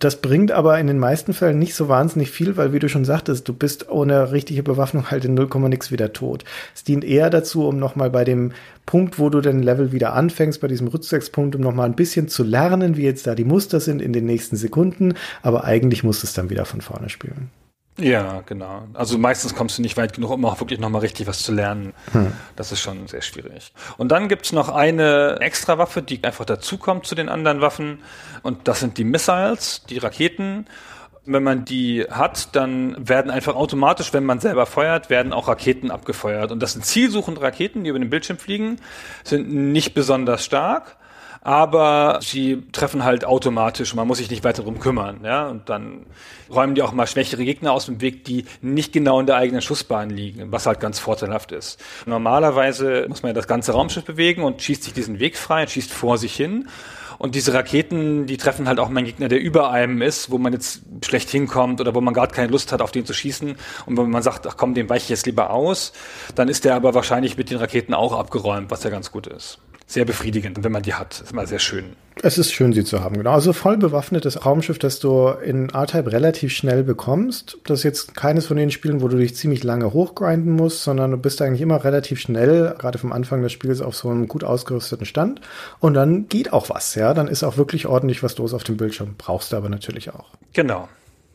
Das 0.00 0.16
bringt 0.16 0.50
aber 0.50 0.78
in 0.80 0.88
den 0.88 0.98
meisten 0.98 1.32
Fällen 1.32 1.58
nicht 1.58 1.74
so 1.74 1.88
wahnsinnig 1.88 2.30
viel, 2.30 2.56
weil 2.56 2.72
wie 2.72 2.80
du 2.80 2.88
schon 2.88 3.04
sagtest, 3.04 3.48
du 3.48 3.54
bist 3.54 3.88
ohne 3.88 4.32
richtige 4.32 4.62
Bewaffnung 4.62 5.10
halt 5.10 5.24
in 5.24 5.34
0, 5.34 5.48
nix 5.68 5.92
wieder 5.92 6.12
tot. 6.12 6.44
Es 6.74 6.82
dient 6.82 7.04
eher 7.04 7.30
dazu, 7.30 7.66
um 7.68 7.78
nochmal 7.78 8.10
bei 8.10 8.24
dem 8.24 8.52
Punkt, 8.86 9.18
wo 9.20 9.30
du 9.30 9.40
den 9.40 9.62
Level 9.62 9.92
wieder 9.92 10.14
anfängst, 10.14 10.60
bei 10.60 10.68
diesem 10.68 10.88
Rücksetzpunkt, 10.88 11.54
um 11.54 11.62
nochmal 11.62 11.86
ein 11.86 11.96
bisschen 11.96 12.28
zu 12.28 12.42
lernen, 12.42 12.96
wie 12.96 13.04
jetzt 13.04 13.26
da 13.26 13.34
die 13.34 13.44
Muster 13.44 13.78
sind 13.78 14.02
in 14.02 14.12
den 14.12 14.26
nächsten 14.26 14.56
Sekunden. 14.56 15.14
Aber 15.42 15.64
eigentlich 15.64 16.02
musst 16.02 16.22
du 16.22 16.26
es 16.26 16.34
dann 16.34 16.50
wieder 16.50 16.64
von 16.64 16.80
vorne 16.80 17.08
spielen. 17.08 17.50
Ja, 17.98 18.42
genau. 18.44 18.88
Also 18.94 19.18
meistens 19.18 19.54
kommst 19.54 19.78
du 19.78 19.82
nicht 19.82 19.96
weit 19.96 20.14
genug, 20.14 20.30
um 20.30 20.44
auch 20.44 20.58
wirklich 20.58 20.80
nochmal 20.80 21.02
richtig 21.02 21.28
was 21.28 21.42
zu 21.42 21.52
lernen. 21.52 21.94
Hm. 22.12 22.32
Das 22.56 22.72
ist 22.72 22.80
schon 22.80 23.06
sehr 23.06 23.22
schwierig. 23.22 23.72
Und 23.96 24.10
dann 24.10 24.28
gibt's 24.28 24.50
noch 24.52 24.68
eine 24.68 25.36
extra 25.40 25.78
Waffe, 25.78 26.02
die 26.02 26.22
einfach 26.24 26.44
dazukommt 26.44 27.06
zu 27.06 27.14
den 27.14 27.28
anderen 27.28 27.60
Waffen. 27.60 28.00
Und 28.42 28.66
das 28.66 28.80
sind 28.80 28.98
die 28.98 29.04
Missiles, 29.04 29.84
die 29.88 29.98
Raketen. 29.98 30.66
Wenn 31.24 31.44
man 31.44 31.64
die 31.64 32.04
hat, 32.10 32.54
dann 32.56 33.08
werden 33.08 33.30
einfach 33.30 33.54
automatisch, 33.54 34.12
wenn 34.12 34.24
man 34.24 34.40
selber 34.40 34.66
feuert, 34.66 35.08
werden 35.08 35.32
auch 35.32 35.46
Raketen 35.46 35.90
abgefeuert. 35.92 36.50
Und 36.50 36.60
das 36.60 36.72
sind 36.72 36.84
zielsuchende 36.84 37.40
Raketen, 37.40 37.84
die 37.84 37.90
über 37.90 37.98
den 37.98 38.10
Bildschirm 38.10 38.38
fliegen, 38.38 38.80
sind 39.22 39.50
nicht 39.52 39.94
besonders 39.94 40.44
stark 40.44 40.96
aber 41.44 42.20
sie 42.22 42.62
treffen 42.72 43.04
halt 43.04 43.26
automatisch, 43.26 43.94
man 43.94 44.08
muss 44.08 44.18
sich 44.18 44.30
nicht 44.30 44.44
weiter 44.44 44.62
drum 44.62 44.80
kümmern, 44.80 45.20
ja, 45.22 45.46
und 45.46 45.68
dann 45.68 46.06
räumen 46.50 46.74
die 46.74 46.80
auch 46.82 46.92
mal 46.92 47.06
schwächere 47.06 47.44
Gegner 47.44 47.72
aus 47.72 47.86
dem 47.86 48.00
Weg, 48.00 48.24
die 48.24 48.46
nicht 48.62 48.94
genau 48.94 49.20
in 49.20 49.26
der 49.26 49.36
eigenen 49.36 49.60
Schussbahn 49.60 50.08
liegen, 50.08 50.50
was 50.50 50.64
halt 50.64 50.80
ganz 50.80 50.98
vorteilhaft 50.98 51.52
ist. 51.52 51.78
Normalerweise 52.06 53.04
muss 53.08 53.22
man 53.22 53.30
ja 53.30 53.34
das 53.34 53.46
ganze 53.46 53.72
Raumschiff 53.72 54.04
bewegen 54.04 54.42
und 54.42 54.62
schießt 54.62 54.84
sich 54.84 54.94
diesen 54.94 55.20
Weg 55.20 55.36
frei 55.36 55.62
und 55.62 55.70
schießt 55.70 55.92
vor 55.92 56.16
sich 56.16 56.34
hin. 56.34 56.68
Und 57.18 57.34
diese 57.34 57.54
Raketen, 57.54 58.26
die 58.26 58.38
treffen 58.38 58.66
halt 58.66 58.80
auch 58.80 58.88
meinen 58.88 59.04
Gegner, 59.04 59.28
der 59.28 59.40
über 59.40 59.70
einem 59.70 60.02
ist, 60.02 60.30
wo 60.30 60.38
man 60.38 60.52
jetzt 60.52 60.82
schlecht 61.04 61.30
hinkommt 61.30 61.80
oder 61.80 61.94
wo 61.94 62.00
man 62.00 62.12
gerade 62.12 62.34
keine 62.34 62.50
Lust 62.50 62.72
hat, 62.72 62.82
auf 62.82 62.90
den 62.90 63.06
zu 63.06 63.14
schießen. 63.14 63.54
Und 63.86 63.96
wenn 63.96 64.10
man 64.10 64.22
sagt, 64.22 64.46
ach 64.46 64.56
komm, 64.56 64.74
den 64.74 64.88
weiche 64.88 65.04
ich 65.04 65.08
jetzt 65.10 65.26
lieber 65.26 65.50
aus, 65.50 65.92
dann 66.34 66.48
ist 66.48 66.64
der 66.64 66.74
aber 66.74 66.94
wahrscheinlich 66.94 67.36
mit 67.36 67.50
den 67.50 67.58
Raketen 67.58 67.94
auch 67.94 68.12
abgeräumt, 68.12 68.70
was 68.70 68.82
ja 68.82 68.90
ganz 68.90 69.12
gut 69.12 69.26
ist 69.26 69.60
sehr 69.86 70.04
befriedigend, 70.04 70.62
wenn 70.62 70.72
man 70.72 70.82
die 70.82 70.94
hat. 70.94 71.20
Ist 71.20 71.34
mal 71.34 71.46
sehr 71.46 71.58
schön. 71.58 71.96
Es 72.22 72.38
ist 72.38 72.52
schön, 72.52 72.72
sie 72.72 72.84
zu 72.84 73.02
haben, 73.02 73.16
genau. 73.16 73.32
Also 73.32 73.52
voll 73.52 73.76
bewaffnetes 73.76 74.46
Raumschiff, 74.46 74.78
das 74.78 75.00
du 75.00 75.28
in 75.28 75.68
R-Type 75.68 76.12
relativ 76.12 76.52
schnell 76.52 76.84
bekommst. 76.84 77.58
Das 77.64 77.80
ist 77.80 77.84
jetzt 77.84 78.14
keines 78.14 78.46
von 78.46 78.56
den 78.56 78.70
Spielen, 78.70 79.02
wo 79.02 79.08
du 79.08 79.18
dich 79.18 79.34
ziemlich 79.34 79.64
lange 79.64 79.92
hochgrinden 79.92 80.52
musst, 80.52 80.84
sondern 80.84 81.10
du 81.10 81.16
bist 81.16 81.42
eigentlich 81.42 81.60
immer 81.60 81.84
relativ 81.84 82.20
schnell, 82.20 82.74
gerade 82.78 82.98
vom 82.98 83.12
Anfang 83.12 83.42
des 83.42 83.52
Spiels, 83.52 83.80
auf 83.80 83.96
so 83.96 84.08
einem 84.08 84.28
gut 84.28 84.44
ausgerüsteten 84.44 85.06
Stand. 85.06 85.40
Und 85.80 85.94
dann 85.94 86.28
geht 86.28 86.52
auch 86.52 86.70
was, 86.70 86.94
ja. 86.94 87.14
Dann 87.14 87.28
ist 87.28 87.42
auch 87.42 87.56
wirklich 87.56 87.86
ordentlich 87.86 88.22
was 88.22 88.38
los 88.38 88.54
auf 88.54 88.64
dem 88.64 88.76
Bildschirm. 88.76 89.16
Brauchst 89.18 89.52
du 89.52 89.56
aber 89.56 89.68
natürlich 89.68 90.14
auch. 90.14 90.30
Genau. 90.52 90.88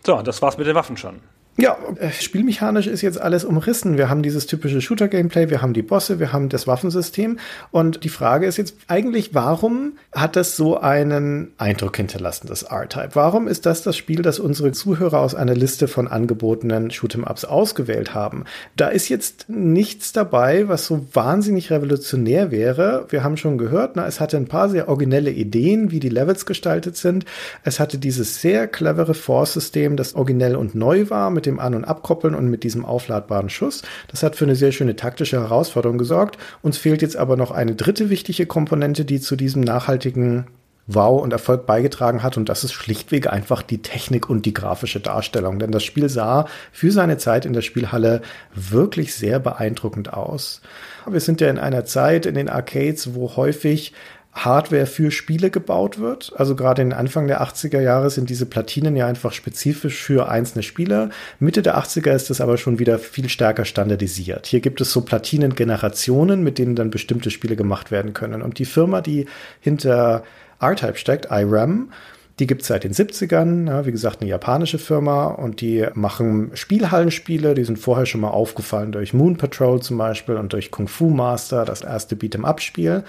So, 0.05 0.21
das 0.21 0.41
war's 0.41 0.57
mit 0.57 0.65
den 0.65 0.75
Waffen 0.75 0.97
schon. 0.97 1.19
Ja, 1.61 1.77
äh, 1.99 2.11
spielmechanisch 2.11 2.87
ist 2.87 3.01
jetzt 3.01 3.19
alles 3.19 3.43
umrissen. 3.43 3.97
Wir 3.97 4.09
haben 4.09 4.23
dieses 4.23 4.45
typische 4.45 4.79
Shooter-Gameplay, 4.79 5.49
wir 5.49 5.61
haben 5.61 5.73
die 5.73 5.81
Bosse, 5.81 6.17
wir 6.17 6.31
haben 6.31 6.47
das 6.47 6.67
Waffensystem. 6.67 7.37
Und 7.71 8.05
die 8.05 8.09
Frage 8.09 8.45
ist 8.45 8.55
jetzt 8.55 8.75
eigentlich, 8.87 9.33
warum 9.33 9.97
hat 10.13 10.37
das 10.37 10.55
so 10.55 10.79
einen 10.79 11.51
Eindruck 11.57 11.97
hinterlassen, 11.97 12.47
das 12.47 12.63
R-Type? 12.63 13.09
Warum 13.13 13.49
ist 13.49 13.65
das 13.65 13.83
das 13.83 13.97
Spiel, 13.97 14.21
das 14.21 14.39
unsere 14.39 14.71
Zuhörer 14.71 15.19
aus 15.19 15.35
einer 15.35 15.53
Liste 15.53 15.89
von 15.89 16.07
angebotenen 16.07 16.91
Shoot'em-Ups 16.91 17.43
ausgewählt 17.43 18.13
haben? 18.13 18.45
Da 18.77 18.87
ist 18.87 19.09
jetzt 19.09 19.49
nichts 19.49 20.13
dabei, 20.13 20.69
was 20.69 20.85
so 20.85 21.07
wahnsinnig 21.11 21.71
revolutionär 21.71 22.51
wäre. 22.51 23.05
Wir 23.09 23.25
haben 23.25 23.35
schon 23.35 23.57
gehört, 23.57 23.97
na, 23.97 24.07
es 24.07 24.21
hatte 24.21 24.37
ein 24.37 24.47
paar 24.47 24.69
sehr 24.69 24.87
originelle 24.87 25.31
Ideen, 25.31 25.91
wie 25.91 25.99
die 25.99 26.07
Levels 26.07 26.45
gestaltet 26.45 26.95
sind. 26.95 27.25
Es 27.65 27.81
hatte 27.81 27.97
dieses 27.97 28.39
sehr 28.39 28.65
clevere 28.67 29.13
Force-System, 29.13 29.97
das 29.97 30.15
originell 30.15 30.55
und 30.55 30.73
neu 30.73 31.09
war, 31.09 31.29
mit 31.39 31.45
dem 31.45 31.61
An- 31.61 31.73
und 31.73 31.85
Abkoppeln 31.85 32.35
und 32.35 32.49
mit 32.49 32.65
diesem 32.65 32.83
aufladbaren 32.83 33.49
Schuss. 33.49 33.81
Das 34.09 34.23
hat 34.23 34.35
für 34.35 34.43
eine 34.43 34.57
sehr 34.57 34.73
schöne 34.73 34.97
taktische 34.97 35.39
Herausforderung 35.39 35.97
gesorgt. 35.97 36.37
Uns 36.61 36.77
fehlt 36.77 37.01
jetzt 37.01 37.15
aber 37.15 37.37
noch 37.37 37.51
eine 37.51 37.75
dritte 37.75 38.09
wichtige 38.09 38.45
Komponente, 38.45 39.05
die 39.05 39.21
zu 39.21 39.37
diesem 39.37 39.61
nachhaltigen 39.61 40.47
Wow 40.85 41.21
und 41.21 41.31
Erfolg 41.31 41.65
beigetragen 41.65 42.23
hat. 42.23 42.35
Und 42.35 42.49
das 42.49 42.65
ist 42.65 42.73
schlichtweg 42.73 43.31
einfach 43.31 43.61
die 43.61 43.81
Technik 43.81 44.29
und 44.29 44.45
die 44.45 44.53
grafische 44.53 44.99
Darstellung. 44.99 45.59
Denn 45.59 45.71
das 45.71 45.85
Spiel 45.85 46.09
sah 46.09 46.45
für 46.73 46.91
seine 46.91 47.17
Zeit 47.17 47.45
in 47.45 47.53
der 47.53 47.61
Spielhalle 47.61 48.21
wirklich 48.53 49.15
sehr 49.15 49.39
beeindruckend 49.39 50.13
aus. 50.13 50.61
Wir 51.07 51.21
sind 51.21 51.39
ja 51.39 51.49
in 51.49 51.57
einer 51.57 51.85
Zeit 51.85 52.25
in 52.25 52.35
den 52.35 52.49
Arcades, 52.49 53.15
wo 53.15 53.37
häufig 53.37 53.93
Hardware 54.33 54.85
für 54.85 55.11
Spiele 55.11 55.49
gebaut 55.49 55.99
wird. 55.99 56.31
Also 56.35 56.55
gerade 56.55 56.81
in 56.81 56.93
Anfang 56.93 57.27
der 57.27 57.41
80er 57.41 57.81
Jahre 57.81 58.09
sind 58.09 58.29
diese 58.29 58.45
Platinen 58.45 58.95
ja 58.95 59.07
einfach 59.07 59.33
spezifisch 59.33 60.01
für 60.01 60.29
einzelne 60.29 60.63
Spieler. 60.63 61.09
Mitte 61.39 61.61
der 61.61 61.77
80er 61.77 62.11
ist 62.13 62.29
das 62.29 62.39
aber 62.39 62.57
schon 62.57 62.79
wieder 62.79 62.99
viel 62.99 63.27
stärker 63.27 63.65
standardisiert. 63.65 64.47
Hier 64.47 64.59
gibt 64.59 64.81
es 64.81 64.91
so 64.91 65.01
Platinengenerationen, 65.01 66.43
mit 66.43 66.57
denen 66.57 66.75
dann 66.75 66.91
bestimmte 66.91 67.31
Spiele 67.31 67.55
gemacht 67.55 67.91
werden 67.91 68.13
können. 68.13 68.41
Und 68.41 68.59
die 68.59 68.65
Firma, 68.65 69.01
die 69.01 69.25
hinter 69.59 70.23
R-Type 70.61 70.97
steckt, 70.97 71.27
IRAM, 71.31 71.91
die 72.39 72.47
gibt 72.47 72.61
es 72.61 72.69
seit 72.69 72.85
den 72.85 72.93
70ern, 72.93 73.67
ja, 73.67 73.85
wie 73.85 73.91
gesagt, 73.91 74.21
eine 74.21 74.29
japanische 74.29 74.79
Firma 74.79 75.25
und 75.25 75.59
die 75.59 75.85
machen 75.93 76.51
Spielhallenspiele, 76.53 77.53
die 77.53 77.65
sind 77.65 77.77
vorher 77.77 78.05
schon 78.05 78.21
mal 78.21 78.29
aufgefallen 78.29 78.93
durch 78.93 79.13
Moon 79.13 79.35
Patrol 79.35 79.81
zum 79.81 79.97
Beispiel 79.97 80.35
und 80.35 80.53
durch 80.53 80.71
Kung 80.71 80.87
Fu 80.87 81.09
Master, 81.09 81.65
das 81.65 81.81
erste 81.81 82.15
Beat'em-up-Spiel. 82.15 83.03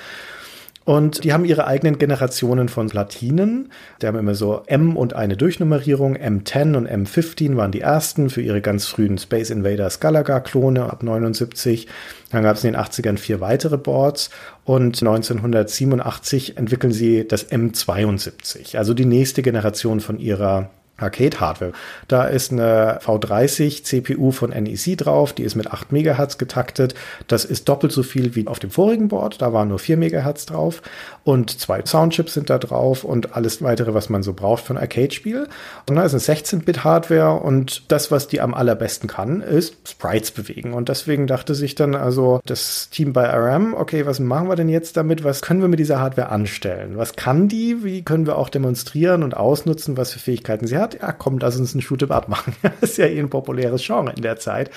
Und 0.85 1.25
die 1.25 1.33
haben 1.33 1.45
ihre 1.45 1.67
eigenen 1.67 1.99
Generationen 1.99 2.69
von 2.69 2.89
Platinen. 2.89 3.71
Die 4.01 4.07
haben 4.07 4.19
immer 4.19 4.35
so 4.35 4.63
M 4.67 4.97
und 4.97 5.15
eine 5.15 5.37
Durchnummerierung. 5.37 6.17
M10 6.17 6.75
und 6.75 6.89
M15 6.89 7.57
waren 7.57 7.71
die 7.71 7.83
ersten 7.83 8.31
für 8.31 8.41
ihre 8.41 8.63
ganz 8.63 8.87
frühen 8.87 9.19
Space 9.19 9.51
Invaders 9.51 10.01
Galaga-Klone 10.01 10.91
ab 10.91 11.03
79. 11.03 11.87
Dann 12.31 12.43
gab 12.43 12.57
es 12.57 12.65
in 12.65 12.73
den 12.73 12.81
80ern 12.81 13.19
vier 13.19 13.41
weitere 13.41 13.77
Boards 13.77 14.31
und 14.65 15.01
1987 15.01 16.57
entwickeln 16.57 16.93
sie 16.93 17.29
das 17.29 17.51
M72, 17.51 18.77
also 18.79 18.95
die 18.95 19.05
nächste 19.05 19.43
Generation 19.43 20.01
von 20.01 20.19
ihrer 20.19 20.71
Arcade-Hardware. 21.01 21.73
Da 22.09 22.25
ist 22.25 22.53
eine 22.53 23.01
V30 23.05 23.85
CPU 23.85 24.31
von 24.31 24.51
NEC 24.51 24.97
drauf, 24.99 25.33
die 25.33 25.43
ist 25.43 25.55
mit 25.55 25.73
8 25.73 25.93
MHz 25.93 26.39
getaktet. 26.39 26.95
Das 27.27 27.45
ist 27.45 27.69
doppelt 27.69 27.93
so 27.93 28.03
viel 28.03 28.35
wie 28.35 28.47
auf 28.47 28.59
dem 28.59 28.71
vorigen 28.71 29.09
Board, 29.09 29.41
da 29.43 29.53
waren 29.53 29.69
nur 29.69 29.79
4 29.79 29.97
MHz 29.97 30.47
drauf. 30.47 30.83
Und 31.25 31.61
zwei 31.61 31.85
Soundchips 31.85 32.35
sind 32.35 32.51
da 32.51 32.59
drauf 32.59 33.05
und 33.05 33.37
alles 33.37 33.63
weitere, 33.63 33.95
was 33.95 34.09
man 34.09 34.23
so 34.23 34.33
braucht 34.33 34.65
für 34.65 34.75
ein 34.75 34.79
Arcade-Spiel. 34.79 35.47
Und 35.89 35.97
da 35.97 36.05
ist 36.05 36.13
eine 36.13 36.21
16-Bit-Hardware 36.21 37.41
und 37.41 37.91
das, 37.91 38.11
was 38.11 38.29
die 38.29 38.41
am 38.41 38.55
allerbesten 38.55 39.09
kann, 39.09 39.41
ist 39.41 39.77
Sprites 39.89 40.31
bewegen. 40.31 40.73
Und 40.73 40.89
deswegen 40.89 41.27
dachte 41.27 41.55
sich 41.55 41.75
dann 41.75 41.95
also 41.95 42.41
das 42.47 42.91
Team 42.91 43.13
bei 43.13 43.29
RM, 43.29 43.75
okay, 43.75 44.07
was 44.07 44.21
machen 44.21 44.49
wir 44.49 44.57
denn 44.57 44.69
jetzt 44.69 44.97
damit? 44.97 45.25
Was 45.25 45.43
können 45.43 45.61
wir 45.61 45.69
mit 45.69 45.79
dieser 45.79 46.01
Hardware 46.01 46.31
anstellen? 46.31 46.97
Was 46.97 47.15
kann 47.15 47.49
die? 47.49 47.85
Wie 47.85 48.03
können 48.03 48.27
wir 48.27 48.39
auch 48.39 48.49
demonstrieren 48.49 49.23
und 49.23 49.37
ausnutzen, 49.37 49.97
was 49.97 50.13
für 50.13 50.19
Fähigkeiten 50.19 50.67
sie 50.67 50.79
hat? 50.79 50.90
Hat, 50.95 51.03
ja 51.03 51.13
komm, 51.13 51.39
lass 51.39 51.59
uns 51.59 51.75
ein 51.75 51.81
Shoot 51.81 52.01
Up 52.11 52.29
machen. 52.29 52.55
das 52.63 52.91
ist 52.91 52.97
ja 52.99 53.07
eh 53.07 53.19
ein 53.19 53.31
populäres 53.31 53.85
Genre 53.85 54.13
in 54.17 54.23
der 54.23 54.39
Zeit. 54.39 54.71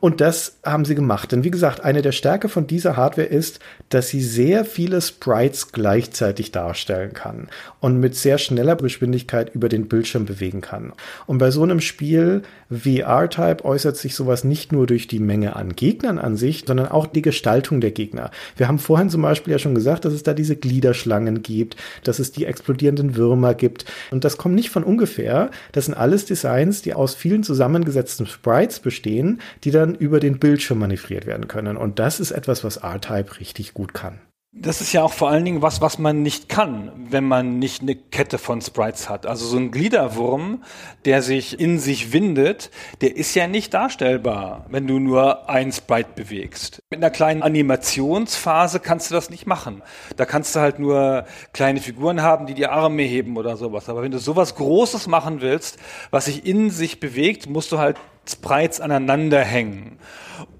Und 0.00 0.20
das 0.20 0.58
haben 0.64 0.84
sie 0.84 0.94
gemacht. 0.94 1.32
Denn 1.32 1.44
wie 1.44 1.50
gesagt, 1.50 1.80
eine 1.80 2.02
der 2.02 2.12
Stärke 2.12 2.48
von 2.48 2.66
dieser 2.66 2.96
Hardware 2.96 3.26
ist, 3.26 3.60
dass 3.88 4.08
sie 4.08 4.20
sehr 4.20 4.64
viele 4.64 5.00
Sprites 5.00 5.72
gleichzeitig 5.72 6.52
darstellen 6.52 7.12
kann 7.12 7.48
und 7.80 7.98
mit 7.98 8.14
sehr 8.14 8.38
schneller 8.38 8.76
Geschwindigkeit 8.76 9.54
über 9.54 9.68
den 9.68 9.88
Bildschirm 9.88 10.26
bewegen 10.26 10.60
kann. 10.60 10.92
Und 11.26 11.38
bei 11.38 11.50
so 11.50 11.62
einem 11.62 11.80
Spiel 11.80 12.42
wie 12.68 13.00
R-Type 13.00 13.64
äußert 13.64 13.96
sich 13.96 14.14
sowas 14.14 14.44
nicht 14.44 14.72
nur 14.72 14.86
durch 14.86 15.06
die 15.06 15.20
Menge 15.20 15.56
an 15.56 15.76
Gegnern 15.76 16.18
an 16.18 16.36
sich, 16.36 16.64
sondern 16.66 16.88
auch 16.88 17.06
die 17.06 17.22
Gestaltung 17.22 17.80
der 17.80 17.92
Gegner. 17.92 18.30
Wir 18.56 18.68
haben 18.68 18.78
vorhin 18.78 19.10
zum 19.10 19.22
Beispiel 19.22 19.52
ja 19.52 19.58
schon 19.58 19.74
gesagt, 19.74 20.04
dass 20.04 20.12
es 20.12 20.22
da 20.22 20.34
diese 20.34 20.56
Gliederschlangen 20.56 21.42
gibt, 21.42 21.76
dass 22.02 22.18
es 22.18 22.32
die 22.32 22.44
explodierenden 22.44 23.16
Würmer 23.16 23.54
gibt. 23.54 23.84
Und 24.10 24.24
das 24.24 24.36
kommt 24.36 24.54
nicht 24.54 24.70
von 24.70 24.84
ungefähr, 24.84 25.50
das 25.72 25.86
sind 25.86 25.94
alles 25.94 26.24
Designs, 26.24 26.82
die 26.82 26.94
aus 26.94 27.14
vielen 27.14 27.42
zusammengesetzten 27.42 28.26
Sprites 28.26 28.80
bestehen, 28.80 29.40
die 29.64 29.70
dann 29.70 29.94
über 29.94 30.20
den 30.20 30.38
Bildschirm 30.38 30.78
manövriert 30.78 31.26
werden 31.26 31.48
können. 31.48 31.76
Und 31.76 31.98
das 31.98 32.20
ist 32.20 32.30
etwas, 32.30 32.64
was 32.64 32.78
R-Type 32.78 33.40
richtig 33.40 33.74
gut 33.74 33.94
kann. 33.94 34.18
Das 34.58 34.80
ist 34.80 34.94
ja 34.94 35.02
auch 35.02 35.12
vor 35.12 35.28
allen 35.28 35.44
Dingen 35.44 35.60
was, 35.60 35.82
was 35.82 35.98
man 35.98 36.22
nicht 36.22 36.48
kann, 36.48 36.90
wenn 37.10 37.24
man 37.24 37.58
nicht 37.58 37.82
eine 37.82 37.94
Kette 37.94 38.38
von 38.38 38.62
Sprites 38.62 39.10
hat. 39.10 39.26
Also 39.26 39.44
so 39.44 39.58
ein 39.58 39.70
Gliederwurm, 39.70 40.64
der 41.04 41.20
sich 41.20 41.60
in 41.60 41.78
sich 41.78 42.14
windet, 42.14 42.70
der 43.02 43.16
ist 43.16 43.34
ja 43.34 43.48
nicht 43.48 43.74
darstellbar, 43.74 44.64
wenn 44.70 44.86
du 44.86 44.98
nur 44.98 45.50
ein 45.50 45.72
Sprite 45.72 46.08
bewegst. 46.14 46.82
Mit 46.88 47.00
einer 47.00 47.10
kleinen 47.10 47.42
Animationsphase 47.42 48.80
kannst 48.80 49.10
du 49.10 49.14
das 49.14 49.28
nicht 49.28 49.46
machen. 49.46 49.82
Da 50.16 50.24
kannst 50.24 50.56
du 50.56 50.60
halt 50.60 50.78
nur 50.78 51.26
kleine 51.52 51.80
Figuren 51.80 52.22
haben, 52.22 52.46
die 52.46 52.54
die 52.54 52.66
Arme 52.66 53.02
heben 53.02 53.36
oder 53.36 53.58
sowas. 53.58 53.90
Aber 53.90 54.00
wenn 54.00 54.10
du 54.10 54.18
sowas 54.18 54.54
Großes 54.54 55.06
machen 55.06 55.42
willst, 55.42 55.76
was 56.10 56.24
sich 56.24 56.46
in 56.46 56.70
sich 56.70 56.98
bewegt, 56.98 57.46
musst 57.46 57.72
du 57.72 57.78
halt 57.78 57.98
Sprites 58.26 58.80
aneinander 58.80 59.42
hängen. 59.42 59.98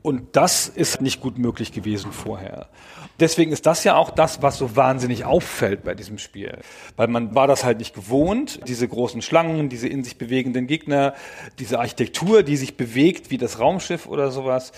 Und 0.03 0.37
das 0.37 0.69
ist 0.69 1.01
nicht 1.01 1.23
gut 1.23 1.39
möglich 1.39 1.73
gewesen 1.73 2.13
vorher. 2.13 2.69
Deswegen 3.19 3.51
ist 3.53 3.65
das 3.65 3.83
ja 3.85 3.97
auch 3.97 4.11
das, 4.11 4.43
was 4.43 4.59
so 4.59 4.77
wahnsinnig 4.77 5.25
auffällt 5.25 5.85
bei 5.85 5.95
diesem 5.95 6.19
Spiel. 6.19 6.59
Weil 6.97 7.09
man 7.09 7.35
war 7.35 7.47
das 7.47 7.65
halt 7.65 7.79
nicht 7.79 7.95
gewohnt, 7.95 8.61
diese 8.69 8.87
großen 8.87 9.23
Schlangen, 9.23 9.71
diese 9.71 9.89
in 9.89 10.05
sich 10.05 10.19
bewegenden 10.19 10.67
Gegner, 10.67 11.15
diese 11.59 11.79
Architektur, 11.79 12.43
die 12.43 12.57
sich 12.57 12.77
bewegt 12.77 13.31
wie 13.31 13.39
das 13.39 13.59
Raumschiff 13.59 14.07
oder 14.07 14.31
sowas. 14.31 14.73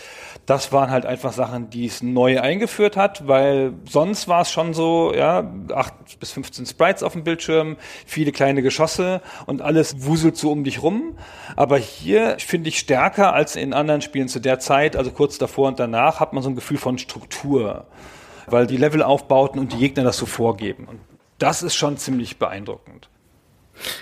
Das 0.47 0.71
waren 0.71 0.91
halt 0.91 1.05
einfach 1.05 1.33
Sachen, 1.33 1.69
die 1.71 1.87
es 1.87 2.01
neu 2.01 2.41
eingeführt 2.41 2.97
hat, 2.97 3.27
weil 3.27 3.73
sonst 3.89 4.29
war 4.29 4.43
es 4.43 4.53
schon 4.53 4.73
so, 4.73 5.13
ja, 5.13 5.53
acht 5.75 5.95
bis 6.21 6.31
15 6.31 6.67
Sprites 6.67 7.03
auf 7.03 7.15
dem 7.15 7.25
Bildschirm, 7.25 7.77
viele 8.07 8.31
kleine 8.31 8.63
Geschosse 8.63 9.21
und 9.47 9.63
alles 9.63 10.07
wuselt 10.07 10.37
so 10.37 10.53
um 10.53 10.63
dich 10.63 10.81
rum. 10.81 11.19
Aber 11.57 11.77
hier 11.77 12.37
finde 12.39 12.69
ich 12.69 12.79
stärker 12.79 13.33
als 13.35 13.57
in 13.57 13.75
anderen 13.75 14.01
Spielen 14.01 14.29
zu 14.29 14.39
der 14.39 14.61
Zeit, 14.61 14.95
also 14.95 15.11
kurz 15.11 15.39
davor 15.39 15.67
und 15.67 15.81
danach, 15.81 16.21
hat 16.21 16.33
man 16.33 16.43
so 16.45 16.51
ein 16.51 16.55
Gefühl 16.55 16.79
von 16.79 16.99
Struktur 16.99 17.87
weil 18.53 18.67
die 18.67 18.77
Level 18.77 19.03
aufbauten 19.03 19.59
und 19.59 19.73
die 19.73 19.79
Gegner 19.79 20.05
das 20.05 20.17
so 20.17 20.27
vorgeben. 20.27 20.87
Und 20.87 21.01
das 21.39 21.63
ist 21.63 21.75
schon 21.75 21.97
ziemlich 21.97 22.39
beeindruckend. 22.39 23.09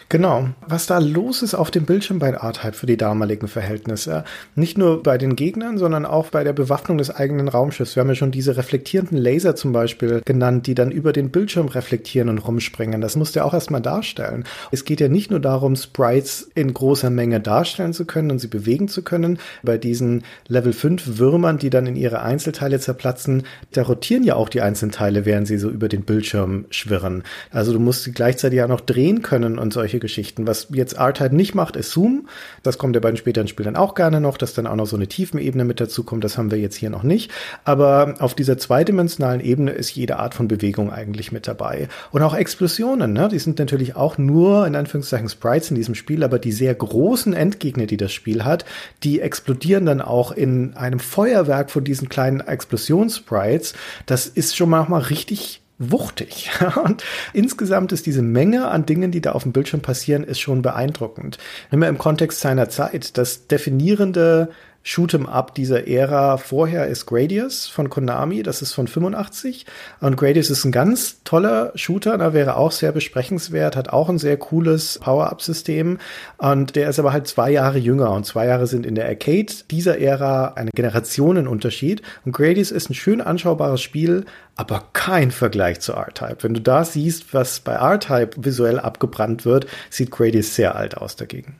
Genau. 0.08 0.48
Was 0.66 0.86
da 0.86 0.98
los 0.98 1.42
ist 1.42 1.54
auf 1.54 1.70
dem 1.70 1.84
Bildschirm 1.84 2.18
bei 2.18 2.30
R-Type 2.30 2.72
für 2.72 2.86
die 2.86 2.96
damaligen 2.96 3.48
Verhältnisse. 3.48 4.24
Nicht 4.54 4.78
nur 4.78 5.02
bei 5.02 5.18
den 5.18 5.36
Gegnern, 5.36 5.78
sondern 5.78 6.06
auch 6.06 6.30
bei 6.30 6.44
der 6.44 6.52
Bewaffnung 6.52 6.98
des 6.98 7.10
eigenen 7.10 7.48
Raumschiffs. 7.48 7.96
Wir 7.96 8.00
haben 8.00 8.08
ja 8.08 8.14
schon 8.14 8.30
diese 8.30 8.56
reflektierenden 8.56 9.18
Laser 9.18 9.56
zum 9.56 9.72
Beispiel 9.72 10.22
genannt, 10.24 10.66
die 10.66 10.74
dann 10.74 10.90
über 10.90 11.12
den 11.12 11.30
Bildschirm 11.30 11.66
reflektieren 11.68 12.28
und 12.28 12.38
rumspringen. 12.38 13.00
Das 13.00 13.16
musst 13.16 13.34
du 13.34 13.40
ja 13.40 13.44
auch 13.44 13.54
erstmal 13.54 13.82
darstellen. 13.82 14.44
Es 14.70 14.84
geht 14.84 15.00
ja 15.00 15.08
nicht 15.08 15.30
nur 15.30 15.40
darum, 15.40 15.76
Sprites 15.76 16.50
in 16.54 16.72
großer 16.72 17.10
Menge 17.10 17.40
darstellen 17.40 17.92
zu 17.92 18.04
können 18.04 18.30
und 18.30 18.38
sie 18.38 18.48
bewegen 18.48 18.88
zu 18.88 19.02
können. 19.02 19.38
Bei 19.62 19.78
diesen 19.78 20.24
Level 20.48 20.72
5 20.72 21.18
Würmern, 21.18 21.58
die 21.58 21.70
dann 21.70 21.86
in 21.86 21.96
ihre 21.96 22.22
Einzelteile 22.22 22.80
zerplatzen, 22.80 23.44
da 23.72 23.82
rotieren 23.82 24.24
ja 24.24 24.36
auch 24.36 24.48
die 24.48 24.60
Einzelteile, 24.60 25.24
während 25.24 25.46
sie 25.46 25.58
so 25.58 25.68
über 25.68 25.88
den 25.88 26.02
Bildschirm 26.02 26.66
schwirren. 26.70 27.22
Also 27.50 27.72
du 27.72 27.78
musst 27.78 28.04
sie 28.04 28.12
gleichzeitig 28.12 28.58
ja 28.58 28.68
noch 28.68 28.80
drehen 28.80 29.22
können 29.22 29.58
und 29.58 29.65
solche 29.70 29.98
Geschichten. 29.98 30.46
Was 30.46 30.68
jetzt 30.70 30.98
Art 30.98 31.20
halt 31.20 31.32
nicht 31.32 31.54
macht, 31.54 31.76
ist 31.76 31.90
Zoom. 31.90 32.28
Das 32.62 32.78
kommt 32.78 32.94
ja 32.94 33.00
bei 33.00 33.10
den 33.10 33.16
späteren 33.16 33.48
Spielen 33.48 33.76
auch 33.76 33.94
gerne 33.94 34.20
noch, 34.20 34.38
dass 34.38 34.54
dann 34.54 34.66
auch 34.66 34.76
noch 34.76 34.86
so 34.86 34.96
eine 34.96 35.06
Tiefenebene 35.06 35.64
mit 35.64 35.80
dazu 35.80 36.04
kommt. 36.04 36.24
Das 36.24 36.38
haben 36.38 36.50
wir 36.50 36.58
jetzt 36.58 36.76
hier 36.76 36.90
noch 36.90 37.02
nicht. 37.02 37.30
Aber 37.64 38.14
auf 38.18 38.34
dieser 38.34 38.58
zweidimensionalen 38.58 39.40
Ebene 39.40 39.72
ist 39.72 39.94
jede 39.94 40.18
Art 40.18 40.34
von 40.34 40.48
Bewegung 40.48 40.92
eigentlich 40.92 41.32
mit 41.32 41.46
dabei. 41.46 41.88
Und 42.12 42.22
auch 42.22 42.34
Explosionen, 42.34 43.12
ne? 43.12 43.28
die 43.28 43.38
sind 43.38 43.58
natürlich 43.58 43.96
auch 43.96 44.18
nur 44.18 44.66
in 44.66 44.76
Anführungszeichen 44.76 45.28
Sprites 45.28 45.70
in 45.70 45.76
diesem 45.76 45.94
Spiel, 45.94 46.24
aber 46.24 46.38
die 46.38 46.52
sehr 46.52 46.74
großen 46.74 47.32
Endgegner, 47.32 47.86
die 47.86 47.96
das 47.96 48.12
Spiel 48.12 48.44
hat, 48.44 48.64
die 49.02 49.20
explodieren 49.20 49.86
dann 49.86 50.00
auch 50.00 50.32
in 50.32 50.74
einem 50.74 50.98
Feuerwerk 50.98 51.70
von 51.70 51.84
diesen 51.84 52.08
kleinen 52.08 52.40
Explosionssprites. 52.40 53.74
Das 54.06 54.26
ist 54.26 54.56
schon 54.56 54.70
manchmal 54.70 55.02
richtig 55.02 55.62
wuchtig. 55.78 56.50
Und 56.84 57.04
insgesamt 57.32 57.92
ist 57.92 58.06
diese 58.06 58.22
Menge 58.22 58.68
an 58.68 58.86
Dingen, 58.86 59.10
die 59.10 59.20
da 59.20 59.32
auf 59.32 59.42
dem 59.42 59.52
Bildschirm 59.52 59.80
passieren, 59.80 60.24
ist 60.24 60.40
schon 60.40 60.62
beeindruckend. 60.62 61.38
Immer 61.70 61.88
im 61.88 61.98
Kontext 61.98 62.40
seiner 62.40 62.68
Zeit. 62.68 63.16
Das 63.18 63.46
definierende 63.46 64.50
Shoot'em 64.86 65.26
Up 65.26 65.54
dieser 65.54 65.88
Ära. 65.88 66.36
Vorher 66.36 66.86
ist 66.86 67.06
Gradius 67.06 67.66
von 67.66 67.90
Konami, 67.90 68.44
das 68.44 68.62
ist 68.62 68.72
von 68.72 68.86
85 68.86 69.66
und 70.00 70.16
Gradius 70.16 70.48
ist 70.48 70.64
ein 70.64 70.70
ganz 70.70 71.24
toller 71.24 71.72
Shooter, 71.74 72.16
da 72.18 72.32
wäre 72.32 72.56
auch 72.56 72.70
sehr 72.70 72.92
besprechenswert, 72.92 73.74
hat 73.74 73.88
auch 73.88 74.08
ein 74.08 74.18
sehr 74.18 74.36
cooles 74.36 75.00
Power-Up-System. 75.00 75.98
Und 76.38 76.76
der 76.76 76.88
ist 76.88 77.00
aber 77.00 77.12
halt 77.12 77.26
zwei 77.26 77.50
Jahre 77.50 77.78
jünger. 77.78 78.12
Und 78.12 78.26
zwei 78.26 78.46
Jahre 78.46 78.68
sind 78.68 78.86
in 78.86 78.94
der 78.94 79.06
Arcade 79.06 79.52
dieser 79.70 79.98
Ära 79.98 80.52
eine 80.54 80.70
Generationenunterschied. 80.72 82.02
Und 82.24 82.32
Gradius 82.32 82.70
ist 82.70 82.88
ein 82.88 82.94
schön 82.94 83.20
anschaubares 83.20 83.82
Spiel, 83.82 84.24
aber 84.54 84.84
kein 84.92 85.32
Vergleich 85.32 85.80
zu 85.80 85.94
R-Type. 85.94 86.38
Wenn 86.42 86.54
du 86.54 86.60
da 86.60 86.84
siehst, 86.84 87.34
was 87.34 87.58
bei 87.58 87.72
R-Type 87.72 88.44
visuell 88.44 88.78
abgebrannt 88.78 89.44
wird, 89.44 89.66
sieht 89.90 90.12
Gradius 90.12 90.54
sehr 90.54 90.76
alt 90.76 90.96
aus 90.96 91.16
dagegen. 91.16 91.58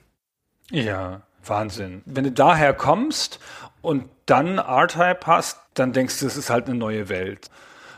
Ja, 0.71 1.23
Wahnsinn. 1.49 2.03
Wenn 2.05 2.25
du 2.25 2.33
daher 2.33 2.73
kommst 2.75 3.41
und 3.83 4.09
dann 4.27 4.59
R-Type 4.59 5.21
hast, 5.27 5.59
dann 5.75 5.93
denkst 5.93 6.21
du, 6.21 6.27
es 6.27 6.37
ist 6.37 6.51
halt 6.51 6.67
eine 6.67 6.77
neue 6.77 7.09
Welt. 7.09 7.51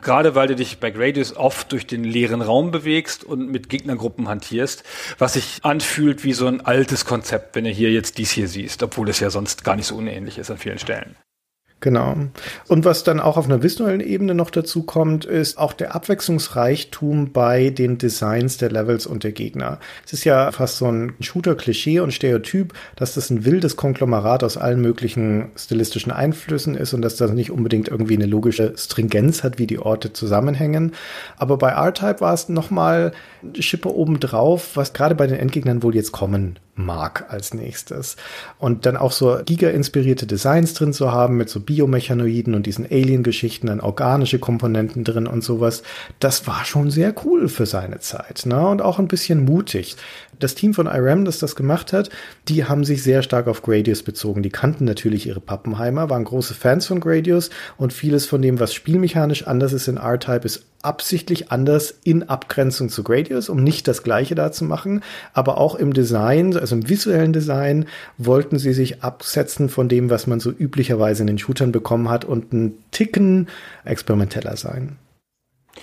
Gerade 0.03 0.35
weil 0.35 0.47
du 0.47 0.55
dich 0.55 0.79
bei 0.79 0.91
Gradius 0.91 1.37
oft 1.37 1.73
durch 1.73 1.87
den 1.87 2.05
leeren 2.05 2.41
Raum 2.41 2.71
bewegst 2.71 3.25
und 3.25 3.51
mit 3.51 3.69
Gegnergruppen 3.69 4.29
hantierst, 4.29 4.85
was 5.19 5.33
sich 5.33 5.59
anfühlt 5.63 6.25
wie 6.25 6.35
so 6.35 6.47
ein 6.47 6.65
altes 6.65 7.05
Konzept, 7.05 7.57
wenn 7.57 7.65
du 7.65 7.71
hier 7.71 7.91
jetzt 7.91 8.19
dies 8.19 8.31
hier 8.31 8.49
siehst, 8.49 8.83
obwohl 8.83 9.09
es 9.09 9.21
ja 9.21 9.31
sonst 9.31 9.65
gar 9.65 9.75
nicht 9.77 9.87
so 9.87 9.97
unähnlich 9.97 10.39
ist 10.39 10.51
an 10.51 10.59
vielen 10.59 10.79
Stellen. 10.79 11.17
Genau. 11.81 12.17
Und 12.67 12.85
was 12.85 13.05
dann 13.05 13.21
auch 13.21 13.37
auf 13.37 13.45
einer 13.45 13.63
visuellen 13.63 14.01
Ebene 14.01 14.35
noch 14.35 14.51
dazu 14.51 14.83
kommt, 14.83 15.25
ist 15.25 15.59
auch 15.59 15.73
der 15.73 15.95
Abwechslungsreichtum 15.95 17.33
bei 17.33 17.71
den 17.71 17.99
Designs 17.99 18.57
der 18.57 18.71
Levels 18.71 19.07
und 19.07 19.23
der 19.23 19.31
Gegner. 19.31 19.79
Es 20.05 20.13
ist 20.13 20.25
ja 20.25 20.51
fast 20.51 20.79
so 20.79 20.91
ein 20.91 21.15
Shooter-Klischee 21.21 22.01
und 22.01 22.13
Stereotyp, 22.13 22.73
dass 22.97 23.15
das 23.15 23.31
ein 23.31 23.45
wildes 23.45 23.77
Konglomerat 23.77 24.43
aus 24.43 24.57
allen 24.57 24.81
möglichen 24.81 25.51
stilistischen 25.57 26.11
Einflüssen 26.11 26.75
ist 26.75 26.95
und 26.95 27.03
dass 27.03 27.15
das 27.15 27.31
nicht 27.31 27.53
unbedingt 27.53 27.87
irgendwie 27.87 28.17
eine 28.17 28.27
logische 28.27 28.73
Stringenz 28.77 29.45
hat, 29.45 29.61
wie 29.61 29.69
die 29.69 29.79
Orte 29.79 30.13
zusammenhängen. 30.13 30.95
Aber 31.37 31.59
bei 31.59 31.71
R-Type 31.71 32.21
war 32.21 32.35
es 32.35 32.49
nochmal 32.49 33.13
Schippe 33.57 33.95
obendrauf, 33.95 34.75
was 34.75 34.95
gerade 34.95 35.15
bei 35.15 35.29
den 35.29 35.39
Endgegnern 35.39 35.85
wohl 35.85 35.95
jetzt 35.95 36.11
kommen 36.11 36.59
mag 36.79 37.27
als 37.29 37.53
nächstes. 37.53 38.17
Und 38.59 38.87
dann 38.87 38.97
auch 38.97 39.13
so 39.13 39.39
giga-inspirierte 39.45 40.27
Designs 40.27 40.75
drin 40.75 40.93
zu 40.93 41.13
haben 41.13 41.37
mit 41.37 41.51
so 41.51 41.61
Biomechanoiden 41.61 42.55
und 42.55 42.67
diesen 42.67 42.87
Alien-Geschichten, 42.87 43.67
dann 43.67 43.81
organische 43.81 44.39
Komponenten 44.39 45.05
drin 45.05 45.27
und 45.27 45.45
sowas. 45.45 45.83
Das 46.21 46.47
war 46.47 46.65
schon 46.65 46.91
sehr 46.91 47.15
cool 47.25 47.49
für 47.49 47.67
seine 47.67 48.01
Zeit, 48.01 48.47
ne? 48.47 48.67
Und 48.69 48.81
auch 48.81 48.99
ein 48.99 49.09
bisschen 49.09 49.45
mutig. 49.45 49.97
Das 50.39 50.55
Team 50.55 50.75
von 50.75 50.87
IRAM, 50.87 51.25
das 51.25 51.39
das 51.39 51.57
gemacht 51.57 51.93
hat, 51.93 52.11
die 52.49 52.65
haben 52.65 52.85
sich 52.85 53.03
sehr 53.03 53.23
stark 53.23 53.47
auf 53.49 53.63
Gradius 53.63 54.03
bezogen. 54.03 54.43
Die 54.43 54.51
kannten 54.51 54.85
natürlich 54.85 55.27
ihre 55.27 55.41
Pappenheimer, 55.41 56.11
waren 56.11 56.25
große 56.25 56.55
Fans 56.55 56.87
von 56.87 57.01
Gradius 57.01 57.51
und 57.77 57.93
vieles 57.93 58.27
von 58.27 58.43
dem, 58.43 58.61
was 58.61 58.75
spielmechanisch 58.75 59.47
anders 59.47 59.73
ist 59.73 59.89
in 59.89 59.97
R-Type, 59.97 60.47
ist 60.47 60.65
absichtlich 60.83 61.51
anders 61.51 61.95
in 62.05 62.29
Abgrenzung 62.29 62.89
zu 62.89 63.03
Gradius, 63.03 63.49
um 63.49 63.63
nicht 63.63 63.89
das 63.89 64.03
gleiche 64.03 64.35
da 64.35 64.53
zu 64.53 64.65
machen. 64.65 65.03
Aber 65.33 65.59
auch 65.59 65.75
im 65.75 65.93
Design, 65.93 66.57
also 66.57 66.77
im 66.77 66.89
visuellen 66.89 67.33
Design, 67.33 67.87
wollten 68.17 68.59
sie 68.59 68.73
sich 68.73 69.03
absetzen 69.03 69.69
von 69.69 69.89
dem, 69.89 70.11
was 70.11 70.27
man 70.27 70.41
so 70.41 70.51
üblicherweise 70.51 71.23
in 71.23 71.27
den 71.27 71.39
Shootern 71.39 71.73
bekommen 71.73 72.09
hat 72.09 72.25
und 72.25 72.53
einen 72.53 72.79
Ticken 72.91 73.49
experimenteller 73.85 74.57
sein. 74.57 74.97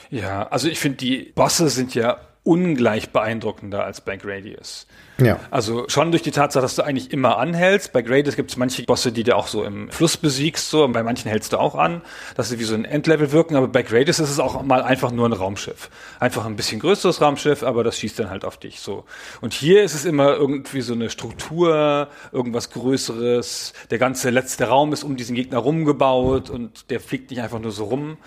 Ja, 0.10 0.48
also 0.48 0.68
ich 0.68 0.80
finde, 0.80 0.98
die 0.98 1.32
Bosse 1.36 1.70
sind 1.70 1.96
ja 1.96 2.18
ungleich 2.46 3.10
beeindruckender 3.10 3.84
als 3.84 4.02
bei 4.02 4.18
Gradius. 4.18 4.86
Ja. 5.18 5.40
Also 5.50 5.86
schon 5.88 6.12
durch 6.12 6.22
die 6.22 6.32
Tatsache, 6.32 6.62
dass 6.62 6.76
du 6.76 6.84
eigentlich 6.84 7.12
immer 7.12 7.38
anhältst. 7.38 7.92
Bei 7.92 8.02
Gradius 8.02 8.36
gibt 8.36 8.52
es 8.52 8.58
manche 8.58 8.84
Bosse, 8.84 9.12
die 9.12 9.24
du 9.24 9.36
auch 9.36 9.48
so 9.48 9.64
im 9.64 9.90
Fluss 9.90 10.16
besiegst, 10.18 10.70
so, 10.70 10.84
und 10.84 10.92
bei 10.92 11.04
manchen 11.04 11.30
hältst 11.30 11.54
du 11.54 11.58
auch 11.58 11.76
an, 11.76 12.02
dass 12.36 12.50
sie 12.50 12.60
wie 12.60 12.64
so 12.64 12.76
ein 12.76 12.86
Endlevel 12.86 13.32
wirken, 13.32 13.56
aber 13.56 13.68
bei 13.68 13.82
Gradius 13.82 14.20
ist 14.20 14.30
es 14.30 14.40
auch 14.40 14.62
mal 14.62 14.84
einfach 14.84 15.12
nur 15.12 15.28
ein 15.28 15.34
Raumschiff. 15.34 15.90
Einfach 16.20 16.46
ein 16.46 16.56
bisschen 16.56 16.80
größeres 16.80 17.22
Raumschiff, 17.22 17.64
aber 17.64 17.84
das 17.84 17.98
schießt 17.98 18.20
dann 18.20 18.30
halt 18.30 18.46
auf 18.46 18.58
dich, 18.58 18.80
so. 18.80 19.06
Und 19.42 19.54
hier 19.54 19.84
ist 19.84 19.96
es 19.96 20.06
immer 20.06 20.36
irgendwie 20.36 20.82
so 20.82 20.94
eine 20.94 21.10
Struktur, 21.10 22.10
irgendwas 22.32 22.70
Größeres. 22.70 23.74
Der 23.90 23.98
ganze 23.98 24.30
letzte 24.30 24.66
Raum 24.66 24.94
ist 24.94 25.04
um 25.04 25.16
diesen 25.16 25.36
Gegner 25.36 25.60
rumgebaut 25.60 26.50
und 26.50 26.92
der 26.92 27.00
fliegt 27.00 27.32
nicht 27.32 27.42
einfach 27.42 27.60
nur 27.60 27.72
so 27.72 27.86
rum. 27.86 28.18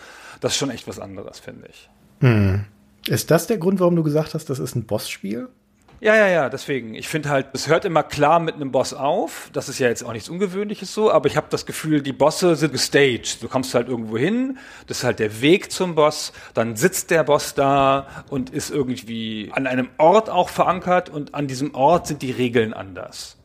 Das 0.41 0.53
ist 0.53 0.59
schon 0.59 0.71
echt 0.71 0.89
was 0.89 0.99
anderes, 0.99 1.39
finde 1.39 1.69
ich. 1.69 1.91
Hm. 2.21 2.65
Ist 3.09 3.31
das 3.31 3.47
der 3.47 3.59
Grund, 3.59 3.81
warum 3.81 3.97
du 3.97 4.03
gesagt 4.03 4.35
hast, 4.35 4.51
das 4.51 4.59
ist 4.59 4.75
ein 4.77 4.85
Bossspiel? 4.85 5.49
Ja, 6.01 6.15
ja, 6.15 6.29
ja, 6.29 6.49
deswegen. 6.49 6.95
Ich 6.95 7.09
finde 7.09 7.29
halt, 7.29 7.47
es 7.55 7.67
hört 7.67 7.85
immer 7.85 8.05
klar 8.05 8.39
mit 8.39 8.55
einem 8.55 8.71
Boss 8.71 8.95
auf. 8.95 9.51
Das 9.53 9.69
ist 9.69 9.81
ja 9.81 9.89
jetzt 9.89 10.05
auch 10.05 10.13
nichts 10.13 10.29
Ungewöhnliches 10.29 10.95
so, 10.95 11.11
aber 11.11 11.27
ich 11.27 11.37
habe 11.37 11.49
das 11.51 11.67
Gefühl, 11.67 12.03
die 12.03 12.13
Bosse 12.13 12.55
sind 12.55 12.73
gestaged. 12.73 13.43
Du 13.43 13.49
kommst 13.49 13.75
halt 13.75 13.89
irgendwo 13.89 14.17
hin, 14.17 14.59
das 14.87 14.99
ist 14.99 15.05
halt 15.05 15.19
der 15.19 15.41
Weg 15.41 15.73
zum 15.73 15.97
Boss, 15.97 16.33
dann 16.55 16.77
sitzt 16.77 17.11
der 17.11 17.25
Boss 17.25 17.55
da 17.55 18.07
und 18.31 18.51
ist 18.51 18.71
irgendwie 18.71 19.51
an 19.53 19.67
einem 19.67 19.89
Ort 19.99 20.31
auch 20.31 20.51
verankert 20.51 21.11
und 21.11 21.35
an 21.35 21.49
diesem 21.49 21.75
Ort 21.75 22.07
sind 22.07 22.23
die 22.23 22.31
Regeln 22.31 22.75
anders. 22.75 23.37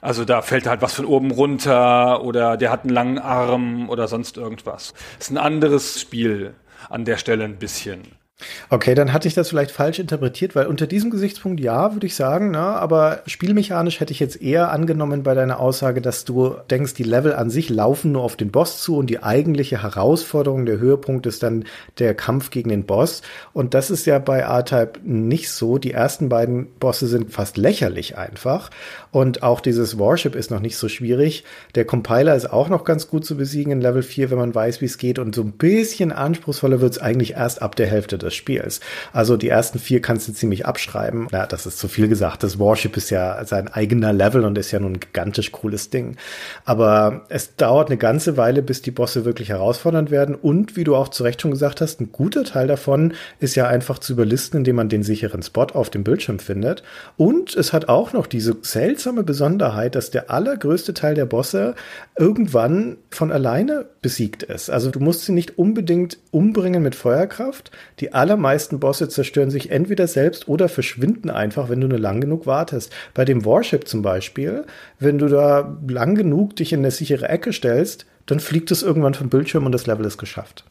Also 0.00 0.24
da 0.24 0.42
fällt 0.42 0.66
halt 0.66 0.82
was 0.82 0.94
von 0.94 1.04
oben 1.04 1.30
runter 1.30 2.24
oder 2.24 2.56
der 2.56 2.72
hat 2.72 2.82
einen 2.82 2.94
langen 2.94 3.18
Arm 3.18 3.88
oder 3.88 4.08
sonst 4.08 4.36
irgendwas. 4.36 4.94
Das 5.18 5.28
ist 5.28 5.30
ein 5.30 5.38
anderes 5.38 6.00
Spiel 6.00 6.54
an 6.88 7.04
der 7.04 7.18
Stelle 7.18 7.44
ein 7.44 7.58
bisschen. 7.58 8.19
Okay, 8.68 8.94
dann 8.94 9.12
hatte 9.12 9.28
ich 9.28 9.34
das 9.34 9.48
vielleicht 9.48 9.70
falsch 9.70 9.98
interpretiert, 9.98 10.54
weil 10.54 10.66
unter 10.66 10.86
diesem 10.86 11.10
Gesichtspunkt 11.10 11.60
ja, 11.60 11.94
würde 11.94 12.06
ich 12.06 12.14
sagen, 12.14 12.50
ne? 12.50 12.58
aber 12.58 13.22
spielmechanisch 13.26 14.00
hätte 14.00 14.12
ich 14.12 14.20
jetzt 14.20 14.40
eher 14.40 14.72
angenommen 14.72 15.22
bei 15.22 15.34
deiner 15.34 15.60
Aussage, 15.60 16.00
dass 16.00 16.24
du 16.24 16.54
denkst, 16.70 16.94
die 16.94 17.02
Level 17.02 17.34
an 17.34 17.50
sich 17.50 17.68
laufen 17.68 18.12
nur 18.12 18.22
auf 18.22 18.36
den 18.36 18.50
Boss 18.50 18.82
zu 18.82 18.96
und 18.96 19.08
die 19.08 19.22
eigentliche 19.22 19.82
Herausforderung, 19.82 20.66
der 20.66 20.78
Höhepunkt 20.78 21.26
ist 21.26 21.42
dann 21.42 21.64
der 21.98 22.14
Kampf 22.14 22.50
gegen 22.50 22.70
den 22.70 22.84
Boss. 22.84 23.22
Und 23.52 23.74
das 23.74 23.90
ist 23.90 24.06
ja 24.06 24.18
bei 24.18 24.38
R-Type 24.38 25.00
nicht 25.02 25.50
so. 25.50 25.78
Die 25.78 25.92
ersten 25.92 26.28
beiden 26.28 26.66
Bosse 26.78 27.06
sind 27.06 27.32
fast 27.32 27.56
lächerlich 27.56 28.16
einfach. 28.16 28.70
Und 29.10 29.42
auch 29.42 29.60
dieses 29.60 29.98
Warship 29.98 30.34
ist 30.34 30.50
noch 30.50 30.60
nicht 30.60 30.76
so 30.76 30.88
schwierig. 30.88 31.44
Der 31.74 31.84
Compiler 31.84 32.34
ist 32.34 32.52
auch 32.52 32.68
noch 32.68 32.84
ganz 32.84 33.08
gut 33.08 33.24
zu 33.24 33.36
besiegen 33.36 33.72
in 33.72 33.80
Level 33.80 34.02
4, 34.02 34.30
wenn 34.30 34.38
man 34.38 34.54
weiß, 34.54 34.80
wie 34.80 34.86
es 34.86 34.98
geht. 34.98 35.18
Und 35.18 35.34
so 35.34 35.42
ein 35.42 35.52
bisschen 35.52 36.12
anspruchsvoller 36.12 36.80
wird 36.80 36.92
es 36.92 36.98
eigentlich 36.98 37.32
erst 37.32 37.62
ab 37.62 37.76
der 37.76 37.86
Hälfte 37.86 38.18
des 38.18 38.29
Spiels. 38.34 38.80
Also 39.12 39.36
die 39.36 39.48
ersten 39.48 39.78
vier 39.78 40.00
kannst 40.02 40.28
du 40.28 40.32
ziemlich 40.32 40.66
abschreiben. 40.66 41.28
Ja, 41.32 41.46
das 41.46 41.66
ist 41.66 41.78
zu 41.78 41.88
viel 41.88 42.08
gesagt. 42.08 42.42
Das 42.42 42.58
Warship 42.58 42.96
ist 42.96 43.10
ja 43.10 43.44
sein 43.44 43.68
eigener 43.68 44.12
Level 44.12 44.44
und 44.44 44.58
ist 44.58 44.70
ja 44.70 44.80
nun 44.80 44.92
ein 44.92 45.00
gigantisch 45.00 45.52
cooles 45.52 45.90
Ding. 45.90 46.16
Aber 46.64 47.22
es 47.28 47.56
dauert 47.56 47.88
eine 47.88 47.96
ganze 47.96 48.36
Weile, 48.36 48.62
bis 48.62 48.82
die 48.82 48.90
Bosse 48.90 49.24
wirklich 49.24 49.48
herausfordernd 49.48 50.10
werden. 50.10 50.34
Und 50.34 50.76
wie 50.76 50.84
du 50.84 50.96
auch 50.96 51.08
zu 51.08 51.22
Recht 51.22 51.42
schon 51.42 51.50
gesagt 51.50 51.80
hast, 51.80 52.00
ein 52.00 52.12
guter 52.12 52.44
Teil 52.44 52.66
davon 52.66 53.14
ist 53.38 53.54
ja 53.54 53.66
einfach 53.66 53.98
zu 53.98 54.12
überlisten, 54.12 54.58
indem 54.58 54.76
man 54.76 54.88
den 54.88 55.02
sicheren 55.02 55.42
Spot 55.42 55.66
auf 55.72 55.90
dem 55.90 56.04
Bildschirm 56.04 56.38
findet. 56.38 56.82
Und 57.16 57.54
es 57.54 57.72
hat 57.72 57.88
auch 57.88 58.12
noch 58.12 58.26
diese 58.26 58.56
seltsame 58.62 59.22
Besonderheit, 59.22 59.94
dass 59.94 60.10
der 60.10 60.30
allergrößte 60.30 60.94
Teil 60.94 61.14
der 61.14 61.26
Bosse 61.26 61.74
irgendwann 62.16 62.96
von 63.10 63.32
alleine 63.32 63.86
besiegt 64.02 64.42
ist. 64.42 64.70
Also 64.70 64.90
du 64.90 65.00
musst 65.00 65.24
sie 65.24 65.32
nicht 65.32 65.58
unbedingt 65.58 66.18
umbringen 66.30 66.82
mit 66.82 66.94
Feuerkraft. 66.94 67.70
Die 68.00 68.12
allermeisten 68.20 68.78
Bosse 68.80 69.08
zerstören 69.08 69.50
sich 69.50 69.70
entweder 69.70 70.06
selbst 70.06 70.46
oder 70.46 70.68
verschwinden 70.68 71.30
einfach, 71.30 71.70
wenn 71.70 71.80
du 71.80 71.88
nur 71.88 71.98
lang 71.98 72.20
genug 72.20 72.46
wartest. 72.46 72.92
Bei 73.14 73.24
dem 73.24 73.44
Warship 73.46 73.88
zum 73.88 74.02
Beispiel, 74.02 74.66
wenn 74.98 75.18
du 75.18 75.26
da 75.26 75.78
lang 75.88 76.14
genug 76.14 76.54
dich 76.56 76.74
in 76.74 76.80
eine 76.80 76.90
sichere 76.90 77.28
Ecke 77.28 77.52
stellst, 77.52 78.04
dann 78.26 78.38
fliegt 78.38 78.70
es 78.70 78.82
irgendwann 78.82 79.14
vom 79.14 79.30
Bildschirm 79.30 79.64
und 79.64 79.72
das 79.72 79.86
Level 79.86 80.04
ist 80.04 80.18
geschafft. 80.18 80.64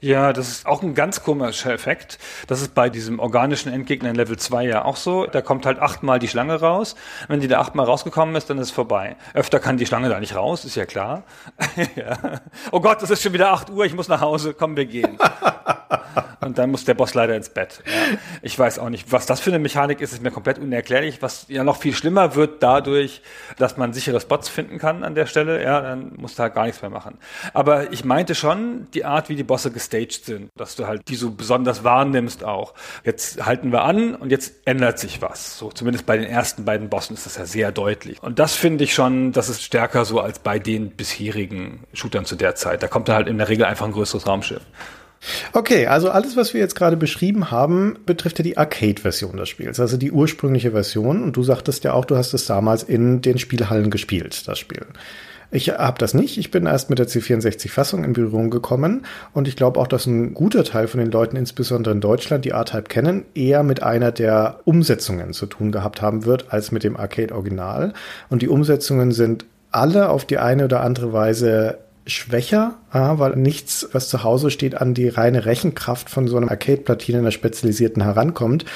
Ja, 0.00 0.32
das 0.32 0.48
ist 0.48 0.66
auch 0.66 0.82
ein 0.82 0.94
ganz 0.94 1.22
komischer 1.24 1.72
Effekt. 1.72 2.18
Das 2.46 2.62
ist 2.62 2.74
bei 2.74 2.88
diesem 2.88 3.18
organischen 3.18 3.72
Endgegner 3.72 4.10
in 4.10 4.14
Level 4.16 4.36
2 4.36 4.64
ja 4.64 4.84
auch 4.84 4.96
so. 4.96 5.26
Da 5.26 5.42
kommt 5.42 5.66
halt 5.66 5.80
achtmal 5.80 6.20
die 6.20 6.28
Schlange 6.28 6.60
raus. 6.60 6.94
Wenn 7.26 7.40
die 7.40 7.48
da 7.48 7.58
achtmal 7.58 7.86
rausgekommen 7.86 8.36
ist, 8.36 8.48
dann 8.48 8.58
ist 8.58 8.68
es 8.68 8.70
vorbei. 8.70 9.16
Öfter 9.34 9.58
kann 9.58 9.76
die 9.76 9.86
Schlange 9.86 10.08
da 10.08 10.20
nicht 10.20 10.36
raus, 10.36 10.64
ist 10.64 10.76
ja 10.76 10.86
klar. 10.86 11.24
ja. 11.96 12.40
Oh 12.70 12.80
Gott, 12.80 13.02
es 13.02 13.10
ist 13.10 13.22
schon 13.22 13.32
wieder 13.32 13.50
8 13.50 13.70
Uhr, 13.70 13.84
ich 13.84 13.94
muss 13.94 14.08
nach 14.08 14.20
Hause, 14.20 14.54
komm, 14.54 14.76
wir 14.76 14.86
gehen. 14.86 15.18
Und 16.40 16.56
dann 16.56 16.70
muss 16.70 16.84
der 16.84 16.94
Boss 16.94 17.14
leider 17.14 17.34
ins 17.34 17.48
Bett. 17.48 17.82
Ja. 17.84 18.16
Ich 18.42 18.58
weiß 18.58 18.78
auch 18.78 18.90
nicht, 18.90 19.10
was 19.10 19.26
das 19.26 19.40
für 19.40 19.50
eine 19.50 19.58
Mechanik 19.58 20.00
ist, 20.00 20.12
ist 20.12 20.22
mir 20.22 20.30
komplett 20.30 20.58
unerklärlich. 20.58 21.20
Was 21.20 21.46
ja 21.48 21.64
noch 21.64 21.76
viel 21.76 21.94
schlimmer 21.94 22.36
wird 22.36 22.62
dadurch, 22.62 23.22
dass 23.58 23.76
man 23.76 23.92
sichere 23.92 24.20
Spots 24.20 24.48
finden 24.48 24.78
kann 24.78 25.02
an 25.02 25.14
der 25.14 25.26
Stelle. 25.26 25.62
Ja, 25.62 25.80
dann 25.80 26.12
musst 26.16 26.38
du 26.38 26.42
halt 26.42 26.54
gar 26.54 26.66
nichts 26.66 26.80
mehr 26.80 26.90
machen. 26.90 27.18
Aber 27.54 27.92
ich 27.92 28.04
meinte 28.04 28.34
schon 28.34 28.86
die 28.94 29.04
Art, 29.04 29.28
wie 29.28 29.36
die 29.36 29.42
Bosse 29.42 29.70
gestaged 29.88 30.24
sind, 30.24 30.50
dass 30.56 30.76
du 30.76 30.86
halt 30.86 31.02
die 31.08 31.16
so 31.16 31.30
besonders 31.30 31.84
wahrnimmst 31.84 32.44
auch. 32.44 32.74
Jetzt 33.04 33.44
halten 33.44 33.72
wir 33.72 33.82
an 33.82 34.14
und 34.14 34.30
jetzt 34.30 34.54
ändert 34.64 34.98
sich 34.98 35.22
was. 35.22 35.58
So 35.58 35.70
zumindest 35.70 36.06
bei 36.06 36.16
den 36.16 36.26
ersten 36.26 36.64
beiden 36.64 36.88
Bossen 36.88 37.14
ist 37.14 37.26
das 37.26 37.36
ja 37.36 37.46
sehr 37.46 37.72
deutlich. 37.72 38.22
Und 38.22 38.38
das 38.38 38.54
finde 38.54 38.84
ich 38.84 38.94
schon, 38.94 39.32
das 39.32 39.48
ist 39.48 39.62
stärker 39.62 40.04
so 40.04 40.20
als 40.20 40.38
bei 40.38 40.58
den 40.58 40.90
bisherigen 40.90 41.84
Shootern 41.92 42.24
zu 42.24 42.36
der 42.36 42.54
Zeit. 42.54 42.82
Da 42.82 42.88
kommt 42.88 43.08
da 43.08 43.14
halt 43.14 43.28
in 43.28 43.38
der 43.38 43.48
Regel 43.48 43.64
einfach 43.64 43.86
ein 43.86 43.92
größeres 43.92 44.26
Raumschiff. 44.26 44.62
Okay, 45.52 45.88
also 45.88 46.10
alles, 46.10 46.36
was 46.36 46.54
wir 46.54 46.60
jetzt 46.60 46.76
gerade 46.76 46.96
beschrieben 46.96 47.50
haben, 47.50 47.98
betrifft 48.06 48.38
ja 48.38 48.44
die 48.44 48.56
Arcade-Version 48.56 49.36
des 49.36 49.48
Spiels, 49.48 49.80
also 49.80 49.96
die 49.96 50.12
ursprüngliche 50.12 50.70
Version. 50.70 51.24
Und 51.24 51.36
du 51.36 51.42
sagtest 51.42 51.82
ja 51.82 51.92
auch, 51.92 52.04
du 52.04 52.16
hast 52.16 52.34
es 52.34 52.46
damals 52.46 52.84
in 52.84 53.20
den 53.20 53.38
Spielhallen 53.38 53.90
gespielt, 53.90 54.46
das 54.46 54.60
Spiel. 54.60 54.86
Ich 55.50 55.70
habe 55.70 55.98
das 55.98 56.12
nicht. 56.12 56.36
Ich 56.36 56.50
bin 56.50 56.66
erst 56.66 56.90
mit 56.90 56.98
der 56.98 57.08
C64-Fassung 57.08 58.04
in 58.04 58.12
Berührung 58.12 58.50
gekommen 58.50 59.06
und 59.32 59.48
ich 59.48 59.56
glaube 59.56 59.80
auch, 59.80 59.86
dass 59.86 60.04
ein 60.04 60.34
guter 60.34 60.62
Teil 60.62 60.88
von 60.88 61.00
den 61.00 61.10
Leuten, 61.10 61.36
insbesondere 61.36 61.94
in 61.94 62.02
Deutschland, 62.02 62.44
die 62.44 62.50
R-Type 62.50 62.82
kennen, 62.82 63.24
eher 63.34 63.62
mit 63.62 63.82
einer 63.82 64.12
der 64.12 64.60
Umsetzungen 64.64 65.32
zu 65.32 65.46
tun 65.46 65.72
gehabt 65.72 66.02
haben 66.02 66.26
wird, 66.26 66.52
als 66.52 66.70
mit 66.70 66.84
dem 66.84 66.98
Arcade-Original. 66.98 67.94
Und 68.28 68.42
die 68.42 68.48
Umsetzungen 68.48 69.12
sind 69.12 69.46
alle 69.70 70.10
auf 70.10 70.26
die 70.26 70.38
eine 70.38 70.66
oder 70.66 70.82
andere 70.82 71.14
Weise 71.14 71.78
schwächer, 72.06 72.74
weil 72.90 73.36
nichts, 73.36 73.88
was 73.92 74.08
zu 74.08 74.24
Hause 74.24 74.50
steht, 74.50 74.80
an 74.80 74.92
die 74.92 75.08
reine 75.08 75.46
Rechenkraft 75.46 76.10
von 76.10 76.28
so 76.28 76.36
einem 76.36 76.48
Arcade-Platine 76.48 77.18
einer 77.18 77.30
spezialisierten 77.30 78.02
herankommt. 78.02 78.66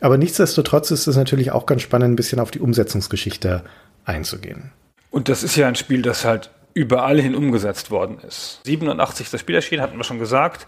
Aber 0.00 0.18
nichtsdestotrotz 0.18 0.90
ist 0.90 1.06
es 1.06 1.16
natürlich 1.16 1.52
auch 1.52 1.66
ganz 1.66 1.82
spannend, 1.82 2.12
ein 2.12 2.16
bisschen 2.16 2.40
auf 2.40 2.50
die 2.50 2.60
Umsetzungsgeschichte 2.60 3.62
einzugehen. 4.04 4.72
Und 5.16 5.30
das 5.30 5.42
ist 5.42 5.56
ja 5.56 5.66
ein 5.66 5.76
Spiel, 5.76 6.02
das 6.02 6.26
halt 6.26 6.50
überall 6.74 7.18
hin 7.18 7.34
umgesetzt 7.34 7.90
worden 7.90 8.18
ist. 8.28 8.60
87 8.64 9.30
das 9.30 9.40
Spiel 9.40 9.54
erschienen, 9.54 9.80
hatten 9.80 9.96
wir 9.96 10.04
schon 10.04 10.18
gesagt. 10.18 10.66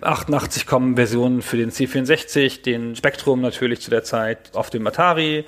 88 0.00 0.66
kommen 0.66 0.96
Versionen 0.96 1.42
für 1.42 1.58
den 1.58 1.70
C64, 1.70 2.62
den 2.62 2.96
Spectrum 2.96 3.42
natürlich 3.42 3.82
zu 3.82 3.90
der 3.90 4.02
Zeit, 4.02 4.52
auf 4.54 4.70
dem 4.70 4.86
Atari, 4.86 5.44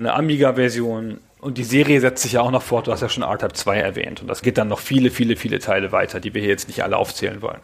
eine 0.00 0.14
Amiga-Version. 0.14 1.20
Und 1.40 1.58
die 1.58 1.62
Serie 1.62 2.00
setzt 2.00 2.24
sich 2.24 2.32
ja 2.32 2.40
auch 2.40 2.50
noch 2.50 2.62
fort, 2.64 2.88
du 2.88 2.90
hast 2.90 3.02
ja 3.02 3.08
schon 3.08 3.22
R-Type 3.22 3.52
2 3.52 3.78
erwähnt. 3.78 4.20
Und 4.20 4.26
das 4.26 4.42
geht 4.42 4.58
dann 4.58 4.66
noch 4.66 4.80
viele, 4.80 5.12
viele, 5.12 5.36
viele 5.36 5.60
Teile 5.60 5.92
weiter, 5.92 6.18
die 6.18 6.34
wir 6.34 6.40
hier 6.40 6.50
jetzt 6.50 6.66
nicht 6.66 6.82
alle 6.82 6.96
aufzählen 6.96 7.40
wollen. 7.40 7.60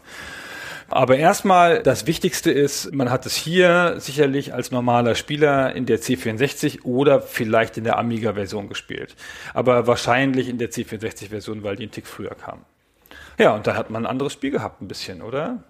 Aber 0.90 1.16
erstmal, 1.16 1.82
das 1.82 2.06
Wichtigste 2.06 2.50
ist, 2.50 2.94
man 2.94 3.10
hat 3.10 3.26
es 3.26 3.36
hier 3.36 3.96
sicherlich 3.98 4.54
als 4.54 4.70
normaler 4.70 5.14
Spieler 5.14 5.74
in 5.74 5.84
der 5.84 6.00
C64 6.00 6.84
oder 6.84 7.20
vielleicht 7.20 7.76
in 7.76 7.84
der 7.84 7.98
Amiga-Version 7.98 8.68
gespielt. 8.68 9.14
Aber 9.52 9.86
wahrscheinlich 9.86 10.48
in 10.48 10.56
der 10.56 10.70
C64-Version, 10.70 11.62
weil 11.62 11.76
die 11.76 11.84
einen 11.84 11.92
Tick 11.92 12.06
früher 12.06 12.34
kam. 12.34 12.64
Ja, 13.38 13.54
und 13.54 13.68
da 13.68 13.76
hat 13.76 13.88
man 13.88 14.04
ein 14.04 14.10
anderes 14.10 14.32
Spiel 14.32 14.50
gehabt, 14.50 14.82
ein 14.82 14.88
bisschen, 14.88 15.22
oder? 15.22 15.62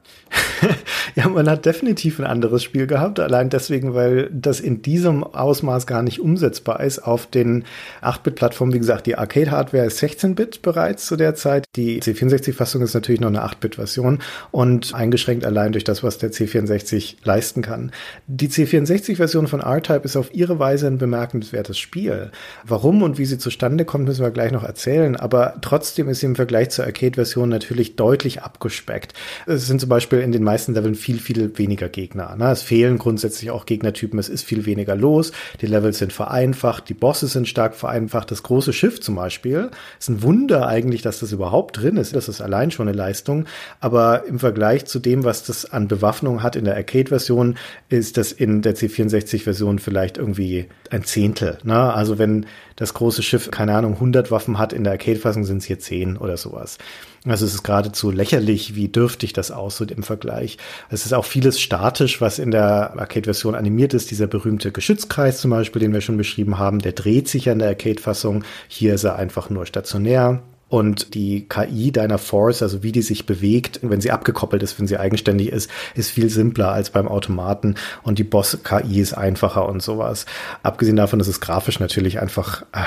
ja, 1.15 1.29
man 1.29 1.49
hat 1.51 1.67
definitiv 1.67 2.19
ein 2.19 2.25
anderes 2.25 2.63
Spiel 2.63 2.87
gehabt, 2.87 3.21
allein 3.21 3.51
deswegen, 3.51 3.95
weil 3.95 4.31
das 4.33 4.61
in 4.61 4.81
diesem 4.81 5.23
Ausmaß 5.23 5.87
gar 5.87 6.03
nicht 6.03 6.19
umsetzbar 6.21 6.81
ist 6.81 7.01
auf 7.01 7.27
den 7.27 7.65
8-Bit-Plattformen. 8.03 8.73
Wie 8.73 8.79
gesagt, 8.79 9.07
die 9.07 9.17
Arcade-Hardware 9.17 9.85
ist 9.85 10.03
16-Bit 10.03 10.63
bereits 10.63 11.05
zu 11.05 11.17
der 11.17 11.35
Zeit. 11.35 11.67
Die 11.77 12.01
C64-Fassung 12.01 12.81
ist 12.81 12.95
natürlich 12.95 13.21
noch 13.21 13.29
eine 13.29 13.45
8-Bit-Version 13.45 14.21
und 14.51 14.95
eingeschränkt 14.95 15.45
allein 15.45 15.73
durch 15.73 15.85
das, 15.85 16.03
was 16.03 16.17
der 16.17 16.33
C64 16.33 17.17
leisten 17.25 17.61
kann. 17.61 17.93
Die 18.27 18.49
C64-Version 18.49 19.47
von 19.47 19.61
R-Type 19.61 20.05
ist 20.05 20.17
auf 20.17 20.33
ihre 20.35 20.59
Weise 20.59 20.87
ein 20.87 20.97
bemerkenswertes 20.97 21.79
Spiel. 21.79 22.31
Warum 22.65 23.03
und 23.03 23.19
wie 23.19 23.27
sie 23.27 23.37
zustande 23.37 23.85
kommt, 23.85 24.07
müssen 24.07 24.25
wir 24.25 24.31
gleich 24.31 24.53
noch 24.53 24.65
erzählen, 24.65 25.17
aber 25.17 25.57
trotzdem 25.61 26.09
ist 26.09 26.21
sie 26.21 26.27
im 26.27 26.37
Vergleich 26.37 26.71
zur 26.71 26.87
Arcade-Version 26.87 27.58
natürlich 27.59 27.97
deutlich 27.97 28.43
abgespeckt. 28.43 29.15
Es 29.47 29.67
sind 29.67 29.81
zum 29.81 29.89
Beispiel 29.89 30.21
in 30.21 30.33
den 30.33 30.45
meisten 30.45 30.75
Leveln 30.75 30.95
viel, 30.95 31.19
viel 31.19 31.59
weniger 31.59 31.89
Gegner. 31.89 32.37
Ne? 32.37 32.51
Es 32.51 32.63
fehlen 32.63 32.99
grundsätzlich 32.99 33.51
auch 33.51 33.67
Gegnertypen, 33.67 34.19
es 34.19 34.29
ist 34.29 34.45
viel 34.45 34.65
weniger 34.65 34.95
los, 34.95 35.33
die 35.61 35.67
Levels 35.67 35.99
sind 35.99 36.13
vereinfacht, 36.13 36.89
die 36.89 36.95
Bosse 36.95 37.27
sind 37.27 37.49
stark 37.49 37.75
vereinfacht. 37.75 38.31
Das 38.31 38.43
große 38.43 38.73
Schiff 38.73 39.01
zum 39.01 39.17
Beispiel 39.17 39.71
ist 39.99 40.09
ein 40.09 40.23
Wunder 40.23 40.67
eigentlich, 40.69 41.03
dass 41.03 41.19
das 41.21 41.33
überhaupt 41.33 41.79
drin 41.79 41.97
ist. 41.97 42.15
Das 42.15 42.29
ist 42.29 42.41
allein 42.41 42.71
schon 42.71 42.89
eine 42.89 42.97
Leistung. 42.97 43.47
Aber 43.81 44.25
im 44.27 44.39
Vergleich 44.39 44.87
zu 44.87 44.99
dem, 44.99 45.25
was 45.25 45.45
das 45.45 45.65
an 45.65 45.89
Bewaffnung 45.89 46.43
hat 46.43 46.57
in 46.57 46.65
der 46.65 46.77
Arcade-Version, 46.77 47.57
ist 47.89 48.17
das 48.17 48.33
in 48.33 48.63
der 48.63 48.77
C64-Version 48.77 49.79
vielleicht 49.79 50.19
irgendwie 50.19 50.69
ein 50.91 51.05
Zehntel. 51.05 51.59
Ne? 51.65 51.93
Also 51.93 52.19
wenn 52.19 52.47
das 52.79 52.95
große 52.95 53.25
Schiff, 53.25 53.51
keine 53.51 53.75
Ahnung, 53.75 53.95
100 53.95 54.31
Waffen 54.31 54.57
hat, 54.57 54.73
in 54.73 54.85
der 54.85 54.93
Arcade-Fassung 54.93 55.45
sind 55.45 55.59
es 55.59 55.65
hier 55.65 55.81
10 55.81 56.17
oder 56.17 56.37
sowas. 56.37 56.79
Also 57.27 57.45
es 57.45 57.53
ist 57.53 57.65
geradezu 57.65 58.13
lächerlich, 58.13 58.77
wie 58.77 58.89
dürftig 58.89 59.33
das 59.33 59.51
aussieht 59.51 59.91
im 59.91 60.05
Vergleich. 60.05 60.59
Es 60.89 61.05
ist 61.05 61.13
auch 61.13 61.25
vieles 61.25 61.61
statisch, 61.61 62.21
was 62.21 62.39
in 62.39 62.53
der 62.53 62.97
Arcade-Version 62.97 63.57
animiert 63.57 63.95
ist. 63.95 64.13
Dieser 64.13 64.29
berühmte 64.29 64.71
Geschützkreis 64.71 65.41
zum 65.41 65.51
Beispiel, 65.51 65.81
den 65.81 65.93
wir 65.93 66.01
schon 66.03 66.17
beschrieben 66.17 66.59
haben, 66.59 66.79
der 66.79 66.93
dreht 66.93 67.29
sich 67.29 67.47
ja 67.47 67.53
in 67.53 67.59
der 67.59 67.71
Arcade-Fassung. 67.71 68.45
Hier 68.69 68.95
ist 68.95 69.03
er 69.03 69.17
einfach 69.17 69.51
nur 69.51 69.67
stationär. 69.67 70.41
Und 70.69 71.15
die 71.15 71.49
KI 71.49 71.93
deiner 71.93 72.19
Force, 72.19 72.63
also 72.63 72.83
wie 72.83 72.93
die 72.93 73.03
sich 73.03 73.27
bewegt, 73.27 73.81
wenn 73.83 74.01
sie 74.01 74.11
abgekoppelt 74.11 74.63
ist, 74.63 74.79
wenn 74.79 74.87
sie 74.87 74.99
eigenständig 74.99 75.51
ist, 75.51 75.71
ist 75.95 76.11
viel 76.11 76.29
simpler 76.29 76.73
als 76.73 76.91
beim 76.91 77.09
Automaten. 77.09 77.77
Und 78.03 78.19
die 78.19 78.25
Boss-KI 78.25 79.01
ist 79.01 79.15
einfacher 79.15 79.69
und 79.69 79.83
sowas. 79.83 80.27
Abgesehen 80.63 80.97
davon, 80.97 81.19
dass 81.19 81.29
es 81.29 81.41
grafisch 81.41 81.81
natürlich 81.81 82.21
einfach 82.21 82.63
äh, 82.73 82.85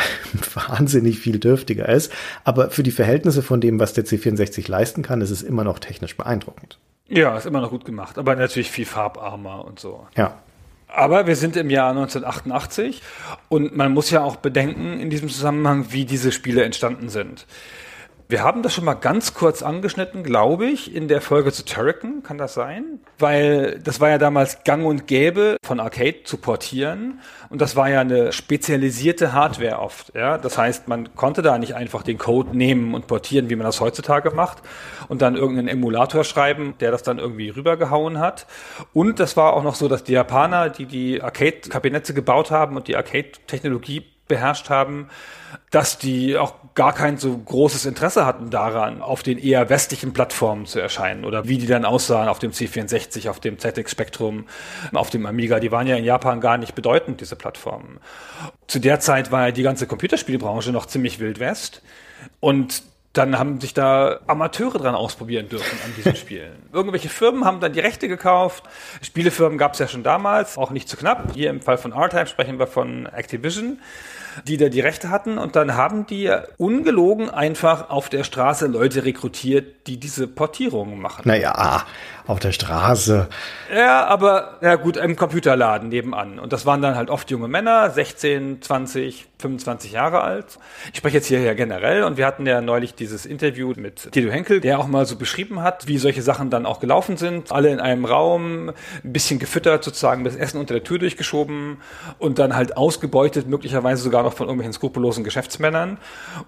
wahnsinnig 0.70 1.20
viel 1.20 1.40
dürftiger 1.40 1.90
ist. 1.90 2.12
Aber 2.44 2.70
für 2.70 2.84
die 2.84 2.92
Verhältnisse 2.92 3.42
von 3.42 3.62
dem, 3.62 3.80
was 3.80 3.94
der 3.94 4.06
C64 4.06 4.70
leisten 4.70 5.02
kann, 5.02 5.22
ist 5.22 5.32
es 5.32 5.42
immer 5.42 5.64
noch 5.64 5.80
technisch 5.80 6.16
beeindruckend. 6.16 6.78
Ja, 7.08 7.36
ist 7.36 7.46
immer 7.46 7.60
noch 7.62 7.72
gut 7.72 7.84
gemacht, 7.84 8.18
aber 8.18 8.36
natürlich 8.36 8.72
viel 8.72 8.86
farbarmer 8.86 9.66
und 9.66 9.80
so. 9.80 10.08
Ja. 10.16 10.38
Aber 10.94 11.26
wir 11.26 11.38
sind 11.38 11.56
im 11.56 11.70
Jahr 11.70 11.92
1988 11.92 13.02
und 13.48 13.76
man 13.76 13.94
muss 13.94 14.12
ja 14.12 14.22
auch 14.22 14.36
bedenken 14.36 15.00
in 15.00 15.10
diesem 15.10 15.30
Zusammenhang, 15.30 15.88
wie 15.92 16.06
diese 16.06 16.32
Spiele 16.32 16.64
entstanden 16.64 17.10
sind. 17.10 17.46
Wir 18.32 18.44
haben 18.44 18.64
das 18.64 18.74
schon 18.74 18.86
mal 18.86 18.94
ganz 18.94 19.34
kurz 19.34 19.62
angeschnitten, 19.62 20.24
glaube 20.24 20.66
ich, 20.66 20.96
in 20.96 21.10
der 21.10 21.20
Folge 21.20 21.52
zu 21.52 21.66
Turrican, 21.66 22.24
kann 22.24 22.38
das 22.38 22.54
sein? 22.54 23.02
Weil 23.20 23.78
das 23.84 24.00
war 24.00 24.10
ja 24.10 24.18
damals 24.18 24.64
gang 24.64 24.86
und 24.86 25.06
gäbe, 25.06 25.58
von 25.66 25.82
Arcade 25.82 26.24
zu 26.24 26.38
portieren. 26.38 27.20
Und 27.50 27.60
das 27.60 27.76
war 27.76 27.90
ja 27.90 28.00
eine 28.00 28.32
spezialisierte 28.32 29.34
Hardware 29.34 29.80
oft. 29.80 30.16
Ja? 30.16 30.38
Das 30.38 30.58
heißt, 30.58 30.88
man 30.88 31.14
konnte 31.14 31.42
da 31.42 31.58
nicht 31.58 31.76
einfach 31.76 32.04
den 32.04 32.18
Code 32.18 32.56
nehmen 32.56 32.94
und 32.94 33.06
portieren, 33.06 33.50
wie 33.50 33.58
man 33.58 33.66
das 33.66 33.82
heutzutage 33.82 34.32
macht, 34.32 34.60
und 35.10 35.22
dann 35.22 35.36
irgendeinen 35.36 35.68
Emulator 35.68 36.24
schreiben, 36.24 36.76
der 36.80 36.92
das 36.92 37.04
dann 37.04 37.20
irgendwie 37.20 37.50
rübergehauen 37.50 38.20
hat. 38.20 38.48
Und 38.94 39.20
das 39.20 39.36
war 39.36 39.52
auch 39.52 39.64
noch 39.64 39.76
so, 39.76 39.90
dass 39.90 40.06
die 40.06 40.14
Japaner, 40.14 40.70
die 40.70 40.86
die 40.86 41.22
Arcade-Kabinette 41.22 42.14
gebaut 42.14 42.50
haben 42.50 42.78
und 42.78 42.88
die 42.88 42.96
Arcade-Technologie 42.96 44.06
beherrscht 44.32 44.70
haben, 44.70 45.10
dass 45.72 45.98
die 45.98 46.38
auch 46.38 46.56
gar 46.74 46.94
kein 46.94 47.18
so 47.18 47.38
großes 47.38 47.86
Interesse 47.86 48.26
hatten 48.26 48.50
daran, 48.50 49.02
auf 49.02 49.24
den 49.24 49.38
eher 49.38 49.70
westlichen 49.70 50.14
Plattformen 50.14 50.66
zu 50.66 50.80
erscheinen 50.80 51.26
oder 51.26 51.48
wie 51.48 51.58
die 51.58 51.68
dann 51.68 51.84
aussahen 51.84 52.30
auf 52.30 52.40
dem 52.40 52.52
C64, 52.52 53.30
auf 53.30 53.42
dem 53.42 53.60
ZX 53.60 53.92
Spectrum, 53.92 54.46
auf 54.94 55.10
dem 55.10 55.26
Amiga. 55.26 55.60
Die 55.60 55.72
waren 55.72 55.88
ja 55.88 55.98
in 55.98 56.06
Japan 56.06 56.40
gar 56.40 56.58
nicht 56.58 56.76
bedeutend, 56.76 57.20
diese 57.20 57.36
Plattformen. 57.36 58.00
Zu 58.68 58.80
der 58.80 59.02
Zeit 59.02 59.32
war 59.32 59.48
ja 59.48 59.52
die 59.52 59.64
ganze 59.64 59.86
Computerspielbranche 59.86 60.72
noch 60.72 60.86
ziemlich 60.86 61.20
wild 61.20 61.40
west 61.40 61.82
und 62.40 62.84
dann 63.14 63.38
haben 63.38 63.60
sich 63.60 63.74
da 63.74 64.22
Amateure 64.28 64.78
dran 64.78 64.96
ausprobieren 64.96 65.50
dürfen 65.50 65.78
an 65.84 65.94
diesen 65.98 66.16
Spielen. 66.22 66.64
Irgendwelche 66.72 67.10
Firmen 67.10 67.44
haben 67.44 67.60
dann 67.60 67.74
die 67.74 67.82
Rechte 67.82 68.08
gekauft. 68.08 68.64
Spielefirmen 69.02 69.58
gab 69.58 69.74
es 69.74 69.80
ja 69.80 69.90
schon 69.90 70.04
damals, 70.04 70.58
auch 70.58 70.72
nicht 70.72 70.88
zu 70.88 70.96
knapp. 70.96 71.34
Hier 71.34 71.50
im 71.50 71.62
Fall 71.62 71.78
von 71.78 71.92
R-Type 71.92 72.28
sprechen 72.28 72.58
wir 72.58 72.68
von 72.68 73.08
Activision 73.08 73.80
die 74.48 74.58
da 74.58 74.70
die 74.70 74.80
Rechte 74.80 75.10
hatten 75.10 75.38
und 75.38 75.56
dann 75.56 75.76
haben 75.76 76.06
die 76.06 76.32
ungelogen 76.58 77.30
einfach 77.30 77.90
auf 77.90 78.10
der 78.10 78.24
Straße 78.24 78.68
Leute 78.68 79.06
rekrutiert, 79.06 79.88
die 79.88 79.98
diese 79.98 80.28
Portierungen 80.28 81.00
machen. 81.00 81.24
Naja, 81.26 81.86
auf 82.28 82.40
der 82.40 82.52
Straße. 82.52 83.28
Ja, 83.74 84.06
aber 84.06 84.58
ja 84.62 84.76
gut, 84.76 84.98
im 84.98 85.16
Computerladen 85.16 85.90
nebenan. 85.90 86.40
Und 86.40 86.54
das 86.54 86.66
waren 86.66 86.82
dann 86.82 86.96
halt 86.96 87.10
oft 87.10 87.30
junge 87.32 87.48
Männer, 87.48 87.90
16, 87.90 88.62
20, 88.62 89.28
25 89.42 89.92
Jahre 89.92 90.22
alt. 90.22 90.60
Ich 90.92 90.98
spreche 91.00 91.18
jetzt 91.18 91.28
hier 91.28 91.42
ja 91.42 91.54
generell 91.54 92.04
und 92.04 92.18
wir 92.18 92.26
hatten 92.26 92.46
ja 92.46 92.62
neulich 92.62 92.94
dieses 92.94 93.26
Interview 93.26 93.74
mit 93.76 94.12
Tito 94.12 94.30
Henkel, 94.30 94.62
der 94.62 94.80
auch 94.80 94.88
mal 94.88 95.06
so 95.06 95.16
beschrieben 95.16 95.62
hat, 95.62 95.88
wie 95.88 95.98
solche 95.98 96.22
Sachen 96.22 96.50
dann 96.50 96.66
auch 96.66 96.80
gelaufen 96.80 97.18
sind. 97.18 97.52
Alle 97.52 97.70
in 97.70 97.80
einem 97.80 98.06
Raum, 98.06 98.70
ein 98.70 99.14
bisschen 99.14 99.40
gefüttert 99.40 99.84
sozusagen, 99.84 100.24
das 100.24 100.36
Essen 100.36 100.60
unter 100.60 100.76
der 100.76 100.84
Tür 100.84 101.00
durchgeschoben 101.00 101.78
und 102.20 102.40
dann 102.40 102.56
halt 102.56 102.78
ausgebeutet, 102.78 103.48
möglicherweise 103.48 104.04
sogar 104.04 104.24
noch 104.24 104.34
von 104.34 104.48
irgendwelchen 104.48 104.74
skrupellosen 104.74 105.24
Geschäftsmännern. 105.24 105.98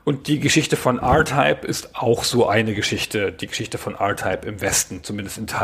Und 0.04 0.28
die 0.28 0.40
Geschichte 0.40 0.76
von 0.76 1.00
R-Type 1.00 1.66
ist 1.66 1.96
auch 1.96 2.24
so 2.24 2.48
eine 2.48 2.74
Geschichte, 2.74 3.32
die 3.32 3.48
Geschichte 3.48 3.78
von 3.78 3.96
R-Type 3.96 4.48
im 4.48 4.62
Westen, 4.62 5.04
zumindest 5.04 5.38
in 5.38 5.48
Teilen. 5.48 5.63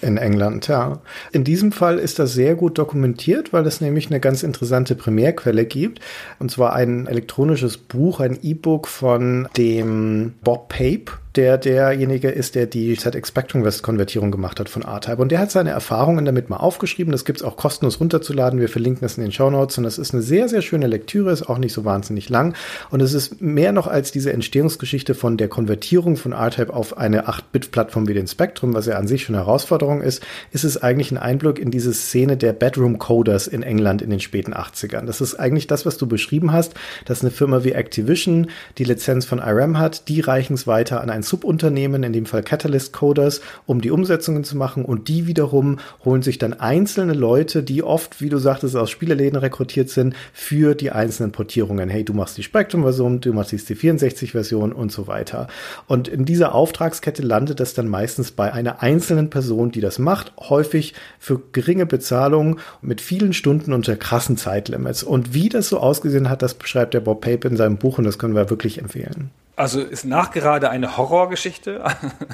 In 0.00 0.16
England, 0.16 0.66
ja. 0.68 1.00
In 1.32 1.44
diesem 1.44 1.70
Fall 1.70 1.98
ist 1.98 2.18
das 2.18 2.32
sehr 2.32 2.56
gut 2.56 2.78
dokumentiert, 2.78 3.52
weil 3.52 3.66
es 3.66 3.80
nämlich 3.80 4.08
eine 4.08 4.20
ganz 4.20 4.42
interessante 4.42 4.96
Primärquelle 4.96 5.64
gibt. 5.64 6.00
Und 6.40 6.50
zwar 6.50 6.72
ein 6.72 7.06
elektronisches 7.06 7.76
Buch, 7.76 8.18
ein 8.18 8.38
E-Book 8.42 8.88
von 8.88 9.48
dem 9.56 10.34
Bob 10.42 10.70
Pape, 10.70 11.12
der 11.36 11.56
derjenige 11.56 12.28
ist, 12.28 12.54
der 12.54 12.66
die 12.66 12.96
ZX 12.96 13.28
Spectrum 13.28 13.64
West 13.64 13.82
Konvertierung 13.82 14.30
gemacht 14.30 14.60
hat 14.60 14.68
von 14.68 14.82
R-Type. 14.82 15.20
Und 15.20 15.32
der 15.32 15.38
hat 15.38 15.50
seine 15.50 15.70
Erfahrungen 15.70 16.24
damit 16.24 16.50
mal 16.50 16.58
aufgeschrieben. 16.58 17.12
Das 17.12 17.24
gibt's 17.24 17.42
auch 17.42 17.56
kostenlos 17.56 18.00
runterzuladen. 18.00 18.60
Wir 18.60 18.68
verlinken 18.68 19.04
es 19.04 19.16
in 19.16 19.22
den 19.22 19.32
Show 19.32 19.48
Notes. 19.48 19.78
Und 19.78 19.84
das 19.84 19.98
ist 19.98 20.12
eine 20.12 20.22
sehr, 20.22 20.48
sehr 20.48 20.60
schöne 20.60 20.86
Lektüre, 20.86 21.32
ist 21.32 21.48
auch 21.48 21.58
nicht 21.58 21.72
so 21.72 21.84
wahnsinnig 21.84 22.28
lang. 22.28 22.54
Und 22.90 23.00
es 23.00 23.14
ist 23.14 23.40
mehr 23.40 23.72
noch 23.72 23.86
als 23.86 24.12
diese 24.12 24.32
Entstehungsgeschichte 24.32 25.14
von 25.14 25.36
der 25.36 25.48
Konvertierung 25.48 26.16
von 26.16 26.32
R-Type 26.32 26.72
auf 26.72 26.98
eine 26.98 27.26
8-Bit-Plattform 27.28 28.08
wie 28.08 28.14
den 28.14 28.26
Spectrum, 28.26 28.74
was 28.74 28.86
ja 28.86 28.96
an 28.96 29.08
sich 29.08 29.24
schon 29.24 29.34
eine 29.34 29.46
Herausforderung 29.46 30.02
ist, 30.02 30.22
ist 30.50 30.64
es 30.64 30.82
eigentlich 30.82 31.12
ein 31.12 31.18
Einblick 31.18 31.58
in 31.58 31.70
diese 31.70 31.94
Szene 31.94 32.36
der 32.36 32.52
Bedroom-Coders 32.52 33.46
in 33.46 33.62
England 33.62 34.02
in 34.02 34.10
den 34.10 34.20
späten 34.20 34.52
80ern. 34.52 35.06
Das 35.06 35.20
ist 35.20 35.36
eigentlich 35.36 35.66
das, 35.66 35.86
was 35.86 35.96
du 35.96 36.06
beschrieben 36.06 36.52
hast, 36.52 36.74
dass 37.06 37.22
eine 37.22 37.30
Firma 37.30 37.64
wie 37.64 37.72
Activision 37.72 38.50
die 38.78 38.84
Lizenz 38.84 39.24
von 39.24 39.38
IRM 39.38 39.78
hat, 39.78 40.08
die 40.08 40.20
reichen 40.20 40.54
es 40.54 40.66
weiter 40.66 41.00
an 41.00 41.10
ein 41.10 41.21
Subunternehmen, 41.22 42.02
in 42.02 42.12
dem 42.12 42.26
Fall 42.26 42.42
Catalyst 42.42 42.92
Coders, 42.92 43.40
um 43.66 43.80
die 43.80 43.90
Umsetzungen 43.90 44.44
zu 44.44 44.56
machen 44.56 44.84
und 44.84 45.08
die 45.08 45.26
wiederum 45.26 45.78
holen 46.04 46.22
sich 46.22 46.38
dann 46.38 46.52
einzelne 46.52 47.12
Leute, 47.12 47.62
die 47.62 47.82
oft, 47.82 48.20
wie 48.20 48.28
du 48.28 48.38
sagtest, 48.38 48.76
aus 48.76 48.90
Spieleläden 48.90 49.38
rekrutiert 49.38 49.90
sind, 49.90 50.14
für 50.32 50.74
die 50.74 50.90
einzelnen 50.90 51.32
Portierungen. 51.32 51.88
Hey, 51.88 52.04
du 52.04 52.12
machst 52.14 52.36
die 52.36 52.42
Spectrum-Version, 52.42 53.20
du 53.20 53.32
machst 53.32 53.52
die 53.52 53.58
C64-Version 53.58 54.72
und 54.72 54.92
so 54.92 55.06
weiter. 55.06 55.48
Und 55.86 56.08
in 56.08 56.24
dieser 56.24 56.54
Auftragskette 56.54 57.22
landet 57.22 57.60
das 57.60 57.74
dann 57.74 57.88
meistens 57.88 58.32
bei 58.32 58.52
einer 58.52 58.82
einzelnen 58.82 59.30
Person, 59.30 59.70
die 59.70 59.80
das 59.80 59.98
macht, 59.98 60.32
häufig 60.38 60.94
für 61.18 61.40
geringe 61.52 61.86
Bezahlung 61.86 62.58
mit 62.80 63.00
vielen 63.00 63.32
Stunden 63.32 63.72
unter 63.72 63.96
krassen 63.96 64.36
Zeitlimits. 64.36 65.02
Und 65.02 65.34
wie 65.34 65.48
das 65.48 65.68
so 65.68 65.78
ausgesehen 65.78 66.28
hat, 66.28 66.42
das 66.42 66.54
beschreibt 66.54 66.94
der 66.94 67.00
Bob 67.00 67.22
Pape 67.22 67.48
in 67.48 67.56
seinem 67.56 67.76
Buch 67.76 67.98
und 67.98 68.04
das 68.04 68.18
können 68.18 68.34
wir 68.34 68.50
wirklich 68.50 68.78
empfehlen. 68.78 69.30
Also 69.54 69.80
ist 69.80 70.06
nachgerade 70.06 70.70
eine 70.70 70.96
Horrorgeschichte 71.12 71.84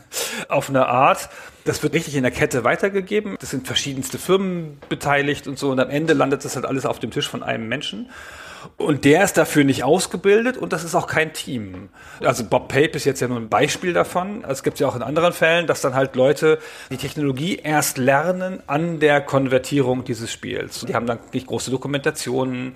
auf 0.48 0.70
eine 0.70 0.86
Art. 0.86 1.28
Das 1.64 1.82
wird 1.82 1.92
richtig 1.92 2.14
in 2.16 2.22
der 2.22 2.32
Kette 2.32 2.64
weitergegeben. 2.64 3.36
Das 3.40 3.50
sind 3.50 3.66
verschiedenste 3.66 4.18
Firmen 4.18 4.78
beteiligt 4.88 5.46
und 5.46 5.58
so. 5.58 5.70
Und 5.70 5.80
am 5.80 5.90
Ende 5.90 6.14
landet 6.14 6.44
das 6.44 6.56
halt 6.56 6.64
alles 6.64 6.86
auf 6.86 6.98
dem 6.98 7.10
Tisch 7.10 7.28
von 7.28 7.42
einem 7.42 7.68
Menschen. 7.68 8.08
Und 8.76 9.04
der 9.04 9.24
ist 9.24 9.36
dafür 9.36 9.64
nicht 9.64 9.84
ausgebildet 9.84 10.56
und 10.56 10.72
das 10.72 10.84
ist 10.84 10.94
auch 10.94 11.06
kein 11.06 11.32
Team. 11.32 11.88
Also 12.20 12.44
Bob 12.44 12.68
Pape 12.68 12.90
ist 12.90 13.04
jetzt 13.04 13.20
ja 13.20 13.28
nur 13.28 13.38
ein 13.38 13.48
Beispiel 13.48 13.92
davon. 13.92 14.44
Es 14.44 14.62
gibt 14.62 14.80
ja 14.80 14.88
auch 14.88 14.96
in 14.96 15.02
anderen 15.02 15.32
Fällen, 15.32 15.66
dass 15.66 15.80
dann 15.80 15.94
halt 15.94 16.16
Leute 16.16 16.58
die 16.90 16.96
Technologie 16.96 17.56
erst 17.56 17.98
lernen 17.98 18.62
an 18.66 19.00
der 19.00 19.20
Konvertierung 19.20 20.04
dieses 20.04 20.32
Spiels. 20.32 20.84
Die 20.86 20.94
haben 20.94 21.06
dann 21.06 21.18
nicht 21.32 21.46
große 21.46 21.70
Dokumentationen, 21.70 22.74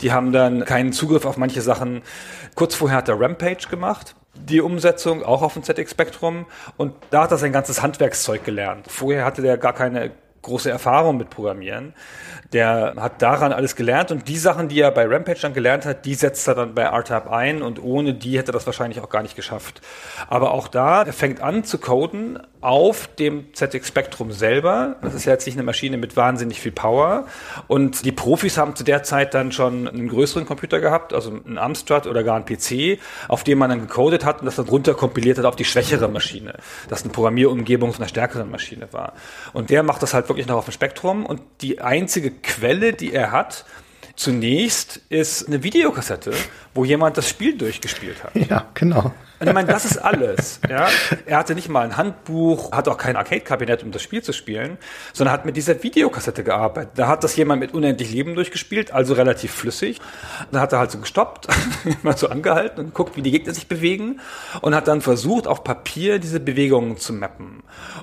die 0.00 0.12
haben 0.12 0.32
dann 0.32 0.64
keinen 0.64 0.92
Zugriff 0.92 1.24
auf 1.24 1.36
manche 1.36 1.62
Sachen. 1.62 2.02
Kurz 2.54 2.74
vorher 2.74 2.98
hat 2.98 3.08
er 3.08 3.20
Rampage 3.20 3.68
gemacht 3.68 4.14
die 4.34 4.60
Umsetzung 4.60 5.22
auch 5.22 5.42
auf 5.42 5.54
dem 5.54 5.62
ZX 5.62 5.90
Spectrum 5.90 6.46
und 6.76 6.94
da 7.10 7.22
hat 7.22 7.30
er 7.30 7.38
sein 7.38 7.52
ganzes 7.52 7.82
Handwerkszeug 7.82 8.44
gelernt. 8.44 8.86
Vorher 8.88 9.24
hatte 9.24 9.42
der 9.42 9.58
gar 9.58 9.72
keine 9.72 10.12
große 10.42 10.70
Erfahrung 10.70 11.16
mit 11.16 11.30
Programmieren. 11.30 11.94
Der 12.52 12.94
hat 12.96 13.22
daran 13.22 13.52
alles 13.52 13.76
gelernt 13.76 14.10
und 14.10 14.26
die 14.26 14.36
Sachen, 14.36 14.68
die 14.68 14.80
er 14.80 14.90
bei 14.90 15.06
Rampage 15.06 15.40
dann 15.42 15.54
gelernt 15.54 15.84
hat, 15.84 16.04
die 16.04 16.14
setzt 16.14 16.48
er 16.48 16.54
dann 16.54 16.74
bei 16.74 16.82
R-Type 16.82 17.30
ein 17.30 17.62
und 17.62 17.82
ohne 17.82 18.14
die 18.14 18.38
hätte 18.38 18.50
er 18.50 18.54
das 18.54 18.66
wahrscheinlich 18.66 19.00
auch 19.00 19.08
gar 19.08 19.22
nicht 19.22 19.36
geschafft. 19.36 19.80
Aber 20.28 20.52
auch 20.52 20.66
da, 20.66 21.02
er 21.02 21.12
fängt 21.12 21.40
an 21.40 21.62
zu 21.62 21.78
coden 21.78 22.40
auf 22.60 23.08
dem 23.18 23.54
ZX 23.54 23.86
Spectrum 23.86 24.32
selber. 24.32 24.96
Das 25.02 25.14
ist 25.14 25.24
ja 25.24 25.32
jetzt 25.32 25.46
nicht 25.46 25.56
eine 25.56 25.62
Maschine 25.62 25.96
mit 25.96 26.16
wahnsinnig 26.16 26.60
viel 26.60 26.72
Power 26.72 27.26
und 27.68 28.04
die 28.04 28.12
Profis 28.12 28.58
haben 28.58 28.74
zu 28.74 28.84
der 28.84 29.02
Zeit 29.02 29.34
dann 29.34 29.52
schon 29.52 29.88
einen 29.88 30.08
größeren 30.08 30.44
Computer 30.44 30.80
gehabt, 30.80 31.12
also 31.14 31.30
einen 31.30 31.58
Amstrad 31.58 32.06
oder 32.06 32.22
gar 32.22 32.36
einen 32.36 32.44
PC, 32.44 33.00
auf 33.28 33.44
dem 33.44 33.58
man 33.58 33.70
dann 33.70 33.80
gecodet 33.80 34.24
hat 34.24 34.40
und 34.40 34.46
das 34.46 34.56
dann 34.56 34.68
runter 34.68 34.94
kompiliert 34.94 35.38
hat 35.38 35.44
auf 35.44 35.56
die 35.56 35.64
schwächere 35.64 36.08
Maschine, 36.08 36.54
das 36.88 37.02
eine 37.02 37.12
Programmierumgebung 37.12 37.92
von 37.92 38.02
einer 38.02 38.08
stärkeren 38.08 38.50
Maschine 38.50 38.88
war. 38.92 39.12
Und 39.52 39.70
der 39.70 39.82
macht 39.82 40.02
das 40.02 40.14
halt 40.14 40.26
wirklich 40.30 40.46
noch 40.46 40.56
auf 40.56 40.64
dem 40.64 40.72
Spektrum 40.72 41.26
und 41.26 41.42
die 41.60 41.80
einzige 41.80 42.30
Quelle, 42.30 42.92
die 42.94 43.12
er 43.12 43.32
hat, 43.32 43.66
zunächst 44.16 45.00
ist 45.08 45.46
eine 45.46 45.62
Videokassette, 45.62 46.32
wo 46.74 46.84
jemand 46.84 47.16
das 47.16 47.28
Spiel 47.28 47.58
durchgespielt 47.58 48.24
hat. 48.24 48.34
Ja, 48.34 48.68
genau. 48.74 49.12
Und 49.40 49.46
ich 49.46 49.54
meine, 49.54 49.68
das 49.68 49.86
ist 49.86 49.96
alles. 49.96 50.60
Ja? 50.68 50.88
Er 51.24 51.38
hatte 51.38 51.54
nicht 51.54 51.70
mal 51.70 51.80
ein 51.80 51.96
Handbuch, 51.96 52.72
hat 52.72 52.88
auch 52.88 52.98
kein 52.98 53.16
Arcade-Kabinett, 53.16 53.82
um 53.82 53.90
das 53.90 54.02
Spiel 54.02 54.22
zu 54.22 54.34
spielen, 54.34 54.76
sondern 55.14 55.32
hat 55.32 55.46
mit 55.46 55.56
dieser 55.56 55.82
Videokassette 55.82 56.44
gearbeitet. 56.44 56.92
Da 56.96 57.08
hat 57.08 57.24
das 57.24 57.36
jemand 57.36 57.60
mit 57.60 57.72
unendlich 57.72 58.12
Leben 58.12 58.34
durchgespielt, 58.34 58.92
also 58.92 59.14
relativ 59.14 59.52
flüssig. 59.52 59.98
Dann 60.52 60.60
hat 60.60 60.74
er 60.74 60.78
halt 60.78 60.90
so 60.90 60.98
gestoppt, 60.98 61.48
mal 62.02 62.18
so 62.18 62.28
angehalten 62.28 62.80
und 62.80 62.86
geguckt, 62.88 63.16
wie 63.16 63.22
die 63.22 63.30
Gegner 63.30 63.54
sich 63.54 63.66
bewegen 63.66 64.20
und 64.60 64.74
hat 64.74 64.88
dann 64.88 65.00
versucht, 65.00 65.46
auf 65.46 65.64
Papier 65.64 66.18
diese 66.18 66.38
Bewegungen 66.38 66.98
zu 66.98 67.14
mappen. 67.14 67.62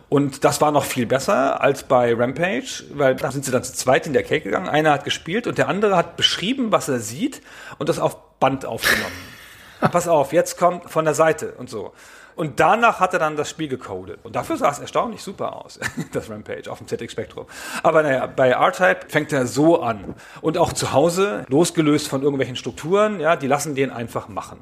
Und 0.10 0.44
das 0.44 0.60
war 0.60 0.72
noch 0.72 0.86
viel 0.86 1.06
besser 1.06 1.62
als 1.62 1.84
bei 1.84 2.16
Rampage, 2.16 2.84
weil 2.94 3.16
da 3.16 3.30
sind 3.30 3.46
sie 3.46 3.52
dann 3.52 3.64
zu 3.64 3.74
zweit 3.74 4.08
in 4.08 4.14
der 4.14 4.24
Cake 4.24 4.46
gegangen. 4.46 4.68
Einer 4.68 4.92
hat 4.92 5.04
gespielt 5.04 5.46
und 5.46 5.60
der 5.60 5.68
andere 5.68 5.96
hat 5.96 6.18
beschrieben, 6.18 6.72
was 6.72 6.90
er 6.90 7.00
sieht 7.00 7.44
und 7.78 7.90
das 7.90 8.00
auf 8.00 8.40
Band 8.40 8.66
aufgenommen. 8.66 9.37
Pass 9.80 10.08
auf, 10.08 10.34
jetzt 10.34 10.58
kommt 10.58 10.90
von 10.90 11.06
der 11.06 11.14
Seite 11.14 11.54
und 11.54 11.70
so. 11.70 11.94
Und 12.36 12.60
danach 12.60 13.00
hat 13.00 13.14
er 13.14 13.20
dann 13.20 13.36
das 13.36 13.50
Spiel 13.50 13.68
gecodet. 13.68 14.20
Und 14.24 14.36
dafür 14.36 14.58
sah 14.58 14.70
es 14.70 14.78
erstaunlich 14.78 15.24
super 15.24 15.56
aus, 15.56 15.80
das 16.14 16.30
Rampage 16.30 16.72
auf 16.72 16.78
dem 16.78 16.88
ZX 16.88 17.12
Spectrum. 17.12 17.48
Aber 17.82 18.04
naja, 18.04 18.28
bei 18.28 18.50
R-Type 18.50 19.10
fängt 19.10 19.34
er 19.34 19.48
so 19.48 19.82
an. 19.82 20.14
Und 20.42 20.58
auch 20.60 20.74
zu 20.74 20.94
Hause, 20.94 21.46
losgelöst 21.50 22.08
von 22.08 22.22
irgendwelchen 22.22 22.56
Strukturen, 22.56 23.20
ja, 23.20 23.36
die 23.36 23.48
lassen 23.48 23.74
den 23.74 23.90
einfach 23.90 24.28
machen. 24.28 24.60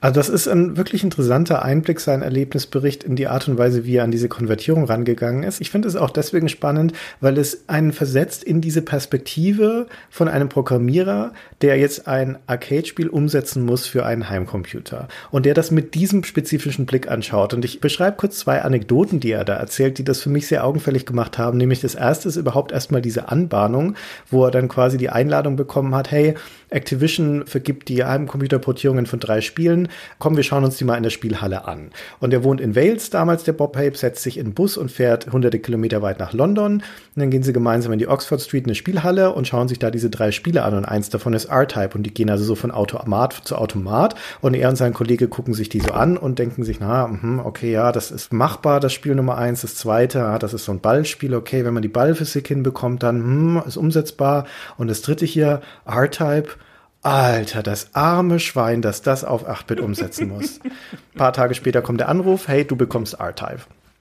Also 0.00 0.14
das 0.14 0.28
ist 0.28 0.46
ein 0.46 0.76
wirklich 0.76 1.02
interessanter 1.02 1.64
Einblick, 1.64 1.98
sein 1.98 2.22
Erlebnisbericht 2.22 3.02
in 3.02 3.16
die 3.16 3.26
Art 3.26 3.48
und 3.48 3.58
Weise, 3.58 3.84
wie 3.84 3.96
er 3.96 4.04
an 4.04 4.12
diese 4.12 4.28
Konvertierung 4.28 4.84
rangegangen 4.84 5.42
ist. 5.42 5.60
Ich 5.60 5.70
finde 5.70 5.88
es 5.88 5.96
auch 5.96 6.10
deswegen 6.10 6.48
spannend, 6.48 6.92
weil 7.20 7.36
es 7.36 7.64
einen 7.68 7.92
versetzt 7.92 8.44
in 8.44 8.60
diese 8.60 8.82
Perspektive 8.82 9.88
von 10.08 10.28
einem 10.28 10.48
Programmierer, 10.48 11.32
der 11.62 11.78
jetzt 11.78 12.06
ein 12.06 12.38
Arcade-Spiel 12.46 13.08
umsetzen 13.08 13.64
muss 13.64 13.86
für 13.86 14.06
einen 14.06 14.30
Heimcomputer 14.30 15.08
und 15.32 15.46
der 15.46 15.54
das 15.54 15.72
mit 15.72 15.96
diesem 15.96 16.22
spezifischen 16.22 16.86
Blick 16.86 17.10
anschaut. 17.10 17.52
Und 17.52 17.64
ich 17.64 17.80
beschreibe 17.80 18.16
kurz 18.16 18.38
zwei 18.38 18.62
Anekdoten, 18.62 19.18
die 19.18 19.32
er 19.32 19.44
da 19.44 19.54
erzählt, 19.54 19.98
die 19.98 20.04
das 20.04 20.20
für 20.20 20.30
mich 20.30 20.46
sehr 20.46 20.64
augenfällig 20.64 21.06
gemacht 21.06 21.38
haben. 21.38 21.58
Nämlich 21.58 21.80
das 21.80 21.96
erste 21.96 22.28
ist 22.28 22.36
überhaupt 22.36 22.70
erstmal 22.70 23.02
diese 23.02 23.30
Anbahnung, 23.30 23.96
wo 24.30 24.44
er 24.44 24.52
dann 24.52 24.68
quasi 24.68 24.96
die 24.96 25.10
Einladung 25.10 25.56
bekommen 25.56 25.92
hat, 25.96 26.12
hey, 26.12 26.36
Activision 26.70 27.46
vergibt 27.46 27.88
die 27.88 28.04
Heimcomputerportierungen 28.04 29.06
von 29.06 29.20
drei 29.20 29.40
Spielen. 29.40 29.88
Komm, 30.18 30.36
wir 30.36 30.42
schauen 30.42 30.64
uns 30.64 30.76
die 30.76 30.84
mal 30.84 30.96
in 30.96 31.02
der 31.02 31.10
Spielhalle 31.10 31.66
an. 31.66 31.90
Und 32.20 32.32
er 32.32 32.44
wohnt 32.44 32.60
in 32.60 32.76
Wales 32.76 33.10
damals, 33.10 33.44
der 33.44 33.52
Bob 33.52 33.76
Hape, 33.76 33.96
setzt 33.96 34.22
sich 34.22 34.38
in 34.38 34.48
den 34.48 34.54
Bus 34.54 34.76
und 34.76 34.90
fährt 34.90 35.32
hunderte 35.32 35.58
Kilometer 35.58 36.02
weit 36.02 36.18
nach 36.18 36.32
London. 36.32 36.74
Und 36.74 36.82
dann 37.16 37.30
gehen 37.30 37.42
sie 37.42 37.52
gemeinsam 37.52 37.92
in 37.92 37.98
die 37.98 38.08
Oxford 38.08 38.40
Street, 38.40 38.66
eine 38.66 38.74
Spielhalle 38.74 39.32
und 39.32 39.48
schauen 39.48 39.68
sich 39.68 39.78
da 39.78 39.90
diese 39.90 40.10
drei 40.10 40.30
Spiele 40.30 40.62
an. 40.62 40.74
Und 40.74 40.84
eins 40.84 41.08
davon 41.08 41.32
ist 41.32 41.46
R-Type. 41.46 41.96
Und 41.96 42.02
die 42.02 42.12
gehen 42.12 42.28
also 42.28 42.44
so 42.44 42.54
von 42.54 42.70
Automat 42.70 43.32
zu 43.32 43.56
Automat. 43.56 44.14
Und 44.40 44.54
er 44.54 44.68
und 44.68 44.76
sein 44.76 44.92
Kollege 44.92 45.28
gucken 45.28 45.54
sich 45.54 45.68
die 45.68 45.80
so 45.80 45.92
an 45.92 46.16
und 46.16 46.38
denken 46.38 46.64
sich, 46.64 46.80
na, 46.80 47.06
mh, 47.06 47.44
okay, 47.44 47.72
ja, 47.72 47.92
das 47.92 48.10
ist 48.10 48.32
machbar, 48.32 48.80
das 48.80 48.92
Spiel 48.92 49.14
Nummer 49.14 49.38
eins. 49.38 49.62
Das 49.62 49.74
zweite, 49.74 50.24
ah, 50.24 50.38
das 50.38 50.52
ist 50.52 50.64
so 50.64 50.72
ein 50.72 50.80
Ballspiel. 50.80 51.34
Okay, 51.34 51.64
wenn 51.64 51.74
man 51.74 51.82
die 51.82 51.88
Ballphysik 51.88 52.48
hinbekommt, 52.48 53.02
dann 53.02 53.16
hm, 53.22 53.62
ist 53.66 53.76
umsetzbar. 53.76 54.46
Und 54.76 54.88
das 54.88 55.00
dritte 55.00 55.24
hier, 55.24 55.62
R-Type, 55.86 56.57
Alter, 57.02 57.62
das 57.62 57.94
arme 57.94 58.40
Schwein, 58.40 58.82
das 58.82 59.02
das 59.02 59.24
auf 59.24 59.48
8-Bit 59.48 59.80
umsetzen 59.80 60.28
muss. 60.28 60.60
Ein 60.64 60.72
paar 61.16 61.32
Tage 61.32 61.54
später 61.54 61.80
kommt 61.80 62.00
der 62.00 62.08
Anruf, 62.08 62.48
hey, 62.48 62.64
du 62.64 62.76
bekommst 62.76 63.14
R-Type. 63.14 63.60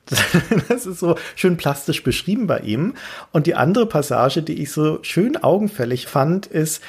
Das 0.70 0.86
ist 0.86 1.00
so 1.00 1.16
schön 1.36 1.58
plastisch 1.58 2.04
beschrieben 2.04 2.48
bei 2.48 2.60
ihm. 2.60 2.94
Und 3.32 3.46
die 3.46 3.56
andere 3.56 3.86
Passage, 3.86 4.42
die 4.42 4.62
ich 4.62 4.72
so 4.72 5.00
schön 5.02 5.38
augenfällig 5.38 6.08
fand, 6.08 6.46
ist, 6.46 6.82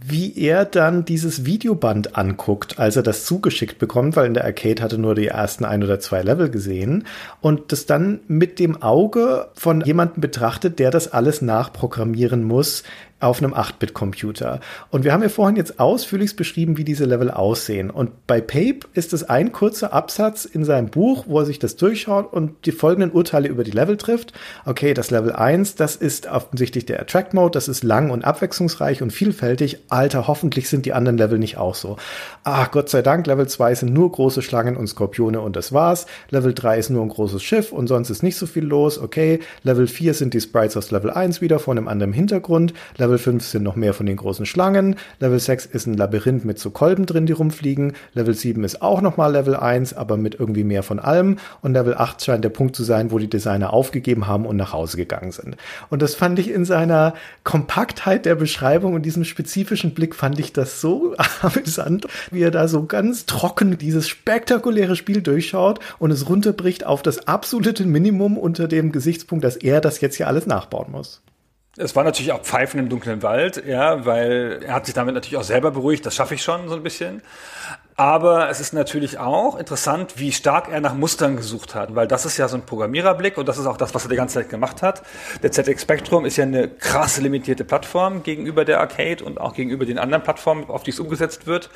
wie 0.00 0.38
er 0.38 0.64
dann 0.64 1.04
dieses 1.04 1.44
Videoband 1.44 2.16
anguckt, 2.16 2.78
als 2.78 2.94
er 2.94 3.02
das 3.02 3.24
zugeschickt 3.24 3.80
bekommt, 3.80 4.14
weil 4.14 4.26
in 4.26 4.34
der 4.34 4.44
Arcade 4.44 4.80
hatte 4.80 4.96
nur 4.96 5.16
die 5.16 5.26
ersten 5.26 5.64
ein 5.64 5.82
oder 5.82 5.98
zwei 5.98 6.22
Level 6.22 6.50
gesehen 6.50 7.04
und 7.40 7.72
das 7.72 7.84
dann 7.84 8.20
mit 8.28 8.60
dem 8.60 8.80
Auge 8.80 9.48
von 9.54 9.80
jemandem 9.80 10.20
betrachtet, 10.20 10.78
der 10.78 10.92
das 10.92 11.12
alles 11.12 11.42
nachprogrammieren 11.42 12.44
muss, 12.44 12.84
auf 13.20 13.42
einem 13.42 13.54
8-Bit-Computer. 13.54 14.60
Und 14.90 15.04
wir 15.04 15.12
haben 15.12 15.22
ja 15.22 15.28
vorhin 15.28 15.56
jetzt 15.56 15.80
ausführlich 15.80 16.36
beschrieben, 16.36 16.76
wie 16.76 16.84
diese 16.84 17.04
Level 17.04 17.30
aussehen. 17.30 17.90
Und 17.90 18.26
bei 18.26 18.40
Pape 18.40 18.80
ist 18.94 19.12
es 19.12 19.24
ein 19.28 19.50
kurzer 19.52 19.92
Absatz 19.92 20.44
in 20.44 20.64
seinem 20.64 20.88
Buch, 20.88 21.24
wo 21.26 21.40
er 21.40 21.46
sich 21.46 21.58
das 21.58 21.76
durchschaut 21.76 22.32
und 22.32 22.66
die 22.66 22.72
folgenden 22.72 23.10
Urteile 23.10 23.48
über 23.48 23.64
die 23.64 23.72
Level 23.72 23.96
trifft. 23.96 24.32
Okay, 24.64 24.94
das 24.94 25.10
Level 25.10 25.32
1, 25.32 25.74
das 25.74 25.96
ist 25.96 26.30
offensichtlich 26.30 26.86
der 26.86 27.00
Attract 27.00 27.34
Mode, 27.34 27.52
das 27.52 27.66
ist 27.66 27.82
lang 27.82 28.10
und 28.10 28.24
abwechslungsreich 28.24 29.02
und 29.02 29.12
vielfältig. 29.12 29.78
Alter, 29.88 30.28
hoffentlich 30.28 30.68
sind 30.68 30.86
die 30.86 30.92
anderen 30.92 31.18
Level 31.18 31.38
nicht 31.38 31.56
auch 31.56 31.74
so. 31.74 31.96
Ach, 32.44 32.70
Gott 32.70 32.88
sei 32.88 33.02
Dank, 33.02 33.26
Level 33.26 33.48
2 33.48 33.74
sind 33.74 33.92
nur 33.92 34.12
große 34.12 34.42
Schlangen 34.42 34.76
und 34.76 34.86
Skorpione 34.86 35.40
und 35.40 35.56
das 35.56 35.72
war's. 35.72 36.06
Level 36.30 36.54
3 36.54 36.78
ist 36.78 36.90
nur 36.90 37.02
ein 37.02 37.08
großes 37.08 37.42
Schiff 37.42 37.72
und 37.72 37.88
sonst 37.88 38.10
ist 38.10 38.22
nicht 38.22 38.36
so 38.36 38.46
viel 38.46 38.64
los. 38.64 38.98
Okay, 38.98 39.40
Level 39.64 39.88
4 39.88 40.14
sind 40.14 40.34
die 40.34 40.40
Sprites 40.40 40.76
aus 40.76 40.90
Level 40.92 41.10
1 41.10 41.40
wieder 41.40 41.58
vor 41.58 41.74
einem 41.74 41.88
anderen 41.88 42.12
Hintergrund. 42.12 42.74
Level 42.96 43.07
Level 43.08 43.16
5 43.16 43.42
sind 43.42 43.62
noch 43.62 43.74
mehr 43.74 43.94
von 43.94 44.04
den 44.04 44.16
großen 44.16 44.44
Schlangen. 44.44 44.96
Level 45.18 45.40
6 45.40 45.64
ist 45.64 45.86
ein 45.86 45.94
Labyrinth 45.94 46.44
mit 46.44 46.58
so 46.58 46.68
Kolben 46.68 47.06
drin, 47.06 47.24
die 47.24 47.32
rumfliegen. 47.32 47.94
Level 48.12 48.34
7 48.34 48.62
ist 48.64 48.82
auch 48.82 49.00
nochmal 49.00 49.32
Level 49.32 49.56
1, 49.56 49.94
aber 49.94 50.18
mit 50.18 50.38
irgendwie 50.38 50.62
mehr 50.62 50.82
von 50.82 50.98
allem. 50.98 51.38
Und 51.62 51.72
Level 51.72 51.94
8 51.94 52.22
scheint 52.22 52.44
der 52.44 52.50
Punkt 52.50 52.76
zu 52.76 52.84
sein, 52.84 53.10
wo 53.10 53.18
die 53.18 53.30
Designer 53.30 53.72
aufgegeben 53.72 54.26
haben 54.26 54.44
und 54.44 54.56
nach 54.56 54.74
Hause 54.74 54.98
gegangen 54.98 55.32
sind. 55.32 55.56
Und 55.88 56.02
das 56.02 56.16
fand 56.16 56.38
ich 56.38 56.50
in 56.50 56.66
seiner 56.66 57.14
Kompaktheit 57.44 58.26
der 58.26 58.34
Beschreibung 58.34 58.92
und 58.92 59.06
diesem 59.06 59.24
spezifischen 59.24 59.94
Blick 59.94 60.14
fand 60.14 60.38
ich 60.38 60.52
das 60.52 60.82
so 60.82 61.14
amüsant, 61.40 62.06
wie 62.30 62.42
er 62.42 62.50
da 62.50 62.68
so 62.68 62.84
ganz 62.84 63.24
trocken 63.24 63.78
dieses 63.78 64.06
spektakuläre 64.06 64.96
Spiel 64.96 65.22
durchschaut 65.22 65.80
und 65.98 66.10
es 66.10 66.28
runterbricht 66.28 66.84
auf 66.84 67.00
das 67.00 67.26
absolute 67.26 67.86
Minimum 67.86 68.36
unter 68.36 68.68
dem 68.68 68.92
Gesichtspunkt, 68.92 69.44
dass 69.44 69.56
er 69.56 69.80
das 69.80 70.02
jetzt 70.02 70.16
hier 70.16 70.28
alles 70.28 70.44
nachbauen 70.44 70.92
muss. 70.92 71.22
Es 71.78 71.94
war 71.94 72.04
natürlich 72.04 72.32
auch 72.32 72.42
Pfeifen 72.42 72.80
im 72.80 72.88
dunklen 72.88 73.22
Wald, 73.22 73.64
ja, 73.64 74.04
weil 74.04 74.60
er 74.64 74.74
hat 74.74 74.86
sich 74.86 74.94
damit 74.94 75.14
natürlich 75.14 75.36
auch 75.36 75.44
selber 75.44 75.70
beruhigt, 75.70 76.04
das 76.04 76.14
schaffe 76.14 76.34
ich 76.34 76.42
schon 76.42 76.68
so 76.68 76.74
ein 76.74 76.82
bisschen. 76.82 77.22
Aber 77.98 78.48
es 78.48 78.60
ist 78.60 78.74
natürlich 78.74 79.18
auch 79.18 79.58
interessant, 79.58 80.20
wie 80.20 80.30
stark 80.30 80.68
er 80.70 80.80
nach 80.80 80.94
Mustern 80.94 81.34
gesucht 81.34 81.74
hat, 81.74 81.96
weil 81.96 82.06
das 82.06 82.24
ist 82.26 82.36
ja 82.36 82.46
so 82.46 82.56
ein 82.56 82.62
Programmiererblick 82.62 83.36
und 83.36 83.48
das 83.48 83.58
ist 83.58 83.66
auch 83.66 83.76
das, 83.76 83.92
was 83.92 84.04
er 84.04 84.08
die 84.08 84.14
ganze 84.14 84.34
Zeit 84.34 84.50
gemacht 84.50 84.82
hat. 84.82 85.02
Der 85.42 85.50
ZX 85.50 85.82
Spectrum 85.82 86.24
ist 86.24 86.36
ja 86.36 86.44
eine 86.44 86.68
krass 86.68 87.18
limitierte 87.18 87.64
Plattform 87.64 88.22
gegenüber 88.22 88.64
der 88.64 88.78
Arcade 88.78 89.24
und 89.24 89.40
auch 89.40 89.52
gegenüber 89.52 89.84
den 89.84 89.98
anderen 89.98 90.22
Plattformen, 90.22 90.70
auf 90.70 90.84
die 90.84 90.92
es 90.92 91.00
umgesetzt 91.00 91.48
wird. 91.48 91.70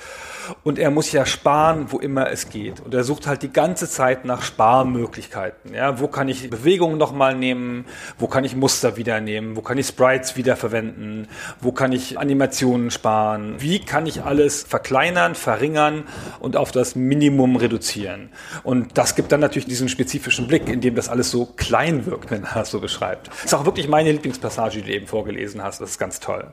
Und 0.63 0.79
er 0.79 0.93
muss 0.93 1.11
ja 1.11 1.27
sparen, 1.27 1.87
wo 1.91 1.99
immer 1.99 2.31
es 2.31 2.49
geht. 2.49 2.79
Und 2.79 2.95
er 2.95 3.03
sucht 3.03 3.27
halt 3.27 3.43
die 3.43 3.53
ganze 3.53 3.89
Zeit 3.89 4.25
nach 4.25 4.43
Sparmöglichkeiten. 4.43 5.75
Ja, 5.75 5.99
wo 5.99 6.07
kann 6.07 6.29
ich 6.29 6.49
Bewegungen 6.49 6.99
nochmal 6.99 7.35
nehmen? 7.35 7.85
Wo 8.19 8.29
kann 8.29 8.45
ich 8.45 8.55
Muster 8.55 8.97
wieder 8.97 9.21
nehmen? 9.21 9.57
Wo 9.57 9.61
kann 9.61 9.77
ich 9.77 9.89
Sprites 9.89 10.37
wiederverwenden? 10.37 11.27
Wo 11.61 11.73
kann 11.73 11.91
ich 11.91 12.17
Animationen 12.17 12.93
sparen? 12.93 13.57
Wie 13.59 13.81
kann 13.81 14.07
ich 14.07 14.23
alles 14.23 14.63
verkleinern, 14.63 15.35
verringern? 15.35 16.05
Und 16.41 16.57
auf 16.57 16.73
das 16.73 16.97
Minimum 16.97 17.57
reduzieren. 17.57 18.31
Und 18.63 18.99
das 18.99 19.15
gibt 19.15 19.33
dann 19.33 19.41
natürlich 19.41 19.67
diesen 19.67 19.89
spezifischen 19.89 20.47
Blick, 20.47 20.69
in 20.69 20.81
dem 20.81 20.95
das 20.95 21.09
alles 21.09 21.31
so 21.31 21.47
klein 21.47 22.07
wirkt, 22.07 22.31
wenn 22.31 22.45
er 22.45 22.55
das 22.55 22.71
so 22.71 22.81
beschreibt. 22.81 23.29
Das 23.29 23.45
ist 23.47 23.55
auch 23.55 23.65
wirklich 23.65 23.89
meine 23.89 24.13
Lieblingspassage, 24.13 24.79
die 24.79 24.83
du 24.83 24.93
eben 24.93 25.07
vorgelesen 25.07 25.63
hast. 25.63 25.81
Das 25.81 25.91
ist 25.91 25.99
ganz 25.99 26.21
toll. 26.21 26.53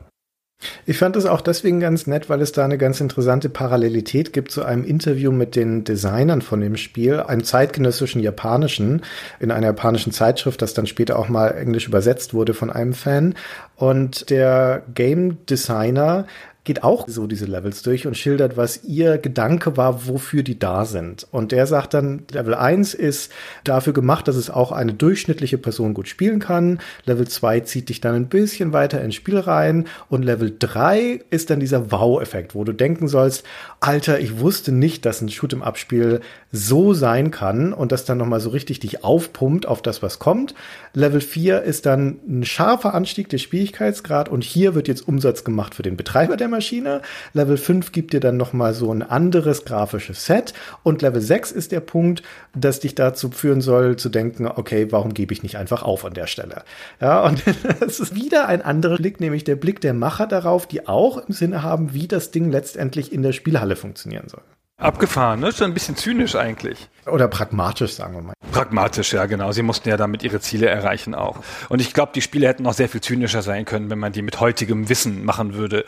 Ich 0.84 0.98
fand 0.98 1.16
es 1.16 1.24
auch 1.24 1.40
deswegen 1.40 1.80
ganz 1.80 2.06
nett, 2.06 2.28
weil 2.28 2.42
es 2.42 2.52
da 2.52 2.64
eine 2.64 2.76
ganz 2.76 3.00
interessante 3.00 3.48
Parallelität 3.48 4.32
gibt 4.32 4.50
zu 4.50 4.62
einem 4.62 4.84
Interview 4.84 5.32
mit 5.32 5.56
den 5.56 5.84
Designern 5.84 6.42
von 6.42 6.60
dem 6.60 6.76
Spiel, 6.76 7.20
einem 7.20 7.44
zeitgenössischen 7.44 8.20
japanischen, 8.20 9.02
in 9.38 9.50
einer 9.50 9.68
japanischen 9.68 10.12
Zeitschrift, 10.12 10.60
das 10.60 10.74
dann 10.74 10.86
später 10.86 11.18
auch 11.18 11.28
mal 11.28 11.48
englisch 11.48 11.86
übersetzt 11.86 12.34
wurde 12.34 12.52
von 12.52 12.70
einem 12.70 12.92
Fan. 12.92 13.34
Und 13.76 14.28
der 14.28 14.82
Game 14.94 15.46
Designer 15.46 16.26
geht 16.64 16.84
auch 16.84 17.08
so 17.08 17.26
diese 17.26 17.46
Levels 17.46 17.82
durch 17.82 18.06
und 18.06 18.16
schildert, 18.16 18.56
was 18.56 18.84
ihr 18.84 19.18
Gedanke 19.18 19.76
war, 19.76 20.06
wofür 20.06 20.42
die 20.42 20.58
da 20.58 20.84
sind. 20.84 21.26
Und 21.30 21.52
der 21.52 21.66
sagt 21.66 21.94
dann, 21.94 22.24
Level 22.30 22.54
1 22.54 22.92
ist 22.94 23.32
dafür 23.64 23.92
gemacht, 23.92 24.28
dass 24.28 24.36
es 24.36 24.50
auch 24.50 24.70
eine 24.70 24.92
durchschnittliche 24.92 25.56
Person 25.58 25.94
gut 25.94 26.08
spielen 26.08 26.38
kann. 26.38 26.80
Level 27.06 27.26
2 27.26 27.60
zieht 27.60 27.88
dich 27.88 28.00
dann 28.00 28.14
ein 28.14 28.28
bisschen 28.28 28.72
weiter 28.72 29.02
ins 29.02 29.14
Spiel 29.14 29.38
rein. 29.38 29.86
Und 30.08 30.22
Level 30.22 30.54
3 30.58 31.20
ist 31.30 31.48
dann 31.50 31.60
dieser 31.60 31.90
Wow-Effekt, 31.90 32.54
wo 32.54 32.64
du 32.64 32.72
denken 32.72 33.08
sollst, 33.08 33.44
Alter, 33.80 34.20
ich 34.20 34.40
wusste 34.40 34.72
nicht, 34.72 35.06
dass 35.06 35.22
ein 35.22 35.30
Shoot'em-Up-Spiel 35.30 36.20
so 36.52 36.94
sein 36.94 37.30
kann 37.30 37.72
und 37.72 37.92
das 37.92 38.04
dann 38.04 38.18
nochmal 38.18 38.40
so 38.40 38.50
richtig 38.50 38.80
dich 38.80 39.04
aufpumpt 39.04 39.66
auf 39.66 39.82
das, 39.82 40.02
was 40.02 40.18
kommt. 40.18 40.54
Level 40.94 41.20
4 41.20 41.62
ist 41.62 41.86
dann 41.86 42.18
ein 42.28 42.44
scharfer 42.44 42.92
Anstieg 42.94 43.28
des 43.28 43.42
Schwierigkeitsgrad 43.42 44.28
und 44.28 44.42
hier 44.42 44.74
wird 44.74 44.88
jetzt 44.88 45.06
Umsatz 45.06 45.44
gemacht 45.44 45.74
für 45.74 45.82
den 45.82 45.96
Betreiber 45.96 46.36
der 46.36 46.48
Maschine. 46.48 47.02
Level 47.34 47.56
5 47.56 47.92
gibt 47.92 48.12
dir 48.12 48.20
dann 48.20 48.36
nochmal 48.36 48.74
so 48.74 48.92
ein 48.92 49.02
anderes 49.02 49.64
grafisches 49.64 50.26
Set 50.26 50.52
und 50.82 51.02
Level 51.02 51.20
6 51.20 51.52
ist 51.52 51.70
der 51.70 51.80
Punkt, 51.80 52.22
das 52.54 52.80
dich 52.80 52.96
dazu 52.96 53.30
führen 53.30 53.60
soll, 53.60 53.96
zu 53.96 54.08
denken, 54.08 54.46
okay, 54.46 54.88
warum 54.90 55.14
gebe 55.14 55.32
ich 55.32 55.44
nicht 55.44 55.56
einfach 55.56 55.84
auf 55.84 56.04
an 56.04 56.14
der 56.14 56.26
Stelle? 56.26 56.62
Ja, 57.00 57.24
und 57.24 57.42
es 57.80 58.00
ist 58.00 58.16
wieder 58.16 58.48
ein 58.48 58.62
anderer 58.62 58.96
Blick, 58.96 59.20
nämlich 59.20 59.44
der 59.44 59.56
Blick 59.56 59.80
der 59.80 59.94
Macher 59.94 60.26
darauf, 60.26 60.66
die 60.66 60.88
auch 60.88 61.18
im 61.18 61.32
Sinne 61.32 61.62
haben, 61.62 61.94
wie 61.94 62.08
das 62.08 62.32
Ding 62.32 62.50
letztendlich 62.50 63.12
in 63.12 63.22
der 63.22 63.32
Spielhalle 63.32 63.76
funktionieren 63.76 64.28
soll. 64.28 64.42
Abgefahren, 64.80 65.40
ne? 65.40 65.52
Schon 65.52 65.70
ein 65.70 65.74
bisschen 65.74 65.94
zynisch 65.94 66.34
eigentlich. 66.34 66.88
Oder 67.06 67.28
pragmatisch, 67.28 67.92
sagen 67.92 68.14
wir 68.14 68.22
mal. 68.22 68.34
Pragmatisch, 68.50 69.12
ja, 69.12 69.26
genau. 69.26 69.52
Sie 69.52 69.62
mussten 69.62 69.88
ja 69.88 69.96
damit 69.96 70.22
ihre 70.22 70.40
Ziele 70.40 70.68
erreichen 70.68 71.14
auch. 71.14 71.38
Und 71.68 71.80
ich 71.80 71.92
glaube, 71.92 72.12
die 72.14 72.22
Spiele 72.22 72.48
hätten 72.48 72.62
noch 72.62 72.72
sehr 72.72 72.88
viel 72.88 73.00
zynischer 73.00 73.42
sein 73.42 73.66
können, 73.66 73.90
wenn 73.90 73.98
man 73.98 74.12
die 74.12 74.22
mit 74.22 74.40
heutigem 74.40 74.88
Wissen 74.88 75.24
machen 75.24 75.54
würde. 75.54 75.84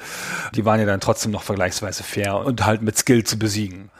Die 0.54 0.64
waren 0.64 0.78
ja 0.78 0.86
dann 0.86 1.00
trotzdem 1.00 1.32
noch 1.32 1.42
vergleichsweise 1.42 2.02
fair 2.02 2.36
und 2.36 2.66
halt 2.66 2.82
mit 2.82 2.98
Skill 2.98 3.24
zu 3.24 3.38
besiegen. 3.38 3.90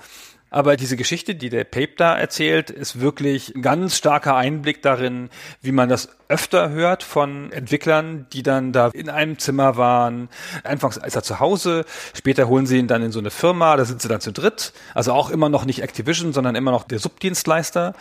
Aber 0.53 0.77
diese 0.77 0.99
Geschichte, 0.99 1.35
die 1.35 1.49
der 1.49 1.65
Pape 1.65 1.95
da 1.97 2.15
erzählt, 2.15 2.69
ist 2.69 3.01
wirklich 3.01 3.55
ein 3.55 3.63
ganz 3.63 3.97
starker 3.97 4.37
Einblick 4.37 4.83
darin, 4.83 5.31
wie 5.63 5.73
man 5.73 5.89
das 5.89 6.11
öfter 6.29 6.71
hört 6.71 7.03
von 7.03 7.51
Entwicklern, 7.53 8.27
die 8.33 8.43
dann 8.43 8.73
da 8.73 8.89
in 8.89 9.09
einem 9.09 9.39
Zimmer 9.39 9.79
waren. 9.79 10.29
Anfangs 10.65 10.99
ist 10.99 11.17
er 11.17 11.23
zu 11.23 11.41
Hause, 11.41 11.85
später 12.15 12.49
holen 12.49 12.67
sie 12.67 12.79
ihn 12.79 12.87
dann 12.87 13.03
in 13.03 13.13
so 13.13 13.19
eine 13.19 13.31
Firma, 13.31 13.77
da 13.77 13.85
sind 13.87 14.03
sie 14.03 14.09
dann 14.09 14.21
zu 14.21 14.33
dritt. 14.33 14.73
Also 14.95 15.13
auch 15.13 15.31
immer 15.31 15.49
noch 15.49 15.65
nicht 15.65 15.83
Activision, 15.83 16.35
sondern 16.35 16.55
immer 16.55 16.71
noch 16.71 16.85
der 16.85 16.99
Subdienstleister. 16.99 17.95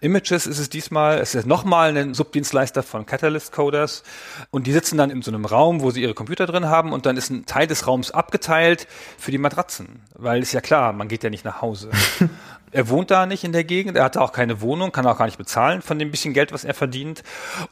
Images 0.00 0.46
ist 0.46 0.58
es 0.58 0.68
diesmal, 0.68 1.18
es 1.18 1.34
ist 1.34 1.46
nochmal 1.46 1.96
ein 1.96 2.14
Subdienstleister 2.14 2.84
von 2.84 3.04
Catalyst 3.04 3.52
Coders. 3.52 4.04
Und 4.50 4.68
die 4.68 4.72
sitzen 4.72 4.96
dann 4.96 5.10
in 5.10 5.22
so 5.22 5.32
einem 5.32 5.44
Raum, 5.44 5.80
wo 5.80 5.90
sie 5.90 6.02
ihre 6.02 6.14
Computer 6.14 6.46
drin 6.46 6.66
haben 6.66 6.92
und 6.92 7.06
dann 7.06 7.16
ist 7.16 7.30
ein 7.30 7.46
Teil 7.46 7.66
des 7.66 7.86
Raums 7.86 8.12
abgeteilt 8.12 8.86
für 9.18 9.32
die 9.32 9.38
Matratzen. 9.38 10.02
Weil 10.14 10.42
ist 10.42 10.52
ja 10.52 10.60
klar, 10.60 10.92
man 10.92 11.08
geht 11.08 11.24
ja 11.24 11.30
nicht 11.30 11.44
nach 11.44 11.62
Hause. 11.62 11.90
Er 12.72 12.90
wohnt 12.90 13.10
da 13.10 13.24
nicht 13.24 13.42
in 13.42 13.52
der 13.52 13.64
Gegend, 13.64 13.96
er 13.96 14.04
hatte 14.04 14.20
auch 14.20 14.32
keine 14.32 14.60
Wohnung, 14.60 14.92
kann 14.92 15.06
auch 15.06 15.16
gar 15.16 15.24
nicht 15.24 15.38
bezahlen 15.38 15.80
von 15.80 15.98
dem 15.98 16.10
bisschen 16.10 16.34
Geld, 16.34 16.52
was 16.52 16.62
er 16.62 16.74
verdient. 16.74 17.22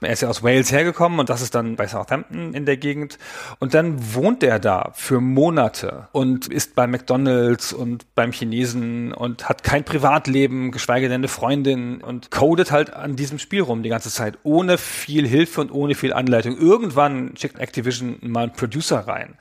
Er 0.00 0.12
ist 0.12 0.22
ja 0.22 0.28
aus 0.28 0.42
Wales 0.42 0.72
hergekommen 0.72 1.18
und 1.18 1.28
das 1.28 1.42
ist 1.42 1.54
dann 1.54 1.76
bei 1.76 1.86
Southampton 1.88 2.54
in 2.54 2.64
der 2.64 2.78
Gegend. 2.78 3.18
Und 3.58 3.74
dann 3.74 4.14
wohnt 4.14 4.42
er 4.42 4.58
da 4.58 4.92
für 4.94 5.20
Monate 5.20 6.08
und 6.12 6.46
ist 6.46 6.74
bei 6.74 6.86
McDonalds 6.86 7.74
und 7.74 8.06
beim 8.14 8.32
Chinesen 8.32 9.12
und 9.12 9.48
hat 9.48 9.62
kein 9.64 9.84
Privatleben, 9.84 10.70
geschweige 10.70 11.08
denn 11.08 11.20
eine 11.20 11.28
Freundin 11.28 12.00
und 12.00 12.30
codet 12.30 12.70
halt 12.70 12.94
an 12.94 13.16
diesem 13.16 13.38
Spiel 13.38 13.60
rum 13.60 13.82
die 13.82 13.90
ganze 13.90 14.10
Zeit, 14.10 14.38
ohne 14.42 14.78
viel 14.78 15.26
Hilfe 15.26 15.60
und 15.60 15.70
ohne 15.70 15.96
viel 15.96 16.14
Anleitung. 16.14 16.56
Irgendwann 16.56 17.36
schickt 17.36 17.58
Activision 17.58 18.16
mal 18.22 18.44
einen 18.44 18.52
Producer 18.52 19.00
rein. 19.00 19.34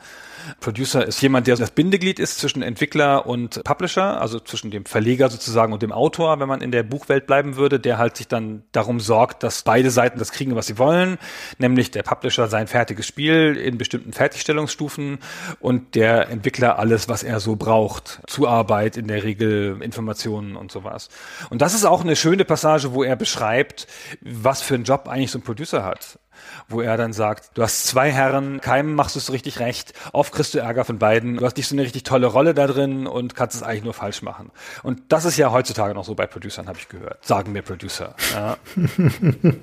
Producer 0.60 1.06
ist 1.06 1.22
jemand, 1.22 1.48
der 1.48 1.56
das 1.56 1.72
Bindeglied 1.72 2.20
ist 2.20 2.40
zwischen 2.40 2.61
Entwickler 2.61 3.26
und 3.26 3.64
Publisher, 3.64 4.20
also 4.22 4.40
zwischen 4.40 4.72
dem 4.72 4.86
Verleger 4.86 5.30
sozusagen 5.30 5.74
und 5.74 5.82
dem 5.82 5.91
Autor, 5.91 6.40
wenn 6.40 6.48
man 6.48 6.61
in 6.61 6.72
der 6.72 6.84
Buchwelt 6.84 7.28
bleiben 7.28 7.56
würde, 7.56 7.80
der 7.80 7.98
halt 7.98 8.18
sich 8.18 8.28
dann 8.28 8.64
darum 8.72 8.99
sorgt, 8.99 9.44
dass 9.44 9.64
beide 9.64 9.91
Seiten 9.91 10.20
das 10.20 10.32
kriegen, 10.32 10.56
was 10.56 10.68
sie 10.68 10.78
wollen, 10.78 11.18
nämlich 11.57 11.91
der 11.91 12.03
Publisher 12.03 12.48
sein 12.48 12.68
fertiges 12.68 13.07
Spiel 13.07 13.56
in 13.56 13.78
bestimmten 13.78 14.14
Fertigstellungsstufen 14.14 15.20
und 15.60 15.95
der 15.95 16.30
Entwickler 16.30 16.80
alles, 16.80 17.10
was 17.10 17.24
er 17.24 17.40
so 17.40 17.56
braucht. 17.56 18.22
Zuarbeit 18.28 18.98
in 18.98 19.07
der 19.07 19.24
Regel, 19.24 19.82
Informationen 19.82 20.56
und 20.56 20.72
sowas. 20.72 21.10
Und 21.49 21.61
das 21.61 21.74
ist 21.74 21.86
auch 21.86 22.02
eine 22.02 22.15
schöne 22.15 22.45
Passage, 22.45 22.94
wo 22.94 23.03
er 23.03 23.15
beschreibt, 23.15 23.88
was 24.22 24.61
für 24.61 24.76
einen 24.76 24.84
Job 24.84 25.07
eigentlich 25.07 25.32
so 25.32 25.40
ein 25.40 25.44
Producer 25.44 25.84
hat 25.84 26.20
wo 26.68 26.82
er 26.82 26.98
dann 26.98 27.14
sagt, 27.14 27.52
du 27.57 27.64
hast 27.64 27.86
zwei 27.86 28.11
Herren, 28.11 28.61
keinem 28.61 28.95
machst 28.95 29.15
du 29.15 29.20
es 29.20 29.32
richtig 29.32 29.60
recht, 29.60 29.94
oft 30.11 30.34
kriegst 30.34 30.53
du 30.53 30.60
Ärger 30.60 30.86
von 30.86 30.99
beiden, 30.99 31.38
du 31.38 31.45
hast 31.45 31.57
nicht 31.57 31.68
so 31.68 31.76
eine 31.76 31.84
richtig 31.84 32.03
tolle 32.03 32.28
Rolle 32.28 32.53
da 32.53 32.68
drin 32.68 33.07
und 33.07 33.36
kannst 33.36 33.56
es 33.56 33.64
eigentlich 33.64 33.84
nur 33.84 33.94
falsch 33.94 34.22
machen. 34.22 34.52
Und 34.84 35.02
das 35.10 35.26
ist 35.26 35.38
ja 35.38 35.52
heutzutage 35.52 35.94
noch 35.94 36.06
so 36.06 36.15
bei 36.15 36.28
Producern, 36.28 36.68
habe 36.68 36.78
ich 36.78 36.90
gehört. 36.90 37.26
Sagen 37.26 37.52
mir 37.52 37.61
Producer. 37.61 38.15
Ja. 38.34 38.57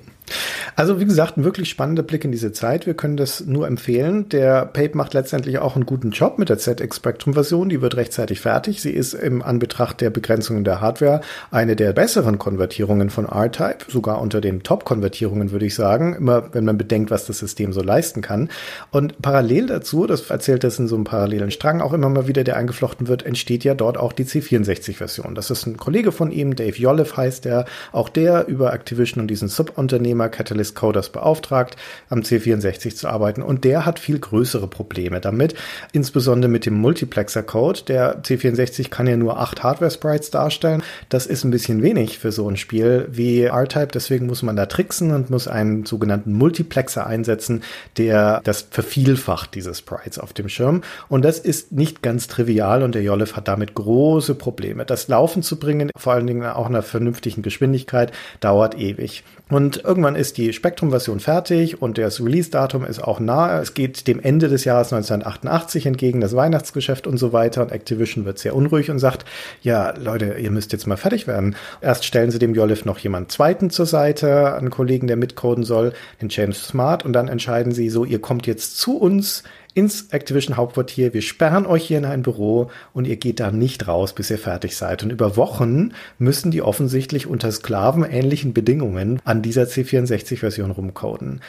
Also 0.75 0.99
wie 0.99 1.05
gesagt, 1.05 1.37
ein 1.37 1.43
wirklich 1.43 1.69
spannender 1.69 2.03
Blick 2.03 2.25
in 2.25 2.31
diese 2.31 2.51
Zeit. 2.51 2.85
Wir 2.85 2.93
können 2.93 3.17
das 3.17 3.45
nur 3.45 3.67
empfehlen. 3.67 4.29
Der 4.29 4.65
Pape 4.65 4.95
macht 4.95 5.13
letztendlich 5.13 5.59
auch 5.59 5.75
einen 5.75 5.85
guten 5.85 6.11
Job 6.11 6.37
mit 6.37 6.49
der 6.49 6.57
ZX 6.57 6.95
Spectrum 6.95 7.33
Version. 7.33 7.69
Die 7.69 7.81
wird 7.81 7.95
rechtzeitig 7.95 8.39
fertig. 8.39 8.81
Sie 8.81 8.91
ist 8.91 9.13
im 9.13 9.41
Anbetracht 9.41 10.01
der 10.01 10.09
Begrenzungen 10.09 10.63
der 10.63 10.81
Hardware 10.81 11.21
eine 11.49 11.75
der 11.75 11.93
besseren 11.93 12.37
Konvertierungen 12.37 13.09
von 13.09 13.25
R-Type, 13.25 13.85
sogar 13.89 14.21
unter 14.21 14.41
den 14.41 14.63
Top-Konvertierungen 14.63 15.51
würde 15.51 15.65
ich 15.65 15.75
sagen, 15.75 16.15
immer 16.15 16.53
wenn 16.53 16.65
man 16.65 16.77
bedenkt, 16.77 17.11
was 17.11 17.25
das 17.25 17.39
System 17.39 17.73
so 17.73 17.81
leisten 17.81 18.21
kann. 18.21 18.49
Und 18.91 19.21
parallel 19.21 19.67
dazu, 19.67 20.07
das 20.07 20.29
erzählt 20.29 20.63
es 20.63 20.79
in 20.79 20.87
so 20.87 20.95
einem 20.95 21.03
parallelen 21.03 21.51
Strang 21.51 21.81
auch 21.81 21.93
immer 21.93 22.09
mal 22.09 22.27
wieder, 22.27 22.43
der 22.43 22.57
eingeflochten 22.57 23.07
wird, 23.07 23.25
entsteht 23.25 23.63
ja 23.63 23.73
dort 23.73 23.97
auch 23.97 24.13
die 24.13 24.25
C64-Version. 24.25 25.35
Das 25.35 25.49
ist 25.49 25.65
ein 25.65 25.77
Kollege 25.77 26.11
von 26.11 26.31
ihm, 26.31 26.55
Dave 26.55 26.77
Jolliffe 26.77 27.17
heißt 27.17 27.45
der, 27.45 27.65
auch 27.91 28.09
der 28.09 28.47
über 28.47 28.73
Activision 28.73 29.21
und 29.21 29.27
diesen 29.27 29.47
Subunternehmer 29.47 30.20
Firma 30.21 30.29
Catalyst 30.29 30.75
Coders 30.75 31.09
beauftragt, 31.09 31.75
am 32.09 32.19
C64 32.19 32.95
zu 32.95 33.07
arbeiten. 33.07 33.41
Und 33.41 33.63
der 33.63 33.85
hat 33.85 33.97
viel 33.97 34.19
größere 34.19 34.67
Probleme 34.67 35.19
damit, 35.19 35.55
insbesondere 35.93 36.51
mit 36.51 36.65
dem 36.65 36.75
Multiplexer-Code. 36.75 37.81
Der 37.87 38.21
C64 38.21 38.89
kann 38.89 39.07
ja 39.07 39.17
nur 39.17 39.39
acht 39.39 39.63
Hardware-Sprites 39.63 40.29
darstellen. 40.29 40.83
Das 41.09 41.25
ist 41.25 41.43
ein 41.43 41.51
bisschen 41.51 41.81
wenig 41.81 42.19
für 42.19 42.31
so 42.31 42.47
ein 42.47 42.57
Spiel 42.57 43.07
wie 43.11 43.43
R-Type. 43.43 43.87
Deswegen 43.93 44.27
muss 44.27 44.43
man 44.43 44.55
da 44.55 44.67
tricksen 44.67 45.11
und 45.11 45.29
muss 45.31 45.47
einen 45.47 45.85
sogenannten 45.85 46.33
Multiplexer 46.33 47.07
einsetzen, 47.07 47.63
der 47.97 48.41
das 48.43 48.67
vervielfacht, 48.69 49.55
diese 49.55 49.73
Sprites 49.73 50.19
auf 50.19 50.33
dem 50.33 50.49
Schirm. 50.49 50.83
Und 51.09 51.25
das 51.25 51.39
ist 51.39 51.71
nicht 51.71 52.03
ganz 52.03 52.27
trivial 52.27 52.83
und 52.83 52.93
der 52.93 53.01
Jollif 53.01 53.35
hat 53.35 53.47
damit 53.47 53.73
große 53.73 54.35
Probleme. 54.35 54.85
Das 54.85 55.07
Laufen 55.07 55.41
zu 55.41 55.57
bringen, 55.57 55.89
vor 55.97 56.13
allen 56.13 56.27
Dingen 56.27 56.45
auch 56.45 56.67
einer 56.67 56.83
vernünftigen 56.83 57.41
Geschwindigkeit, 57.41 58.11
dauert 58.39 58.77
ewig. 58.77 59.23
Und 59.51 59.83
irgendwann 59.83 60.15
ist 60.15 60.37
die 60.37 60.53
Spektrum-Version 60.53 61.19
fertig 61.19 61.81
und 61.81 61.97
das 61.97 62.21
Release-Datum 62.21 62.85
ist 62.85 63.03
auch 63.03 63.19
nahe. 63.19 63.61
Es 63.61 63.73
geht 63.73 64.07
dem 64.07 64.21
Ende 64.21 64.47
des 64.47 64.63
Jahres 64.63 64.93
1988 64.93 65.85
entgegen, 65.85 66.21
das 66.21 66.33
Weihnachtsgeschäft 66.33 67.05
und 67.05 67.17
so 67.17 67.33
weiter. 67.33 67.61
Und 67.61 67.73
Activision 67.73 68.23
wird 68.23 68.39
sehr 68.39 68.55
unruhig 68.55 68.89
und 68.89 68.99
sagt, 68.99 69.25
ja, 69.61 69.93
Leute, 69.97 70.35
ihr 70.39 70.51
müsst 70.51 70.71
jetzt 70.71 70.87
mal 70.87 70.95
fertig 70.95 71.27
werden. 71.27 71.57
Erst 71.81 72.05
stellen 72.05 72.31
sie 72.31 72.39
dem 72.39 72.55
Jolif 72.55 72.85
noch 72.85 72.97
jemand 72.99 73.33
zweiten 73.33 73.69
zur 73.69 73.85
Seite, 73.85 74.55
einen 74.55 74.69
Kollegen, 74.69 75.07
der 75.07 75.17
mitcoden 75.17 75.65
soll, 75.65 75.91
den 76.21 76.29
James 76.29 76.63
Smart. 76.63 77.03
Und 77.03 77.11
dann 77.11 77.27
entscheiden 77.27 77.73
sie 77.73 77.89
so, 77.89 78.05
ihr 78.05 78.21
kommt 78.21 78.47
jetzt 78.47 78.77
zu 78.77 78.97
uns 78.97 79.43
ins 79.73 80.09
Activision 80.09 80.57
Hauptquartier. 80.57 81.13
Wir 81.13 81.21
sperren 81.21 81.65
euch 81.65 81.85
hier 81.85 81.97
in 81.97 82.05
ein 82.05 82.21
Büro 82.21 82.69
und 82.93 83.07
ihr 83.07 83.17
geht 83.17 83.39
da 83.39 83.51
nicht 83.51 83.87
raus, 83.87 84.13
bis 84.13 84.29
ihr 84.29 84.37
fertig 84.37 84.75
seid. 84.75 85.03
Und 85.03 85.11
über 85.11 85.37
Wochen 85.37 85.93
müssen 86.19 86.51
die 86.51 86.61
offensichtlich 86.61 87.27
unter 87.27 87.51
sklavenähnlichen 87.51 88.53
Bedingungen 88.53 89.19
an 89.23 89.41
dieser 89.41 89.63
C64-Version 89.63 90.71
rumcoden. 90.71 91.41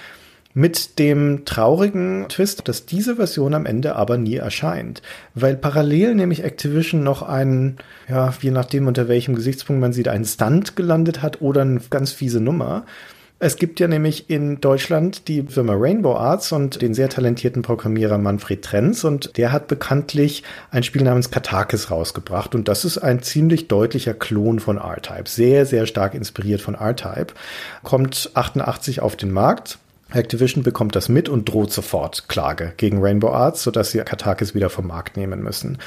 Mit 0.55 0.99
dem 0.99 1.47
traurigen 1.47 2.27
Twist, 2.29 2.69
dass 2.69 2.85
diese 2.85 3.17
Version 3.17 3.55
am 3.55 3.65
Ende 3.65 3.97
aber 3.97 4.19
nie 4.19 4.37
erscheint. 4.37 5.01
Weil 5.35 5.57
parallel 5.57 6.15
nämlich 6.15 6.45
Activision 6.45 7.03
noch 7.03 7.23
einen, 7.23 7.79
ja, 8.07 8.35
je 8.39 8.51
nachdem 8.51 8.87
unter 8.87 9.09
welchem 9.09 9.35
Gesichtspunkt 9.35 9.81
man 9.81 9.95
sieht, 9.95 10.09
einen 10.09 10.27
Stunt 10.27 10.77
gelandet 10.77 11.23
hat 11.23 11.41
oder 11.41 11.63
eine 11.63 11.81
ganz 11.89 12.13
fiese 12.13 12.41
Nummer. 12.41 12.85
Es 13.45 13.57
gibt 13.57 13.81
ja 13.81 13.89
nämlich 13.89 14.31
in 14.31 14.61
Deutschland 14.61 15.27
die 15.27 15.43
Firma 15.43 15.73
Rainbow 15.77 16.15
Arts 16.15 16.53
und 16.53 16.81
den 16.81 16.95
sehr 16.95 17.09
talentierten 17.09 17.63
Programmierer 17.63 18.17
Manfred 18.17 18.65
Trenz 18.65 19.03
und 19.03 19.37
der 19.37 19.51
hat 19.51 19.67
bekanntlich 19.67 20.45
ein 20.71 20.85
Spiel 20.85 21.03
namens 21.03 21.33
Katakis 21.33 21.91
rausgebracht 21.91 22.55
und 22.55 22.69
das 22.69 22.85
ist 22.85 22.99
ein 22.99 23.21
ziemlich 23.21 23.67
deutlicher 23.67 24.15
Klon 24.15 24.61
von 24.61 24.77
R-Type. 24.77 25.29
Sehr, 25.29 25.67
sehr 25.67 25.87
stark 25.87 26.15
inspiriert 26.15 26.61
von 26.61 26.77
R-Type. 26.77 27.35
Kommt 27.83 28.31
88 28.35 29.01
auf 29.01 29.17
den 29.17 29.33
Markt. 29.33 29.81
Activision 30.13 30.63
bekommt 30.63 30.95
das 30.95 31.09
mit 31.09 31.29
und 31.29 31.49
droht 31.49 31.73
sofort 31.73 32.29
Klage 32.29 32.75
gegen 32.77 33.03
Rainbow 33.03 33.31
Arts, 33.31 33.65
sodass 33.65 33.91
sie 33.91 33.99
Katakis 33.99 34.55
wieder 34.55 34.71
vom 34.71 34.87
Markt 34.87 35.17
nehmen 35.17 35.43
müssen. 35.43 35.79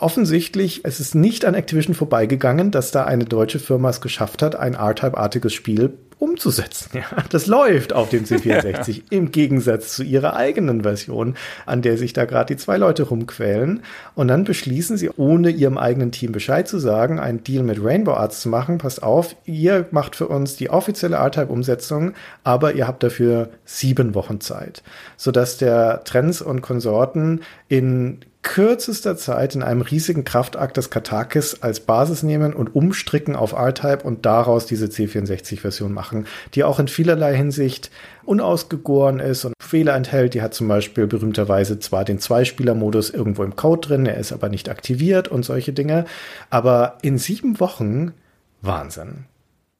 Offensichtlich, 0.00 0.82
es 0.84 1.00
ist 1.00 1.14
nicht 1.14 1.44
an 1.44 1.54
Activision 1.54 1.94
vorbeigegangen, 1.94 2.70
dass 2.70 2.90
da 2.90 3.04
eine 3.04 3.24
deutsche 3.24 3.58
Firma 3.58 3.90
es 3.90 4.00
geschafft 4.00 4.42
hat, 4.42 4.54
ein 4.54 4.74
R-Type-artiges 4.74 5.52
Spiel 5.52 5.92
umzusetzen. 6.18 6.90
Ja, 6.94 7.04
das 7.30 7.46
läuft 7.46 7.92
auf 7.92 8.10
dem 8.10 8.24
C64 8.24 8.96
ja. 8.96 9.02
im 9.10 9.32
Gegensatz 9.32 9.94
zu 9.94 10.02
ihrer 10.02 10.36
eigenen 10.36 10.82
Version, 10.82 11.34
an 11.66 11.82
der 11.82 11.96
sich 11.96 12.12
da 12.12 12.24
gerade 12.24 12.54
die 12.54 12.60
zwei 12.60 12.76
Leute 12.76 13.04
rumquälen. 13.04 13.82
Und 14.14 14.28
dann 14.28 14.44
beschließen 14.44 14.96
sie, 14.96 15.10
ohne 15.16 15.50
ihrem 15.50 15.78
eigenen 15.78 16.12
Team 16.12 16.32
Bescheid 16.32 16.68
zu 16.68 16.78
sagen, 16.78 17.18
einen 17.18 17.42
Deal 17.44 17.62
mit 17.62 17.82
Rainbow 17.82 18.14
Arts 18.14 18.40
zu 18.40 18.48
machen. 18.48 18.78
Passt 18.78 19.02
auf, 19.02 19.36
ihr 19.44 19.86
macht 19.90 20.16
für 20.16 20.28
uns 20.28 20.56
die 20.56 20.70
offizielle 20.70 21.16
R-Type-Umsetzung, 21.16 22.14
aber 22.44 22.74
ihr 22.74 22.86
habt 22.86 23.02
dafür 23.02 23.50
sieben 23.64 24.14
Wochen 24.14 24.40
Zeit, 24.40 24.82
sodass 25.16 25.56
der 25.58 26.04
Trends 26.04 26.40
und 26.40 26.62
Konsorten 26.62 27.42
in 27.68 28.18
kürzester 28.42 29.16
Zeit 29.16 29.54
in 29.54 29.62
einem 29.62 29.82
riesigen 29.82 30.24
Kraftakt 30.24 30.76
das 30.76 30.90
Katakis 30.90 31.62
als 31.62 31.80
Basis 31.80 32.22
nehmen 32.22 32.54
und 32.54 32.74
umstricken 32.74 33.36
auf 33.36 33.52
R-Type 33.52 34.04
und 34.04 34.24
daraus 34.26 34.66
diese 34.66 34.86
C64-Version 34.86 35.92
machen, 35.92 36.26
die 36.54 36.64
auch 36.64 36.78
in 36.78 36.88
vielerlei 36.88 37.36
Hinsicht 37.36 37.90
unausgegoren 38.24 39.20
ist 39.20 39.44
und 39.44 39.54
Fehler 39.60 39.94
enthält. 39.94 40.34
Die 40.34 40.42
hat 40.42 40.54
zum 40.54 40.68
Beispiel 40.68 41.06
berühmterweise 41.06 41.78
zwar 41.80 42.04
den 42.04 42.20
Zweispieler-Modus 42.20 43.10
irgendwo 43.10 43.42
im 43.42 43.56
Code 43.56 43.88
drin, 43.88 44.06
er 44.06 44.16
ist 44.16 44.32
aber 44.32 44.48
nicht 44.48 44.68
aktiviert 44.68 45.28
und 45.28 45.44
solche 45.44 45.72
Dinge. 45.72 46.04
Aber 46.48 46.98
in 47.02 47.18
sieben 47.18 47.58
Wochen 47.60 48.12
Wahnsinn. 48.60 49.26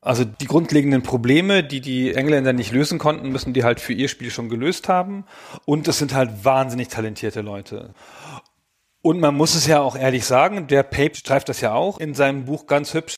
Also 0.01 0.25
die 0.25 0.47
grundlegenden 0.47 1.03
Probleme, 1.03 1.65
die 1.65 1.81
die 1.81 2.15
Engländer 2.15 2.53
nicht 2.53 2.73
lösen 2.73 2.99
konnten, 2.99 3.31
müssen 3.31 3.53
die 3.53 3.65
halt 3.65 3.81
für 3.81 3.93
ihr 3.93 4.09
Spiel 4.09 4.31
schon 4.31 4.49
gelöst 4.49 4.89
haben. 4.89 5.25
Und 5.65 5.89
es 5.89 5.99
sind 5.99 6.15
halt 6.15 6.45
wahnsinnig 6.45 6.89
talentierte 6.89 7.41
Leute. 7.41 7.91
Und 9.03 9.21
man 9.21 9.35
muss 9.35 9.55
es 9.55 9.67
ja 9.67 9.81
auch 9.81 9.97
ehrlich 9.97 10.25
sagen, 10.25 10.67
der 10.67 10.83
Pape 10.83 11.15
streift 11.15 11.49
das 11.49 11.61
ja 11.61 11.73
auch 11.73 11.99
in 11.99 12.15
seinem 12.15 12.45
Buch 12.47 12.67
ganz 12.67 12.95
hübsch. 12.95 13.17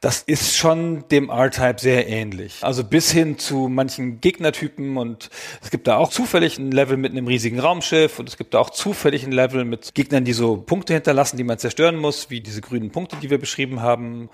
Das 0.00 0.22
ist 0.22 0.56
schon 0.56 1.08
dem 1.08 1.28
R-Type 1.28 1.80
sehr 1.80 2.08
ähnlich. 2.08 2.58
Also 2.62 2.84
bis 2.84 3.10
hin 3.10 3.36
zu 3.36 3.66
manchen 3.68 4.20
Gegnertypen 4.20 4.96
und 4.96 5.28
es 5.60 5.70
gibt 5.70 5.88
da 5.88 5.96
auch 5.96 6.10
zufällig 6.10 6.56
ein 6.56 6.70
Level 6.70 6.96
mit 6.96 7.10
einem 7.10 7.26
riesigen 7.26 7.58
Raumschiff 7.58 8.20
und 8.20 8.28
es 8.28 8.36
gibt 8.36 8.54
da 8.54 8.60
auch 8.60 8.70
zufällig 8.70 9.24
ein 9.24 9.32
Level 9.32 9.64
mit 9.64 9.96
Gegnern, 9.96 10.24
die 10.24 10.34
so 10.34 10.56
Punkte 10.56 10.94
hinterlassen, 10.94 11.36
die 11.36 11.42
man 11.42 11.58
zerstören 11.58 11.96
muss, 11.96 12.30
wie 12.30 12.40
diese 12.40 12.60
grünen 12.60 12.92
Punkte, 12.92 13.16
die 13.16 13.28
wir 13.28 13.38
beschrieben 13.38 13.82
haben. 13.82 14.30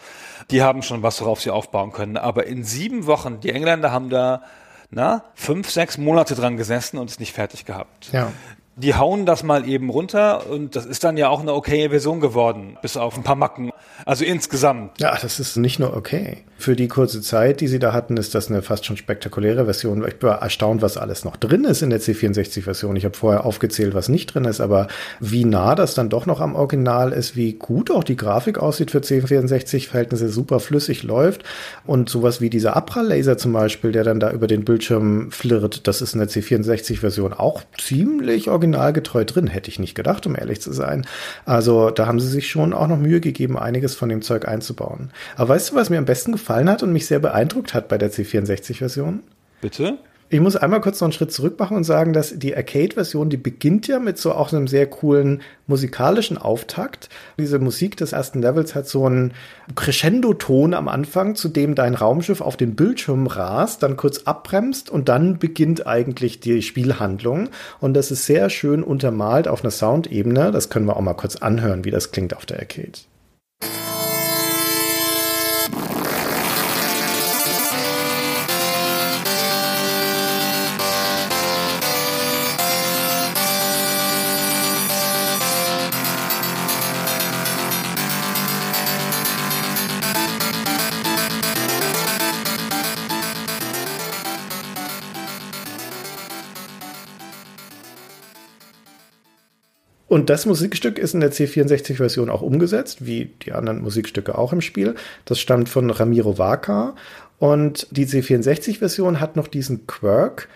Die 0.51 0.61
haben 0.61 0.83
schon 0.83 1.03
was, 1.03 1.23
worauf 1.23 1.41
sie 1.41 1.51
aufbauen 1.51 1.93
können. 1.93 2.19
Aber 2.19 2.47
in 2.47 2.63
sieben 2.63 3.07
Wochen, 3.07 3.41
die 3.41 3.49
Engländer 3.49 3.91
haben 3.91 4.11
da 4.11 4.43
na, 4.91 5.25
fünf, 5.35 5.71
sechs 5.71 5.97
Monate 5.97 6.35
dran 6.35 6.59
gesessen 6.59 6.99
und 6.99 7.11
es 7.11 7.19
nicht 7.19 7.33
fertig 7.33 7.65
gehabt. 7.65 8.11
Ja 8.13 8.31
die 8.77 8.95
hauen 8.95 9.27
das 9.27 9.43
mal 9.43 9.69
eben 9.69 9.91
runter 9.91 10.49
und 10.51 10.77
das 10.77 10.87
ist 10.87 11.05
dann 11.05 11.17
ja 11.17 11.29
auch 11.29 11.41
eine 11.41 11.53
okaye 11.53 11.91
Version 11.91 12.21
geworden, 12.21 12.77
bis 12.83 12.97
auf 12.97 13.17
ein 13.17 13.23
paar 13.23 13.37
Macken. 13.37 13.71
Also 14.05 14.25
insgesamt. 14.25 15.01
Ja, 15.01 15.17
das 15.21 15.39
ist 15.39 15.57
nicht 15.57 15.79
nur 15.79 15.97
okay. 15.97 16.45
Für 16.59 16.77
die 16.77 16.89
kurze 16.89 17.21
Zeit, 17.21 17.61
die 17.61 17.69
sie 17.69 17.79
da 17.79 17.93
hatten, 17.93 18.17
ist 18.17 18.35
das 18.35 18.51
eine 18.51 18.63
fast 18.63 18.85
schon 18.85 18.97
spektakuläre 18.97 19.65
Version. 19.65 20.05
Ich 20.07 20.23
war 20.23 20.43
erstaunt, 20.43 20.83
was 20.83 20.97
alles 20.97 21.25
noch 21.25 21.37
drin 21.37 21.65
ist 21.65 21.83
in 21.83 21.91
der 21.91 22.01
C64-Version. 22.01 22.97
Ich 22.97 23.05
habe 23.05 23.17
vorher 23.17 23.45
aufgezählt, 23.45 23.95
was 23.95 24.09
nicht 24.09 24.35
drin 24.35 24.45
ist, 24.45 24.61
aber 24.61 24.89
wie 25.21 25.45
nah 25.45 25.75
das 25.75 25.95
dann 25.95 26.09
doch 26.09 26.27
noch 26.27 26.41
am 26.41 26.55
Original 26.55 27.13
ist, 27.13 27.37
wie 27.37 27.55
gut 27.55 27.91
auch 27.91 28.05
die 28.05 28.17
Grafik 28.17 28.59
aussieht 28.59 28.91
für 28.91 28.99
C64-Verhältnisse, 28.99 30.29
super 30.29 30.61
flüssig 30.61 31.03
läuft 31.03 31.45
und 31.87 32.09
sowas 32.09 32.41
wie 32.41 32.51
dieser 32.51 32.77
Abra-Laser 32.77 33.39
zum 33.39 33.53
Beispiel, 33.53 33.93
der 33.93 34.05
dann 34.05 34.21
da 34.21 34.31
über 34.31 34.47
den 34.47 34.65
Bildschirm 34.65 35.31
flirrt, 35.31 35.87
das 35.87 36.03
ist 36.03 36.15
in 36.15 36.21
der 36.21 36.29
C64-Version 36.29 37.33
auch 37.33 37.63
ziemlich 37.79 38.49
original 38.49 38.65
originalgetreu 38.75 39.25
drin, 39.25 39.47
hätte 39.47 39.71
ich 39.71 39.79
nicht 39.79 39.95
gedacht, 39.95 40.27
um 40.27 40.37
ehrlich 40.37 40.61
zu 40.61 40.73
sein. 40.73 41.07
Also 41.45 41.91
da 41.91 42.07
haben 42.07 42.21
sie 42.21 42.29
sich 42.29 42.49
schon 42.49 42.73
auch 42.73 42.89
noch 42.89 42.99
Mühe 42.99 43.21
gegeben, 43.21 43.59
einiges 43.59 43.95
von 43.95 44.09
dem 44.09 44.23
Zeug 44.23 44.49
einzubauen. 44.49 45.11
Aber 45.37 45.51
weißt 45.51 45.71
du, 45.71 45.75
was 45.75 45.91
mir 45.91 45.99
am 45.99 46.05
besten 46.05 46.33
gefallen 46.45 46.69
hat 46.69 46.83
und 46.83 46.93
mich 46.93 47.07
sehr 47.07 47.21
beeindruckt 47.21 47.73
hat 47.73 47.89
bei 47.89 47.97
der 47.97 48.13
C64-Version? 48.13 49.21
Bitte? 49.63 49.99
Ich 50.29 50.41
muss 50.41 50.57
einmal 50.57 50.81
kurz 50.81 51.01
noch 51.01 51.07
einen 51.07 51.13
Schritt 51.13 51.33
zurück 51.33 51.59
machen 51.59 51.77
und 51.77 51.85
sagen, 51.85 52.13
dass 52.13 52.39
die 52.39 52.57
Arcade-Version, 52.57 53.31
die 53.31 53.37
beginnt 53.37 53.87
ja 53.87 53.99
mit 53.99 54.19
so 54.19 54.33
auch 54.33 54.53
einem 54.53 54.67
sehr 54.67 54.87
coolen 54.87 55.43
musikalischen 55.67 56.37
Auftakt. 56.37 57.09
Diese 57.39 57.59
Musik 57.59 57.97
des 57.97 58.13
ersten 58.13 58.43
Levels 58.43 58.75
hat 58.75 58.89
so 58.89 59.07
einen 59.07 59.33
Crescendo-Ton 59.75 60.75
am 60.75 60.89
Anfang, 60.89 61.35
zu 61.35 61.49
dem 61.49 61.75
dein 61.75 61.95
Raumschiff 61.95 62.41
auf 62.41 62.57
den 62.57 62.75
Bildschirm 62.75 63.27
rast, 63.27 63.83
dann 63.83 63.97
kurz 63.97 64.25
abbremst 64.25 64.91
und 64.91 65.09
dann 65.09 65.39
beginnt 65.39 65.87
eigentlich 65.87 66.41
die 66.41 66.63
Spielhandlung. 66.63 67.51
Und 67.81 67.95
das 67.95 68.11
ist 68.11 68.27
sehr 68.27 68.51
schön 68.51 68.83
untermalt 68.83 69.47
auf 69.47 69.63
einer 69.63 69.71
Soundebene. 69.71 70.51
Das 70.51 70.69
können 70.69 70.87
wir 70.87 70.97
auch 70.97 71.03
mal 71.03 71.15
kurz 71.15 71.37
anhören, 71.37 71.85
wie 71.85 71.91
das 71.91 72.11
klingt 72.11 72.37
auf 72.37 72.45
der 72.45 72.59
Arcade. 72.59 72.99
Und 100.15 100.31
das 100.31 100.47
Musikstück 100.47 101.01
ist 101.01 101.15
in 101.15 101.19
der 101.19 101.33
C64-Version 101.33 102.31
auch 102.31 102.41
umgesetzt, 102.41 103.05
wie 103.05 103.33
die 103.43 103.51
anderen 103.51 103.83
Musikstücke 103.83 104.39
auch 104.39 104.53
im 104.53 104.61
Spiel. 104.61 104.95
Das 105.25 105.41
stammt 105.41 105.69
von 105.69 105.91
Ramiro 105.91 106.39
Vaca. 106.39 106.95
Und 107.41 107.89
die 107.91 108.07
C64-Version 108.07 109.19
hat 109.19 109.35
noch 109.35 109.49
diesen 109.49 109.89
Quirk, 109.89 110.49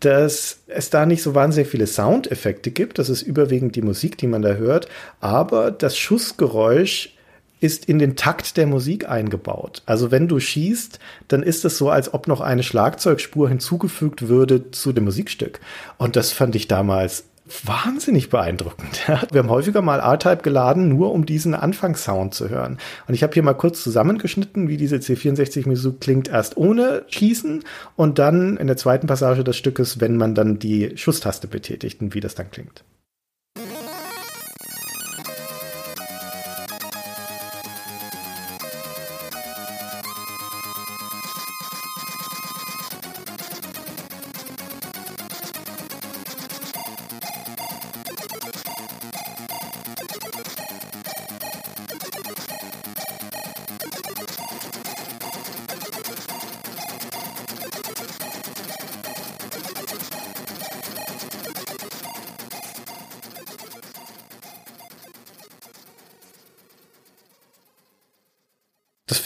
dass 0.00 0.58
es 0.66 0.90
da 0.90 1.06
nicht 1.06 1.22
so 1.22 1.34
wahnsinnig 1.34 1.70
viele 1.70 1.86
Soundeffekte 1.86 2.70
gibt. 2.70 2.98
Das 2.98 3.08
ist 3.08 3.22
überwiegend 3.22 3.76
die 3.76 3.80
Musik, 3.80 4.18
die 4.18 4.26
man 4.26 4.42
da 4.42 4.56
hört. 4.56 4.88
Aber 5.20 5.70
das 5.70 5.96
Schussgeräusch 5.96 7.14
ist 7.60 7.86
in 7.86 7.98
den 7.98 8.14
Takt 8.14 8.58
der 8.58 8.66
Musik 8.66 9.08
eingebaut. 9.08 9.80
Also 9.86 10.10
wenn 10.10 10.28
du 10.28 10.38
schießt, 10.38 10.98
dann 11.28 11.42
ist 11.42 11.64
es 11.64 11.78
so, 11.78 11.88
als 11.88 12.12
ob 12.12 12.28
noch 12.28 12.42
eine 12.42 12.62
Schlagzeugspur 12.62 13.48
hinzugefügt 13.48 14.28
würde 14.28 14.70
zu 14.70 14.92
dem 14.92 15.04
Musikstück. 15.04 15.60
Und 15.96 16.14
das 16.14 16.30
fand 16.30 16.54
ich 16.56 16.68
damals 16.68 17.24
wahnsinnig 17.64 18.30
beeindruckend. 18.30 19.06
Wir 19.30 19.40
haben 19.40 19.50
häufiger 19.50 19.82
mal 19.82 20.00
R-Type 20.00 20.42
geladen, 20.42 20.88
nur 20.88 21.12
um 21.12 21.26
diesen 21.26 21.54
Anfangssound 21.54 22.34
zu 22.34 22.48
hören. 22.48 22.78
Und 23.06 23.14
ich 23.14 23.22
habe 23.22 23.34
hier 23.34 23.42
mal 23.42 23.54
kurz 23.54 23.82
zusammengeschnitten, 23.82 24.68
wie 24.68 24.76
diese 24.76 24.96
C64-Musik 24.96 26.00
klingt, 26.00 26.28
erst 26.28 26.56
ohne 26.56 27.04
Schießen 27.08 27.64
und 27.96 28.18
dann 28.18 28.56
in 28.56 28.66
der 28.66 28.76
zweiten 28.76 29.06
Passage 29.06 29.44
des 29.44 29.56
Stückes, 29.56 30.00
wenn 30.00 30.16
man 30.16 30.34
dann 30.34 30.58
die 30.58 30.96
Schusstaste 30.96 31.48
betätigt 31.48 32.00
und 32.00 32.14
wie 32.14 32.20
das 32.20 32.34
dann 32.34 32.50
klingt. 32.50 32.84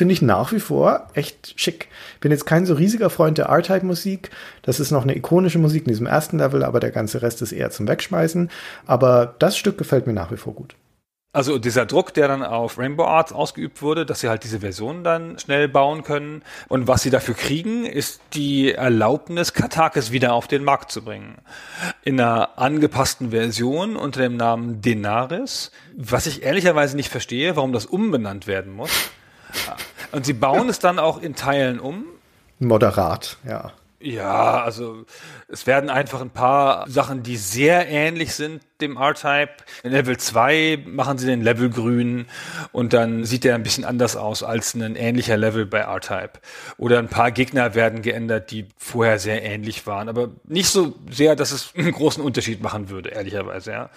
Finde 0.02 0.14
ich 0.14 0.22
nach 0.22 0.50
wie 0.50 0.58
vor 0.58 1.06
echt 1.14 1.54
schick. 1.54 1.86
Bin 2.20 2.32
jetzt 2.32 2.44
kein 2.44 2.66
so 2.66 2.74
riesiger 2.74 3.08
Freund 3.08 3.38
der 3.38 3.46
R-Type-Musik. 3.46 4.30
Das 4.62 4.80
ist 4.80 4.90
noch 4.90 5.04
eine 5.04 5.16
ikonische 5.16 5.60
Musik 5.60 5.82
in 5.82 5.90
diesem 5.90 6.06
ersten 6.06 6.38
Level, 6.38 6.64
aber 6.64 6.80
der 6.80 6.90
ganze 6.90 7.22
Rest 7.22 7.40
ist 7.40 7.52
eher 7.52 7.70
zum 7.70 7.86
Wegschmeißen. 7.86 8.50
Aber 8.84 9.36
das 9.38 9.56
Stück 9.56 9.78
gefällt 9.78 10.08
mir 10.08 10.12
nach 10.12 10.32
wie 10.32 10.36
vor 10.36 10.54
gut. 10.54 10.74
Also 11.32 11.56
dieser 11.60 11.86
Druck, 11.86 12.12
der 12.14 12.26
dann 12.26 12.42
auf 12.42 12.80
Rainbow 12.80 13.04
Arts 13.04 13.32
ausgeübt 13.32 13.80
wurde, 13.80 14.04
dass 14.04 14.18
sie 14.18 14.28
halt 14.28 14.42
diese 14.42 14.58
Version 14.58 15.04
dann 15.04 15.38
schnell 15.38 15.68
bauen 15.68 16.02
können. 16.02 16.42
Und 16.66 16.88
was 16.88 17.02
sie 17.02 17.10
dafür 17.10 17.34
kriegen, 17.34 17.86
ist 17.86 18.20
die 18.34 18.72
Erlaubnis, 18.72 19.52
Katakis 19.52 20.10
wieder 20.10 20.32
auf 20.32 20.48
den 20.48 20.64
Markt 20.64 20.90
zu 20.90 21.02
bringen. 21.02 21.36
In 22.02 22.20
einer 22.20 22.58
angepassten 22.58 23.30
Version 23.30 23.94
unter 23.94 24.20
dem 24.20 24.36
Namen 24.36 24.80
Denaris, 24.80 25.70
was 25.96 26.26
ich 26.26 26.42
ehrlicherweise 26.42 26.96
nicht 26.96 27.08
verstehe, 27.08 27.54
warum 27.54 27.72
das 27.72 27.86
umbenannt 27.86 28.48
werden 28.48 28.72
muss. 28.72 28.90
Und 30.12 30.26
sie 30.26 30.34
bauen 30.34 30.68
es 30.68 30.78
dann 30.78 30.98
auch 30.98 31.20
in 31.20 31.34
Teilen 31.34 31.80
um. 31.80 32.04
Moderat, 32.58 33.38
ja. 33.46 33.72
Ja, 34.02 34.64
also 34.64 35.04
es 35.46 35.68
werden 35.68 35.88
einfach 35.88 36.20
ein 36.20 36.30
paar 36.30 36.88
Sachen, 36.90 37.22
die 37.22 37.36
sehr 37.36 37.88
ähnlich 37.88 38.34
sind 38.34 38.60
dem 38.80 38.96
R-Type. 38.96 39.52
In 39.84 39.92
Level 39.92 40.16
2 40.16 40.84
machen 40.86 41.18
sie 41.18 41.26
den 41.26 41.40
Level 41.40 41.70
grün 41.70 42.26
und 42.72 42.94
dann 42.94 43.24
sieht 43.24 43.44
der 43.44 43.54
ein 43.54 43.62
bisschen 43.62 43.84
anders 43.84 44.16
aus 44.16 44.42
als 44.42 44.74
ein 44.74 44.96
ähnlicher 44.96 45.36
Level 45.36 45.66
bei 45.66 45.78
R-Type. 45.78 46.40
Oder 46.78 46.98
ein 46.98 47.06
paar 47.06 47.30
Gegner 47.30 47.76
werden 47.76 48.02
geändert, 48.02 48.50
die 48.50 48.66
vorher 48.76 49.20
sehr 49.20 49.44
ähnlich 49.44 49.86
waren, 49.86 50.08
aber 50.08 50.30
nicht 50.44 50.68
so 50.68 50.96
sehr, 51.08 51.36
dass 51.36 51.52
es 51.52 51.72
einen 51.76 51.92
großen 51.92 52.24
Unterschied 52.24 52.60
machen 52.60 52.90
würde, 52.90 53.10
ehrlicherweise, 53.10 53.70
ja. 53.70 53.90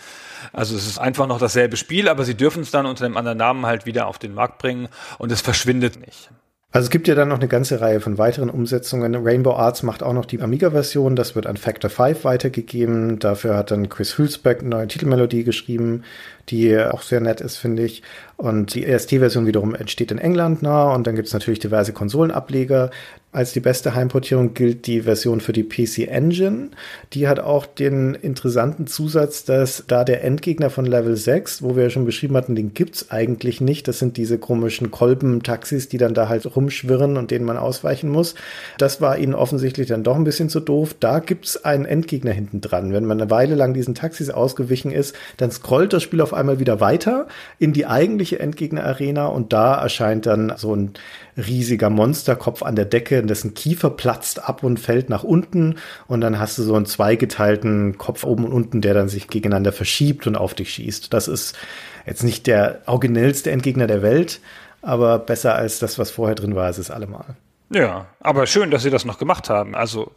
Also 0.54 0.76
es 0.76 0.86
ist 0.86 1.00
einfach 1.00 1.26
noch 1.26 1.40
dasselbe 1.40 1.78
Spiel, 1.78 2.08
aber 2.08 2.26
sie 2.26 2.36
dürfen 2.36 2.62
es 2.62 2.70
dann 2.70 2.86
unter 2.86 3.06
einem 3.06 3.18
anderen 3.18 3.40
Namen 3.40 3.66
halt 3.66 3.88
wieder 3.88 4.06
auf 4.06 4.20
den 4.20 4.36
Markt 4.36 4.60
bringen 4.60 4.88
und 5.18 5.32
es 5.32 5.42
verschwindet 5.42 6.00
nicht. 6.00 6.30
Also 6.76 6.88
es 6.88 6.90
gibt 6.90 7.08
ja 7.08 7.16
dann 7.16 7.30
noch 7.30 7.40
eine 7.40 7.48
ganze 7.48 7.80
Reihe 7.80 8.02
von 8.02 8.18
weiteren 8.18 8.50
Umsetzungen. 8.50 9.16
Rainbow 9.16 9.54
Arts 9.54 9.82
macht 9.82 10.04
auch 10.04 10.12
noch 10.12 10.26
die 10.26 10.42
Amiga-Version, 10.42 11.16
das 11.16 11.34
wird 11.34 11.48
an 11.48 11.56
Factor 11.56 11.90
5 11.90 12.26
weitergegeben. 12.26 13.18
Dafür 13.18 13.56
hat 13.56 13.72
dann 13.72 13.88
Chris 13.88 14.18
Hülsbeck 14.18 14.60
eine 14.60 14.68
neue 14.72 14.88
Titelmelodie 14.90 15.46
geschrieben, 15.46 16.04
die 16.50 16.78
auch 16.78 17.02
sehr 17.02 17.22
nett 17.22 17.40
ist, 17.40 17.56
finde 17.56 17.84
ich. 17.86 18.04
Und 18.36 18.74
die 18.74 18.86
EST-Version 18.86 19.46
wiederum 19.46 19.74
entsteht 19.74 20.12
in 20.12 20.18
England 20.18 20.64
nah 20.64 20.94
und 20.94 21.08
dann 21.08 21.16
gibt 21.16 21.30
es 21.30 21.34
natürlich 21.34 21.60
diverse 21.60 21.94
Konsolenableger. 21.94 22.92
Als 23.36 23.52
die 23.52 23.60
beste 23.60 23.96
Heimportierung 23.96 24.54
gilt 24.54 24.88
die 24.88 25.02
Version 25.02 25.42
für 25.42 25.52
die 25.52 25.66
PC 25.66 26.08
Engine. 26.08 26.70
Die 27.12 27.28
hat 27.28 27.42
auch 27.42 27.66
den 27.66 28.16
interessanten 28.16 28.88
Zusatz, 28.88 29.44
dass 29.44 29.84
da 29.88 30.06
der 30.06 30.24
Endgegner 30.24 30.70
von 30.70 30.86
Level 30.86 31.18
6, 31.18 31.62
wo 31.62 31.76
wir 31.76 31.84
ja 31.84 31.90
schon 31.90 32.06
beschrieben 32.06 32.38
hatten, 32.38 32.56
den 32.56 32.74
gibt's 32.74 33.12
eigentlich 33.12 33.60
nicht. 33.60 33.90
Das 33.90 34.00
sind 34.00 34.16
diese 34.16 34.38
komischen 34.38 34.90
Kolben-Taxis, 34.90 35.90
die 35.90 35.98
dann 35.98 36.14
da 36.14 36.30
halt 36.30 36.56
rumschwirren 36.56 37.18
und 37.18 37.30
denen 37.30 37.44
man 37.44 37.58
ausweichen 37.58 38.10
muss. 38.10 38.36
Das 38.78 39.02
war 39.02 39.18
ihnen 39.18 39.36
offensichtlich 39.36 39.88
dann 39.88 40.06
doch 40.06 40.16
ein 40.16 40.24
bisschen 40.24 40.48
zu 40.48 40.62
doof. 40.62 40.96
Da 40.98 41.20
gibt's 41.20 41.58
einen 41.58 41.84
Endgegner 41.84 42.32
hinten 42.32 42.62
dran. 42.62 42.94
Wenn 42.94 43.04
man 43.04 43.20
eine 43.20 43.30
Weile 43.30 43.56
lang 43.56 43.74
diesen 43.74 43.96
Taxis 43.96 44.30
ausgewichen 44.30 44.92
ist, 44.92 45.14
dann 45.36 45.52
scrollt 45.52 45.92
das 45.92 46.04
Spiel 46.04 46.22
auf 46.22 46.34
einmal 46.34 46.62
wieder 46.62 46.80
weiter 46.80 47.28
in 47.60 47.74
die 47.74 47.86
eigentliche 47.86 48.40
Endgegner-Arena 48.40 49.26
und 49.26 49.52
da 49.52 49.76
erscheint 49.76 50.26
dann 50.26 50.54
so 50.56 50.74
ein 50.74 50.94
riesiger 51.38 51.90
Monsterkopf 51.90 52.64
an 52.64 52.76
der 52.76 52.86
Decke, 52.86 53.24
dessen 53.24 53.54
Kiefer 53.54 53.90
platzt 53.90 54.48
ab 54.48 54.64
und 54.64 54.80
fällt 54.80 55.10
nach 55.10 55.24
unten 55.24 55.76
und 56.08 56.22
dann 56.22 56.40
hast 56.40 56.58
du 56.58 56.64
so 56.64 56.76
einen 56.76 56.86
zweigeteilten 56.86 57.98
Kopf 57.98 58.24
oben 58.24 58.46
und 58.46 58.54
unten, 58.54 58.82
der 58.82 58.94
dann 58.94 59.10
sich 59.10 59.28
gegeneinander 59.28 59.74
verschiebt 59.74 60.28
und 60.28 60.36
auf 60.36 60.54
dich 60.54 60.72
schießt. 60.74 61.14
Das 61.14 61.28
ist 61.28 61.58
jetzt 62.06 62.24
nicht 62.24 62.48
der 62.48 62.82
originellste 62.86 63.52
Endgegner 63.52 63.88
der 63.88 64.02
Welt, 64.02 64.40
aber 64.82 65.20
besser 65.20 65.56
als 65.56 65.80
das, 65.80 66.00
was 66.00 66.12
vorher 66.12 66.36
drin 66.36 66.56
war, 66.56 66.70
ist 66.70 66.78
es 66.78 66.92
allemal. 66.92 67.36
Ja, 67.70 68.06
aber 68.20 68.46
schön, 68.46 68.70
dass 68.70 68.84
sie 68.84 68.92
das 68.92 69.06
noch 69.06 69.18
gemacht 69.18 69.50
haben. 69.50 69.76
Also 69.76 70.12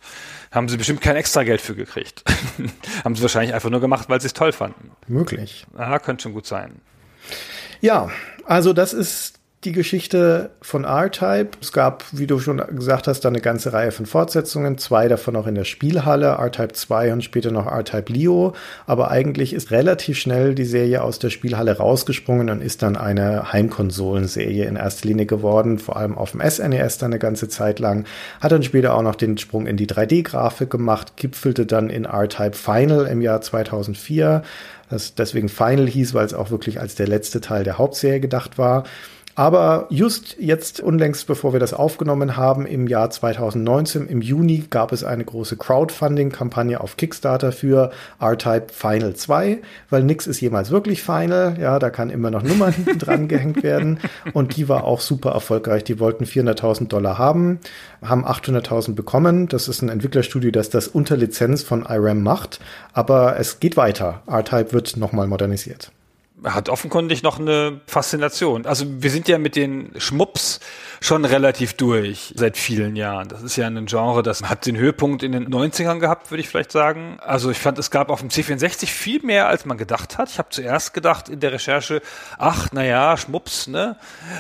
haben 0.53 0.69
sie 0.69 0.77
bestimmt 0.77 1.01
kein 1.01 1.17
extra 1.17 1.45
Geld 1.45 1.61
für 1.61 1.75
gekriegt. 1.75 2.23
haben 3.05 3.17
sie 3.17 3.23
wahrscheinlich 3.23 3.55
einfach 3.55 3.71
nur 3.71 3.81
gemacht, 3.81 4.09
weil 4.09 4.21
sie 4.21 4.27
es 4.27 4.35
toll 4.35 4.53
fanden. 4.53 4.91
Möglich. 5.07 5.67
Aha, 5.77 5.99
könnte 5.99 6.23
schon 6.23 6.35
gut 6.35 6.47
sein. 6.47 6.81
Ja, 7.81 8.11
also 8.45 8.73
das 8.73 8.93
ist 8.93 9.38
die 9.65 9.73
Geschichte 9.73 10.51
von 10.63 10.85
R-Type. 10.85 11.51
Es 11.61 11.73
gab, 11.73 12.05
wie 12.13 12.29
du 12.29 12.39
schon 12.39 12.63
gesagt 12.77 13.09
hast, 13.09 13.25
da 13.25 13.29
eine 13.29 13.41
ganze 13.41 13.73
Reihe 13.73 13.91
von 13.91 14.07
Fortsetzungen, 14.07 14.79
zwei 14.79 15.09
davon 15.09 15.35
auch 15.35 15.49
in 15.49 15.57
der 15.57 15.65
Spielhalle, 15.65 16.27
R-Type 16.27 16.75
2 16.75 17.13
und 17.13 17.25
später 17.25 17.51
noch 17.51 17.67
R-Type 17.67 18.13
Leo. 18.13 18.53
Aber 18.87 19.11
eigentlich 19.11 19.53
ist 19.53 19.73
relativ 19.73 20.17
schnell 20.17 20.55
die 20.55 20.65
Serie 20.65 21.03
aus 21.03 21.19
der 21.19 21.31
Spielhalle 21.31 21.77
rausgesprungen 21.77 22.51
und 22.51 22.61
ist 22.61 22.83
dann 22.83 22.97
eine 22.97 23.53
Heimkonsolenserie 23.53 24.65
in 24.65 24.77
erster 24.77 25.09
Linie 25.09 25.27
geworden, 25.27 25.81
vor 25.81 25.97
allem 25.97 26.17
auf 26.17 26.33
dem 26.33 26.41
SNES 26.41 26.99
dann 26.99 27.11
eine 27.11 27.19
ganze 27.19 27.49
Zeit 27.49 27.81
lang. 27.81 28.05
Hat 28.41 28.53
dann 28.53 28.63
später 28.63 28.95
auch 28.95 29.03
noch 29.03 29.17
den 29.17 29.39
Sprung 29.39 29.67
in 29.67 29.77
die 29.77 29.89
3D-Grafik 29.89 30.71
gemacht, 30.71 31.17
gipfelte 31.17 31.67
dann 31.67 31.91
in 31.91 32.05
R-Type 32.05 32.55
Final 32.55 33.07
im 33.07 33.21
Jahr 33.21 33.41
2004 33.41 34.43
das 34.91 35.15
deswegen 35.15 35.49
Final 35.49 35.87
hieß, 35.87 36.15
weil 36.15 36.25
es 36.25 36.35
auch 36.35 36.51
wirklich 36.51 36.81
als 36.81 36.95
der 36.95 37.07
letzte 37.07 37.41
Teil 37.41 37.65
der 37.65 37.79
Hauptserie 37.79 38.21
gedacht 38.21 38.59
war. 38.59 38.85
Aber 39.39 39.87
just 39.89 40.35
jetzt 40.41 40.81
unlängst, 40.81 41.29
bevor 41.29 41.53
wir 41.53 41.61
das 41.61 41.73
aufgenommen 41.73 42.37
haben, 42.37 42.67
im 42.67 42.89
Jahr 42.89 43.09
2019, 43.09 44.09
im 44.09 44.21
Juni, 44.21 44.65
gab 44.69 44.91
es 44.91 45.05
eine 45.05 45.25
große 45.25 45.57
Crowdfunding-Kampagne 45.57 46.81
auf 46.81 46.97
Kickstarter 46.97 47.53
für 47.53 47.93
R-Type 48.19 48.73
Final 48.73 49.15
2, 49.15 49.59
weil 49.91 50.03
nix 50.03 50.27
ist 50.27 50.41
jemals 50.41 50.73
wirklich 50.73 51.05
Final. 51.05 51.57
Ja, 51.61 51.79
da 51.79 51.91
kann 51.91 52.11
immer 52.11 52.33
noch 52.33 52.43
Nummern 52.43 52.75
dran 52.99 53.29
gehängt 53.29 53.63
werden. 53.63 54.01
Und 54.33 54.57
die 54.57 54.69
war 54.69 54.83
auch 54.83 55.01
super 55.01 55.31
erfolgreich. 55.31 55.85
Die 55.85 56.01
wollten 56.01 56.25
400.000 56.25 56.89
Dollar 56.89 57.17
haben, 57.17 57.61
haben 58.03 58.27
800.000 58.27 58.97
bekommen. 58.97 59.47
Das 59.47 59.69
ist 59.69 59.83
ein 59.83 59.89
Entwicklerstudio, 59.89 60.51
das 60.51 60.69
das 60.69 60.89
unter 60.89 61.17
Lizenz 61.17 61.63
von 61.63 61.87
IRAM 61.89 62.25
macht. 62.25 62.59
Aber 62.93 63.39
es 63.39 63.61
geht 63.61 63.77
weiter. 63.77 64.21
R-Type 64.27 64.73
wird 64.73 64.97
nochmal 64.97 65.29
modernisiert 65.29 65.93
hat 66.45 66.69
offenkundig 66.69 67.23
noch 67.23 67.39
eine 67.39 67.81
Faszination. 67.87 68.67
Also 68.67 68.85
wir 68.89 69.11
sind 69.11 69.29
ja 69.29 69.39
mit 69.39 69.57
den 69.57 69.93
Schmups 69.99 70.61
schon 71.01 71.25
relativ 71.25 71.75
durch 71.75 72.33
seit 72.37 72.57
vielen 72.57 72.97
Jahren. 72.97 73.29
Das 73.29 73.43
ist 73.43 73.57
ja 73.57 73.67
ein 73.67 73.87
Genre, 73.87 74.23
das 74.23 74.43
hat 74.43 74.67
den 74.67 74.77
Höhepunkt 74.77 75.23
in 75.23 75.33
den 75.33 75.49
90ern 75.49 75.99
gehabt, 75.99 76.31
würde 76.31 76.41
ich 76.41 76.49
vielleicht 76.49 76.73
sagen. 76.73 77.19
Also 77.21 77.51
ich 77.51 77.59
fand, 77.59 77.79
es 77.79 77.91
gab 77.91 78.11
auf 78.11 78.21
dem 78.21 78.29
C64 78.29 78.87
viel 78.87 79.23
mehr, 79.23 79.49
als 79.49 79.65
man 79.65 79.79
gedacht 79.79 80.19
hat. 80.19 80.31
Ich 80.31 80.39
habe 80.39 80.49
zuerst 80.51 80.95
gedacht 80.95 81.29
in 81.29 81.41
der 81.41 81.53
Recherche, 81.53 82.03
ach, 82.39 82.73
naja, 82.73 83.17
Schmups, 83.17 83.67
ne? 83.67 83.97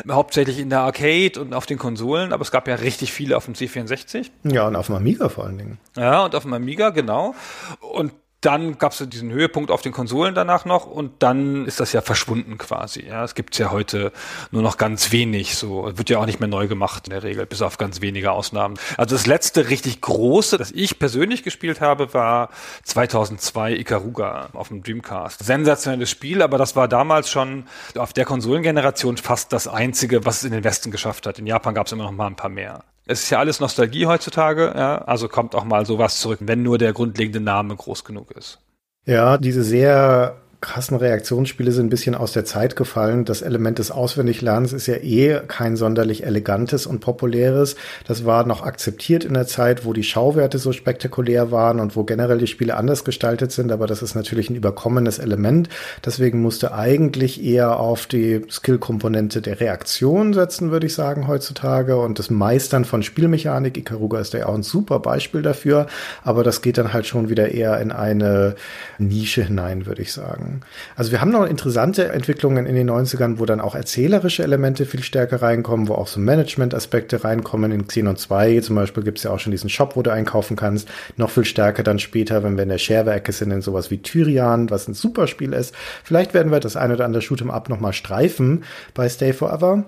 Hauptsächlich 0.08 0.58
in 0.58 0.70
der 0.70 0.80
Arcade 0.80 1.40
und 1.40 1.54
auf 1.54 1.66
den 1.66 1.78
Konsolen, 1.78 2.32
aber 2.32 2.42
es 2.42 2.50
gab 2.50 2.68
ja 2.68 2.76
richtig 2.76 3.12
viele 3.12 3.36
auf 3.36 3.44
dem 3.44 3.54
C64. 3.54 4.30
Ja, 4.44 4.66
und 4.66 4.76
auf 4.76 4.86
dem 4.86 4.96
Amiga 4.96 5.28
vor 5.28 5.44
allen 5.44 5.58
Dingen. 5.58 5.78
Ja, 5.96 6.24
und 6.24 6.34
auf 6.34 6.42
dem 6.42 6.52
Amiga, 6.52 6.90
genau. 6.90 7.34
Und 7.80 8.12
dann 8.40 8.78
gab 8.78 8.92
es 8.92 9.04
diesen 9.08 9.32
Höhepunkt 9.32 9.72
auf 9.72 9.82
den 9.82 9.92
Konsolen 9.92 10.34
danach 10.34 10.64
noch 10.64 10.86
und 10.86 11.22
dann 11.24 11.66
ist 11.66 11.80
das 11.80 11.92
ja 11.92 12.00
verschwunden 12.00 12.56
quasi. 12.56 13.04
Ja, 13.04 13.24
es 13.24 13.34
gibt 13.34 13.58
ja 13.58 13.72
heute 13.72 14.12
nur 14.52 14.62
noch 14.62 14.76
ganz 14.76 15.10
wenig. 15.10 15.56
So 15.56 15.90
wird 15.96 16.08
ja 16.08 16.18
auch 16.18 16.26
nicht 16.26 16.38
mehr 16.38 16.48
neu 16.48 16.68
gemacht 16.68 17.08
in 17.08 17.10
der 17.10 17.24
Regel, 17.24 17.46
bis 17.46 17.62
auf 17.62 17.78
ganz 17.78 18.00
wenige 18.00 18.30
Ausnahmen. 18.30 18.78
Also 18.96 19.16
das 19.16 19.26
letzte 19.26 19.70
richtig 19.70 20.00
große, 20.00 20.56
das 20.56 20.70
ich 20.70 21.00
persönlich 21.00 21.42
gespielt 21.42 21.80
habe, 21.80 22.14
war 22.14 22.50
2002 22.84 23.72
Ikaruga 23.74 24.50
auf 24.52 24.68
dem 24.68 24.84
Dreamcast. 24.84 25.44
Sensationelles 25.44 26.08
Spiel, 26.08 26.40
aber 26.40 26.58
das 26.58 26.76
war 26.76 26.86
damals 26.86 27.30
schon 27.30 27.66
auf 27.96 28.12
der 28.12 28.24
Konsolengeneration 28.24 29.16
fast 29.16 29.52
das 29.52 29.66
einzige, 29.66 30.24
was 30.24 30.38
es 30.38 30.44
in 30.44 30.52
den 30.52 30.62
Westen 30.62 30.92
geschafft 30.92 31.26
hat. 31.26 31.40
In 31.40 31.46
Japan 31.46 31.74
gab 31.74 31.86
es 31.86 31.92
immer 31.92 32.04
noch 32.04 32.12
mal 32.12 32.28
ein 32.28 32.36
paar 32.36 32.50
mehr. 32.50 32.84
Es 33.10 33.22
ist 33.22 33.30
ja 33.30 33.38
alles 33.38 33.58
Nostalgie 33.58 34.04
heutzutage, 34.04 34.72
ja, 34.76 34.98
also 34.98 35.28
kommt 35.28 35.54
auch 35.54 35.64
mal 35.64 35.86
sowas 35.86 36.20
zurück, 36.20 36.40
wenn 36.42 36.62
nur 36.62 36.76
der 36.76 36.92
grundlegende 36.92 37.40
Name 37.40 37.74
groß 37.74 38.04
genug 38.04 38.30
ist. 38.32 38.58
Ja, 39.06 39.38
diese 39.38 39.64
sehr 39.64 40.36
krassen 40.60 40.96
Reaktionsspiele 40.96 41.70
sind 41.70 41.86
ein 41.86 41.90
bisschen 41.90 42.16
aus 42.16 42.32
der 42.32 42.44
Zeit 42.44 42.74
gefallen. 42.74 43.24
Das 43.24 43.42
Element 43.42 43.78
des 43.78 43.92
Auswendiglernens 43.92 44.72
ist 44.72 44.88
ja 44.88 44.96
eh 44.96 45.40
kein 45.46 45.76
sonderlich 45.76 46.24
elegantes 46.24 46.84
und 46.84 46.98
populäres. 46.98 47.76
Das 48.08 48.24
war 48.24 48.44
noch 48.44 48.62
akzeptiert 48.62 49.24
in 49.24 49.34
der 49.34 49.46
Zeit, 49.46 49.84
wo 49.84 49.92
die 49.92 50.02
Schauwerte 50.02 50.58
so 50.58 50.72
spektakulär 50.72 51.52
waren 51.52 51.78
und 51.78 51.94
wo 51.94 52.02
generell 52.02 52.38
die 52.38 52.48
Spiele 52.48 52.76
anders 52.76 53.04
gestaltet 53.04 53.52
sind. 53.52 53.70
Aber 53.70 53.86
das 53.86 54.02
ist 54.02 54.16
natürlich 54.16 54.50
ein 54.50 54.56
überkommenes 54.56 55.20
Element. 55.20 55.68
Deswegen 56.04 56.42
musste 56.42 56.74
eigentlich 56.74 57.44
eher 57.44 57.78
auf 57.78 58.06
die 58.06 58.44
Skill-Komponente 58.50 59.40
der 59.40 59.60
Reaktion 59.60 60.32
setzen, 60.32 60.72
würde 60.72 60.86
ich 60.86 60.94
sagen, 60.94 61.28
heutzutage. 61.28 61.98
Und 61.98 62.18
das 62.18 62.30
Meistern 62.30 62.84
von 62.84 63.04
Spielmechanik. 63.04 63.76
Ikaruga 63.76 64.18
ist 64.18 64.34
ja 64.34 64.46
auch 64.46 64.54
ein 64.54 64.64
super 64.64 64.98
Beispiel 64.98 65.42
dafür. 65.42 65.86
Aber 66.24 66.42
das 66.42 66.62
geht 66.62 66.78
dann 66.78 66.92
halt 66.92 67.06
schon 67.06 67.28
wieder 67.28 67.52
eher 67.52 67.80
in 67.80 67.92
eine 67.92 68.56
Nische 68.98 69.44
hinein, 69.44 69.86
würde 69.86 70.02
ich 70.02 70.12
sagen 70.12 70.47
sagen. 70.48 70.60
Also 70.96 71.12
wir 71.12 71.20
haben 71.20 71.30
noch 71.30 71.46
interessante 71.46 72.08
Entwicklungen 72.08 72.66
in 72.66 72.74
den 72.74 72.90
90ern, 72.90 73.38
wo 73.38 73.44
dann 73.44 73.60
auch 73.60 73.74
erzählerische 73.74 74.42
Elemente 74.42 74.86
viel 74.86 75.02
stärker 75.02 75.42
reinkommen, 75.42 75.88
wo 75.88 75.94
auch 75.94 76.08
so 76.08 76.20
Management-Aspekte 76.20 77.24
reinkommen. 77.24 77.72
In 77.72 77.86
Xenon 77.86 78.16
2 78.16 78.60
zum 78.60 78.76
Beispiel 78.76 79.02
gibt 79.02 79.18
es 79.18 79.24
ja 79.24 79.30
auch 79.30 79.38
schon 79.38 79.52
diesen 79.52 79.70
Shop, 79.70 79.96
wo 79.96 80.02
du 80.02 80.12
einkaufen 80.12 80.56
kannst. 80.56 80.88
Noch 81.16 81.30
viel 81.30 81.44
stärker 81.44 81.82
dann 81.82 81.98
später, 81.98 82.42
wenn 82.42 82.56
wir 82.56 82.62
in 82.64 82.68
der 82.70 82.78
Shareware-Ecke 82.78 83.32
sind, 83.32 83.50
in 83.50 83.62
sowas 83.62 83.90
wie 83.90 83.98
Tyrian, 83.98 84.70
was 84.70 84.88
ein 84.88 84.94
super 84.94 85.26
Spiel 85.26 85.52
ist. 85.52 85.74
Vielleicht 86.04 86.34
werden 86.34 86.52
wir 86.52 86.60
das 86.60 86.76
eine 86.76 86.94
oder 86.94 87.04
andere 87.04 87.22
Shoot'em 87.22 87.50
Up 87.50 87.68
nochmal 87.68 87.92
streifen 87.92 88.64
bei 88.94 89.08
Stay 89.08 89.32
Forever. 89.32 89.84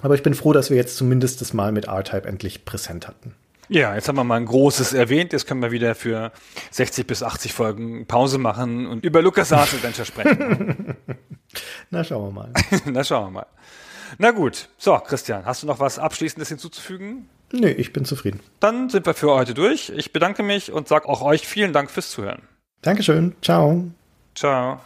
Aber 0.00 0.14
ich 0.14 0.22
bin 0.22 0.34
froh, 0.34 0.52
dass 0.52 0.70
wir 0.70 0.76
jetzt 0.76 0.96
zumindest 0.96 1.40
das 1.40 1.54
Mal 1.54 1.72
mit 1.72 1.86
R-Type 1.86 2.28
endlich 2.28 2.64
präsent 2.64 3.08
hatten. 3.08 3.34
Ja, 3.68 3.94
jetzt 3.94 4.08
haben 4.08 4.16
wir 4.16 4.24
mal 4.24 4.36
ein 4.36 4.46
großes 4.46 4.92
erwähnt. 4.92 5.32
Jetzt 5.32 5.46
können 5.46 5.62
wir 5.62 5.70
wieder 5.70 5.94
für 5.94 6.32
60 6.70 7.06
bis 7.06 7.22
80 7.22 7.52
Folgen 7.52 8.06
Pause 8.06 8.38
machen 8.38 8.86
und 8.86 9.04
über 9.04 9.22
Lucas 9.22 9.52
Arts 9.52 9.74
Adventure 9.74 10.06
sprechen. 10.06 10.96
Na, 11.90 12.04
schauen 12.04 12.28
wir 12.28 12.32
mal. 12.32 12.52
Na, 12.86 13.04
schauen 13.04 13.26
wir 13.26 13.30
mal. 13.30 13.46
Na 14.18 14.30
gut. 14.30 14.68
So, 14.78 14.98
Christian, 14.98 15.44
hast 15.44 15.62
du 15.62 15.66
noch 15.66 15.80
was 15.80 15.98
Abschließendes 15.98 16.48
hinzuzufügen? 16.48 17.28
Nee, 17.52 17.70
ich 17.70 17.92
bin 17.92 18.04
zufrieden. 18.04 18.40
Dann 18.60 18.90
sind 18.90 19.06
wir 19.06 19.14
für 19.14 19.32
heute 19.32 19.54
durch. 19.54 19.90
Ich 19.94 20.12
bedanke 20.12 20.42
mich 20.42 20.72
und 20.72 20.88
sage 20.88 21.08
auch 21.08 21.22
euch 21.22 21.46
vielen 21.46 21.72
Dank 21.72 21.90
fürs 21.90 22.10
Zuhören. 22.10 22.42
Dankeschön. 22.82 23.34
Ciao. 23.42 23.90
Ciao. 24.34 24.80